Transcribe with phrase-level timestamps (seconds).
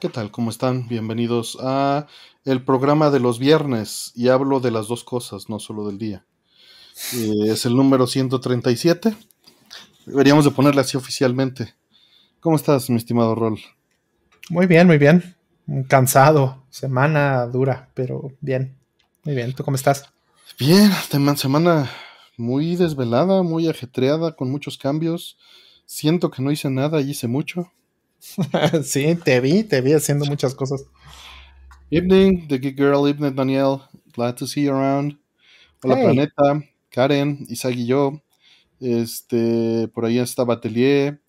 [0.00, 0.30] ¿Qué tal?
[0.30, 0.88] ¿Cómo están?
[0.88, 2.06] Bienvenidos a
[2.46, 6.24] el programa de los viernes y hablo de las dos cosas, no solo del día.
[7.12, 9.14] Eh, es el número 137.
[10.06, 11.74] Deberíamos de ponerle así oficialmente.
[12.40, 13.60] ¿Cómo estás, mi estimado Rol?
[14.48, 15.36] Muy bien, muy bien.
[15.86, 18.78] Cansado, semana dura, pero bien.
[19.24, 20.06] Muy bien, ¿tú cómo estás?
[20.58, 20.90] Bien,
[21.36, 21.90] semana
[22.38, 25.36] muy desvelada, muy ajetreada, con muchos cambios.
[25.84, 27.70] Siento que no hice nada y hice mucho.
[28.84, 30.84] sí, te vi, te vi haciendo muchas cosas.
[31.90, 33.80] Evening, The Geek Girl, evening, Daniel.
[34.12, 35.18] Glad to see you around.
[35.82, 38.22] Hola, Planeta, Karen, Isaac y yo.
[38.80, 41.20] Este, por ahí estaba Atelier,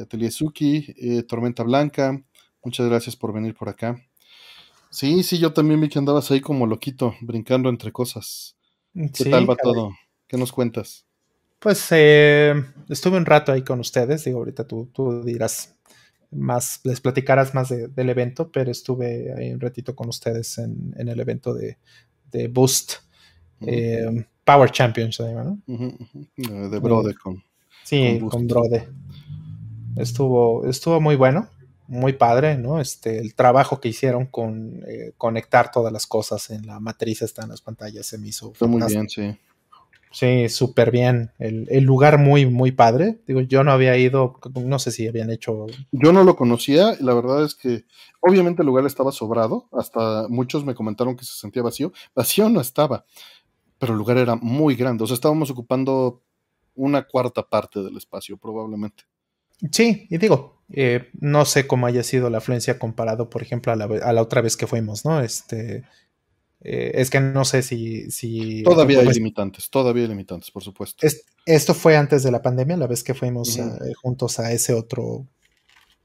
[0.00, 2.20] Atelier Suki, eh, Tormenta Blanca.
[2.62, 3.96] Muchas gracias por venir por acá.
[4.90, 8.56] Sí, sí, yo también vi que andabas ahí como loquito, brincando entre cosas.
[8.92, 9.90] ¿Qué tal va todo?
[10.28, 11.04] ¿Qué nos cuentas?
[11.58, 12.54] Pues eh,
[12.88, 15.74] estuve un rato ahí con ustedes, digo, ahorita tú, tú dirás
[16.34, 21.20] más, les platicarás más del evento, pero estuve ahí un ratito con ustedes en, el
[21.20, 21.78] evento de,
[22.48, 22.94] Boost
[23.60, 25.58] eh, Power Champions, ¿no?
[25.66, 27.42] De Brode con.
[27.84, 28.88] Sí, con, Brode.
[29.96, 31.48] Estuvo, estuvo muy bueno,
[31.86, 32.80] muy padre, ¿no?
[32.80, 37.44] Este, el trabajo que hicieron con eh, conectar todas las cosas en la matriz, está
[37.44, 38.52] en las pantallas, se me hizo.
[38.54, 39.36] Fue muy bien, sí.
[40.14, 41.32] Sí, súper bien.
[41.40, 43.20] El, lugar muy, muy padre.
[43.26, 45.66] Digo, yo no había ido, no sé si habían hecho.
[45.90, 47.84] Yo no lo conocía, la verdad es que
[48.20, 51.92] obviamente el lugar estaba sobrado, hasta muchos me comentaron que se sentía vacío.
[52.14, 53.04] Vacío no estaba,
[53.78, 56.22] pero el lugar era muy grande, o sea, estábamos ocupando
[56.76, 59.02] una cuarta parte del espacio, probablemente.
[59.72, 63.76] Sí, y digo, eh, no sé cómo haya sido la afluencia comparado, por ejemplo, a
[63.76, 65.20] la, a la otra vez que fuimos, ¿no?
[65.20, 65.82] Este,
[66.64, 68.10] eh, es que no sé si...
[68.10, 71.06] si todavía hay limitantes, todavía hay limitantes, por supuesto.
[71.44, 75.26] esto fue antes de la pandemia, la vez que fuimos eh, juntos a ese otro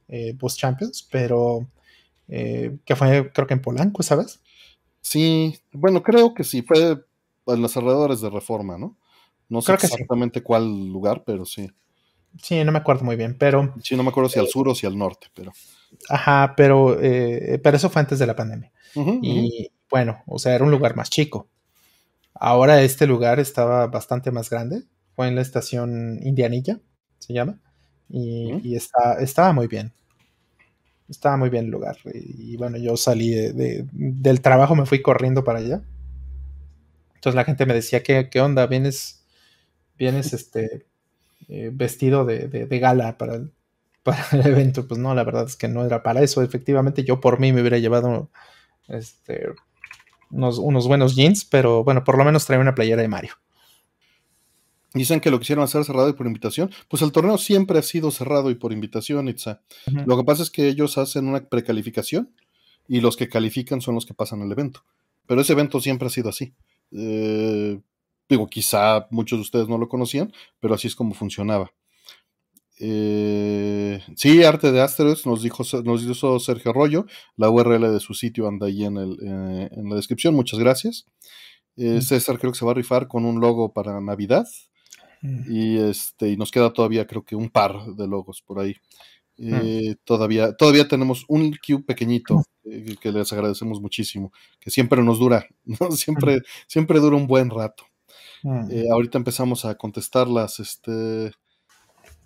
[0.09, 1.65] eh, Bus Champions, pero
[2.27, 4.39] que fue creo que en Polanco, ¿sabes?
[5.01, 6.99] Sí, bueno, creo que sí, fue
[7.47, 8.97] en los alrededores de Reforma, ¿no?
[9.47, 11.71] No sé exactamente cuál lugar, pero sí.
[12.43, 13.73] Sí, no me acuerdo muy bien, pero...
[13.81, 15.51] Sí, no me acuerdo si al sur o si al norte, pero...
[16.09, 18.71] Ajá, pero, pero eso fue antes de la pandemia.
[19.21, 21.49] y, bueno, o sea, era un lugar más chico.
[22.33, 24.83] Ahora este lugar estaba bastante más grande.
[25.15, 26.79] Fue en la estación Indianilla,
[27.19, 27.59] se llama.
[28.09, 29.93] Y, está, estaba muy bien.
[31.09, 31.97] Estaba muy bien el lugar.
[32.13, 35.81] Y, bueno, yo salí del trabajo, me fui corriendo para allá.
[37.15, 38.65] Entonces la gente me decía, ¿qué, qué onda?
[38.67, 39.25] ¿Vienes,
[39.97, 40.85] vienes este,
[41.49, 43.51] eh, vestido de, de, gala para el,
[44.03, 44.87] para el evento?
[44.87, 46.41] Pues no, la verdad es que no era para eso.
[46.41, 48.29] Efectivamente, yo por mí me hubiera llevado
[48.87, 49.47] este,
[50.31, 53.33] unos, buenos jeans, pero bueno, por lo menos trae una playera de Mario.
[54.93, 56.71] Dicen que lo quisieron hacer cerrado y por invitación.
[56.87, 59.61] Pues el torneo siempre ha sido cerrado y por invitación, Itza.
[59.85, 62.33] Lo que pasa es que ellos hacen una precalificación
[62.87, 64.83] y los que califican son los que pasan al evento.
[65.27, 66.55] Pero ese evento siempre ha sido así.
[66.91, 67.79] Eh,
[68.27, 71.71] digo, quizá muchos de ustedes no lo conocían, pero así es como funcionaba.
[72.81, 77.05] Eh, sí, Arte de Asteroids nos dijo nos hizo Sergio Arroyo.
[77.35, 80.33] La URL de su sitio anda ahí en, el, eh, en la descripción.
[80.33, 81.05] Muchas gracias.
[81.75, 82.01] Eh, mm.
[82.01, 84.47] César creo que se va a rifar con un logo para Navidad.
[85.21, 85.51] Mm.
[85.51, 88.75] Y este, y nos queda todavía, creo que un par de logos por ahí.
[89.41, 89.93] Mm.
[90.03, 92.43] todavía, todavía tenemos un queue pequeñito
[92.99, 95.47] que les agradecemos muchísimo, que siempre nos dura,
[95.95, 97.85] siempre, siempre dura un buen rato.
[98.91, 101.31] ahorita empezamos a contestar las, este,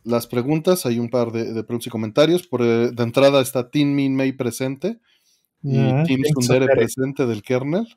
[0.04, 0.86] las preguntas.
[0.86, 2.48] Hay un par de, preguntas y comentarios.
[2.48, 5.00] Por, eh, de entrada está Team Min May presente
[5.64, 7.88] y ah, Team Sundere presente del kernel.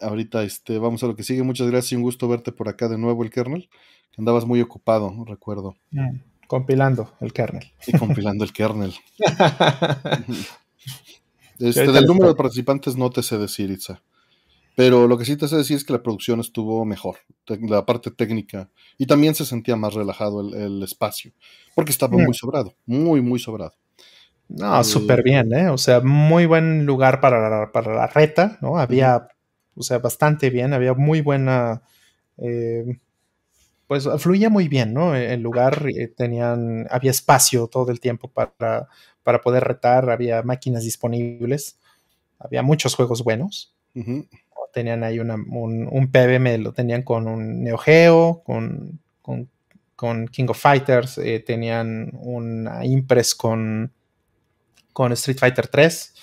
[0.00, 1.42] Ahorita este, vamos a lo que sigue.
[1.42, 3.68] Muchas gracias y un gusto verte por acá de nuevo, el kernel.
[4.12, 5.76] Que andabas muy ocupado, recuerdo.
[5.90, 7.70] Mm, compilando el kernel.
[7.86, 8.94] Y compilando el kernel.
[11.58, 14.00] este, del número de participantes no te sé decir, Itza.
[14.78, 17.16] Pero lo que sí te sé decir es que la producción estuvo mejor,
[17.48, 21.32] la parte técnica, y también se sentía más relajado el, espacio,
[21.74, 23.72] porque estaba muy sobrado, muy, muy sobrado.
[24.48, 25.68] No, eh, súper bien, ¿eh?
[25.68, 28.78] O sea, muy buen lugar para, para la reta, ¿no?
[28.78, 29.26] Había,
[29.74, 31.82] o sea, bastante bien, había muy buena,
[32.36, 33.00] eh,
[33.88, 35.16] pues fluía muy bien, ¿no?
[35.16, 38.86] El lugar eh, tenían, había espacio todo el tiempo para,
[39.24, 41.80] para poder retar, había máquinas disponibles,
[42.38, 43.74] había muchos juegos buenos
[44.78, 45.28] tenían ahí un,
[45.90, 49.00] un, PBM, lo tenían con un Neo Geo, con,
[49.96, 53.92] con, King of Fighters, eh, tenían una Impress con,
[54.92, 56.14] con Street Fighter 3,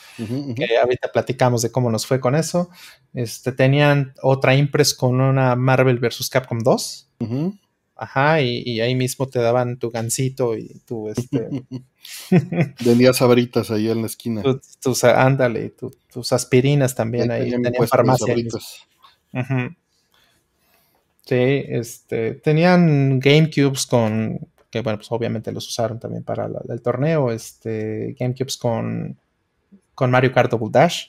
[0.56, 2.70] que ahorita platicamos de cómo nos fue con eso.
[3.14, 6.30] Este, tenían otra Impress con una Marvel vs.
[6.30, 7.10] Capcom 2.
[7.98, 11.50] Ajá, y, ahí mismo te daban tu gansito y tu este.
[12.86, 14.44] Vendías sabritas ahí en la esquina.
[14.82, 15.74] tus, ándale,
[16.12, 17.52] tus aspirinas también ahí.
[17.52, 18.36] Tenían farmacia.
[21.26, 24.40] Sí, este, tenían GameCubes con,
[24.70, 29.18] que bueno, pues obviamente los usaron también para el torneo, este, GameCubes con,
[29.96, 31.08] con Mario Kart Double Dash.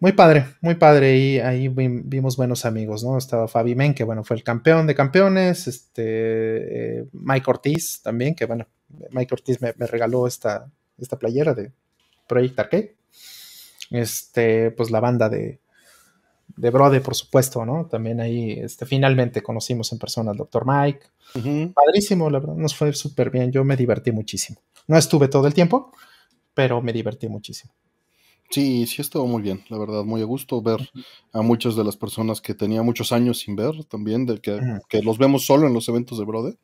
[0.00, 1.18] Muy padre, muy padre.
[1.18, 3.18] Y ahí vimos buenos amigos, ¿no?
[3.18, 5.66] Estaba Fabi Men, que bueno, fue el campeón de campeones.
[5.66, 8.66] Este, eh, Mike Ortiz también, que bueno,
[9.10, 11.72] Mike Ortiz me, regaló esta, esta playera de
[12.26, 12.96] Project Arcade.
[13.90, 15.60] Este, pues la banda de,
[16.56, 17.86] de Brode, por supuesto, ¿no?
[17.86, 20.64] También ahí, este, finalmente conocimos en persona al Dr.
[20.64, 21.06] Mike.
[21.74, 23.52] Padrísimo, la verdad, nos fue súper bien.
[23.52, 24.60] Yo me divertí muchísimo.
[24.86, 25.92] No estuve todo el tiempo,
[26.54, 27.74] pero me divertí muchísimo.
[28.50, 30.90] Sí, sí estuvo muy bien, la verdad, muy a gusto ver
[31.32, 35.18] a muchas de las personas que tenía muchos años sin ver también, de que, los
[35.18, 36.56] vemos solo en los eventos de Brode.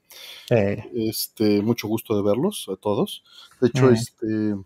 [0.95, 3.23] Este, mucho gusto de verlos a todos.
[3.61, 4.57] De hecho, este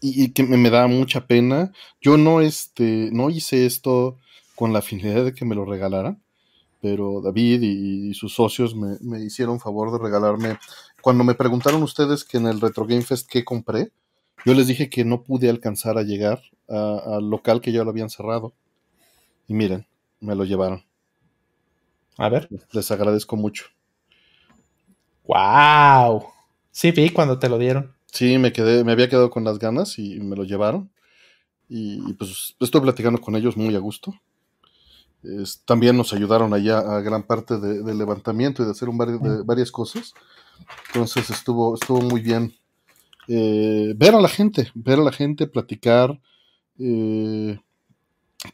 [0.00, 1.72] y, que me, da mucha pena.
[2.00, 4.16] Yo no este no hice esto
[4.54, 6.22] con la finalidad de que me lo regalaran,
[6.80, 10.56] pero David y, sus socios me, me, hicieron favor de regalarme.
[11.02, 13.90] Cuando me preguntaron ustedes que en el Retro Game Fest qué compré,
[14.48, 18.08] yo les dije que no pude alcanzar a llegar al local que ya lo habían
[18.08, 18.54] cerrado.
[19.46, 19.86] Y miren,
[20.20, 20.86] me lo llevaron.
[22.16, 22.48] A ver.
[22.72, 23.66] Les agradezco mucho.
[25.24, 26.28] ¡Wow!
[26.70, 27.94] Sí, vi cuando te lo dieron.
[28.06, 30.90] Sí, me quedé, me había quedado con las ganas y me lo llevaron.
[31.68, 34.14] Y, pues estoy platicando con ellos muy a gusto.
[35.66, 39.70] también nos ayudaron allá a gran parte del levantamiento y de hacer un de varias
[39.70, 40.14] cosas.
[40.86, 42.57] Entonces estuvo, estuvo muy bien
[43.28, 46.18] eh, ver a la gente, ver a la gente, platicar,
[46.78, 47.58] eh,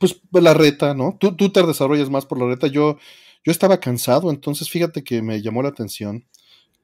[0.00, 1.16] pues la reta, ¿no?
[1.18, 2.66] Tú, tú, te desarrollas más por la reta.
[2.66, 2.98] Yo,
[3.44, 6.26] yo estaba cansado, entonces fíjate que me llamó la atención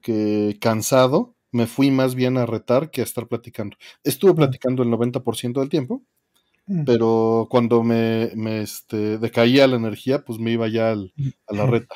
[0.01, 3.75] que cansado me fui más bien a retar que a estar platicando.
[4.03, 6.01] Estuve platicando el 90% del tiempo,
[6.67, 6.85] mm.
[6.85, 11.95] pero cuando me, me este, decaía la energía, pues me iba ya a la reta.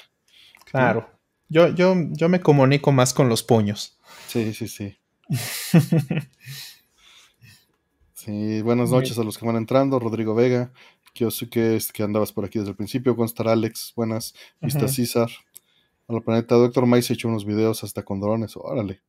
[0.65, 1.09] Claro.
[1.47, 3.97] Yo, yo, yo me comunico más con los puños.
[4.27, 4.97] Sí, sí, sí.
[8.13, 9.99] Sí, buenas noches a los que van entrando.
[9.99, 10.71] Rodrigo Vega,
[11.31, 13.15] sé que, andabas por aquí desde el principio.
[13.15, 14.33] Constar Alex, buenas.
[14.61, 15.29] Vista César.
[16.07, 18.55] A la planeta Doctor Mike se hecho unos videos hasta con drones.
[18.57, 19.01] Órale.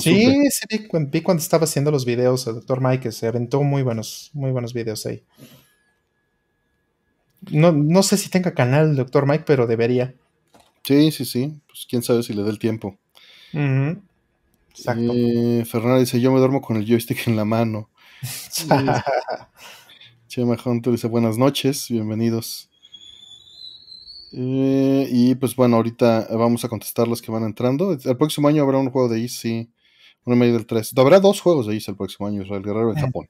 [0.00, 4.30] sí, sí, vi, cuando estaba haciendo los videos, el Doctor Mike se aventó muy buenos,
[4.32, 5.22] muy buenos videos ahí.
[7.50, 10.14] No, no sé si tenga canal el Doctor Mike, pero debería.
[10.84, 11.60] Sí, sí, sí.
[11.66, 12.98] Pues quién sabe si le dé el tiempo.
[14.72, 15.12] Exacto.
[15.14, 17.90] Eh, Fernanda dice, yo me duermo con el joystick en la mano.
[20.28, 22.70] Chema Hunter dice, buenas noches, bienvenidos.
[24.32, 27.92] Eh, y pues bueno, ahorita vamos a contestar los que van entrando.
[27.92, 29.70] El próximo año habrá un juego de Easy,
[30.24, 30.94] uno medio del 3.
[30.96, 33.28] Habrá dos juegos de Easy el próximo año, Israel Guerrero en Japón.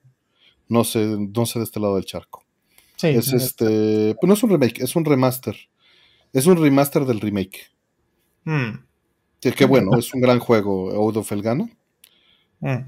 [0.69, 2.45] No sé, no sé de este lado del charco.
[2.97, 5.57] Sí, es este, pues no es un remake, es un remaster.
[6.33, 7.73] Es un remaster del remake.
[8.45, 8.85] Hmm.
[9.51, 11.69] Que, bueno, es un gran juego, Odo Felgano.
[12.61, 12.85] Mm.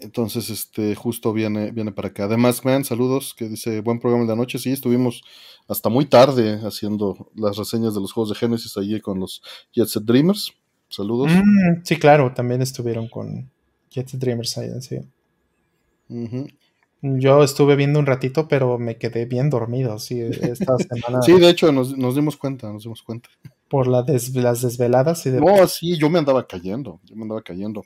[0.00, 2.24] Entonces, este, justo viene, viene para acá.
[2.24, 4.58] Además, vean, saludos, que dice, buen programa de la noche.
[4.58, 5.22] Sí, estuvimos
[5.68, 9.42] hasta muy tarde haciendo las reseñas de los juegos de Genesis allí con los
[9.72, 10.52] Jet Set Dreamers.
[10.88, 11.30] Saludos.
[11.30, 13.50] Mm, sí, claro, también estuvieron con
[13.90, 14.98] Jet Set Dreamers allá, sí.
[17.02, 21.22] Yo estuve viendo un ratito, pero me quedé bien dormido, sí, esta semana.
[21.22, 23.28] sí, de hecho, nos, nos dimos cuenta, nos dimos cuenta
[23.70, 25.40] por las desveladas y de...
[25.40, 27.84] No, sí, yo me andaba cayendo, yo me andaba cayendo.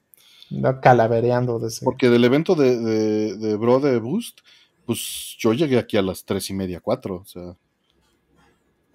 [0.51, 1.61] Andaba calavereando.
[1.85, 4.41] Porque del evento de, de, de, Bro de Boost,
[4.87, 7.55] pues yo llegué aquí a las tres y media, cuatro, o sea...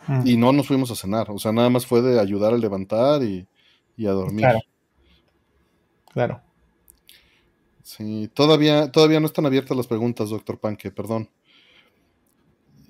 [0.08, 0.26] Mm.
[0.26, 3.22] Y no nos fuimos a cenar, o sea, nada más fue de ayudar a levantar
[3.22, 3.48] y,
[4.08, 4.46] a dormir.
[4.46, 4.60] Claro.
[6.12, 6.42] Claro.
[7.84, 11.30] Sí, todavía, todavía no están abiertas las preguntas, doctor Panque, perdón.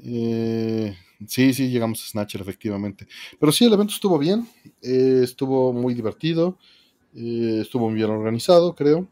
[0.06, 0.96] Eh,
[1.28, 3.08] Sí, sí, llegamos a Snatcher, efectivamente.
[3.40, 4.48] Pero sí, el evento estuvo bien,
[4.82, 6.58] eh, estuvo muy divertido,
[7.14, 9.08] eh, estuvo muy bien organizado, creo.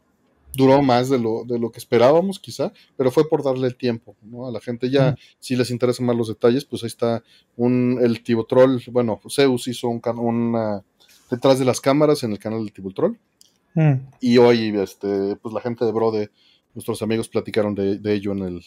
[0.54, 4.16] Duró más de lo, de lo que esperábamos, quizá, pero fue por darle el tiempo
[4.22, 4.46] ¿no?
[4.46, 4.88] a la gente.
[4.88, 7.22] Ya, si les interesan más los detalles, pues ahí está
[7.56, 8.82] un, el Tibotrol.
[8.90, 10.82] Bueno, Zeus hizo un una,
[11.30, 13.18] detrás de las cámaras en el canal del Tibotrol.
[13.74, 13.92] Mm.
[14.20, 16.30] Y hoy, este, pues la gente de Brode,
[16.74, 18.64] nuestros amigos platicaron de, de ello en el,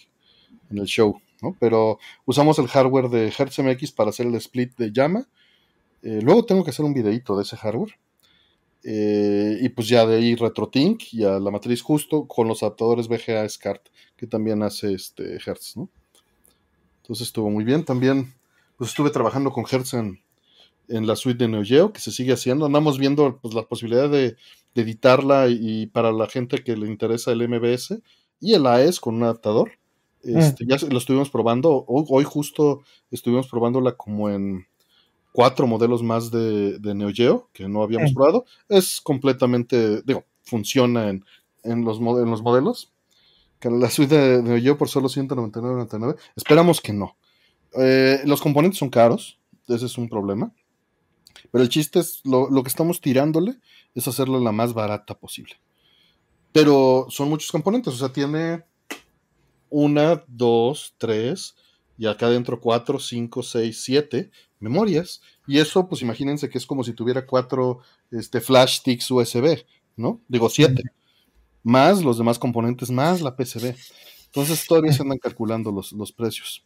[0.70, 1.22] en el show.
[1.60, 5.27] Pero usamos el hardware de HertzMX para hacer el split de llama.
[6.03, 7.96] Eh, luego tengo que hacer un videito de ese hardware.
[8.84, 13.08] Eh, y pues ya de ahí RetroTink y a la matriz justo con los adaptadores
[13.08, 15.88] VGA SCART que también hace este Hertz, ¿no?
[17.01, 17.86] Entonces estuvo muy bien.
[17.86, 18.34] También
[18.77, 20.22] pues estuve trabajando con Hertz en,
[20.91, 22.65] en la suite de Neo Geo, que se sigue haciendo.
[22.65, 24.36] Andamos viendo pues, la posibilidad de,
[24.74, 28.00] editarla y, para la gente que le interesa el MBS
[28.39, 29.74] y el AES con un adaptador.
[30.23, 30.37] Mm.
[30.37, 31.85] Este, Ya lo estuvimos probando.
[31.87, 34.65] Hoy, justo estuvimos probándola como en
[35.31, 38.13] cuatro modelos más de, de Neo Geo que no habíamos mm.
[38.13, 38.45] probado.
[38.69, 41.25] Es completamente, digo, funciona en,
[41.63, 42.91] en, los, en los modelos.
[43.59, 46.17] Que la suite de Neo Geo por solo 199.99.
[46.35, 47.15] Esperamos que no.
[47.73, 50.51] Eh, los componentes son caros, ese es un problema.
[51.51, 53.57] Pero el chiste es, lo, que estamos tirándole
[53.95, 55.55] es hacerla la más barata posible.
[56.51, 58.63] Pero son muchos componentes, o sea, tiene
[59.71, 61.55] una, dos, tres,
[61.97, 65.21] y acá adentro cuatro, cinco, seis, siete memorias.
[65.47, 67.79] Y eso, pues imagínense que es como si tuviera cuatro
[68.11, 70.21] este, flash sticks USB, ¿no?
[70.27, 70.83] Digo, siete.
[71.63, 73.75] Más los demás componentes, más la PCB.
[74.27, 76.63] Entonces todavía se andan calculando los, los precios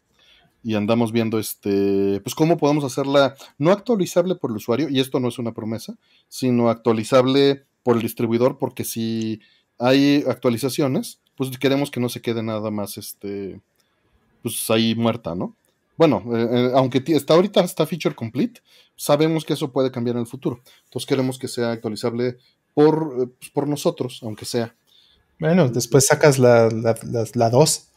[0.65, 5.19] y andamos viendo este, pues cómo podemos hacerla no actualizable por el usuario, y esto
[5.19, 5.95] no es una promesa,
[6.27, 9.41] sino actualizable por el distribuidor, porque si
[9.77, 13.60] hay actualizaciones, pues queremos que no se quede nada más este,
[14.42, 15.56] pues ahí muerta, ¿no?
[15.98, 18.62] Bueno, eh, eh, aunque está ahorita está feature complete,
[18.96, 20.62] sabemos que eso puede cambiar en el futuro.
[20.86, 22.38] Entonces queremos que sea actualizable
[22.74, 24.75] por, eh, pues, por nosotros, aunque sea.
[25.39, 27.88] Bueno, después sacas la 2.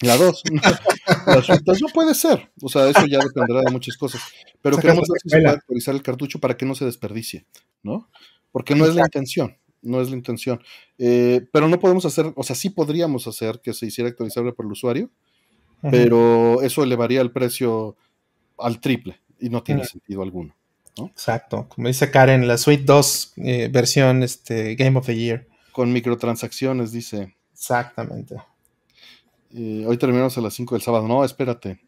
[0.00, 0.42] La, la 2.
[1.82, 2.50] no puede ser.
[2.62, 4.22] O sea, eso ya dependerá de muchas cosas.
[4.62, 7.46] Pero queremos se actualizar el cartucho para que no se desperdicie,
[7.82, 8.08] ¿no?
[8.52, 9.56] Porque no es la intención.
[9.82, 10.60] No es la intención.
[10.98, 14.66] Eh, pero no podemos hacer, o sea, sí podríamos hacer que se hiciera actualizable por
[14.66, 15.10] el usuario,
[15.80, 17.96] pero eso elevaría el precio
[18.58, 20.54] al triple y no tiene sentido alguno.
[21.06, 21.68] Exacto.
[21.68, 25.46] Como dice Karen, la Suite 2 eh, versión este, Game of the Year.
[25.72, 27.36] Con microtransacciones, dice.
[27.52, 28.36] Exactamente.
[29.54, 31.06] Eh, hoy terminamos a las 5 del sábado.
[31.06, 31.80] No, espérate.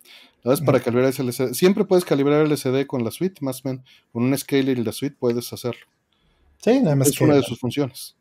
[0.43, 1.53] La vez para calibrar ese LCD.
[1.53, 3.83] Siempre puedes calibrar el LCD con la suite, más bien.
[4.13, 5.87] Con un scaler y la suite puedes hacerlo.
[6.61, 7.09] Sí, nada más.
[7.09, 8.17] Es una de sus funciones.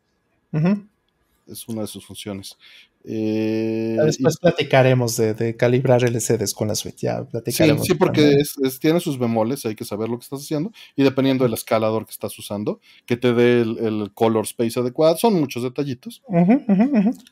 [1.48, 2.58] Es una de sus funciones.
[3.06, 6.98] Eh, Después platicaremos de, calibrar LCDs con la suite.
[7.02, 7.86] Ya platicaremos.
[7.86, 8.42] Sí, porque
[8.80, 10.72] tiene sus bemoles, hay que saber lo que estás haciendo.
[10.96, 15.36] Y dependiendo del escalador que estás usando, que te dé el, color space adecuado, son
[15.36, 16.22] muchos detallitos.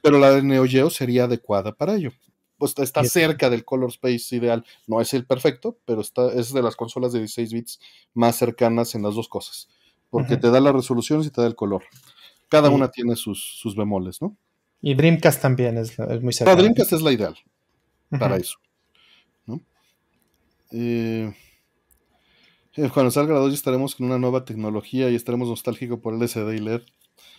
[0.01, 2.11] pero la de Neo Geo sería adecuada para ello.
[2.57, 4.65] Pues está cerca del color space ideal.
[4.87, 7.79] No es el perfecto, pero está, es de las consolas de 16 bits
[8.15, 9.67] más cercanas en las dos cosas.
[10.09, 11.83] Porque te da la resolución y te da el color.
[12.49, 14.37] Cada una tiene sus, sus bemoles, ¿no?
[14.81, 16.55] Y Dreamcast también es, muy cercano.
[16.55, 17.35] No, Dreamcast es la ideal
[18.09, 18.57] para eso.
[20.71, 21.33] Eh,
[22.75, 26.13] eh, cuando salga la 2 ya estaremos con una nueva tecnología y estaremos nostálgicos por
[26.13, 26.81] el LCD y LED.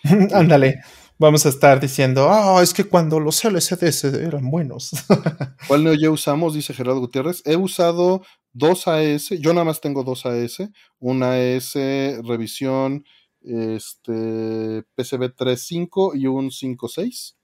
[0.35, 0.81] Ándale,
[1.19, 4.91] vamos a estar diciendo, ah, es que cuando los LCDs eran buenos.
[5.69, 6.55] ¿Cuál Neo Geo usamos?
[6.55, 7.43] Dice Gerardo Gutiérrez.
[7.45, 10.69] He usado dos AS, yo nada más tengo dos AS,
[10.99, 11.75] una AS
[12.25, 13.05] revisión
[13.43, 17.35] este PCB 3.5 y un 5.6.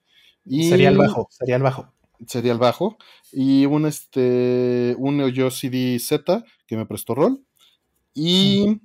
[0.47, 1.93] Y sería el bajo, sería el bajo.
[2.27, 2.99] Sería el bajo.
[3.33, 7.43] Y un este un Neo Geo CD Z que me prestó rol.
[8.15, 8.81] Y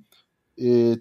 [0.56, 0.98] eh,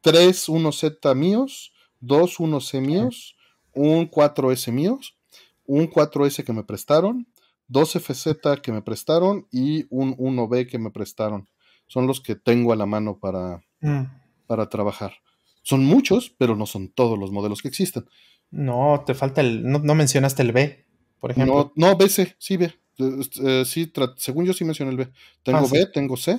[0.00, 1.72] tres 1Z míos,
[2.06, 3.36] dos 1C míos,
[3.72, 5.16] un 4S míos,
[5.66, 7.26] un 4S que me prestaron,
[7.68, 11.48] dos FZ que me prestaron y un 1B que me prestaron.
[11.86, 14.04] Son los que tengo a la mano para, mm.
[14.46, 15.14] para trabajar.
[15.62, 18.06] Son muchos, pero no son todos los modelos que existen.
[18.50, 19.64] No, te falta el.
[19.64, 20.84] No, mencionaste el B,
[21.20, 21.72] por ejemplo.
[21.74, 22.72] No, no BC, sí, B.
[22.98, 25.08] Eh, sí, según yo sí mencioné el B.
[25.42, 26.38] Tengo ah, B, tengo C,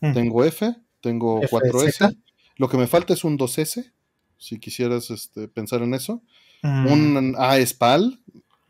[0.00, 0.12] mm.
[0.12, 2.16] tengo F, tengo 4S.
[2.56, 3.92] Lo que me falta es un 2S,
[4.38, 6.22] si quisieras este, pensar en eso.
[6.62, 6.86] Mm.
[6.86, 8.20] Un A SPAL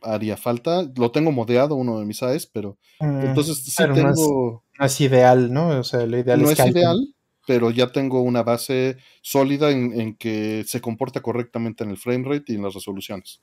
[0.03, 0.89] haría falta.
[0.97, 2.79] Lo tengo modeado, uno de mis AES, pero.
[3.01, 4.63] Mm, entonces sí tengo.
[4.79, 5.69] No es, ideal, ¿no?
[5.69, 7.15] O sea, lo ideal no es, es ideal,
[7.47, 12.53] pero ya tengo una base sólida en, que se comporta correctamente en el frame rate
[12.53, 13.41] y en las resoluciones.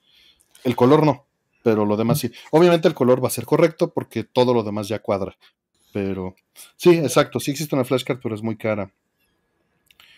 [0.64, 1.26] El color no,
[1.64, 2.32] pero lo demás sí.
[2.52, 5.36] Obviamente el color va a ser correcto porque todo lo demás ya cuadra.
[5.92, 6.36] Pero
[6.76, 8.92] sí, exacto, sí existe una flashcard, pero es muy cara.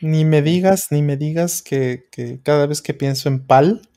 [0.01, 2.07] Ni me digas, ni me digas que,
[2.43, 3.87] cada vez que pienso en PAL,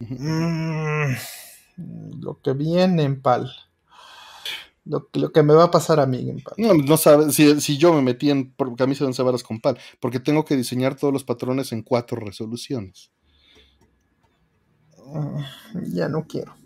[0.00, 1.12] mm,
[2.20, 3.52] lo que viene en PAL.
[4.84, 6.34] Lo, que me va a pasar a mí.
[6.56, 10.18] No, no sabes, si, yo me metí en camisa de once varas con PAL, porque
[10.18, 13.12] tengo que diseñar todos los patrones en cuatro resoluciones.
[15.14, 15.46] Ah,
[15.84, 16.56] ya no quiero.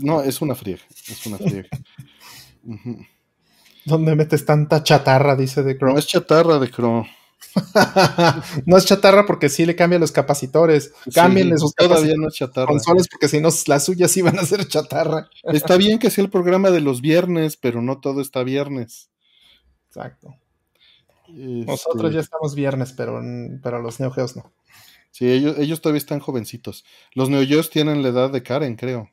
[0.00, 1.68] No, es una friega, es una friega.
[3.84, 5.36] ¿Dónde metes tanta chatarra?
[5.36, 5.94] Dice de Chrome.
[5.94, 7.08] No es chatarra de Chrome.
[8.66, 10.92] no es chatarra porque sí le cambian los capacitores.
[11.12, 12.66] Cámbienle sus todavía no es chatarra.
[12.66, 15.28] consolas porque si no las suyas iban a ser chatarra.
[15.44, 19.10] Está bien que sea el programa de los viernes, pero no todo está viernes.
[19.88, 20.34] Exacto.
[21.28, 23.20] Nosotros este ya estamos viernes, pero,
[23.62, 24.52] pero los Neo no.
[25.10, 26.84] Sí, ellos, ellos todavía están jovencitos.
[27.14, 29.10] Los Neo tienen la edad de Karen, creo.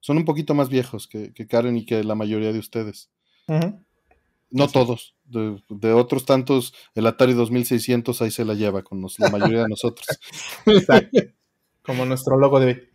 [0.00, 3.10] Son un poquito más viejos que, Karen y que la mayoría de ustedes.
[4.50, 5.14] No todos.
[5.24, 10.06] De, otros tantos, el Atari 2600 ahí se la lleva con la mayoría de nosotros.
[11.82, 12.88] Como nuestro logo de hoy.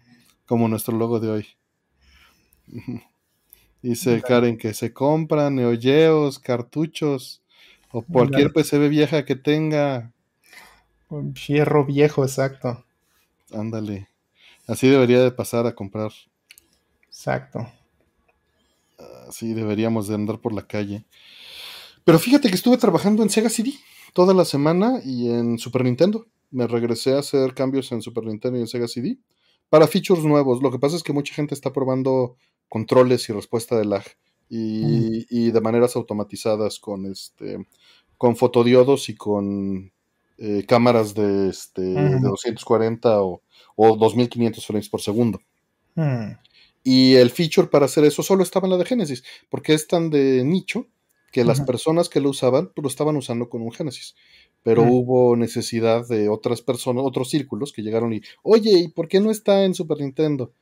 [0.46, 1.48] Como nuestro logo de hoy.
[3.82, 7.42] Dice Karen que se compran neoyeos, cartuchos
[7.92, 10.12] o cualquier PCB vieja que tenga.
[11.10, 12.84] Un fierro viejo, exacto.
[13.54, 14.10] Ándale.
[14.68, 16.12] Así debería de pasar a comprar.
[17.08, 17.72] Exacto.
[19.30, 21.06] Así deberíamos de andar por la calle.
[22.06, 23.74] Pero fíjate que estuve trabajando en Sega CD
[24.14, 26.28] toda la semana y en Super Nintendo.
[26.52, 29.18] Me regresé a hacer cambios en Super Nintendo y en Sega CD
[29.70, 30.62] para features nuevos.
[30.62, 32.38] Lo que pasa es que mucha gente está probando
[32.70, 34.04] controles y respuesta de lag
[34.48, 37.66] y, de maneras automatizadas con este
[38.18, 39.92] con fotodiodos y con
[40.38, 43.42] eh, cámaras de, este, de 240 o,
[43.76, 45.42] o, 2500 frames por segundo.
[46.84, 50.10] Y el feature para hacer eso solo estaba en la de Genesis, porque es tan
[50.10, 50.88] de nicho
[51.36, 54.15] que las personas que lo usaban pues, lo estaban usando con un Genesis.
[54.63, 59.20] Pero hubo necesidad de otras personas, otros círculos que llegaron y, oye, ¿y por qué
[59.20, 60.54] no está en Super Nintendo?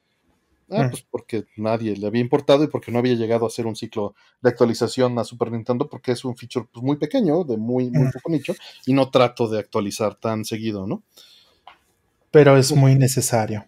[0.71, 3.75] Ah, pues porque nadie le había importado y porque no había llegado a hacer un
[3.75, 7.91] ciclo de actualización a Super Nintendo porque es un feature pues, muy pequeño, de muy,
[7.91, 8.55] muy poco nicho,
[8.87, 11.03] y no trato de actualizar tan seguido, ¿no?
[12.31, 13.67] Pero es muy necesario.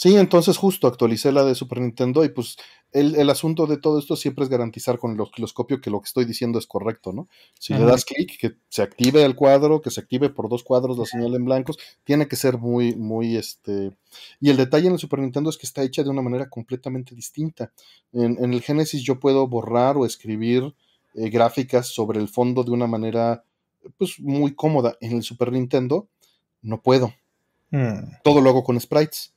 [0.00, 2.56] Sí, entonces justo actualicé la de Super Nintendo y pues
[2.90, 6.24] el, asunto de todo esto siempre es garantizar con el osciloscopio que lo que estoy
[6.24, 7.28] diciendo es correcto, ¿no?
[7.58, 10.96] Si le das clic, que se active el cuadro, que se active por dos cuadros
[10.96, 13.94] la señal en blancos, tiene que ser muy, muy, este...
[14.40, 17.14] Y el detalle en el Super Nintendo es que está hecha de una manera completamente
[17.14, 17.70] distinta.
[18.14, 20.74] En, el Genesis yo puedo borrar o escribir
[21.12, 23.44] eh, gráficas sobre el fondo de una manera,
[23.98, 24.96] pues, muy cómoda.
[25.02, 26.08] En el Super Nintendo
[26.62, 27.12] no puedo.
[27.70, 28.14] Mm.
[28.24, 29.34] Todo lo hago con sprites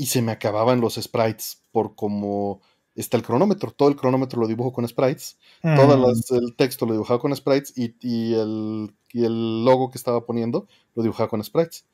[0.00, 2.62] y se me acababan los sprites por como
[2.94, 3.70] está el cronómetro.
[3.70, 5.36] Todo el cronómetro lo dibujo con sprites.
[5.60, 6.34] Todo mm.
[6.36, 11.28] el texto lo dibujaba con sprites y, el, el, logo que estaba poniendo lo dibujaba
[11.28, 11.84] con sprites.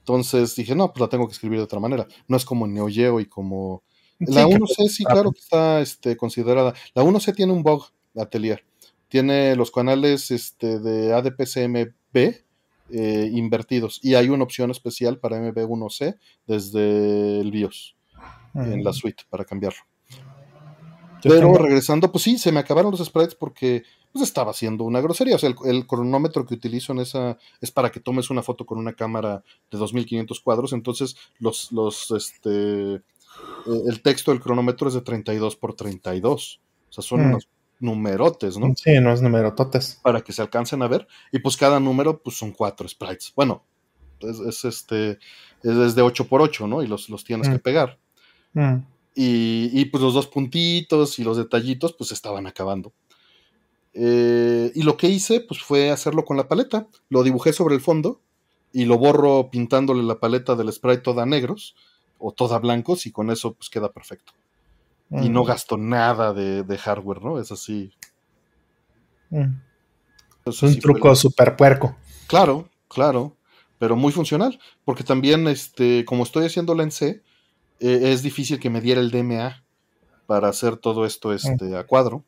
[0.00, 2.06] Entonces dije, no, pues la tengo que escribir de otra manera.
[2.28, 3.82] No es como Neo Geo y como...
[4.18, 6.74] la 1C sí, claro que está este, considerada.
[6.94, 8.62] La 1C tiene un bug, Atelier.
[9.08, 12.44] Tiene los canales este, de ADPCMB
[12.90, 14.00] eh, invertidos.
[14.02, 17.96] Y hay una opción especial para MB1C desde el BIOS,
[18.54, 19.80] en la suite, para cambiarlo.
[21.22, 25.36] Pero regresando, pues sí, se me acabaron los sprites porque pues, estaba haciendo una grosería.
[25.36, 28.78] O sea, el, cronómetro que utilizo en esa es para que tomes una foto con
[28.78, 30.72] una cámara de 2500 cuadros.
[30.72, 33.00] Entonces, los, los, este, eh,
[33.86, 36.60] el texto del cronómetro es de 32 por 32.
[36.90, 37.48] O sea, son unos
[37.80, 38.74] numerotes, ¿no?
[38.76, 40.00] Sí, no es numerototes.
[40.02, 41.06] Para que se alcancen a ver.
[41.32, 43.32] Y pues cada número, pues son cuatro sprites.
[43.34, 43.64] Bueno,
[44.20, 45.18] es, este,
[45.62, 46.82] es, de 8 por 8, ¿no?
[46.82, 47.60] Y los, los tienes que mm.
[47.60, 47.98] pegar.
[48.54, 48.76] Mm.
[49.14, 52.92] Y, y, pues los dos puntitos y los detallitos, pues estaban acabando.
[53.92, 56.88] Eh, y lo que hice, pues fue hacerlo con la paleta.
[57.08, 58.20] Lo dibujé sobre el fondo
[58.72, 61.76] y lo borro pintándole la paleta del sprite toda negros
[62.18, 64.32] o toda blancos y con eso pues queda perfecto
[65.22, 67.38] y no gasto nada de, hardware, ¿no?
[67.38, 67.92] Es así.
[70.44, 71.96] Es un truco súper puerco.
[72.26, 73.36] Claro, claro,
[73.78, 77.22] pero muy funcional, porque también, este, como estoy haciendo la en C,
[77.80, 79.62] eh, es difícil que me diera el DMA
[80.26, 82.24] para hacer todo esto este, a cuadro.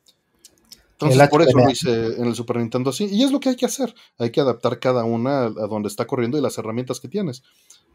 [0.92, 3.05] Entonces, por eso lo hice en el Super Nintendo así.
[3.05, 3.94] Y es lo que hay que hacer.
[4.16, 7.42] Hay que adaptar cada una a donde está corriendo y las herramientas que tienes.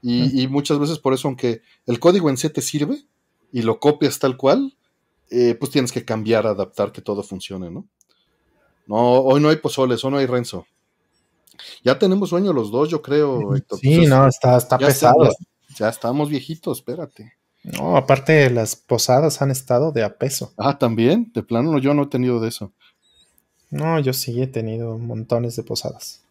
[0.04, 3.04] Y, y muchas veces por eso, aunque el código en C te sirve,
[3.52, 4.78] y lo copias tal cual,
[5.32, 7.88] eh, pues tienes que cambiar, adaptar que todo funcione, ¿no?
[8.86, 10.68] No, hoy no hay pozoles, hoy no hay Renzo.
[11.84, 13.80] Ya tenemos sueño los dos, yo creo, Héctor.
[13.80, 15.30] Sí, no, está, está pesado.
[15.76, 17.34] ya estamos viejitos, espérate.
[17.64, 20.54] No, aparte las posadas han estado de a peso.
[20.58, 22.74] Ah, también, de plano yo no he tenido de eso.
[23.70, 26.24] No, yo sí he tenido montones de posadas.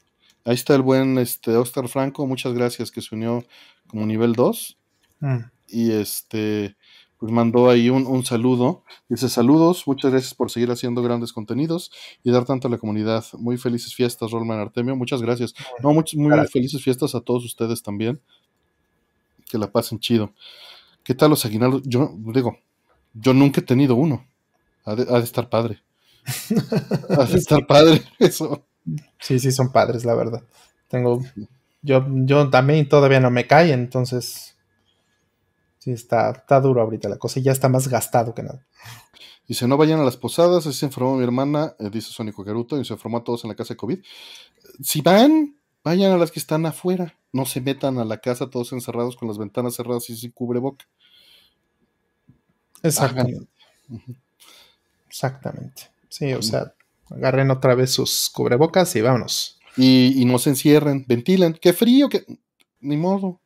[0.44, 3.44] Ahí está el buen este, Oscar Franco, muchas gracias, que se unió
[3.86, 4.76] como nivel 2.
[5.20, 5.38] Mm.
[5.68, 6.76] Y este,
[7.20, 8.82] pues mandó ahí un, saludo.
[9.10, 11.92] Dice saludos, muchas gracias por seguir haciendo grandes contenidos
[12.24, 13.22] y dar tanto a la comunidad.
[13.34, 14.96] Muy felices fiestas, Rolman Artemio.
[14.96, 15.52] Muchas gracias.
[15.82, 18.18] No, muy felices fiestas a todos ustedes también.
[19.50, 20.32] Que la pasen chido.
[21.04, 21.82] ¿Qué tal los aguinaldos?
[21.84, 22.56] Yo digo,
[23.12, 24.26] yo nunca he tenido uno.
[24.86, 25.82] Ha de, estar padre.
[27.10, 28.64] ha de estar padre eso.
[29.20, 30.42] Sí, sí, son padres, la verdad.
[30.88, 31.22] Tengo.
[31.82, 34.49] Yo, yo también todavía no me cae, entonces
[35.80, 38.66] Sí, está, está duro ahorita la cosa y ya está más gastado que nada.
[39.48, 42.78] Dice, no vayan a las posadas, así se informó mi hermana, eh, dice Sónico Geruto,
[42.78, 43.98] y se informó a todos en la casa de COVID.
[44.82, 48.72] Si van, vayan a las que están afuera, no se metan a la casa todos
[48.72, 50.86] encerrados con las ventanas cerradas y sin cubreboca.
[52.82, 53.48] Exactamente.
[55.08, 55.90] Exactamente.
[56.08, 56.74] Sí, o sea,
[57.10, 59.58] agarren otra vez sus cubrebocas y vámonos.
[59.76, 61.58] Y, y no se encierren, ventilen.
[61.60, 62.24] Qué frío, que
[62.80, 63.40] ni modo.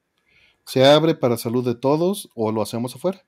[0.65, 3.25] Se abre para salud de todos o lo hacemos afuera.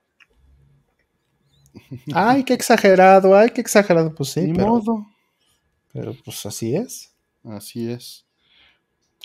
[2.15, 4.15] Ay, qué exagerado, ay, qué exagerado.
[4.15, 5.07] Pues sí, Ni modo.
[5.93, 7.15] Pero pues así es.
[7.45, 8.27] Así es.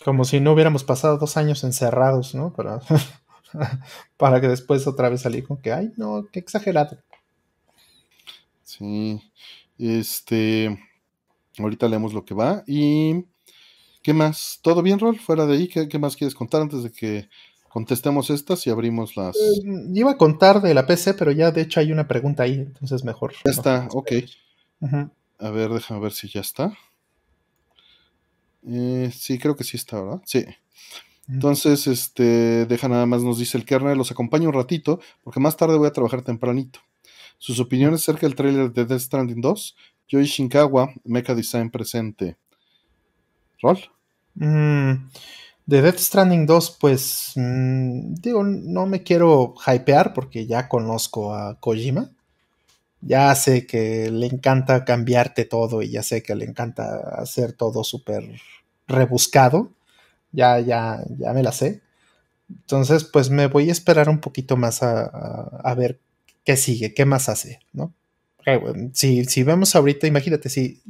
[0.04, 2.54] Como si no hubiéramos pasado dos años encerrados, ¿no?
[2.54, 2.80] Para,
[4.18, 6.98] para que después otra vez salir con que, ay, no, qué exagerado.
[8.64, 9.22] Sí.
[9.78, 10.80] Este.
[11.58, 12.64] Ahorita leemos lo que va.
[12.68, 13.26] Y.
[14.02, 14.60] ¿Qué más?
[14.64, 15.20] ¿Todo bien, Rol?
[15.20, 17.30] Fuera de ahí, ¿qué, qué más quieres contar antes de que
[17.72, 19.36] contestemos estas y abrimos las.
[19.36, 22.56] Eh, iba a contar de la PC, pero ya de hecho hay una pregunta ahí,
[22.56, 23.34] entonces mejor.
[23.46, 24.12] Ya está, ok.
[25.40, 26.74] A ver, déjame ver si ya está.
[28.68, 30.22] Eh, sí, creo que sí está, ¿verdad?
[30.26, 30.46] Sí.
[31.28, 35.56] Entonces, este, deja nada más, nos dice el kernel, los acompaño un ratito, porque más
[35.56, 36.80] tarde voy a trabajar tempranito.
[37.38, 39.76] Sus opiniones acerca del trailer de Death Stranding 2,
[40.10, 42.38] Joy Shinkawa, Mecha Design presente.
[43.62, 43.80] ¿Rol?
[44.36, 45.10] Mm,
[45.66, 51.60] de Death Stranding 2, pues mm, digo, no me quiero hypear porque ya conozco a
[51.60, 52.12] Kojima.
[53.02, 57.84] Ya sé que le encanta cambiarte todo y ya sé que le encanta hacer todo
[57.84, 58.30] súper
[58.88, 59.72] rebuscado.
[60.32, 61.82] Ya, ya, ya me la sé.
[62.50, 66.00] Entonces, pues me voy a esperar un poquito más a, ver
[66.44, 67.94] qué sigue, qué más hace, ¿no?
[68.94, 70.82] Si, si vemos ahorita, imagínate, si,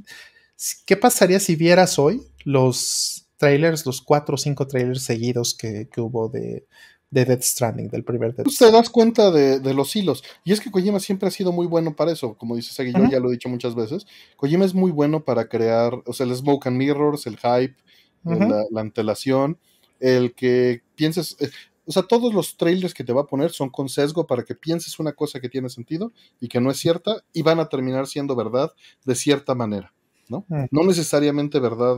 [0.85, 6.29] ¿qué pasaría si vieras hoy los trailers, los cuatro o cinco trailers seguidos que, hubo
[6.29, 6.67] de,
[7.09, 10.23] de Death Stranding, del primer Death pues te das cuenta de, los hilos.
[10.43, 13.09] Y es que Kojima siempre ha sido muy bueno para eso, como dice Segi, yo
[13.09, 14.05] ya lo he dicho muchas veces.
[14.35, 17.75] Kojima es muy bueno para crear, o sea, el smoke and mirrors, el hype,
[18.23, 19.57] la, antelación,
[19.99, 21.49] el que pienses, eh,
[21.85, 24.53] o sea, todos los trailers que te va a poner son con sesgo para que
[24.53, 28.05] pienses una cosa que tiene sentido y que no es cierta y van a terminar
[28.05, 28.71] siendo verdad
[29.03, 29.91] de cierta manera,
[30.29, 30.45] ¿no?
[30.69, 31.97] No necesariamente verdad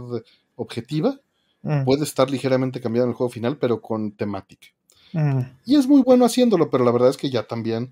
[0.56, 1.19] objetiva,
[1.63, 1.86] Mm.
[1.86, 4.67] Puede estar ligeramente cambiado en el juego final, pero con temática.
[5.13, 5.39] Mm.
[5.65, 7.91] Y es muy bueno haciéndolo, pero la verdad es que ya también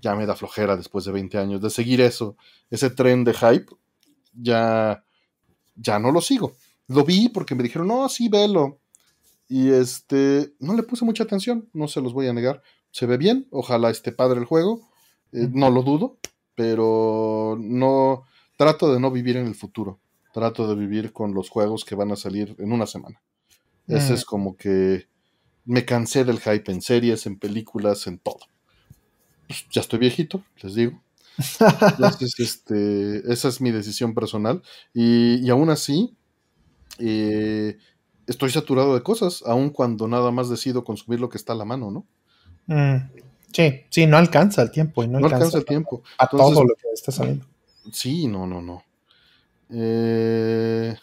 [0.00, 2.36] ya me da flojera después de 20 años de seguir eso,
[2.70, 3.66] ese tren de hype,
[4.34, 5.04] ya,
[5.76, 6.54] ya no lo sigo.
[6.88, 8.80] Lo vi porque me dijeron, no, sí, velo.
[9.48, 12.62] Y este, no le puse mucha atención, no se los voy a negar.
[12.90, 14.90] Se ve bien, ojalá esté padre el juego,
[15.30, 16.18] eh, no lo dudo,
[16.56, 18.24] pero no,
[18.56, 20.01] trato de no vivir en el futuro
[20.32, 23.20] trato de vivir con los juegos que van a salir en una semana.
[23.86, 24.14] Ese mm.
[24.14, 25.06] es como que
[25.64, 28.40] me cansé del hype en series, en películas, en todo.
[29.46, 31.00] Pues, ya estoy viejito, les digo.
[31.98, 34.62] Entonces, este, esa es mi decisión personal.
[34.94, 36.16] Y, aún así,
[36.98, 37.76] eh,
[38.26, 41.64] estoy saturado de cosas, aun cuando nada más decido consumir lo que está a la
[41.64, 42.06] mano, ¿no?
[42.66, 43.10] Mm.
[43.52, 45.04] Sí, sí, no alcanza el tiempo.
[45.04, 46.02] Y no, alcanza, el tiempo.
[46.18, 47.46] A todo lo que está saliendo.
[47.92, 48.82] Sí, no, no, no.
[49.72, 50.94] Eh,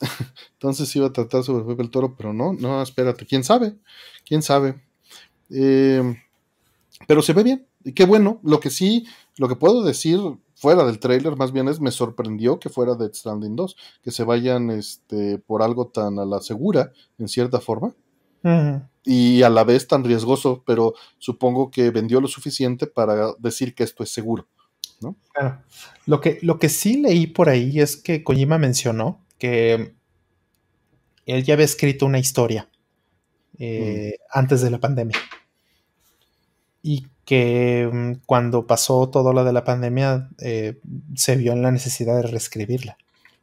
[0.54, 3.76] entonces iba a tratar sobre Pepe el Toro, pero no, no, espérate, quién sabe,
[4.26, 4.80] quién sabe.
[5.50, 6.02] Eh,
[7.06, 8.40] pero se ve bien, y qué bueno.
[8.42, 10.18] Lo que sí, lo que puedo decir
[10.54, 14.24] fuera del trailer, más bien es me sorprendió que fuera de Stranding 2, que se
[14.24, 17.94] vayan este, por algo tan a la segura, en cierta forma,
[19.04, 23.84] y a la vez tan riesgoso, pero supongo que vendió lo suficiente para decir que
[23.84, 24.46] esto es seguro.
[26.06, 29.94] Lo que, lo que sí leí por ahí es que Kojima mencionó que
[31.26, 32.68] él ya había escrito una historia
[33.58, 34.38] eh, mm.
[34.38, 35.16] antes de la pandemia.
[36.82, 40.80] Y que mm, cuando pasó todo lo de la pandemia eh,
[41.14, 42.96] se vio en la necesidad de reescribirla.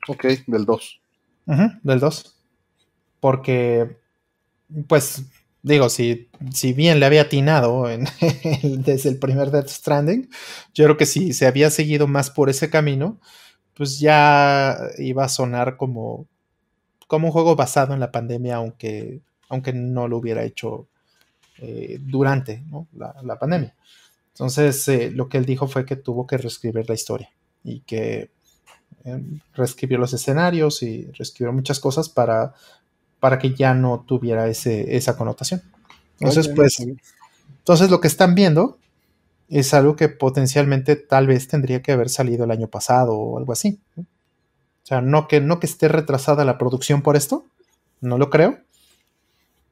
[0.07, 1.01] Ok, del 2.
[1.83, 2.35] del 2.
[3.19, 3.97] Porque,
[4.87, 5.23] pues,
[5.61, 7.85] digo, si, si bien le había atinado
[8.63, 10.29] desde el primer Death Stranding,
[10.73, 13.19] yo creo que si se había seguido más por ese camino,
[13.75, 16.27] pues ya iba a sonar como,
[17.07, 20.87] como un juego basado en la pandemia, aunque, aunque no lo hubiera hecho
[21.59, 23.75] eh, durante la, pandemia.
[24.33, 27.29] Entonces, eh, lo que él dijo fue que tuvo que reescribir la historia
[27.63, 28.31] y que
[29.03, 32.53] eh, reescribió los escenarios y reescribió muchas cosas para
[33.19, 35.61] para que ya no tuviera ese, esa connotación.
[36.19, 38.77] Entonces, pues, entonces lo que están viendo
[39.49, 43.53] es algo que potencialmente tal vez tendría que haber salido el año pasado o algo
[43.53, 43.79] así.
[43.97, 44.03] O
[44.83, 47.45] sea, no que, no que esté retrasada la producción por esto,
[48.01, 48.59] no lo creo,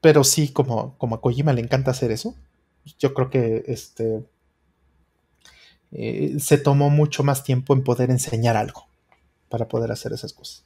[0.00, 2.34] pero sí, como, como a Kojima le encanta hacer eso,
[2.98, 4.22] yo creo que este
[5.92, 8.86] eh, se tomó mucho más tiempo en poder enseñar algo
[9.48, 10.64] para poder hacer esas cosas.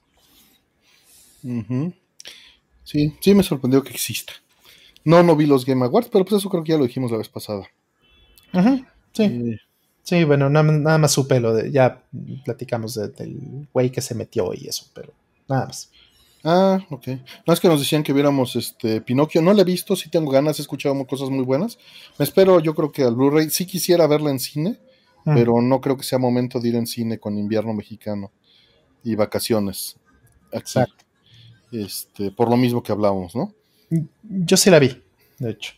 [2.84, 4.32] Sí, sí me sorprendió que exista.
[5.04, 7.18] No, no vi los Game Awards, pero pues eso creo que ya lo dijimos la
[7.18, 7.66] vez pasada.
[9.12, 9.22] sí.
[9.22, 9.58] Eh,
[10.02, 12.02] sí, bueno, nada, más supe lo de, ya
[12.44, 15.12] platicamos del güey que se metió y eso, pero
[15.48, 15.90] nada más.
[16.44, 17.06] Ah, ok.
[17.46, 19.40] No es que nos decían que viéramos este Pinocchio.
[19.42, 21.78] No la he visto, sí tengo ganas, he escuchado cosas muy buenas.
[22.18, 23.50] Me espero, yo creo que al Blu-ray.
[23.50, 24.80] Sí quisiera verla en cine,
[25.24, 25.34] mm.
[25.34, 28.32] pero no creo que sea momento de ir en cine con invierno mexicano
[29.04, 29.96] y vacaciones.
[30.50, 31.04] Exacto.
[31.72, 33.52] Este, por lo mismo que hablábamos, ¿no?
[34.22, 35.02] Yo sí la vi,
[35.38, 35.74] de hecho.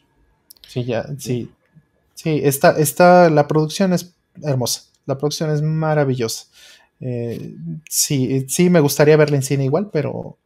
[0.67, 1.51] Sí, ya, sí.
[2.15, 4.85] Sí, esta, esta, la producción es hermosa.
[5.07, 6.47] La producción es maravillosa.
[7.01, 7.55] Eh,
[7.89, 10.39] sí, sí, me gustaría verla en cine igual, pero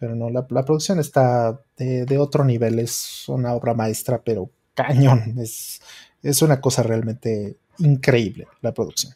[0.00, 5.82] pero no, la, producción está de, otro nivel, es una obra maestra, pero cañón, es,
[6.22, 9.12] es una cosa realmente increíble la producción.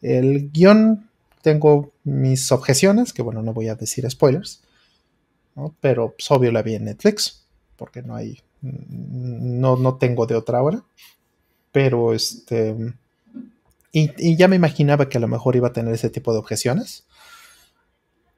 [0.00, 1.10] El guion,
[1.42, 4.62] tengo mis objeciones, que bueno, no voy a decir spoilers,
[5.80, 10.62] pero pues, obvio la vi en Netflix, porque no hay, no, no tengo de otra
[10.62, 10.84] hora,
[11.72, 12.76] pero este,
[13.92, 16.38] y, y ya me imaginaba que a lo mejor iba a tener ese tipo de
[16.38, 17.04] objeciones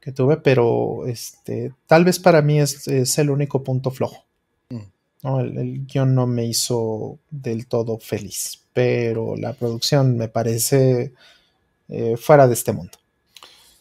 [0.06, 4.24] que tuve, pero este, tal vez para mí es, el único punto flojo.
[4.70, 5.40] Mm.
[5.40, 11.12] El, guion no me hizo del todo feliz, pero la producción me parece
[11.88, 12.96] eh, fuera de este mundo.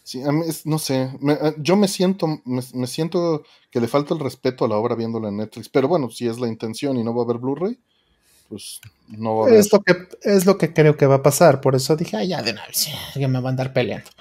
[0.05, 4.19] Sí, a mí no sé, eh, yo me siento, me, siento que le falta el
[4.19, 7.15] respeto a la obra viéndola en Netflix, pero bueno, si es la intención y no
[7.15, 7.79] va a haber Blu-ray,
[8.47, 9.59] pues no va a haber.
[9.59, 12.27] Es lo, que, es lo que creo que va a pasar, por eso dije, ay,
[12.27, 14.11] ya de una vez, que me va a andar peleando.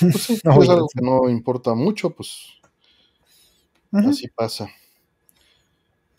[0.00, 2.48] Pues no, es algo que no importa mucho, pues
[3.92, 4.68] así pasa.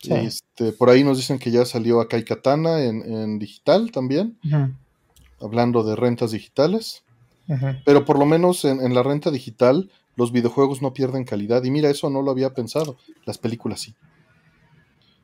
[0.04, 4.38] Este, por ahí nos dicen que ya salió Akai Katana en, digital también,
[5.38, 7.02] hablando de rentas digitales.
[7.84, 11.64] Pero por lo menos en, la renta digital los videojuegos no pierden calidad.
[11.64, 12.96] Y mira, eso no lo había pensado.
[13.24, 13.94] Las películas sí.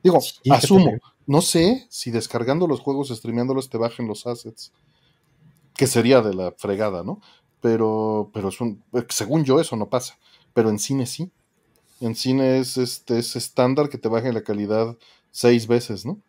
[0.02, 0.18] Digo,
[0.50, 4.72] asumo, no sé si descargando los juegos, streameándolos, te bajen los assets.
[5.76, 7.20] Que sería de la fregada, ¿no?
[7.66, 10.16] pero, pero es un, según yo eso no pasa,
[10.54, 11.32] pero en cine sí.
[12.00, 14.96] En cine es este es estándar que te baje la calidad
[15.32, 16.20] seis veces, ¿no?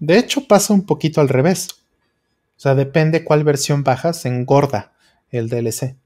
[0.00, 1.83] De hecho pasa un poquito al revés.
[2.56, 4.92] O sea, depende cuál versión bajas, engorda
[5.30, 5.96] el DLC.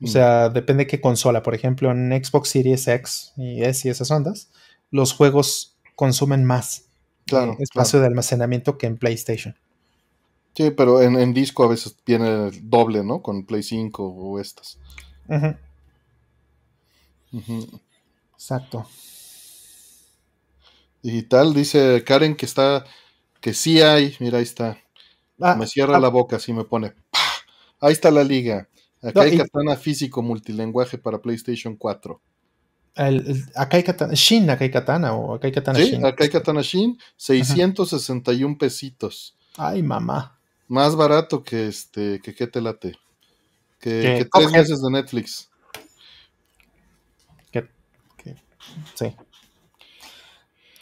[0.00, 0.06] O mm.
[0.08, 1.42] sea, depende qué consola.
[1.42, 4.50] Por ejemplo, en Xbox Series X y S y esas ondas,
[4.90, 6.86] los juegos consumen más
[7.32, 9.56] eh, espacio de almacenamiento que en PlayStation.
[10.54, 13.22] Sí, pero en, disco a veces viene doble, ¿no?
[13.22, 14.78] Con Play 5 o estas.
[18.34, 18.86] Exacto.
[21.02, 22.84] Digital, dice Karen que está,
[23.40, 24.78] que sí hay, mira, ahí está.
[25.40, 26.00] Ah, me cierra ah.
[26.00, 26.94] la boca, así me pone.
[27.80, 28.68] Ahí está la liga.
[29.02, 32.20] Acá hay Katana físico multilenguaje para PlayStation 4.
[32.94, 36.06] El, acá hay Katana, Shin, acá hay Katana o acá hay Katana sí, Shin.
[36.06, 39.36] acá hay Katana Shin, 661 pesitos.
[39.56, 40.38] Ay, mamá.
[40.68, 42.96] Más barato que este, que qué te late.
[43.80, 45.50] Que, tres meses de Netflix.
[48.94, 49.14] sí.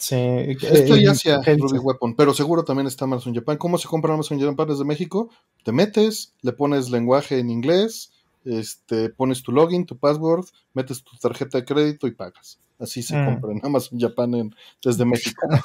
[0.02, 0.16] Sí.
[0.16, 3.56] Estoy hacia Ruby Weapon, pero seguro también está Amazon Japan.
[3.56, 5.30] ¿Cómo se compra Amazon Japan desde México?
[5.62, 8.10] Te metes, le pones lenguaje en inglés,
[8.44, 12.58] este, pones tu login, tu password, metes tu tarjeta de crédito y pagas.
[12.80, 13.26] Así se mm.
[13.26, 14.52] compra en Amazon Japan
[14.84, 15.46] desde México.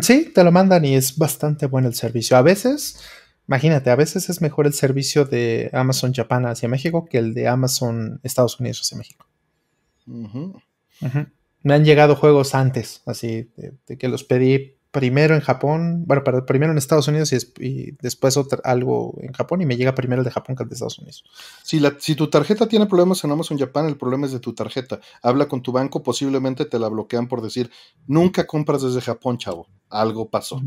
[0.00, 2.36] Sí, te lo mandan y es bastante bueno el servicio.
[2.36, 2.98] A veces
[3.46, 7.46] Imagínate, a veces es mejor el servicio de Amazon Japan hacia México que el de
[7.46, 9.26] Amazon Estados Unidos hacia México.
[11.64, 16.70] Me han llegado juegos antes, así, de, que los pedí primero en Japón, bueno, primero
[16.70, 20.54] en Estados Unidos y, después algo en Japón y me llega primero el de Japón
[20.54, 21.24] que el de Estados Unidos.
[21.64, 24.54] Si, la, si tu tarjeta tiene problemas en Amazon Japan, el problema es de tu
[24.54, 25.00] tarjeta.
[25.20, 27.72] Habla con tu banco, posiblemente te la bloquean por decir,
[28.06, 29.66] nunca compras desde Japón, chavo.
[29.88, 30.62] Algo pasó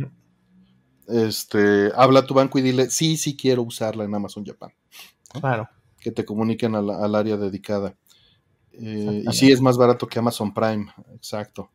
[1.08, 4.72] este, habla a tu banco y dile, sí, sí quiero usarla en Amazon Japan.
[5.40, 5.70] Claro.
[6.00, 7.96] Que te comuniquen al, área dedicada.
[8.80, 11.70] Eh, y sí es más barato que Amazon Prime, exacto.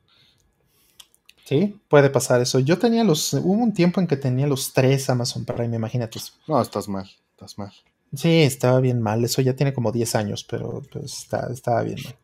[1.45, 2.61] Sí, puede pasar eso.
[2.61, 6.21] Yo tenía los, hubo un tiempo en que tenía los tres Amazon Prime, imagínate.
[6.47, 7.73] No, estás mal, estás mal.
[8.15, 9.25] Sí, estaba bien mal.
[9.25, 12.17] Eso ya tiene como 10 años, pero pues, estaba bien mal.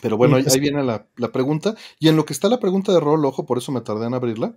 [0.00, 1.74] Pero bueno, ahí, pues viene la, pregunta.
[1.98, 4.14] Y en lo que está la pregunta de rol, ojo, por eso me tardé en
[4.14, 4.56] abrirla.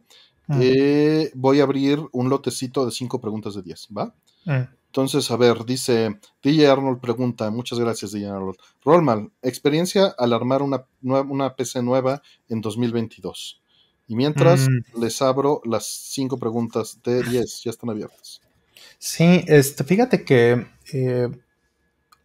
[0.60, 4.13] Eh, voy a abrir un lotecito de cinco preguntas de 10, ¿va?
[4.96, 8.56] Entonces, a ver, dice DJ Arnold pregunta, muchas gracias DJ Arnold.
[8.82, 13.62] Rollman, experiencia al armar una, una PC nueva en 2022.
[14.08, 15.02] Y mientras mm.
[15.02, 18.40] les abro las cinco preguntas de 10, ya están abiertas.
[18.98, 21.28] Sí, este, fíjate que eh,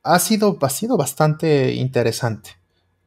[0.05, 2.51] ha, sido, ha sido bastante interesante.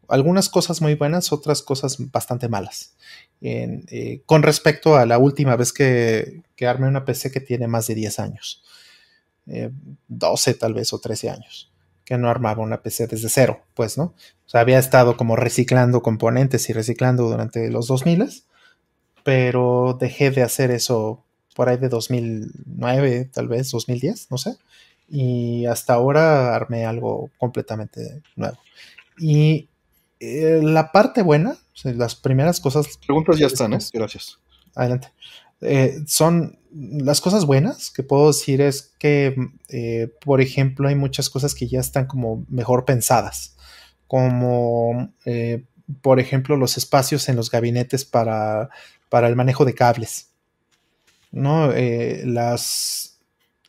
[0.09, 2.97] Algunas cosas muy buenas, otras cosas bastante malas.
[3.39, 7.87] Eh, con respecto a la última vez que, que, armé una PC que tiene más
[7.87, 8.61] de 10 años.
[9.45, 11.71] 12 eh, tal vez o 13 años.
[12.05, 14.03] Que no armaba una PC desde cero, pues, ¿no?
[14.45, 18.43] O sea, había estado como reciclando componentes y reciclando durante los 2000
[19.23, 21.23] pero dejé de hacer eso
[21.55, 24.57] por ahí de 2009, tal vez 2010, no sé.
[25.07, 28.57] Y hasta ahora armé algo completamente nuevo.
[29.17, 29.69] Y
[30.19, 32.97] eh, la parte buena, las primeras cosas.
[33.05, 33.79] Preguntas ya están, ¿eh?
[33.93, 34.39] Gracias.
[34.75, 35.09] Adelante.
[35.63, 39.35] Eh, son las cosas buenas que puedo decir es que,
[39.69, 43.55] eh, por ejemplo, hay muchas cosas que ya están como mejor pensadas,
[44.07, 45.13] como,
[46.01, 48.69] por ejemplo, los espacios en los gabinetes para,
[49.09, 50.29] para el manejo de cables,
[51.31, 51.71] ¿no?
[51.71, 53.09] las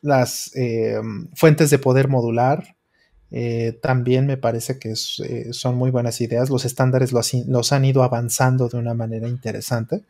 [0.01, 0.53] las
[1.35, 2.75] fuentes de poder modular,
[3.37, 6.51] eh, también me parece que eh, son muy buenas ideas.
[6.51, 10.05] Los estándares los, han ido avanzando de una manera interesante.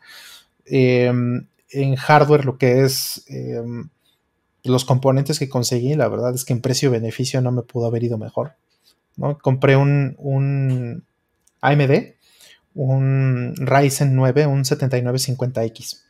[1.70, 3.88] En hardware, lo que es em,
[4.62, 8.18] los componentes que conseguí, la verdad es que en precio-beneficio no me pudo haber ido
[8.18, 8.56] mejor.
[9.16, 9.38] ¿no?
[9.38, 11.04] Compré un, un
[11.60, 12.14] AMD,
[12.74, 16.02] un Ryzen 9, un 7950X,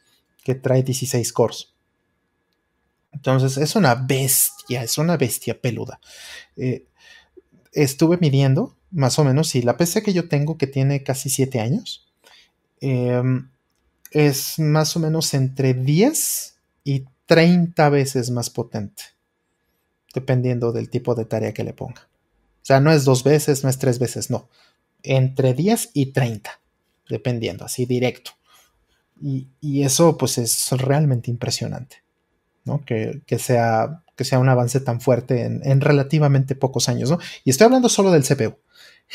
[0.43, 1.75] que trae 16 cores.
[3.13, 6.01] Entonces es una bestia, es una bestia peluda.
[6.57, 6.87] Eh,
[7.73, 11.61] estuve midiendo más o menos, si la PC que yo tengo, que tiene casi 7
[11.61, 12.07] años,
[12.81, 13.51] em,
[14.15, 19.03] es más o menos entre 10 y 30 veces más potente,
[20.15, 22.09] dependiendo del tipo de tarea que le ponga.
[22.63, 24.49] O sea, no es dos veces, no es tres veces, no.
[25.03, 26.61] Entre 10 y 30,
[27.11, 28.31] dependiendo, así directo.
[29.21, 29.49] Y,
[29.83, 32.03] eso pues es realmente impresionante,
[32.65, 32.85] ¿no?
[32.85, 37.19] Que, que sea que sea un avance tan fuerte en, relativamente pocos años, ¿no?
[37.45, 38.57] Y estoy hablando solo del CPU.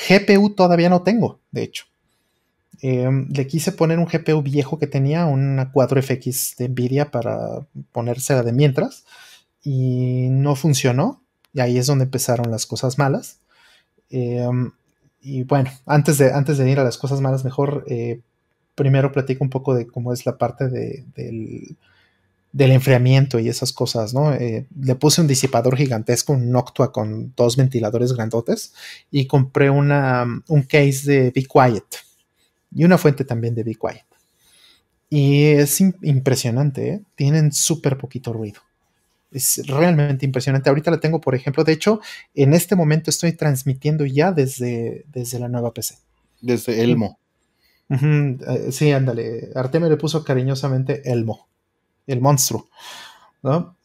[0.07, 1.85] GPU todavía no tengo, de hecho.
[2.81, 8.43] Em, le quise poner un GPU viejo que tenía, una 4FX de Nvidia para ponérsela
[8.43, 9.05] de mientras,
[9.63, 11.21] y no funcionó.
[11.53, 13.39] Y ahí es donde empezaron las cosas malas.
[14.09, 14.71] Em,
[15.21, 18.21] y bueno, antes de, antes de ir a las cosas malas, mejor eh,
[18.75, 21.75] primero platico un poco de cómo es la parte del
[22.51, 24.33] del enfriamiento y esas cosas, ¿no?
[24.33, 28.73] Eh, le puse un disipador gigantesco, un Noctua con dos ventiladores grandotes
[29.11, 31.85] y compré una, un case de Be Quiet
[32.73, 34.05] y una fuente también de Be Quiet.
[35.10, 37.01] Y es impresionante, ¿eh?
[37.15, 38.62] tienen súper poquito ruido.
[39.32, 40.69] Es realmente impresionante.
[40.69, 41.99] Ahorita la tengo, por ejemplo, de hecho,
[42.34, 45.97] en este momento estoy transmitiendo ya desde, desde la nueva PC.
[46.41, 47.19] Desde Elmo.
[47.89, 49.49] Eh, sí, ándale.
[49.55, 51.47] Artemio le puso cariñosamente Elmo
[52.10, 52.69] el monstruo,
[53.43, 53.77] ¿no?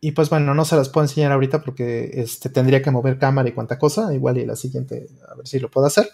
[0.00, 3.48] y pues bueno, no se las puedo enseñar ahorita porque este, tendría que mover cámara
[3.48, 6.08] y cuánta cosa, igual y la siguiente, a ver si lo puedo hacer,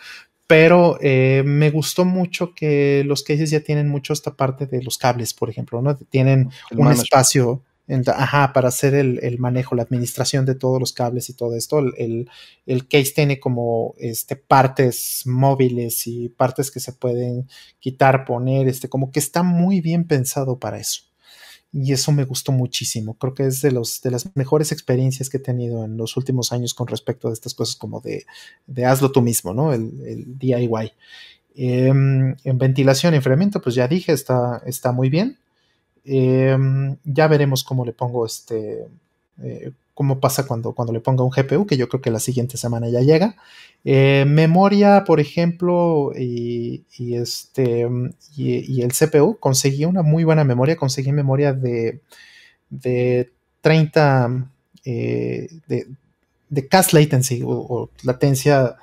[0.46, 4.98] pero eh, me gustó mucho que los cases ya tienen mucho esta parte de los
[4.98, 5.96] cables, por ejemplo, ¿no?
[5.96, 7.62] Tienen un espacio
[8.06, 11.78] ajá, para hacer el, manejo, la administración de todos los cables y todo esto.
[11.78, 12.28] El,
[12.66, 17.48] el, case tiene como este, partes móviles y partes que se pueden
[17.80, 21.13] quitar, poner, este, como que está muy bien pensado para eso
[21.74, 23.14] y eso me gustó muchísimo.
[23.14, 26.52] Creo que es de, los, de las mejores experiencias que he tenido en los últimos
[26.52, 28.26] años con respecto a estas cosas como de,
[28.68, 29.72] de hazlo tú mismo, ¿no?
[29.72, 30.92] El, DIY.
[31.56, 35.36] Em, en ventilación y enfriamiento, pues ya dije, está, está muy bien.
[36.04, 38.86] Em, ya veremos cómo le pongo este,
[39.42, 42.56] eh, cómo pasa cuando, cuando le ponga un GPU, que yo creo que la siguiente
[42.56, 43.36] semana ya llega.
[43.84, 47.88] Eh, memoria, por ejemplo, y, este,
[48.36, 52.00] y, el CPU, conseguí una muy buena memoria, conseguí memoria de,
[52.70, 53.30] de
[53.60, 54.50] 30,
[54.84, 55.86] eh, de,
[56.48, 58.76] de cast latency o, latencia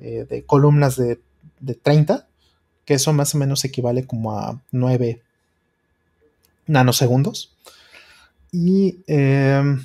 [0.00, 1.20] eh, de columnas de,
[1.60, 2.26] de 30,
[2.84, 5.22] que eso más o menos equivale como a 9
[6.66, 7.54] nanosegundos.
[8.52, 9.84] Y em,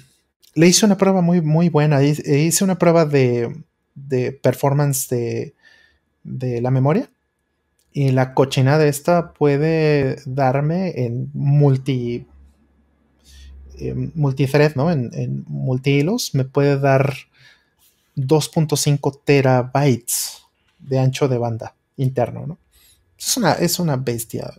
[0.53, 2.03] le hice una prueba muy, muy buena.
[2.03, 3.63] Hice una prueba de,
[4.41, 5.55] performance de,
[6.23, 7.09] de, la memoria.
[7.93, 12.26] Y la cochinada esta puede darme en multi.
[14.13, 14.91] multithread, ¿no?
[14.91, 17.13] En, en multi hilos, me puede dar
[18.15, 20.43] 2.5 terabytes
[20.80, 22.57] de ancho de banda interno, ¿no?
[23.59, 24.51] Es una, bestia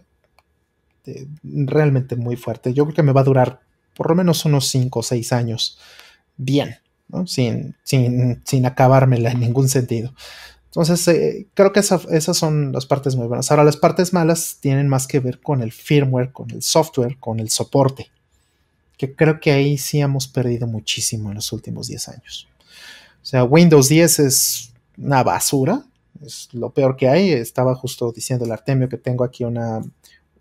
[1.42, 2.72] realmente muy fuerte.
[2.72, 3.60] Yo creo que me va a durar
[3.95, 5.78] por lo menos unos 5 o 6 años
[6.36, 6.76] bien,
[7.26, 10.12] sin, sin, sin acabármela en ningún sentido.
[10.66, 13.51] Entonces, eh, creo que esas son las partes muy buenas.
[13.51, 17.40] Ahora, las partes malas tienen más que ver con el firmware, con el software, con
[17.40, 18.11] el soporte,
[18.97, 22.49] que creo que ahí sí hemos perdido muchísimo en los últimos 10 años.
[23.22, 25.84] O sea, Windows 10 es una basura,
[26.24, 27.32] es lo peor que hay.
[27.32, 29.82] Estaba justo diciendo el Artemio que tengo aquí una,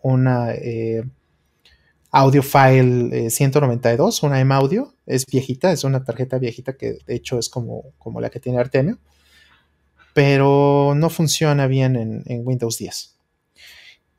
[0.01, 1.03] una eh,
[2.11, 7.15] audio file 192, eh, una M Audio, es viejita, es una tarjeta viejita que de
[7.15, 8.99] hecho es como, como la que tiene Artemio
[10.13, 13.15] pero no funciona bien en, Windows 10.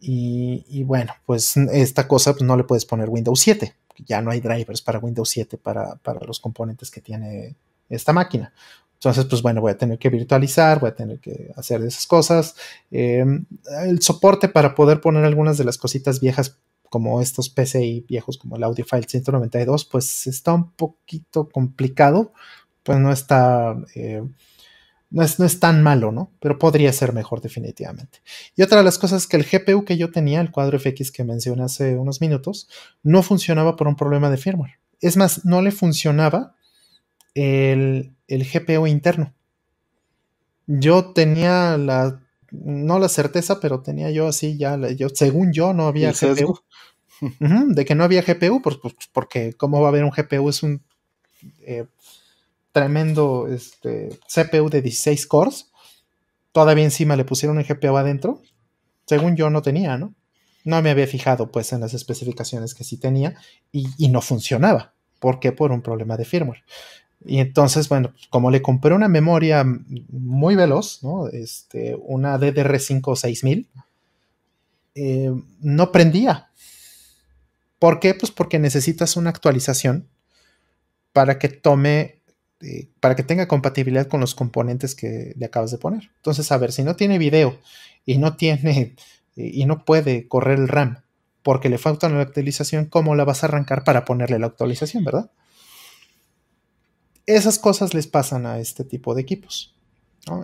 [0.00, 3.74] Y, bueno, pues esta cosa pues no le puedes poner Windows 7.
[4.06, 7.54] Ya no hay drivers para Windows 7 para, los componentes que tiene
[7.88, 8.52] esta máquina.
[8.94, 12.54] Entonces, pues bueno, voy a tener que virtualizar, voy a tener que hacer esas cosas.
[12.90, 13.44] Em,
[13.84, 16.58] el soporte para poder poner algunas de las cositas viejas
[16.92, 22.34] como estos PCI viejos como el AudioFile 192, pues está un poquito complicado,
[22.82, 23.74] pues no está...
[23.94, 24.22] Eh,
[25.12, 26.32] no es, tan malo, ¿no?
[26.40, 28.20] Pero podría ser mejor definitivamente.
[28.56, 31.12] Y otra de las cosas es que el GPU que yo tenía, el cuadro FX
[31.12, 32.68] que mencioné hace unos minutos,
[33.02, 34.78] no funcionaba por un problema de firmware.
[35.02, 36.54] Es más, no le funcionaba
[37.34, 39.34] el, GPU interno.
[40.66, 45.88] Yo tenía la, no la certeza, pero tenía yo así ya, yo, según yo no
[45.88, 46.58] había GPU.
[47.38, 50.62] De que no había GPU, pues, pues, porque cómo va a haber un GPU es
[50.62, 50.82] un...
[51.62, 51.86] Eh,
[52.72, 55.70] tremendo este, CPU de 16 cores.
[56.52, 58.42] Todavía encima le pusieron un GPU adentro.
[59.06, 60.14] Según yo no tenía, ¿no?
[60.64, 63.34] No me había fijado pues en las especificaciones que sí tenía
[63.72, 64.94] y, no funcionaba.
[65.18, 65.52] ¿Por qué?
[65.52, 66.62] Por un problema de firmware.
[67.24, 71.28] Y entonces, bueno, como le compré una memoria muy veloz, ¿no?
[71.28, 73.68] Este, una DDR5 6000,
[74.94, 76.50] eh, no prendía.
[77.82, 78.14] ¿Por qué?
[78.14, 80.08] Pues porque necesitas una actualización
[81.12, 82.22] para que tome
[82.62, 86.10] este, para que tenga compatibilidad con los componentes que le acabas de poner.
[86.16, 87.58] Entonces, a ver, si no tiene video
[88.06, 88.94] y no tiene
[89.34, 91.02] y no puede correr el RAM
[91.42, 95.30] porque le falta una actualización, ¿cómo la vas a arrancar para ponerle la actualización, verdad?
[97.26, 99.74] Esas cosas les pasan a este tipo de equipos.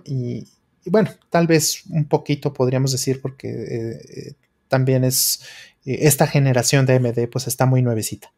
[0.05, 0.49] Y,
[0.87, 4.35] bueno, tal vez un poquito podríamos decir porque eh, eh,
[4.67, 8.33] también es eh, esta generación de AMD pues está muy nuevecita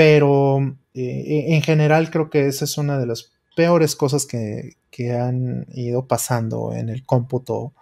[0.00, 0.60] pero
[0.94, 4.76] eh, en general creo que esa es una de las peores cosas que,
[5.14, 7.74] han ido pasando en el cómputo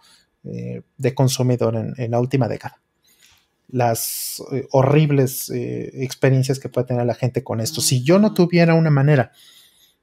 [0.45, 2.81] eh, de consumidor en, la última década.
[3.69, 7.81] Las eh, horribles experiencias que puede tener la gente con esto.
[7.81, 9.31] Si yo no tuviera una manera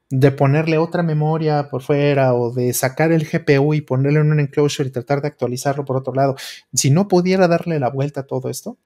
[0.09, 4.39] de ponerle otra memoria por fuera o de sacar el GPU y ponerle en un
[4.39, 6.35] enclosure y tratar de actualizarlo por otro lado,
[6.73, 8.77] si no pudiera darle la vuelta a todo esto,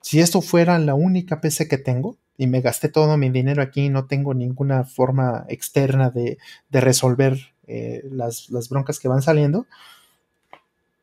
[0.00, 3.90] si esto fuera la única PC que tengo, y me gasté todo mi dinero aquí,
[3.90, 6.38] no tengo ninguna forma externa de,
[6.70, 9.66] resolver eh, las, broncas que van saliendo,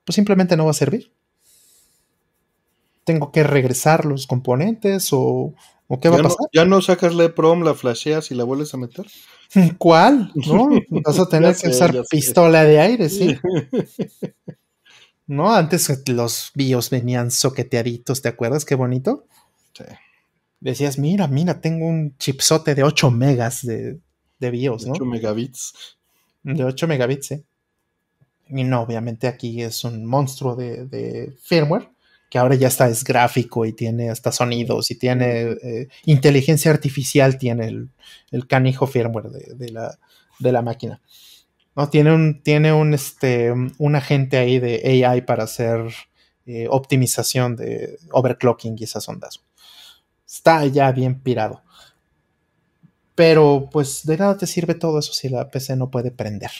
[0.04, 1.12] pues simplemente no va a servir.
[3.08, 5.56] Tengo que regresar los componentes o,
[6.00, 6.48] qué va a pasar.
[6.54, 9.08] ¿Ya no sacas la prom, la flasheas y la vuelves a meter?
[9.80, 10.32] ¿Cuál?
[10.36, 10.70] ¿No?
[10.90, 13.36] Vas a tener que usar pistola de aire, sí.
[15.26, 15.54] ¿No?
[15.54, 18.64] Antes los BIOS venían soqueteaditos, ¿te acuerdas?
[18.64, 19.26] Qué bonito.
[19.74, 19.84] Sí
[20.60, 24.00] decías, mira, mira, tengo un chipsote de 8 megas de,
[24.40, 24.94] de BIOS, ¿no?
[24.94, 25.98] 8 megabits.
[26.44, 27.44] De 8 megabits, ¿eh?
[28.50, 31.90] Y no, obviamente aquí es un monstruo de, firmware,
[32.30, 37.38] que ahora ya está, es gráfico y tiene hasta sonidos y tiene eh, inteligencia artificial,
[37.38, 37.68] tiene
[38.32, 39.98] el, canijo firmware de, la,
[40.40, 41.02] de la máquina.
[41.76, 41.90] ¿no?
[41.90, 45.82] Tiene un, tiene un, este, un agente ahí de AI para hacer
[46.46, 49.42] eh, optimización de overclocking y esas ondas
[50.28, 51.64] está ya bien pirado.
[53.16, 56.52] Pero pues de nada te sirve todo eso si la PC no puede prender.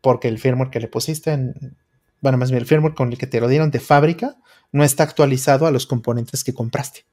[0.00, 1.54] Porque el firmware que le pusiste.
[2.22, 4.38] Bueno, más bien el firmware con el que te lo dieron de fábrica
[4.72, 7.04] no está actualizado a los componentes que compraste.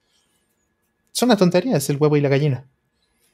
[1.14, 2.66] Es una tontería, es el huevo y la gallina.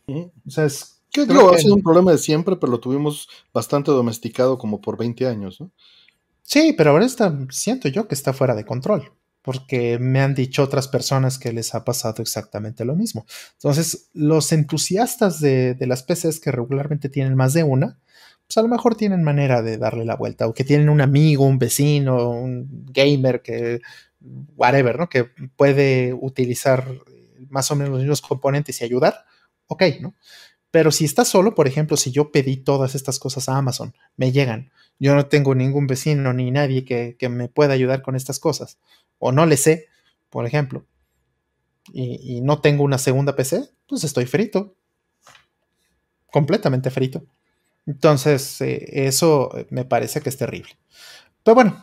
[0.08, 1.02] O sea, es...
[1.12, 4.98] Creo que ha sido un problema de siempre, pero lo tuvimos bastante domesticado como por
[4.98, 5.72] 20 años, ¿no?
[6.42, 9.12] Sí, pero ahora está, siento yo que está fuera de control
[9.46, 13.28] porque me han dicho otras personas que les ha pasado exactamente lo mismo.
[13.54, 18.00] Entonces, los entusiastas de, las PCs que regularmente tienen más de una,
[18.48, 21.46] pues a lo mejor tienen manera de darle la vuelta, o que tienen un amigo,
[21.46, 23.82] un vecino, un gamer que,
[24.56, 25.10] whatever, ¿no?
[25.10, 25.26] Que
[25.56, 26.88] puede utilizar
[27.50, 29.26] más o menos los mismos componentes y ayudar,
[29.68, 30.16] ok, ¿no?
[30.72, 34.32] Pero si estás solo, por ejemplo, si yo pedí todas estas cosas a Amazon, me
[34.32, 38.40] llegan, yo no tengo ningún vecino ni nadie que, que me pueda ayudar con estas
[38.40, 38.78] cosas
[39.20, 39.88] o no le sé,
[40.30, 40.86] por ejemplo,
[41.94, 44.76] y, no tengo una segunda PC, pues estoy frito.
[46.32, 47.26] Completamente frito.
[47.86, 50.78] Entonces, eh, eso me parece que es terrible.
[51.44, 51.82] Pero bueno,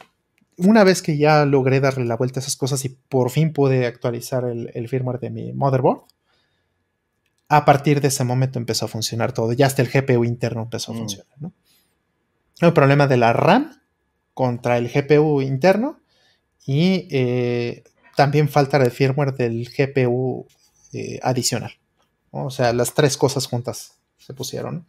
[0.57, 3.87] una vez que ya logré darle la vuelta a esas cosas y por fin pude
[3.87, 6.03] actualizar el, firmware de mi motherboard,
[7.49, 9.53] a partir de ese momento empezó a funcionar todo.
[9.53, 10.99] Ya hasta el GPU interno empezó a mm.
[10.99, 11.35] funcionar.
[11.39, 11.53] ¿no?
[12.61, 13.81] El problema de la RAM
[14.35, 16.01] contra el GPU interno
[16.65, 17.85] y eh,
[18.17, 20.47] también falta el firmware del GPU
[20.93, 21.73] eh, adicional.
[22.31, 24.87] O sea, las tres cosas juntas se pusieron.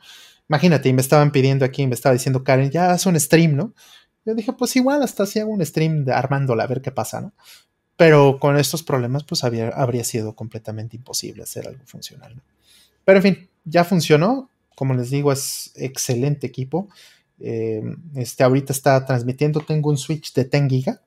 [0.50, 3.74] Imagínate, y me estaban pidiendo aquí, me estaba diciendo Karen, ya haz un stream, ¿no?
[4.26, 7.22] Yo dije, pues igual hasta si hago un stream de armándola a ver qué pasa,
[7.22, 7.34] ¿no?
[7.96, 12.36] Pero con estos problemas, pues habría sido completamente imposible hacer algo funcional.
[12.36, 12.41] ¿no?
[13.06, 14.50] Pero en fin, ya funcionó.
[14.76, 16.89] Como les digo, es excelente equipo.
[17.39, 17.84] Eh,
[18.16, 19.62] este ahorita está transmitiendo.
[19.62, 21.02] Tengo un switch de 10 giga.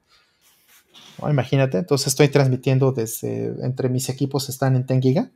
[1.29, 5.31] imagínate, entonces estoy transmitiendo desde entre mis equipos están en 10 giga.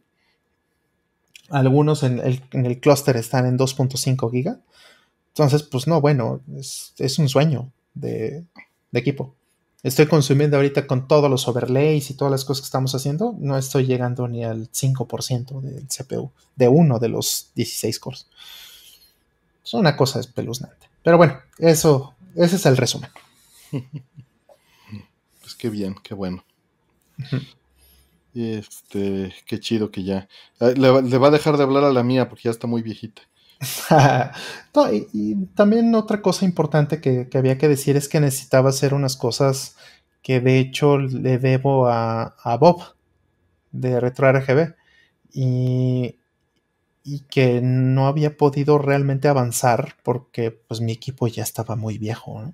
[1.51, 4.61] Algunos en el, en el clúster están en 2.5 giga.
[5.35, 8.45] Entonces, pues no, bueno, es, un sueño de,
[8.93, 9.35] equipo.
[9.83, 13.57] Estoy consumiendo ahorita con todos los overlays y todas las cosas que estamos haciendo, no
[13.57, 18.27] estoy llegando ni al 5% del CPU, de uno de los 16 cores.
[19.65, 20.89] Es una cosa espeluznante.
[21.03, 23.11] Pero bueno, eso, ese es el resumen.
[25.41, 26.45] Pues qué bien, qué bueno.
[28.35, 30.29] Este, qué chido que ya.
[30.61, 33.23] Le, le, va a dejar de hablar a la mía porque ya está muy viejita.
[35.13, 39.77] y, también otra cosa importante que, había que decir es que necesitaba hacer unas cosas
[40.23, 42.83] que de hecho le debo a, Bob
[43.73, 44.75] de RetroRGB
[45.33, 46.17] y,
[47.05, 52.53] y que no había podido realmente avanzar porque pues mi equipo ya estaba muy viejo.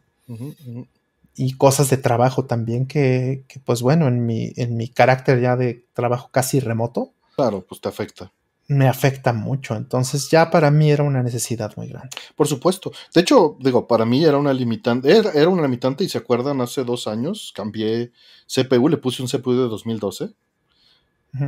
[1.36, 5.56] Y cosas de trabajo también que, que, pues bueno, en mi, en mi carácter ya
[5.56, 7.12] de trabajo casi remoto.
[7.36, 8.32] Claro, pues te afecta
[8.68, 9.76] me afecta mucho.
[9.76, 12.10] Entonces ya para mí era una necesidad muy grande.
[12.34, 12.92] Por supuesto.
[13.14, 15.10] De hecho, digo, para mí era una limitante.
[15.10, 18.12] Era, una limitante y se acuerdan, hace dos años cambié
[18.46, 20.30] CPU, le puse un CPU de 2012,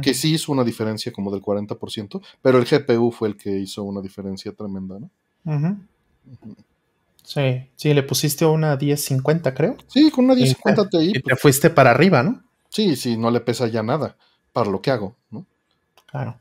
[0.02, 3.82] que sí hizo una diferencia como del 40%, pero el GPU fue el que hizo
[3.84, 5.10] una diferencia tremenda, ¿no?
[7.28, 9.76] Sí, sí, le pusiste una 1050, creo.
[9.86, 10.98] Sí, con una 1050 Ti.
[11.10, 12.42] Y te pues fuiste para arriba, ¿no?
[12.70, 14.16] Sí, sí, no le pesa ya nada
[14.52, 15.46] para lo que hago, ¿no?
[16.06, 16.38] Claro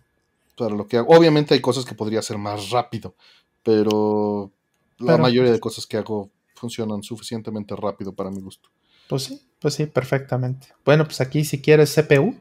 [0.65, 1.15] lo que hago.
[1.15, 3.15] Obviamente hay cosas que podría hacer más rápido,
[3.63, 4.51] pero
[4.99, 8.69] la mayoría de cosas que hago funcionan suficientemente rápido para mi gusto.
[9.07, 10.67] Pues sí, pues sí, perfectamente.
[10.83, 12.35] Bueno, pues aquí si quieres CPU,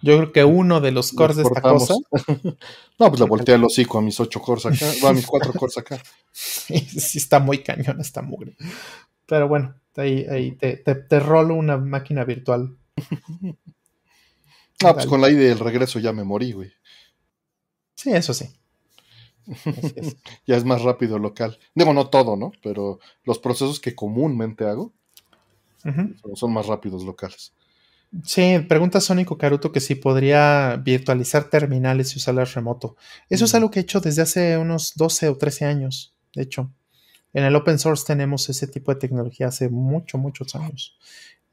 [0.00, 1.94] yo creo que uno de los cores de esta cosa.
[2.98, 5.52] no, pues le volteé el hocico a mis ocho cores acá, va a mis cuatro
[5.52, 6.00] cores acá.
[6.32, 8.56] sí, sí, está muy cañón esta mugre.
[9.26, 12.76] Pero bueno, ahí, ahí te, te, rolo una máquina virtual.
[14.84, 16.70] Ah, pues con la idea del regreso ya me morí, güey.
[17.96, 18.48] Sí, eso sí.
[20.46, 21.58] ya es más rápido local.
[21.74, 22.52] Digo, no todo, ¿no?
[22.62, 24.92] Pero los procesos que comúnmente hago
[26.34, 27.52] son más rápidos locales.
[28.24, 32.96] Sí, pregunta Sónico Caruto que si podría virtualizar terminales y usarlas remoto.
[33.28, 36.72] Eso es algo que he hecho desde hace unos 12 o 13 años, de hecho.
[37.34, 40.96] En el open source tenemos ese tipo de tecnología hace mucho, muchos años.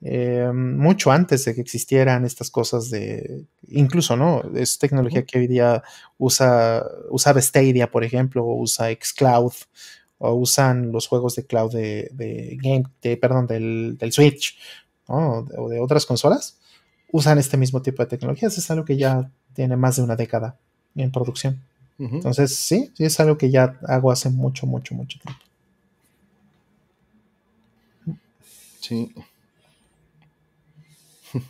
[0.02, 4.44] Eh, mucho antes de que existieran estas cosas de, incluso, ¿no?
[4.56, 5.84] Es tecnología que hoy día
[6.18, 9.54] usa, usaba Stadia, por ejemplo, o usa Xcloud,
[10.18, 14.58] o usan los juegos de cloud de, Game, de, perdón, del, Switch,
[15.08, 16.58] o de otras consolas,
[17.12, 18.58] usan este mismo tipo de tecnologías.
[18.58, 20.58] Es algo que ya tiene más de una década
[20.96, 21.62] en producción.
[21.98, 25.42] Entonces, sí, sí, es algo que ya hago hace mucho, mucho, mucho tiempo.
[28.82, 29.14] Sí.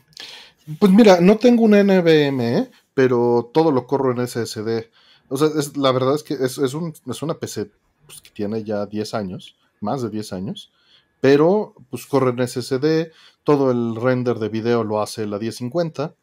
[0.79, 4.89] Pues mira, no tengo un NVMe, pero todo lo corro en SSD.
[5.29, 7.69] O sea, es, la verdad es que es, un, es una PC
[8.07, 10.71] pues, que tiene ya 10 años, más de 10 años,
[11.25, 13.11] pero pues corre en SSD,
[13.43, 16.13] todo el render de video lo hace la 1050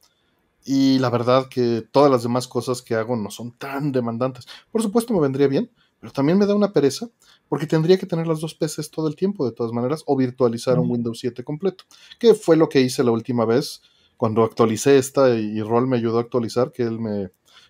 [0.64, 4.46] y la verdad que todas las demás cosas que hago no son tan demandantes.
[4.70, 7.09] Por supuesto me vendría bien, pero también me da una pereza
[7.48, 10.78] porque tendría que tener las dos PCs todo el tiempo de todas maneras o virtualizar
[10.78, 11.82] un Windows 7 completo,
[12.20, 13.82] que fue lo que hice la última vez
[14.16, 17.22] cuando actualicé esta y, Roll me ayudó a actualizar, que él me,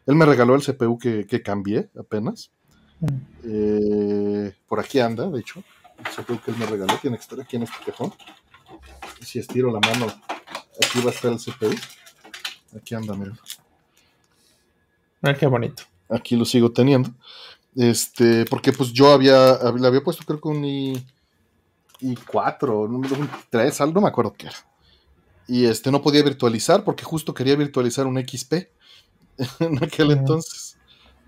[0.04, 2.50] él me regaló el CPU que, que cambié apenas.
[3.00, 3.06] Mm.
[3.44, 5.64] Eh, por aquí anda, de hecho.
[6.04, 8.12] CPU que él me regaló tiene que estar aquí en este cajón.
[9.20, 10.06] Si estiro la mano,
[10.84, 11.74] aquí va a estar el CPU.
[12.76, 13.32] Aquí anda, mira.
[15.22, 15.84] Ah, qué bonito.
[16.08, 17.10] Aquí lo sigo teniendo.
[17.74, 21.06] Este, porque pues yo había, le había puesto creo que un I,
[22.00, 24.56] I4, un 3, algo, no me acuerdo qué era
[25.48, 28.52] Y este no podía virtualizar porque justo quería virtualizar un XP
[29.60, 30.76] en aquel entonces,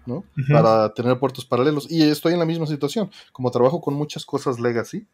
[0.06, 0.24] ¿no?
[0.50, 1.90] Para tener puertos paralelos.
[1.90, 3.10] Y estoy en la misma situación.
[3.32, 5.06] Como trabajo con muchas cosas legacy,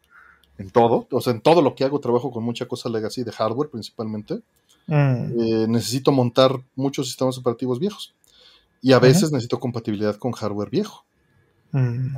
[0.57, 3.31] en todo, o sea, en todo lo que hago trabajo con mucha cosa legacy de
[3.31, 4.41] hardware principalmente.
[4.87, 5.39] Mm.
[5.39, 8.13] Eh, necesito montar muchos sistemas operativos viejos.
[8.81, 11.05] Y a veces necesito compatibilidad con hardware viejo.
[11.71, 12.17] Mm.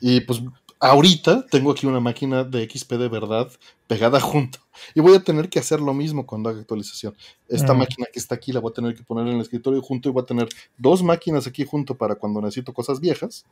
[0.00, 0.42] Y pues
[0.82, 3.48] ahorita tengo aquí una máquina de XP de verdad
[3.86, 4.58] pegada junto.
[4.94, 7.14] Y voy a tener que hacer lo mismo cuando haga actualización.
[7.48, 7.78] Esta mm.
[7.78, 10.12] máquina que está aquí la voy a tener que poner en el escritorio junto y
[10.12, 13.44] voy a tener dos máquinas aquí junto para cuando necesito cosas viejas.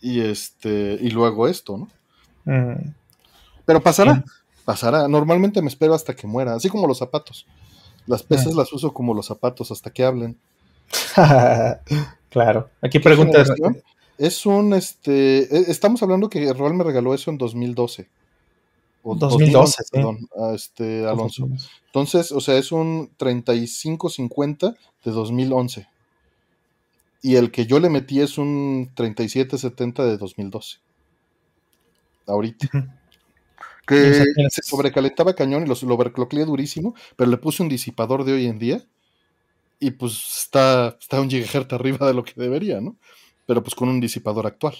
[0.00, 1.88] Y este, y luego esto, ¿no?
[3.66, 4.24] Pero pasará,
[4.64, 5.08] pasará.
[5.08, 7.46] Normalmente me espero hasta que muera, así como los zapatos.
[8.06, 10.38] Las peces las uso como los zapatos hasta que hablen.
[12.30, 12.70] claro.
[12.80, 13.50] Aquí preguntas.
[14.18, 18.08] Es un, este, e, estamos hablando que Roal me regaló eso en 2012.
[19.02, 21.48] O 2012, perdón, a este Alonso.
[21.86, 25.86] Entonces, o sea, es un 3550 de 2011.
[27.22, 30.78] Y el que yo le metí es un 3770 de 2012.
[32.26, 32.68] Ahorita.
[33.86, 38.46] Que se sobrecalentaba cañón y lo, overclockeé durísimo, pero le puse un disipador de hoy
[38.46, 38.84] en día.
[39.78, 42.96] Y pues está, está un gigahertz arriba de lo que debería, ¿no?
[43.46, 44.74] Pero pues con un disipador actual.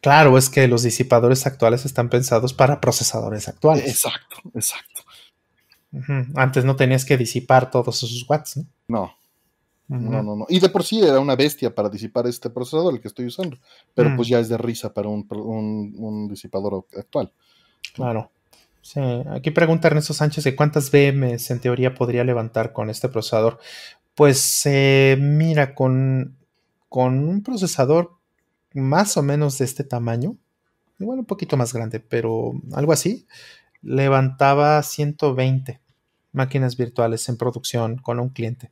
[0.00, 3.88] Claro, es que los disipadores actuales están pensados para procesadores actuales.
[3.88, 5.00] Exacto, exacto.
[6.34, 8.66] Antes no tenías que disipar todos esos watts, ¿no?
[8.88, 9.16] No.
[9.86, 10.46] No, no, no.
[10.48, 13.58] Y de por sí era una bestia para disipar este procesador, el que estoy usando.
[13.94, 14.16] Pero mm.
[14.16, 17.30] pues ya es de risa para un, un disipador actual.
[17.92, 18.30] Claro.
[18.80, 19.00] Sí.
[19.30, 23.58] Aquí pregunta Ernesto Sánchez cuántas VMs en teoría podría levantar con este procesador.
[24.14, 26.36] Pues eh, mira, con,
[26.94, 28.12] con un procesador
[28.72, 30.36] más o menos de este tamaño,
[31.00, 33.26] igual un poquito más grande, pero algo así,
[33.82, 35.80] levantaba 120
[36.30, 38.70] máquinas virtuales en producción con un cliente.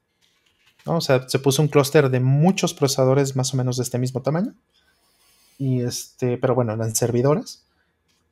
[0.84, 4.22] O sea, se puso un clúster de muchos procesadores más o menos de este mismo
[4.22, 4.54] tamaño.
[5.58, 7.64] Y este, pero bueno, eran servidores.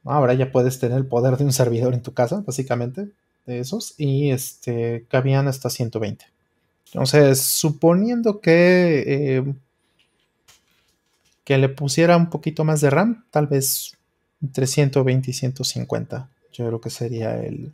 [0.05, 3.11] Ahora ya puedes tener el poder de un servidor en tu casa, básicamente,
[3.45, 6.27] de esos, y este, cabían hasta 120.
[6.93, 9.55] Entonces, suponiendo que, eh,
[11.51, 13.99] que le pusiera un poquito más de RAM, tal vez
[14.41, 17.73] entre 120 y 150, yo creo que sería el...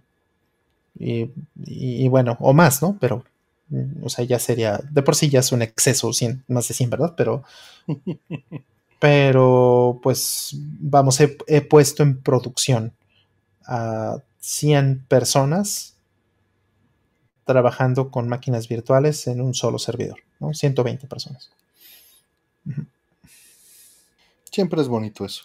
[0.98, 2.96] Y, bueno, o más, ¿no?
[2.98, 3.22] Pero,
[4.00, 6.10] o sea, ya sería, de por sí ya es un exceso,
[6.48, 7.12] más de 100, ¿verdad?
[7.18, 7.44] Pero...
[8.98, 12.94] pero pues vamos, he, puesto en producción
[13.66, 15.96] a 100 personas
[17.44, 20.54] trabajando con máquinas virtuales en un solo servidor, ¿no?
[20.54, 21.50] 120 personas.
[24.56, 25.42] Siempre es bonito eso.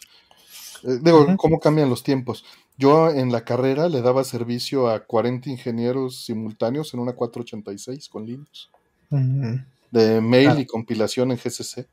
[0.84, 2.46] Eh, digo, ¿cómo cambian los tiempos?
[2.78, 8.26] Yo en la carrera le daba servicio a 40 ingenieros simultáneos en una 486 con
[8.26, 8.70] Linux.
[9.10, 11.90] De mail y compilación en GCC.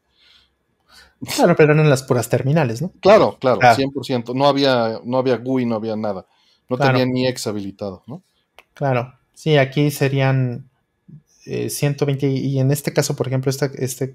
[1.35, 2.93] Claro, pero eran las puras terminales, ¿no?
[3.01, 4.33] Claro, claro, 100%.
[4.37, 6.25] No había, no había GUI, no había nada.
[6.69, 8.23] No tenía ni ex habilitado, ¿no?
[8.75, 9.13] Claro.
[9.35, 10.71] Sí, aquí serían
[11.43, 14.15] 120 eh, y en este caso, por ejemplo, este, este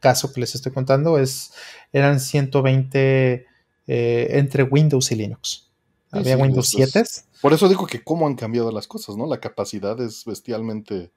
[0.00, 1.52] caso que les estoy contando es
[1.92, 3.46] eran 120
[3.86, 5.70] eh, entre Windows y Linux.
[6.10, 7.02] Había Windows 7.
[7.40, 9.26] Por eso digo que cómo han cambiado las cosas, ¿no?
[9.26, 11.10] La capacidad es bestialmente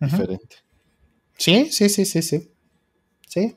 [0.00, 0.56] diferente.
[1.36, 2.50] Sí, sí, sí, sí, sí.
[3.28, 3.56] Sí,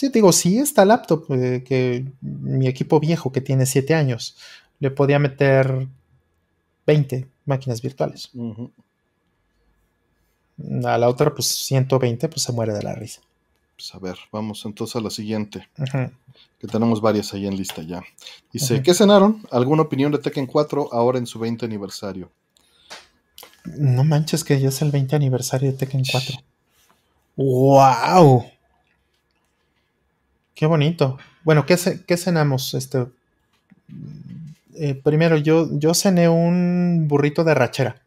[0.00, 4.34] Sí, digo, sí, esta laptop eh, que mi equipo viejo que tiene 7 años
[4.78, 5.88] le podía meter
[6.86, 8.30] 20 máquinas virtuales.
[10.84, 13.20] A la otra, pues 120, pues se muere de la risa.
[13.80, 15.66] Pues a ver, vamos entonces a la siguiente.
[16.58, 18.02] Que tenemos varias ahí en lista ya.
[18.52, 19.42] Dice, ¿qué cenaron?
[19.50, 22.30] ¿Alguna opinión de Tekken 4 ahora en su 20 aniversario?
[23.64, 26.36] No manches que ya es el 20 aniversario de Tekken 4.
[27.36, 28.44] ¡Wow!
[30.54, 31.16] Qué bonito.
[31.42, 31.78] Bueno, ¿qué,
[32.18, 32.74] cenamos?
[32.74, 33.06] Este,
[34.74, 38.02] eh, primero, yo, yo cené un burrito de rachera.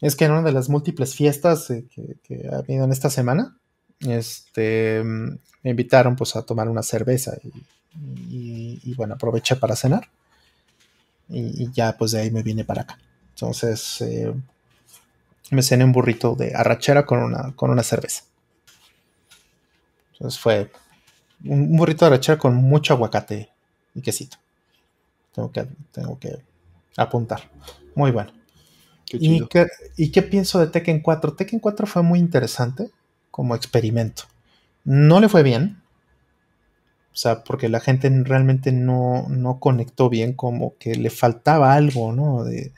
[0.00, 1.84] Es que en una de las múltiples fiestas eh,
[2.22, 3.58] que, ha habido en esta semana,
[4.00, 7.36] este, me invitaron pues a tomar una cerveza
[8.28, 10.08] y, bueno, aproveché para cenar
[11.28, 12.98] y, ya pues de ahí me vine para acá.
[13.30, 14.32] Entonces eh,
[15.50, 18.24] me cené un burrito de arrachera con una, con una cerveza.
[20.12, 20.70] Entonces fue
[21.44, 23.50] un burrito de arrachera con mucho aguacate
[23.94, 24.36] y quesito.
[25.34, 26.38] Tengo que, tengo que
[26.96, 27.50] apuntar.
[27.94, 28.32] Muy bueno.
[29.12, 29.46] ¿Y,
[30.10, 31.34] qué, pienso de Tekken 4?
[31.34, 32.90] Tekken 4 fue muy interesante
[33.34, 34.22] como experimento.
[34.84, 35.82] No le fue bien.
[37.12, 42.12] O sea, porque la gente realmente no, no conectó bien, como que le faltaba algo,
[42.12, 42.44] ¿no?
[42.44, 42.72] De,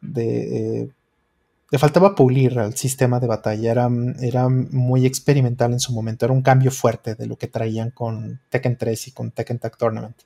[0.00, 0.88] de,
[1.68, 3.72] le faltaba pulir al sistema de batalla.
[3.72, 6.26] Era, era muy experimental en su momento.
[6.26, 9.76] Era un cambio fuerte de lo que traían con Tekken 3 y con Tekken Tag
[9.76, 10.16] Tournament.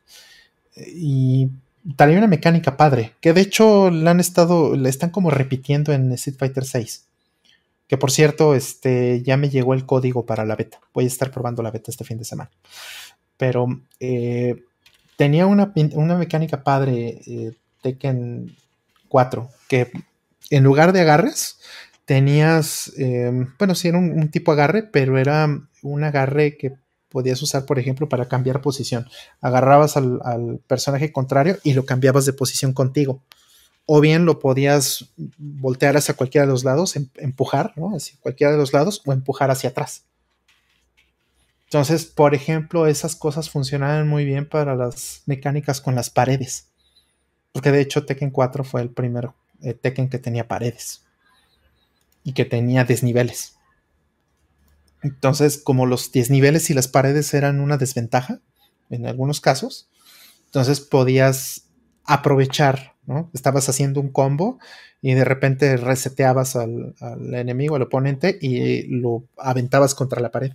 [0.76, 1.48] Y
[1.96, 6.12] traía una mecánica padre, que de hecho la han estado, la están como repitiendo en
[6.12, 7.05] Street Fighter 6.
[7.86, 10.80] Que por cierto, este, ya me llegó el código para la beta.
[10.92, 12.50] Voy a estar probando la beta este fin de semana
[13.36, 13.66] pero
[14.00, 14.64] eh,
[15.16, 15.72] tenía una,
[16.16, 18.56] mecánica padre eh, Tekken
[19.08, 19.90] 4, que
[20.50, 21.58] en lugar de agarres,
[22.04, 25.48] tenías, eh, bueno, sí era un, tipo agarre, pero era
[25.82, 26.74] un agarre que
[27.08, 29.06] podías usar, por ejemplo, para cambiar posición.
[29.40, 33.22] Agarrabas al, personaje contrario y lo cambiabas de posición contigo.
[33.86, 35.06] O bien lo podías
[35.38, 37.96] voltear hacia cualquiera de los lados, em, empujar, ¿no?
[37.96, 40.04] Hacia cualquiera de los lados o empujar hacia atrás.
[41.64, 46.68] Entonces, por ejemplo, esas cosas funcionaban muy bien para las mecánicas con las paredes.
[47.52, 49.30] Porque de hecho Tekken 4 fue el primer
[49.62, 51.02] eh, Tekken que tenía paredes.
[52.22, 53.54] Y que tenía desniveles.
[55.02, 58.40] Entonces, como los desniveles y las paredes eran una desventaja,
[58.90, 59.88] en algunos casos,
[60.46, 61.64] entonces podías
[62.04, 62.94] aprovechar,
[63.32, 64.58] Estabas haciendo un combo
[65.00, 66.94] y de repente reseteabas al,
[67.32, 70.52] enemigo, al oponente, y lo aventabas contra la pared.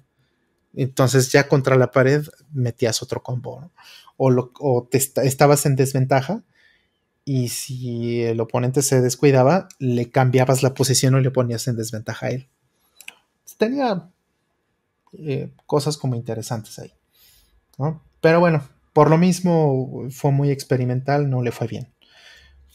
[0.73, 3.71] Entonces ya contra la pared metías otro combo,
[4.17, 6.43] O, te estabas en desventaja
[7.23, 12.27] y si el oponente se descuidaba, le cambiabas la posición o le ponías en desventaja
[12.27, 12.47] a él.
[13.57, 14.09] Tenía
[15.13, 16.93] eh, cosas como interesantes ahí.
[18.21, 21.87] Pero bueno, por lo mismo fue muy experimental, no le fue bien.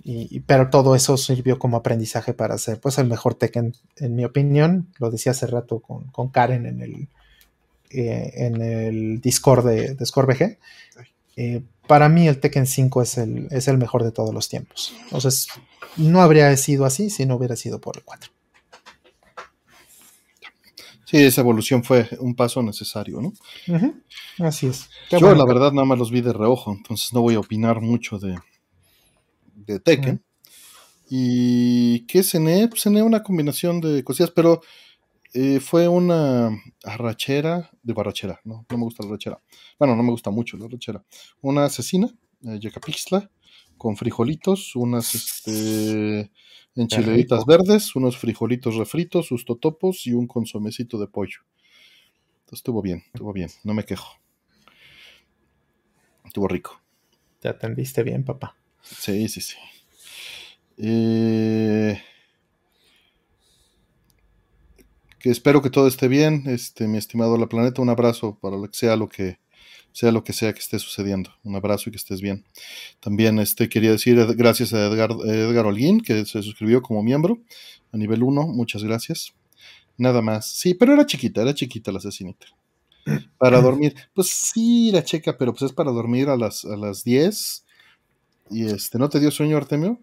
[0.02, 4.24] Y, pero todo eso sirvió como aprendizaje para hacer pues el mejor Tekken, en mi
[4.24, 4.88] opinión.
[4.98, 7.08] Lo decía hace rato con, con Karen en el,
[7.90, 10.58] eh, en el Discord de, de ScoreBG.
[11.36, 14.94] Eh, para mí el Tekken 5 es el, es el mejor de todos los tiempos.
[15.04, 15.48] Entonces,
[15.96, 18.30] no habría sido así si no hubiera sido por el 4.
[21.04, 23.32] Sí, esa evolución fue un paso necesario, ¿no?
[24.44, 24.88] Así es.
[25.10, 28.18] Yo, la verdad, nada más los vi de reojo, entonces no voy a opinar mucho
[28.18, 28.36] de,
[29.66, 30.22] de Tekken.
[31.08, 32.68] ¿Y qué cené?
[32.68, 34.60] Pues cené una combinación de cosillas, pero
[35.32, 36.50] eh, fue una
[36.82, 39.40] arrachera, de barrachera, no, no me gusta la arrachera.
[39.78, 41.04] Bueno, no me gusta mucho la arrachera.
[41.42, 42.08] Una asesina,
[42.42, 42.58] eh,
[43.76, 46.30] con frijolitos, unas este,
[46.74, 51.40] enchiladitas verdes, unos frijolitos refritos, sus totopos y un consomecito de pollo.
[52.40, 54.14] Entonces estuvo bien, estuvo bien, no me quejo.
[56.24, 56.80] Estuvo rico.
[57.40, 58.56] Te atendiste bien, papá.
[58.90, 59.56] Sí, sí, sí.
[60.78, 61.98] Eh,
[65.30, 68.76] espero que todo esté bien, este, mi estimado La Planeta, un abrazo para lo que
[68.76, 69.38] sea lo que
[69.92, 71.30] sea lo que sea que esté sucediendo.
[71.42, 72.44] Un abrazo y que estés bien.
[73.00, 77.40] También este, quería decir gracias a Edgar, Edgar Holguín, que se suscribió como miembro
[77.92, 78.46] a nivel 1.
[78.48, 79.32] Muchas gracias.
[79.96, 80.52] Nada más.
[80.52, 82.46] Sí, pero era chiquita, era chiquita la asesinita.
[83.38, 83.94] Para dormir.
[84.14, 87.65] Pues sí, la checa, pero pues es para dormir a las, a las 10.
[88.50, 90.00] Y este, ¿no te dio sueño, Artemio?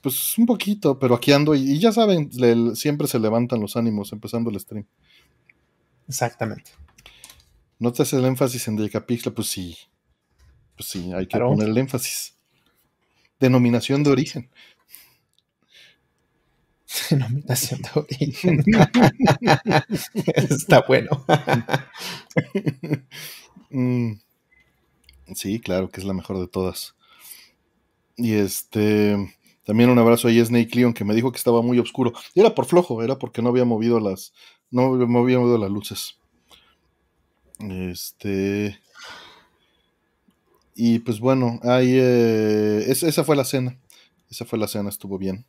[0.00, 2.30] Pues un poquito, pero aquí ando y, ya saben,
[2.76, 4.86] siempre se levantan los ánimos empezando el stream.
[6.06, 6.70] Exactamente.
[7.78, 9.32] ¿No te hace el énfasis en Decapixla?
[9.32, 9.76] Pues sí.
[10.76, 12.36] Pues sí, hay que poner el énfasis.
[13.40, 14.50] Denominación de origen.
[17.10, 18.64] Denominación de origen.
[20.34, 21.24] Está bueno.
[23.70, 24.14] Mm.
[25.34, 26.96] sí, claro que es la mejor de todas.
[28.18, 29.16] Y este.
[29.64, 32.12] También un abrazo a Snake Leon que me dijo que estaba muy oscuro.
[32.34, 34.34] Y era por flojo, era porque no había movido las.
[34.70, 36.18] No había movido las luces.
[37.60, 38.78] Este.
[40.74, 41.92] Y pues bueno, ahí.
[41.92, 43.78] Eh, esa fue la cena.
[44.30, 45.46] Esa fue la cena, estuvo bien.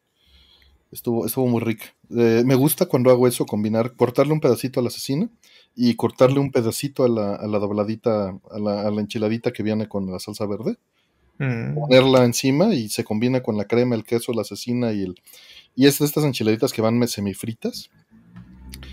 [0.91, 1.85] Estuvo, estuvo muy rica.
[2.09, 5.29] Eh, me gusta cuando hago eso, combinar, cortarle un pedacito a la asesina
[5.75, 9.63] y cortarle un pedacito a la, a la dobladita, a la, a la enchiladita que
[9.63, 10.77] viene con la salsa verde.
[11.39, 11.75] Mm.
[11.75, 15.15] ponerla encima y se combina con la crema, el queso, la cecina y el.
[15.73, 17.89] Y es de estas enchiladitas que van semifritas.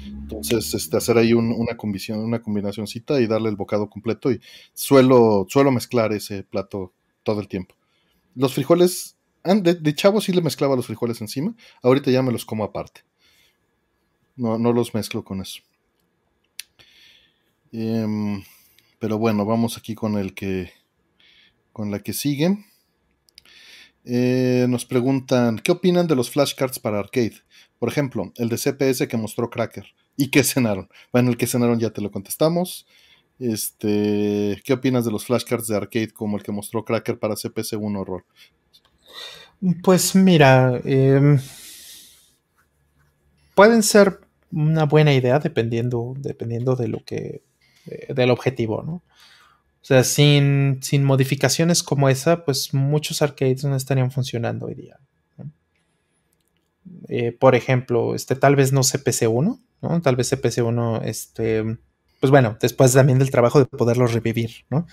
[0.04, 4.30] Entonces, este, hacer ahí una, combinación, una combinacioncita y darle el bocado completo.
[4.30, 4.40] Y
[4.74, 6.92] suelo, suelo mezclar ese plato
[7.22, 7.74] todo el tiempo.
[8.34, 11.54] Los frijoles, de, de, chavo sí le mezclaba los frijoles encima.
[11.82, 13.02] Ahorita ya me los como aparte.
[14.36, 15.62] No, no los mezclo con eso.
[17.72, 18.42] Em,
[18.98, 20.72] pero bueno, vamos aquí con el que
[21.76, 22.56] con la que sigue.
[24.06, 27.34] Eh, nos preguntan, ¿qué opinan de los flashcards para arcade?
[27.78, 29.84] Por ejemplo, el de CPS que mostró Cracker.
[30.16, 30.88] ¿Y qué cenaron?
[31.12, 32.86] Bueno, el que cenaron ya te lo contestamos.
[33.38, 38.00] Este, ¿Qué opinas de los flashcards de arcade como el que mostró Cracker para CPC1
[38.00, 38.24] Horror?
[39.82, 41.38] Pues mira, em,
[43.54, 44.20] pueden ser
[44.50, 47.42] una buena idea dependiendo, dependiendo de lo que,
[48.08, 49.02] del objetivo, ¿no?
[49.86, 54.98] O sea, sin, sin, modificaciones como esa, pues muchos arcades no estarían funcionando hoy día.
[57.06, 60.02] Eh, por ejemplo, este, tal vez no CPC1, ¿no?
[60.02, 61.78] Tal vez CPC1, este,
[62.18, 64.88] pues bueno, después también del trabajo de poderlo revivir, ¿no?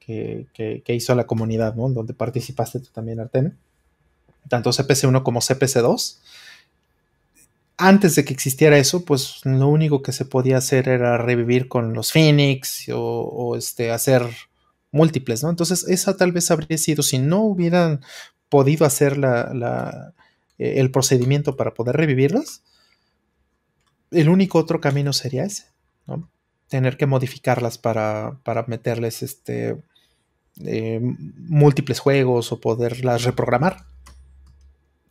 [0.00, 1.90] Que, que, hizo la comunidad, ¿no?
[1.90, 3.52] Donde participaste tú también, Arteme.
[4.48, 6.20] Tanto CPC1 como CPC2
[7.82, 11.94] antes de que existiera eso, pues lo único que se podía hacer era revivir con
[11.94, 14.22] los Phoenix o, este, hacer
[14.92, 15.50] múltiples, ¿no?
[15.50, 18.00] Entonces, esa tal vez habría sido, si no hubieran
[18.48, 22.62] podido hacer eh, el procedimiento para poder revivirlas,
[24.12, 25.64] el único otro camino sería ese,
[26.06, 26.30] ¿no?
[26.68, 29.82] Tener que modificarlas para, para meterles este,
[30.64, 33.91] eh, múltiples juegos o poderlas reprogramar.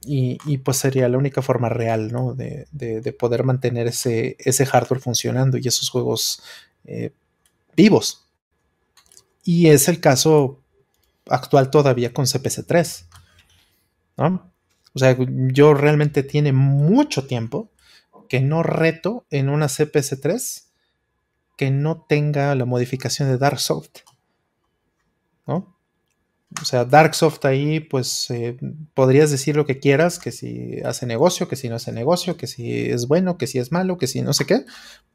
[0.03, 2.33] Y, pues sería la única forma real, ¿no?
[2.33, 6.41] De, poder mantener ese, hardware funcionando y esos juegos
[6.85, 7.11] eh,
[7.75, 8.25] vivos.
[9.43, 10.59] Y es el caso
[11.27, 13.05] actual todavía con CPC 3.
[14.17, 14.51] ¿no?
[14.93, 17.69] O sea, yo realmente tiene mucho tiempo
[18.27, 20.67] que no reto en una CPC 3
[21.57, 23.99] que no tenga la modificación de Darksoft.
[25.45, 25.75] ¿no?
[26.59, 28.57] O sea, Darksoft ahí, pues eh,
[28.93, 32.47] podrías decir lo que quieras, que si hace negocio, que si no hace negocio, que
[32.47, 34.65] si es bueno, que si es malo, que si no sé qué.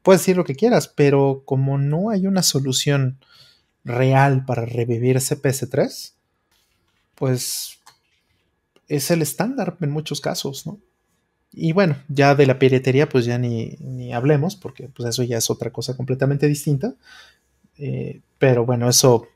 [0.01, 3.19] Puedes decir lo que quieras, pero como no hay una solución
[3.83, 6.13] real para revivir CPS3,
[7.13, 7.79] pues
[8.87, 10.79] es el estándar en muchos casos, ¿no?
[11.51, 15.37] Y bueno, ya de la piratería, pues ya ni, ni hablemos, porque pues eso ya
[15.37, 16.95] es otra cosa completamente distinta.
[17.77, 19.27] Eh, pero bueno, eso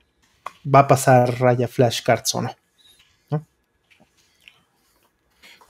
[0.64, 2.56] va a pasar raya flashcards o no.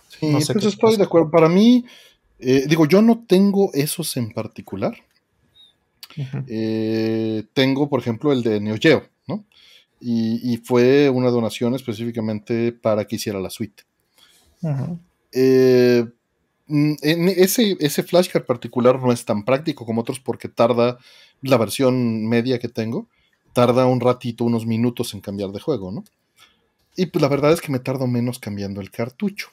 [0.07, 1.31] Sí, pues estoy de acuerdo.
[1.31, 1.83] Para mí,
[2.37, 4.95] eh, digo, yo no tengo esos en particular.
[6.47, 9.45] Eh, tengo, por ejemplo, el de Neo Geo, ¿no?
[9.99, 13.83] Y, fue una donación específicamente para que hiciera la suite.
[15.31, 16.05] Eh,
[16.67, 16.93] mm,
[17.37, 20.99] ese, ese flashcard particular no es tan práctico como otros porque tarda
[21.41, 23.07] la versión media que tengo
[23.53, 26.03] tarda un ratito, unos minutos en cambiar de juego, ¿no?
[26.95, 29.49] Y pues la verdad es que me tardo menos cambiando el cartucho.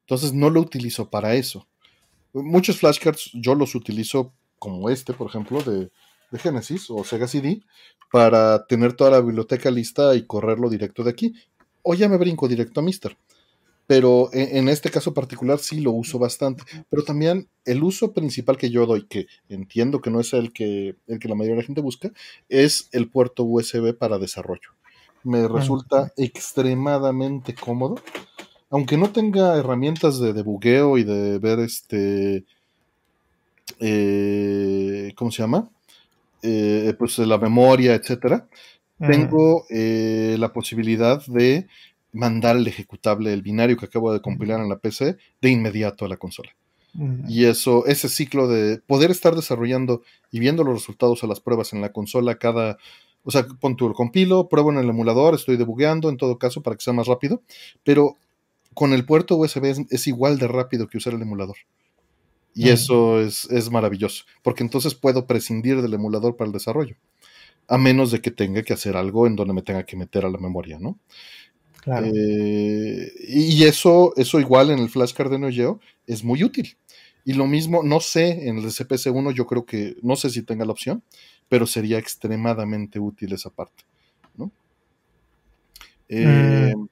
[0.00, 1.66] Entonces no lo utilizo para eso.
[2.32, 5.90] Muchos flashcards yo los utilizo como este, por ejemplo, de,
[6.30, 7.62] de Genesis o Sega CD,
[8.10, 11.34] para tener toda la biblioteca lista y correrlo directo de aquí.
[11.82, 13.16] O ya me brinco directo a Mister
[13.92, 16.62] pero en, este caso particular sí lo uso bastante.
[16.88, 20.96] Pero también el uso principal que yo doy, que entiendo que no es el que,
[21.08, 22.10] el que la mayoría de la gente busca,
[22.48, 24.70] es el puerto USB para desarrollo.
[25.24, 27.96] Me resulta extremadamente cómodo.
[28.70, 32.46] Aunque no tenga herramientas de debugueo y de ver este.
[33.78, 35.68] Eh, ¿Cómo se llama?
[36.40, 38.48] Eh, pues la memoria, etcétera.
[38.98, 41.66] Tengo eh, la posibilidad de
[42.12, 46.08] mandar el ejecutable, el binario que acabo de compilar en la PC, de inmediato a
[46.08, 46.54] la consola.
[47.26, 51.72] Y eso, ese ciclo de poder estar desarrollando y viendo los resultados a las pruebas
[51.72, 52.76] en la consola cada,
[53.24, 56.76] o sea, pon tu compilo, pruebo en el emulador, estoy debugueando en todo caso para
[56.76, 57.40] que sea más rápido,
[57.82, 58.18] pero
[58.74, 61.56] con el puerto USB es, igual de rápido que usar el emulador.
[62.54, 66.96] Y eso es, es, maravilloso, porque entonces puedo prescindir del emulador para el desarrollo,
[67.66, 70.30] a menos de que tenga que hacer algo en donde me tenga que meter a
[70.30, 70.98] la memoria, ¿no?
[71.86, 76.76] Eh, y eso, eso igual en el flashcard de Neo Geo es muy útil.
[77.24, 80.64] Y lo mismo, no sé, en el CPC1 yo creo que, no sé si tenga
[80.64, 81.02] la opción,
[81.48, 83.84] pero sería extremadamente útil esa parte.
[84.36, 84.50] ¿no?
[86.08, 86.88] Eh, mm.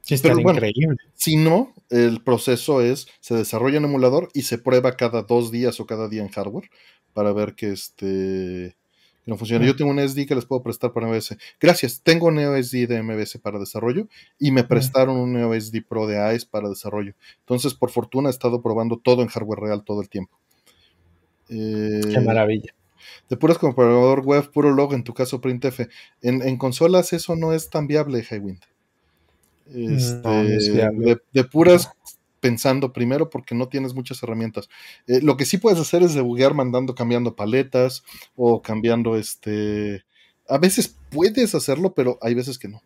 [0.00, 0.96] sí, pero increíble.
[1.14, 5.80] Si no, el proceso es, se desarrolla en emulador y se prueba cada dos días
[5.80, 6.70] o cada día en hardware
[7.12, 8.76] para ver que este
[9.26, 9.64] no funciona.
[9.64, 11.36] Yo tengo un SD que les puedo prestar para MBS.
[11.60, 14.08] Gracias, tengo un SD de MBS para desarrollo
[14.38, 17.14] y me prestaron un SD Pro de AES para desarrollo.
[17.40, 20.38] Entonces, por fortuna, he estado probando todo en hardware real todo el tiempo.
[21.48, 22.74] Qué eh, maravilla.
[23.28, 25.80] De puras como programador web, puro log, en tu caso printf.
[26.22, 28.60] En, en consolas eso no es tan viable, Highwind.
[29.66, 31.90] Este, de, puras
[32.44, 34.68] pensando primero porque no tienes muchas herramientas.
[35.06, 38.04] Eh, lo que sí puedes hacer es debuguear mandando, cambiando paletas
[38.36, 40.04] o cambiando este...
[40.46, 42.82] A veces puedes hacerlo, pero hay veces que no.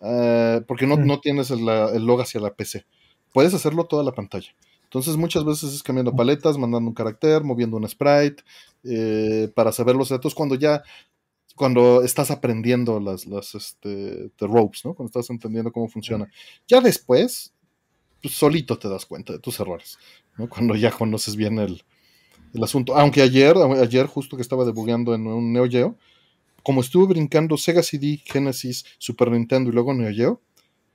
[0.00, 1.06] Ah, porque no, mm.
[1.06, 2.86] no tienes el, log hacia la PC.
[3.34, 4.48] Puedes hacerlo toda la pantalla.
[4.84, 8.42] Entonces muchas veces es cambiando paletas, mandando un carácter, moviendo un sprite,
[8.84, 10.82] eh, para saber los datos cuando ya,
[11.56, 14.94] cuando estás aprendiendo las, las este, ropes, ¿no?
[14.94, 16.26] Cuando estás entendiendo cómo funciona.
[16.66, 17.52] Ya después,
[18.22, 19.98] pues, solito te das cuenta de tus errores,
[20.36, 20.48] ¿no?
[20.48, 21.82] Cuando ya conoces bien el,
[22.54, 22.96] el asunto.
[22.96, 25.96] Aunque ayer, ayer justo que estaba debugueando en un Neo Geo,
[26.62, 30.42] como estuve brincando Sega CD, Genesis, Super Nintendo y luego Neo Geo,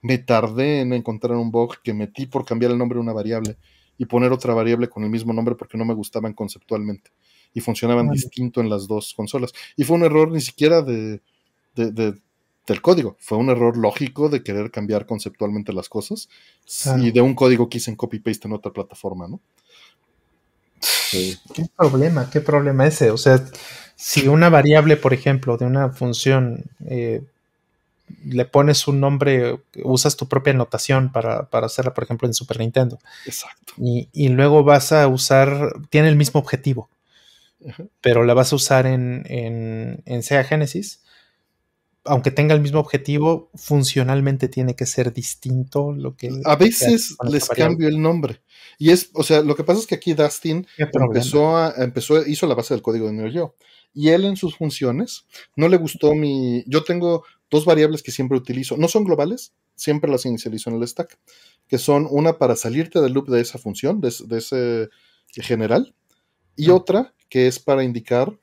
[0.01, 3.57] me tardé en encontrar un bug que metí por cambiar el nombre de una variable
[3.97, 7.11] y poner otra variable con el mismo nombre porque no me gustaban conceptualmente
[7.53, 9.53] y funcionaban distinto en las dos consolas.
[9.77, 11.21] Y fue un error ni siquiera de,
[12.67, 16.29] del código, fue un error lógico de querer cambiar conceptualmente las cosas
[16.97, 19.41] y de un código que hice en copy-paste en otra plataforma, ¿no?
[21.11, 22.29] ¿Qué problema?
[22.29, 23.11] ¿Qué problema ese?
[23.11, 23.43] O sea,
[23.95, 27.23] si una variable, por ejemplo, de una función, eh,
[28.25, 32.99] le pones un nombre, usas tu propia notación para, hacerla, por ejemplo, en Super Nintendo.
[33.25, 33.73] Exacto.
[33.77, 36.89] Y, luego vas a usar, tiene el mismo objetivo,
[38.01, 39.23] pero la vas a usar en,
[40.05, 41.01] en, Sega Genesis.
[42.05, 46.29] Aunque tenga el mismo objetivo, funcionalmente tiene que ser distinto lo que.
[46.43, 48.41] A veces les cambio el nombre.
[48.77, 52.45] Y es, o sea, lo que pasa es que aquí Dustin empezó, a, empezó, hizo
[52.47, 53.55] la base del código de Neo Geo.
[53.93, 55.25] Y él en sus funciones
[55.55, 56.63] no le gustó mi.
[56.67, 58.75] Yo tengo dos variables que siempre utilizo.
[58.75, 61.19] No son globales, siempre las inicializo en el stack.
[61.67, 64.89] Que son una para salirte del loop de esa función, de, ese
[65.27, 65.95] general.
[66.55, 68.37] Y otra que es para indicar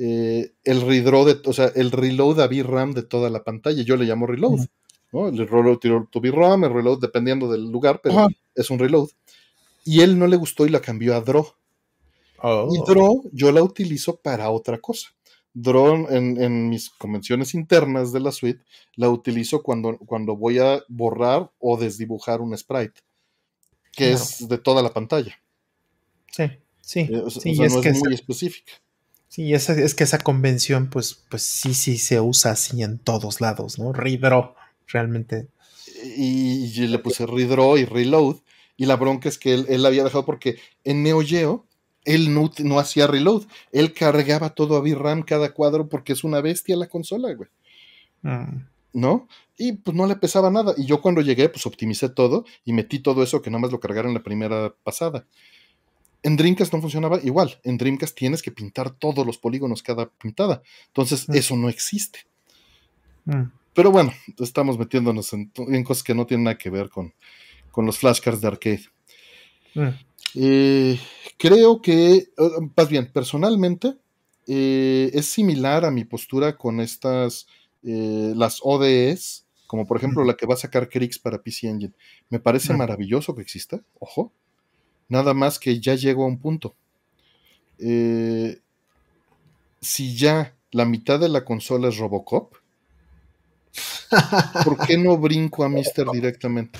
[0.00, 3.82] eh, el redraw de, o sea, el reload a VRAM de toda la pantalla.
[3.82, 4.66] Yo le llamo reload.
[5.12, 5.28] ¿no?
[5.28, 9.08] El reload to VRAM, el reload dependiendo del lugar, pero es un reload
[9.84, 11.44] y él no le gustó y la cambió a Draw.
[11.44, 11.48] Y
[12.42, 12.84] oh.
[12.86, 15.10] Draw yo la utilizo para otra cosa.
[15.52, 18.62] Draw en, mis convenciones internas de la suite
[18.94, 23.00] la utilizo cuando, cuando voy a borrar o desdibujar un sprite,
[23.92, 25.34] que es de toda la pantalla.
[26.30, 26.44] Sí,
[26.80, 27.00] sí.
[27.00, 28.72] Eh, sí no es, muy específica.
[29.30, 33.40] Sí, es, es que esa convención, pues, pues sí, sí se usa así en todos
[33.40, 33.92] lados, ¿no?
[33.92, 34.54] Redraw,
[34.88, 35.46] realmente.
[36.16, 38.38] Y, y le puse redraw y reload
[38.76, 41.64] y la bronca es que él, él había dejado porque en Neo Geo
[42.04, 43.44] él no, no, hacía reload.
[43.72, 47.50] Él cargaba todo a VRAM cada cuadro porque es una bestia la consola, güey.
[48.22, 48.64] Mm.
[48.94, 49.28] ¿No?
[49.56, 50.74] Y pues no le pesaba nada.
[50.76, 53.78] Y yo cuando llegué, pues optimicé todo y metí todo eso que nada más lo
[53.78, 55.26] cargara en la primera pasada.
[56.22, 57.58] En Dreamcast no funcionaba igual.
[57.64, 60.62] En Dreamcast tienes que pintar todos los polígonos cada pintada.
[60.88, 61.34] Entonces, mm.
[61.34, 62.20] eso no existe.
[63.24, 63.44] Mm.
[63.74, 65.50] Pero bueno, estamos metiéndonos en,
[65.84, 67.14] cosas que no tienen nada que ver con,
[67.70, 68.84] con los flashcards de arcade.
[69.74, 69.88] Mm.
[70.34, 71.00] Eh,
[71.36, 72.28] creo que, eh,
[72.76, 73.96] más bien, personalmente,
[74.46, 77.46] eh, es similar a mi postura con estas,
[77.82, 81.94] las ODEs, como por ejemplo la que va a sacar Krix para PC Engine.
[82.28, 84.34] Me parece maravilloso que exista, ojo.
[85.10, 86.74] Nada más que ya llego a un punto.
[89.80, 92.54] si ya la mitad de la consola es Robocop,
[94.64, 96.78] ¿por qué no brinco a Mister directamente?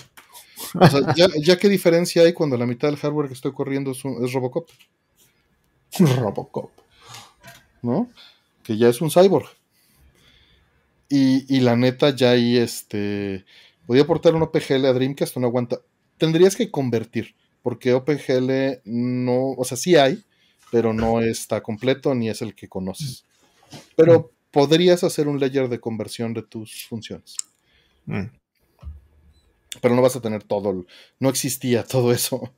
[0.75, 4.33] O sea, ya, qué diferencia hay cuando la mitad del hardware que estoy corriendo es,
[4.33, 4.69] Robocop.
[5.99, 6.71] Robocop.
[7.83, 8.11] ¿No?
[8.63, 9.49] Que ya es un cyborg.
[11.09, 13.45] Y, la neta, ya ahí este.
[13.87, 15.81] Podía aportar un OpenGL a Dreamcast, no aguanta.
[16.19, 19.53] Tendrías que convertir, porque OpenGL no.
[19.53, 20.23] O sea, sí hay,
[20.71, 23.25] pero no está completo ni es el que conoces.
[23.97, 27.37] Pero podrías hacer un layer de conversión de tus funciones.
[28.07, 28.27] Mm
[29.81, 30.87] pero no vas a tener todo,
[31.19, 32.55] no existía todo eso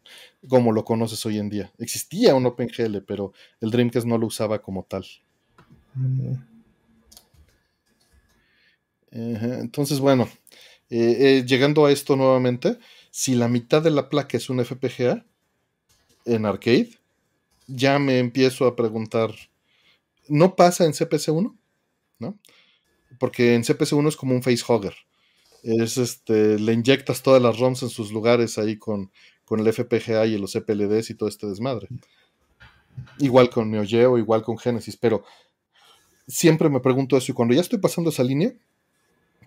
[0.49, 1.73] como lo conoces hoy en día.
[1.79, 5.05] Existía un OpenGL, pero el Dreamcast no lo usaba como tal.
[9.11, 10.29] Entonces, bueno,
[10.91, 12.79] eh, eh, llegando a esto nuevamente,
[13.13, 15.25] si la mitad de la placa es un FPGA
[16.25, 16.99] en arcade,
[17.69, 19.33] ya me empiezo a preguntar,
[20.27, 21.57] ¿no pasa en CPC1?
[22.19, 22.37] ¿No?
[23.21, 24.95] Porque en CPC1 es como un facehugger
[25.63, 29.11] es este, le inyectas todas las ROMs en sus lugares ahí con,
[29.45, 31.89] con el FPGA y los CPLDs y todo este desmadre.
[33.19, 35.25] Igual con Neo Geo, igual con Genesis, pero
[36.27, 38.53] siempre me pregunto eso y cuando ya estoy pasando esa línea,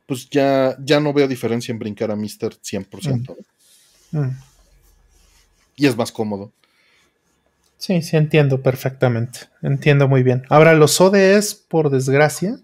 [0.05, 3.29] pues ya, ya no veo diferencia en brincar a Mister 100%.
[3.29, 3.33] Mm.
[4.11, 4.29] Mm.
[5.75, 6.51] Y es más cómodo.
[7.77, 9.41] Sí, sí, entiendo perfectamente.
[9.61, 10.43] Entiendo muy bien.
[10.49, 12.59] Ahora, los ODS, por desgracia,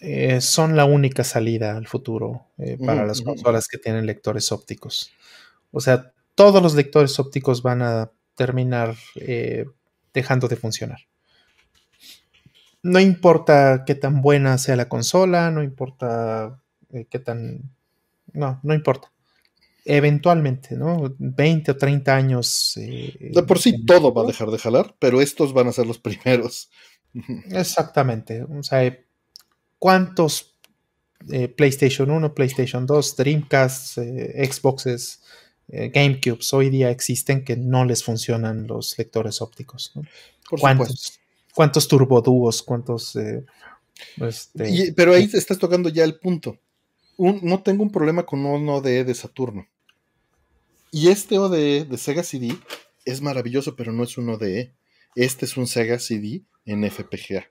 [0.00, 5.12] eh, son la única salida al futuro eh, para las consolas que tienen lectores ópticos.
[5.72, 9.66] O sea, todos los lectores ópticos van a terminar eh,
[10.14, 11.00] dejando de funcionar.
[12.82, 16.58] No importa qué tan buena sea la consola, no importa
[17.10, 17.70] qué tan...
[18.32, 19.12] No, no importa.
[19.84, 21.14] Eventualmente, ¿no?
[21.18, 22.76] 20 o 30 años.
[22.76, 25.86] Eh, de por sí todo va a dejar de jalar, pero estos van a ser
[25.86, 26.70] los primeros.
[27.50, 28.42] Exactamente.
[28.42, 28.98] O sea,
[29.78, 30.56] ¿cuántos
[31.30, 35.22] eh, PlayStation 1, PlayStation 2, Dreamcast, eh, Xboxes,
[35.72, 39.92] GameCubes hoy día existen que no les funcionan los lectores ópticos?
[40.48, 41.20] ¿Cuántos,
[41.54, 42.62] ¿Cuántos turbodúos?
[42.64, 43.16] ¿Cuántos...
[44.16, 46.58] Este, pero ahí estás tocando ya el punto.
[47.20, 49.66] No tengo un problema con un ODE de Saturno.
[50.90, 52.56] Y este ODE de Sega CD
[53.04, 54.74] es maravilloso, pero no es un ODE.
[55.14, 57.44] Este es un Sega CD en FPGA.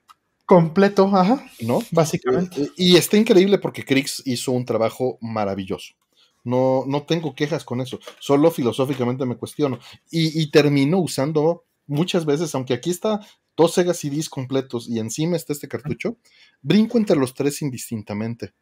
[0.44, 1.44] Completo, ajá.
[1.60, 1.80] ¿No?
[1.92, 2.62] Básicamente.
[2.62, 5.94] Eh, eh, y está increíble porque Krix hizo un trabajo maravilloso.
[6.42, 8.00] No, no tengo quejas con eso.
[8.18, 9.78] Solo filosóficamente me cuestiono.
[10.10, 13.20] Y, termino usando muchas veces, aunque aquí está
[13.56, 16.16] dos Sega CDs completos y encima está este cartucho,
[16.62, 18.54] brinco entre los tres indistintamente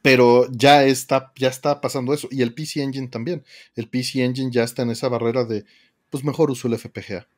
[0.00, 2.28] pero ya está, ya está pasando eso.
[2.30, 3.44] Y el PC Engine también.
[3.76, 5.64] El PC Engine ya está en esa barrera de,
[6.10, 7.28] pues mejor uso el FPGA.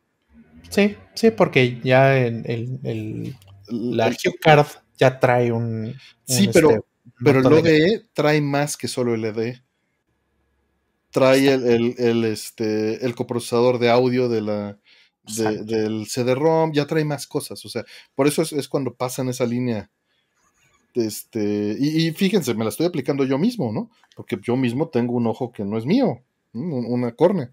[0.71, 2.45] Sí, sí, porque ya el,
[2.83, 3.37] el,
[3.69, 4.67] la Card
[4.99, 5.95] ya trae un...
[6.25, 6.83] sí, pero, este,
[7.23, 9.63] pero el ODE trae más que solo el EDE.
[11.11, 14.79] Trae el, el, este, el coprocesador de audio de la,
[15.27, 17.65] del CD-ROM, ya trae más cosas.
[17.65, 17.85] O sea,
[18.15, 19.91] por eso es, es cuando pasan esa línea
[20.95, 23.91] este, y, fíjense, me la estoy aplicando yo mismo, ¿no?
[24.17, 26.23] Porque yo mismo tengo un ojo que no es mío,
[26.53, 27.53] una córnea.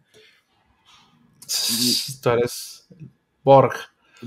[2.22, 2.88] Tú eres
[3.44, 3.74] Borg.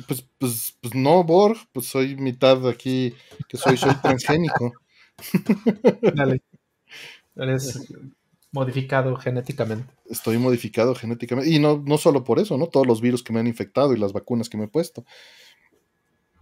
[0.08, 3.14] Pues, pues, pues no, Borg, pues soy mitad aquí,
[3.48, 4.72] que soy, soy transgénico.
[6.14, 6.42] Dale.
[7.36, 7.92] Eres
[8.50, 9.92] modificado genéticamente.
[10.06, 11.50] Estoy modificado genéticamente.
[11.50, 12.68] Y no, no solo por eso, ¿no?
[12.68, 15.04] Todos los virus que me han infectado y las vacunas que me he puesto.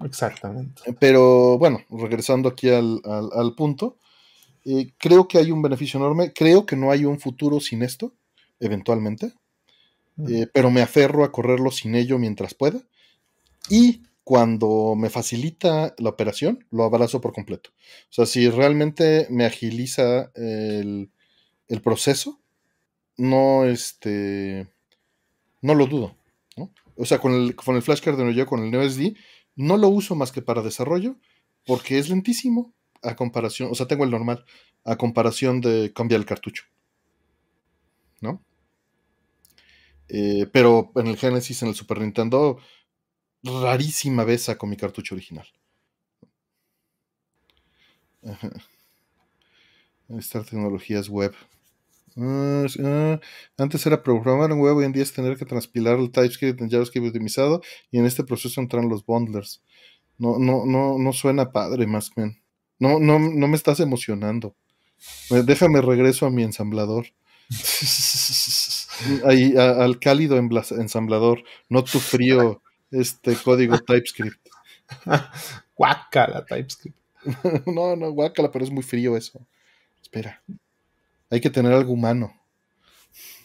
[0.04, 0.82] Exactamente.
[0.98, 3.98] Pero bueno, regresando aquí al, punto,
[4.64, 6.32] eh, creo que hay un beneficio enorme.
[6.32, 8.14] Creo que no hay un futuro sin esto,
[8.60, 9.32] eventualmente.
[10.28, 12.80] Eh, pero me aferro a correrlo sin ello mientras pueda.
[13.68, 17.70] Y cuando me facilita la operación, lo abrazo por completo.
[18.10, 21.10] O sea, si realmente me agiliza el,
[21.82, 22.38] proceso,
[23.16, 24.68] no, este,
[25.60, 26.14] no lo dudo.
[26.96, 29.16] O sea, con el, con el flashcard de yo, con el NeoSD,
[29.56, 31.16] no lo uso más que para desarrollo
[31.66, 34.44] porque es lentísimo a comparación, o sea, tengo el normal,
[34.84, 36.64] a comparación de cambiar el cartucho.
[38.20, 38.42] ¿No?
[40.08, 42.58] Eh, pero en el Genesis, en el Super Nintendo,
[43.42, 45.46] rarísima vez con mi cartucho original.
[50.08, 51.34] Estas tecnologías web.
[52.16, 53.20] Ah, ah,
[53.58, 56.70] antes era programar en web, hoy en día es tener que transpilar el TypeScript en
[56.70, 59.62] JavaScript optimizado y en este proceso entran los bundlers.
[60.18, 62.38] No, no, no, no suena padre, Maskman.
[62.78, 64.54] No, no, no me estás emocionando.
[65.30, 67.06] Déjame regreso a mi ensamblador.
[69.24, 74.48] Ahí, al cálido ensamblador, no tu frío este código TypeScript.
[75.76, 76.96] guácala, TypeScript.
[77.66, 79.46] no, no, guácala, pero es muy frío eso.
[80.00, 80.42] Espera.
[81.32, 82.30] Hay que tener algo humano.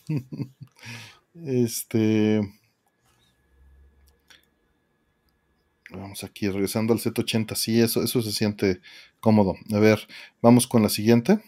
[1.46, 2.42] este.
[5.92, 7.56] Vamos aquí, regresando al Z80.
[7.56, 8.82] Sí, eso, eso se siente
[9.22, 9.56] cómodo.
[9.74, 10.06] A ver,
[10.42, 11.40] vamos con la siguiente.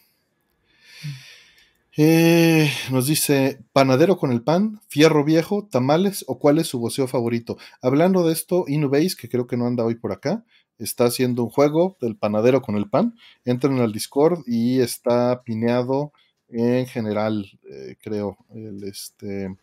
[1.97, 7.09] Eh, nos dice, panadero con el pan, fierro viejo, tamales o cuál es su voceo
[7.09, 7.57] favorito.
[7.81, 10.45] Hablando de esto, Inubase, que creo que no anda hoy por acá,
[10.77, 13.15] está haciendo un juego del panadero con el pan.
[13.43, 16.13] Entren al Discord y está pineado
[16.51, 19.55] en general, eh, creo, el, este,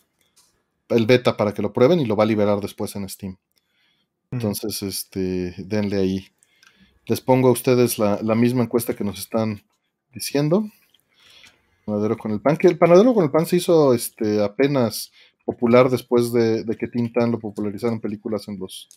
[0.89, 3.37] el beta para que lo prueben y lo va a liberar después en Steam.
[4.30, 6.28] Entonces, este, denle ahí.
[7.07, 9.62] Les pongo a ustedes la, misma encuesta que nos están
[10.12, 10.68] diciendo.
[11.85, 15.12] Panadero con el pan, que el panadero con el pan se hizo este, apenas
[15.44, 18.89] popular después de, que Tintan lo popularizaron películas en los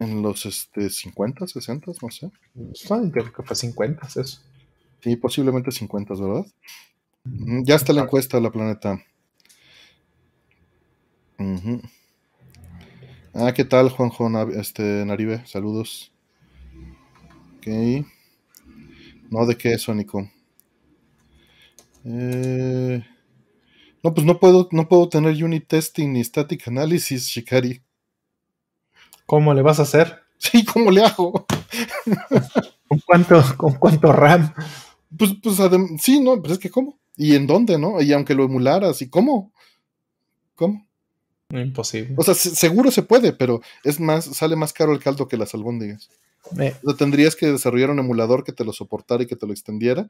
[0.00, 2.30] en los este, 50, 60, no sé.
[3.10, 4.40] Creo que fue 50, eso.
[5.00, 6.46] Sí, posiblemente 50, ¿verdad?
[7.64, 9.02] Ya está la encuesta de la planeta.
[13.34, 15.46] Ah, ¿qué tal, Juanjo este, Naribe?
[15.46, 16.12] Saludos.
[17.58, 17.66] Ok.
[19.30, 20.28] No, ¿de qué, Sónico?
[22.04, 23.04] Eh...
[24.02, 27.82] No, pues no puedo, no puedo tener unit testing ni static analysis, Shikari.
[29.26, 30.22] ¿Cómo le vas a hacer?
[30.38, 31.46] Sí, ¿cómo le hago?
[32.88, 34.54] ¿Con cuánto, con cuánto RAM?
[35.16, 35.56] Pues, pues
[36.00, 36.98] sí, no, pero es que ¿cómo?
[37.16, 38.00] ¿Y en dónde, no?
[38.00, 39.52] Y aunque lo emularas, ¿y cómo?
[40.54, 40.86] ¿Cómo?
[41.50, 42.14] Imposible.
[42.16, 45.54] O sea, seguro se puede, pero es más, sale más caro el caldo que las
[45.54, 46.10] albóndigas.
[46.58, 46.74] Eh.
[46.82, 49.52] O sea, tendrías que desarrollar un emulador que te lo soportara y que te lo
[49.52, 50.06] extendiera.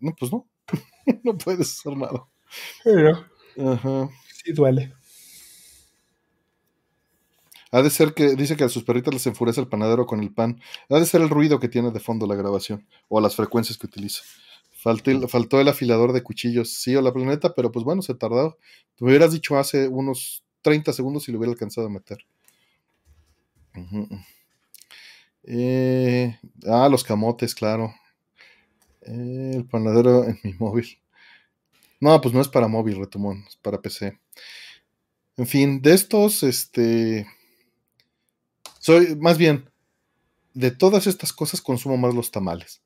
[0.00, 0.46] No, pues no.
[1.24, 2.24] no puedes hacer nada.
[2.84, 3.24] Pero,
[3.58, 4.08] Ajá.
[4.44, 4.92] Sí duele.
[7.76, 10.32] Ha de ser que dice que a sus perritas les enfurece el panadero con el
[10.32, 10.58] pan.
[10.88, 13.86] Ha de ser el ruido que tiene de fondo la grabación o las frecuencias que
[13.86, 14.22] utiliza.
[15.28, 18.56] faltó el afilador de cuchillos, sí, o la planeta, pero pues bueno, se tardó.
[18.94, 22.16] Te hubieras dicho hace unos 30 segundos y lo hubiera alcanzado a meter.
[25.42, 26.34] Eh,
[26.66, 27.94] ah, los camotes, claro.
[29.02, 30.98] Eh, el panadero en mi móvil.
[32.00, 34.18] No, pues no es para móvil, Retumón, es para PC.
[35.36, 37.26] En fin, de estos, este.
[38.86, 39.68] Soy, más bien,
[40.54, 42.82] de todas estas cosas consumo más los tamales.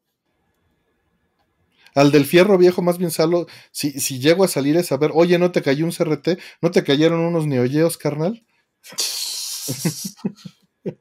[1.95, 5.11] Al del fierro viejo, más bien salo, si, si llego a salir es a ver,
[5.13, 6.39] oye, ¿no te cayó un CRT?
[6.63, 8.47] ¿No te cayeron unos neoyeos, carnal?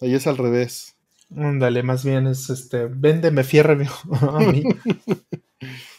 [0.00, 0.96] Ahí es al revés.
[1.36, 4.64] Ándale, más bien es este, véndeme fierro viejo a mí.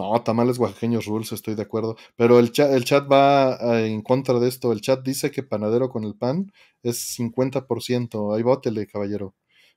[0.00, 1.94] No, tamales oaxaqueños rules, estoy de acuerdo.
[2.16, 4.72] Pero el chat, el chat va eh, en contra de esto.
[4.72, 6.50] El chat dice que panadero con el pan
[6.82, 8.34] es 50%.
[8.34, 9.34] Ahí bótele, caballero.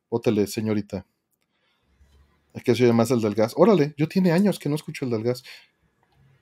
[0.09, 1.05] Bótele, señorita.
[2.63, 3.53] Que se oye más el del gas.
[3.57, 5.43] Órale, yo tiene años que no escucho el del gas.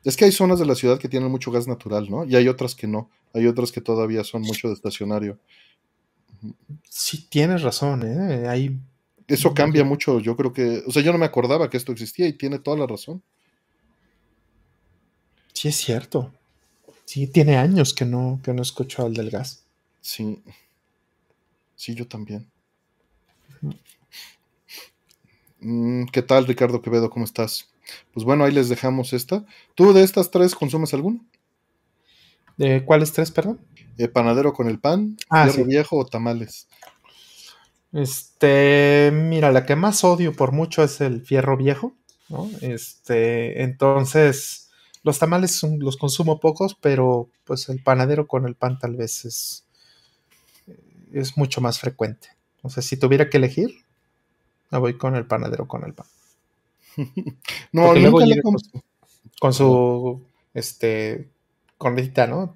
[0.03, 2.23] Es que hay zonas de la ciudad que tienen mucho gas natural, ¿no?
[2.25, 3.09] Y hay otras que no.
[3.33, 5.39] Hay otras que todavía son mucho de estacionario.
[6.87, 8.47] Sí, tienes razón, ¿eh?
[8.47, 8.79] Hay...
[9.27, 10.83] Eso cambia mucho, yo creo que...
[10.85, 13.23] O sea, yo no me acordaba que esto existía y tiene toda la razón.
[15.61, 16.33] Sí, es cierto.
[17.05, 19.63] Sí, tiene años que no, que no escucho al del gas.
[20.01, 20.41] Sí.
[21.75, 22.49] Sí, yo también.
[25.59, 27.11] Mm, ¿Qué tal, Ricardo Quevedo?
[27.11, 27.69] ¿Cómo estás?
[28.11, 29.45] Pues bueno, ahí les dejamos esta.
[29.75, 31.23] ¿Tú de estas tres consumes alguno?
[32.57, 33.59] ¿De cuáles tres, perdón?
[33.99, 36.67] Eh, panadero con el pan, ah, viejo o tamales.
[37.93, 41.93] Este, mira, la que más odio por mucho es el fierro viejo,
[42.29, 42.49] ¿no?
[42.61, 44.70] Este, entonces,
[45.03, 49.65] los tamales los consumo pocos, pero pues el panadero con el pan tal vez es,
[51.11, 52.29] es mucho más frecuente.
[52.61, 53.73] O sea, si tuviera que elegir,
[54.69, 56.07] me voy con el panadero con el pan.
[57.71, 58.57] no, luego con,
[59.39, 60.21] con, su
[60.53, 61.29] este
[61.77, 62.55] cornetita, ¿no?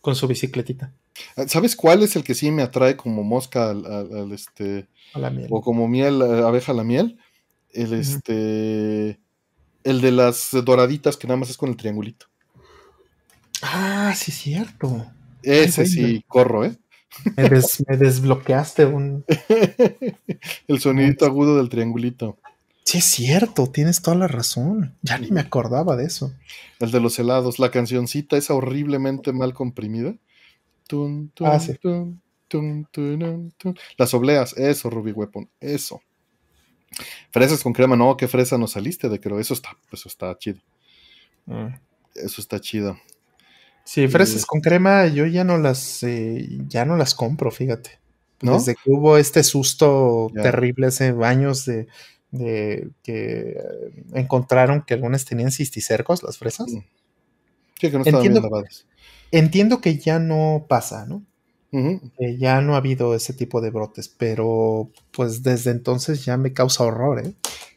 [0.00, 0.92] Con su bicicletita.
[1.46, 5.48] ¿Sabes cuál es el que sí me atrae como mosca al, este a la miel.
[5.50, 7.18] o como miel abeja a la miel?
[7.70, 9.18] El este
[9.84, 12.26] el de las doraditas que nada más es con el triangulito.
[13.62, 15.06] Ah, sí, cierto.
[15.42, 16.76] Ese sí, corro, ¿eh?
[17.36, 19.24] Me, desbloqueaste un.
[20.68, 22.38] el sonidito agudo del triangulito.
[22.84, 24.94] Sí, es cierto, tienes toda la razón.
[25.02, 26.32] Ya ni me acordaba de eso.
[26.80, 30.14] El de los helados, la cancioncita esa horriblemente mal comprimida.
[31.40, 31.78] ah, sí.
[33.96, 36.02] Las obleas, eso, Ruby Weapon, eso.
[37.30, 39.38] Fresas con crema, no, qué fresa no saliste de creo.
[39.38, 40.60] Eso está, eso está chido.
[41.46, 41.74] Mm.
[42.14, 42.98] Eso está chido.
[43.84, 47.98] Sí, fresas con crema, yo ya no las, eh, ya no las compro, fíjate.
[48.40, 51.86] Desde que hubo este susto terrible hace años de,
[52.32, 53.56] de que
[54.14, 56.70] encontraron que algunas tenían cisticercos, las fresas.
[56.70, 56.82] Sí,
[57.78, 58.86] que no estaban entiendo, bien lavadas.
[59.30, 61.24] Entiendo que ya no pasa, ¿no?
[62.38, 66.84] Ya no ha habido ese tipo de brotes, pero pues desde entonces ya me causa
[66.84, 67.34] horror, ¿eh?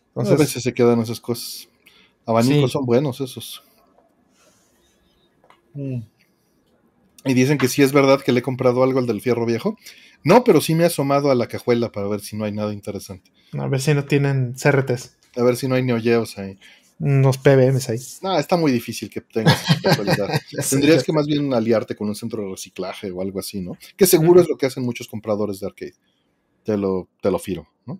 [0.09, 1.69] Entonces, a veces se quedan esas cosas.
[2.25, 3.63] Abanicos son buenos esos.
[5.73, 6.01] Mm.
[7.25, 9.77] Y dicen que sí es verdad que le he comprado algo al del fierro viejo.
[10.23, 12.73] No, pero sí me he asomado a la cajuela para ver si no hay nada
[12.73, 13.31] interesante.
[13.57, 15.17] A ver si no tienen CRTs.
[15.37, 16.57] A ver si no hay neoyeos ahí
[16.99, 17.99] unos PBMs ahí.
[18.21, 20.39] No, está muy difícil que tengas esa
[20.69, 23.77] Tendrías que más bien aliarte con un centro de reciclaje o algo así, ¿no?
[23.97, 25.95] Que seguro es lo que hacen muchos compradores de arcade.
[26.63, 27.99] Te lo, te lo firo, ¿no?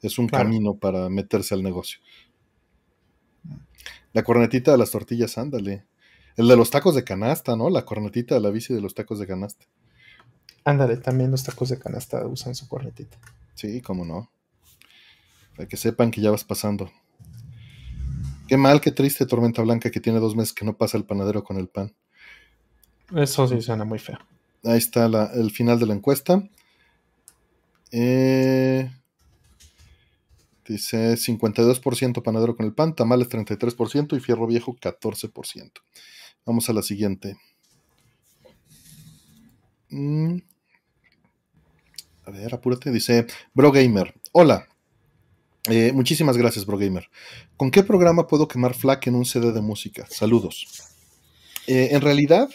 [0.00, 1.98] Es un camino para meterse al negocio.
[4.12, 5.84] La cornetita de las tortillas, ándale.
[6.36, 7.68] El de los tacos de canasta, ¿no?
[7.70, 9.66] La cornetita de la bici de los tacos de canasta.
[10.64, 13.18] Ándale, también los tacos de canasta usan su cornetita.
[13.54, 14.30] Sí, cómo no.
[15.56, 16.90] Para que sepan que ya vas pasando.
[18.48, 21.42] Qué mal, qué triste Tormenta Blanca que tiene dos meses que no pasa el panadero
[21.42, 21.94] con el pan.
[23.14, 24.18] Eso sí suena muy feo.
[24.64, 26.48] Ahí está el final de la encuesta.
[27.90, 28.90] Eh,
[30.66, 35.72] dice 52% panadero con el pan, tamales 33% y fierro viejo 14%.
[36.44, 37.36] Vamos a la siguiente.
[39.90, 40.38] Mm.
[42.24, 42.90] A ver, apúrate.
[42.90, 44.14] Dice Bro Gamer.
[44.32, 44.68] Hola,
[45.68, 47.08] eh, muchísimas gracias, BroGamer.
[47.56, 50.06] ¿Con qué programa puedo quemar FLAC en un CD de música?
[50.08, 50.66] Saludos.
[51.66, 52.48] Eh, en realidad,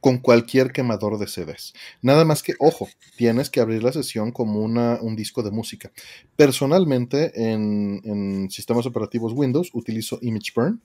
[0.00, 1.74] con cualquier quemador de CDs.
[2.02, 5.90] Nada más que, ojo, tienes que abrir la sesión como una, un disco de música.
[6.36, 10.80] Personalmente, en, sistemas operativos Windows, utilizo Image Burn.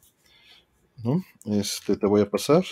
[1.04, 1.24] ¿no?
[1.46, 2.64] Este, te voy a pasar.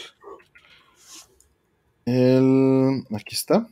[2.05, 3.67] El, aquí está.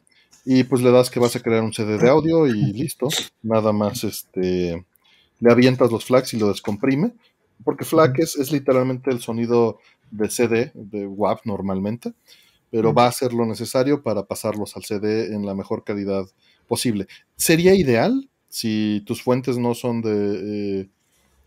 [0.46, 3.08] Y pues le das que vas a crear un CD de audio y listo.
[3.42, 4.86] Nada más este,
[5.40, 7.14] le avientas los flags y lo descomprime.
[7.64, 9.80] Porque FLAC es, es literalmente el sonido
[10.12, 12.14] de CD, de WAV normalmente
[12.72, 16.26] pero va a ser lo necesario para pasarlos al CD en la mejor calidad
[16.68, 17.08] posible.
[17.36, 20.90] Sería ideal si tus fuentes no son de, eh,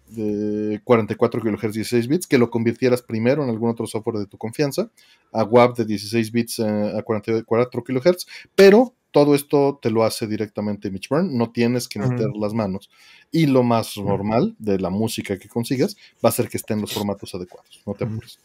[0.09, 4.37] de 44 kHz 16 bits, que lo convirtieras primero en algún otro software de tu
[4.37, 4.91] confianza
[5.33, 10.27] a WAV de 16 bits eh, a 44 kHz, pero todo esto te lo hace
[10.27, 12.91] directamente Burn, no tienes que meter las manos.
[13.31, 16.81] Y lo más normal de la música que consigas va a ser que esté en
[16.81, 18.39] los formatos adecuados, no te apures.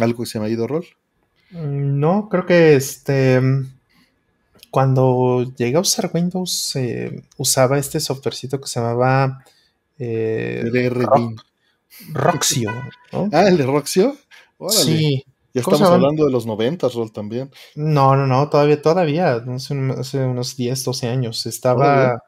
[0.00, 0.86] ¿Algo que se me ha ido, Rol?
[1.50, 3.40] Mm, no, creo que este.
[4.70, 9.44] Cuando llegué a usar Windows, eh, usaba este softwarecito que se llamaba.
[9.98, 10.90] Eh,
[12.12, 12.70] Roxio.
[13.32, 14.16] Ah, el de Roxio.
[14.68, 15.24] Sí.
[15.56, 17.50] Ya estamos hablando de los 90, Rol, también.
[17.76, 21.46] No, no, no, todavía, todavía, hace, unos 10, 12 años.
[21.46, 22.22] Estaba.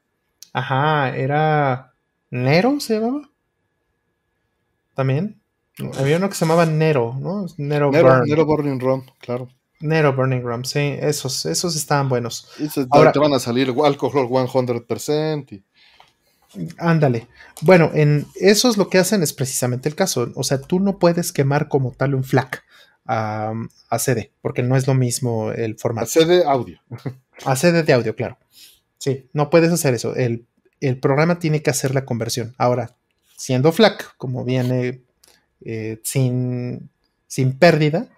[0.55, 1.93] Ajá, era.
[2.31, 3.29] ¿Nero se llamaba?
[4.95, 5.43] También.
[5.99, 7.45] Había uno que se llamaba Nero, ¿no?
[7.59, 9.51] Nero, Nero, Burning Rum, claro.
[9.81, 12.49] Nero Burning Rum, sí, esos, esos estaban buenos.
[12.89, 15.63] Ahora, te van a salir alcohol 100%.
[16.79, 17.29] Ándale.
[17.61, 20.33] Bueno, en eso es lo que hacen, es precisamente el caso.
[20.35, 22.65] O sea, tú no puedes quemar como tal un FLAC
[23.09, 26.05] a, CD, porque no es lo mismo el formato.
[26.05, 26.79] A CD audio.
[27.45, 28.39] A CD de audio, claro.
[28.99, 30.15] Sí, no puedes hacer eso.
[30.15, 30.47] El,
[30.81, 32.55] el programa tiene que hacer la conversión.
[32.59, 32.97] Ahora,
[33.37, 35.03] siendo FLAC, como viene
[35.65, 36.91] eh, sin,
[37.27, 38.09] sin, pérdida,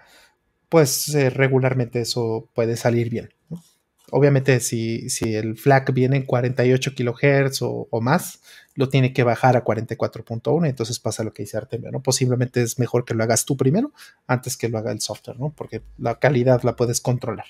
[0.69, 3.31] pues eh, regularmente eso puede salir bien.
[4.13, 8.41] Obviamente si, si, el FLAC viene en 48 kHz o, más,
[8.75, 12.03] lo tiene que bajar a 44.1, entonces pasa lo que dice Artemio, ¿no?
[12.03, 13.93] Posiblemente es mejor que lo hagas tú primero
[14.27, 15.51] antes que lo haga el software, ¿no?
[15.51, 17.47] Porque la calidad la puedes controlar.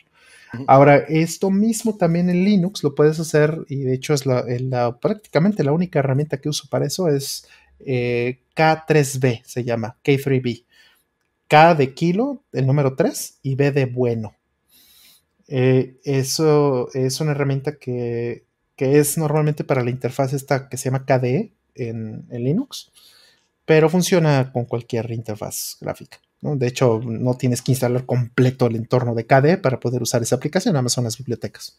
[0.67, 5.63] Ahora, esto mismo también en Linux lo puedes hacer y de hecho es la, prácticamente
[5.63, 7.47] la única herramienta que uso para eso es
[7.79, 10.65] eh, K3B, se llama, K3B.
[11.47, 14.37] K de kilo, el número 3, y B de bueno.
[15.53, 18.45] Eh, eso es una herramienta que,
[18.77, 22.91] es normalmente para la interfaz esta que se llama KDE en, Linux,
[23.67, 26.19] pero funciona con cualquier interfaz gráfica.
[26.41, 30.37] De hecho, no tienes que instalar completo el entorno de KDE para poder usar esa
[30.37, 31.79] aplicación, nada son las bibliotecas.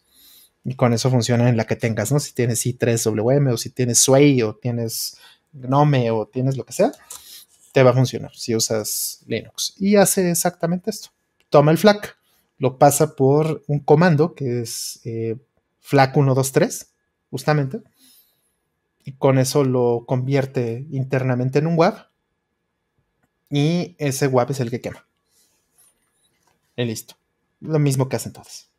[0.64, 2.20] Y con eso funciona en la que tengas, ¿no?
[2.20, 5.16] Si tienes i3WM o si tienes Sway o tienes
[5.52, 6.92] Gnome o tienes lo que sea,
[7.72, 9.74] te va a funcionar si usas Linux.
[9.78, 11.08] Y hace exactamente esto.
[11.50, 12.16] Toma el FLAC,
[12.62, 15.36] lo pasa por un comando que es eh,
[15.84, 16.86] FLAC123,
[17.28, 17.82] justamente.
[19.04, 22.06] Y con eso lo convierte internamente en un WAV.
[23.50, 25.04] Y ese WAV es el que quema.
[26.76, 27.16] Y listo.
[27.58, 28.70] Lo mismo que hacen todos.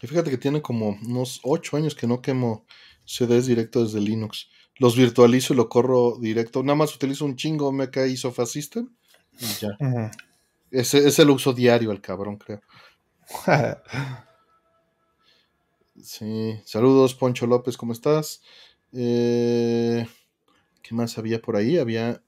[0.00, 2.66] Y fíjate que tiene como unos 8 años que no quemo
[3.04, 4.46] CDs directo desde Linux
[4.78, 6.62] los virtualizo y lo corro directo.
[6.62, 8.88] Nada más utilizo un chingo MK y Sofa System
[9.40, 9.76] y ya.
[10.72, 12.60] Ese, ese, lo uso diario el cabrón, creo.
[16.02, 18.42] sí, saludos Poncho López, ¿cómo estás?
[18.92, 20.06] Eh,
[20.82, 21.78] ¿Qué más había por ahí?
[21.78, 22.20] Había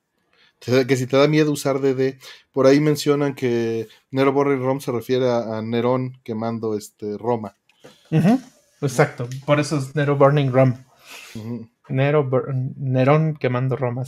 [0.60, 2.18] que si te da miedo usar DD,
[2.52, 7.56] por ahí mencionan que Nero Burning Rom se refiere a, Nerón quemando este Roma.
[8.80, 10.74] Exacto, por eso es Nero Burning Rom.
[11.88, 12.30] Nero,
[12.76, 14.04] Nerón quemando Roma,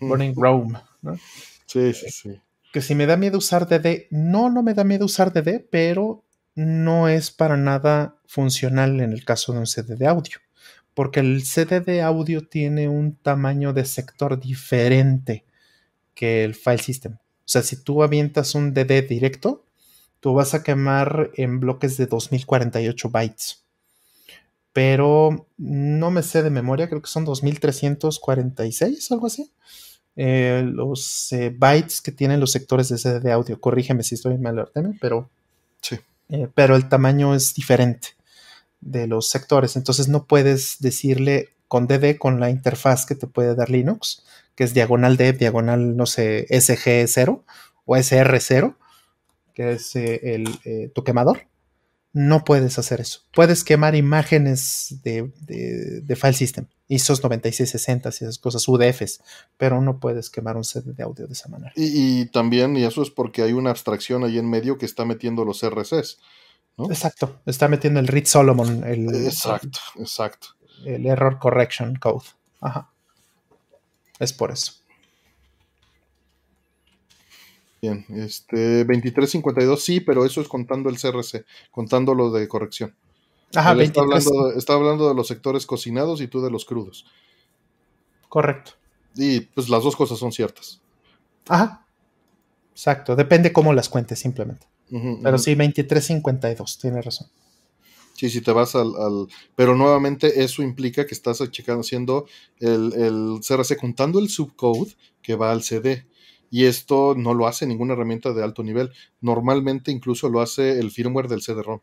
[0.00, 1.16] Burning Rome, ¿no?
[1.66, 2.40] Sí, sí, sí.
[2.72, 6.24] Que si me da miedo usar DD, no, no me da miedo usar DD, pero
[6.54, 10.38] no es para nada funcional en el caso de un CD de audio,
[10.94, 15.44] porque el CD de audio tiene un tamaño de sector diferente
[16.14, 17.12] que el file system.
[17.14, 19.64] O sea, si tú avientas un DD directo,
[20.20, 23.68] tú vas a quemar en bloques de 2048 bytes
[24.78, 29.52] pero no me sé de memoria, creo que son 2346, algo así.
[30.20, 33.60] Eh, los eh, bytes que tienen los sectores de CD de audio.
[33.60, 35.30] Corrígeme si estoy mal, Artemio, pero,
[35.80, 35.96] sí.
[36.28, 38.08] Eh, pero el tamaño es diferente
[38.80, 39.76] de los sectores.
[39.76, 44.24] Entonces no puedes decirle con DD, con la interfaz que te puede dar Linux,
[44.56, 47.44] que es diagonal D, diagonal, no sé, SG0
[47.84, 48.74] o SR0,
[49.54, 51.42] que es el, tu quemador
[52.12, 53.20] no puedes hacer eso.
[53.32, 55.30] Puedes quemar imágenes de,
[56.16, 59.20] file system, ISOs 9660 y esas cosas, UDFs,
[59.56, 61.72] pero no puedes quemar un CD de audio de esa manera.
[61.76, 65.44] Y, también, y eso es porque hay una abstracción ahí en medio que está metiendo
[65.44, 66.18] los RCs.
[66.78, 68.84] Exacto, está metiendo el Reed Solomon.
[68.84, 70.48] El, exacto, exacto.
[70.84, 72.24] El Error Correction Code.
[72.60, 72.90] Ajá.
[74.18, 74.72] Es por eso.
[77.80, 82.94] Bien, este 2352 sí, pero eso es contando el CRC, contando lo de corrección.
[83.54, 87.06] Ajá, está, hablando, está hablando de los sectores cocinados y tú de los crudos.
[88.28, 88.72] Correcto.
[89.16, 90.80] Y pues las dos cosas son ciertas.
[91.48, 91.84] Ajá.
[92.72, 94.66] Exacto, depende cómo las cuentes simplemente.
[94.88, 97.28] pero sí, 2352, tiene razón.
[98.14, 98.92] Sí, si te vas al,
[99.54, 102.26] Pero nuevamente eso implica que estás checando, haciendo
[102.58, 106.04] el, el CRC contando el subcode que va al CD
[106.50, 108.92] y esto no lo hace ninguna herramienta de alto nivel.
[109.20, 111.80] Normalmente incluso lo hace el firmware del CD-ROM.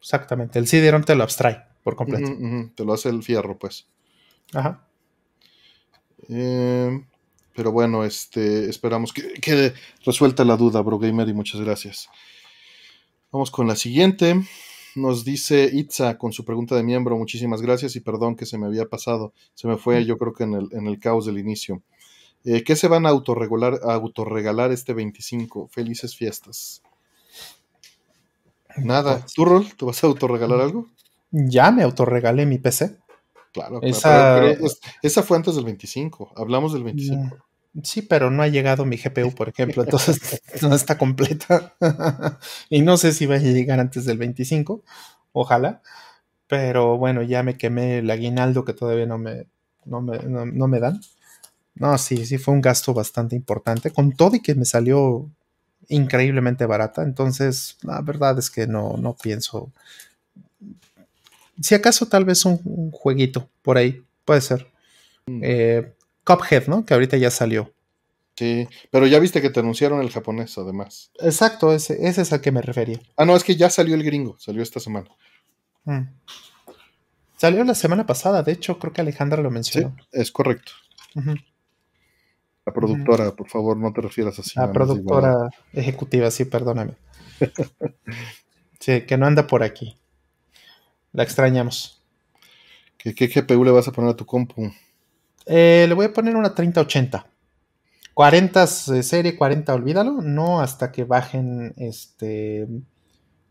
[0.00, 2.30] Exactamente, el CD-ROM te lo abstrae por completo.
[2.74, 3.86] Te lo hace el fierro, pues.
[4.52, 4.86] Ajá.
[6.28, 7.06] Em,
[7.54, 9.74] pero bueno, este, esperamos que quede
[10.04, 12.08] resuelta la duda, Bro Gamer, y muchas gracias.
[13.30, 14.42] Vamos con la siguiente.
[14.94, 18.66] Nos dice Itza con su pregunta de miembro, muchísimas gracias y perdón que se me
[18.66, 21.82] había pasado, se me fue yo creo que en el, en el caos del inicio.
[22.44, 25.68] Eh, ¿Qué se van a autorregular, a autorregalar este 25?
[25.68, 26.82] Felices fiestas.
[28.76, 29.24] Nada.
[29.34, 30.88] ¿Tú, Rol, te vas a autorregalar algo?
[31.30, 32.98] Ya me autorregalé mi PC.
[33.52, 34.42] Claro, esa...
[35.02, 36.32] esa fue antes del 25.
[36.36, 37.36] Hablamos del 25.
[37.82, 41.74] Sí, pero no ha llegado mi GPU, por ejemplo, entonces no está completa.
[42.68, 44.82] y no sé si va a llegar antes del 25,
[45.32, 45.80] ojalá.
[46.48, 49.46] Pero bueno, ya me quemé el aguinaldo que todavía no me,
[49.86, 51.00] no me, no, me dan.
[51.74, 55.30] No, sí, sí fue un gasto bastante importante, con todo y que me salió
[55.88, 57.02] increíblemente barata.
[57.02, 59.72] Entonces, la verdad es que no, no pienso.
[61.62, 64.66] Si acaso, tal vez un, jueguito por ahí, puede ser.
[65.26, 65.40] Mm.
[65.42, 65.92] Eh,
[66.24, 66.84] Cuphead, ¿no?
[66.84, 67.72] Que ahorita ya salió.
[68.36, 71.10] Sí, pero ya viste que te anunciaron el japonés, además.
[71.20, 72.98] Exacto, ese, es al que me refería.
[73.16, 75.10] Ah, no, es que ya salió el gringo, salió esta semana.
[75.84, 76.02] Mm.
[77.36, 79.94] Salió la semana pasada, de hecho, creo que Alejandra lo mencionó.
[79.98, 80.72] Sí, es correcto.
[82.64, 84.52] La productora, por favor, no te refieras así.
[84.56, 86.94] La productora ejecutiva, sí, perdóname.
[88.80, 89.98] sí, que no anda por aquí.
[91.12, 92.00] La extrañamos.
[92.96, 94.72] ¿Qué, ¿Qué GPU le vas a poner a tu compu?
[95.46, 97.26] Eh, le voy a poner una 3080.
[98.14, 102.68] 40 serie, 40 olvídalo, no hasta que bajen este,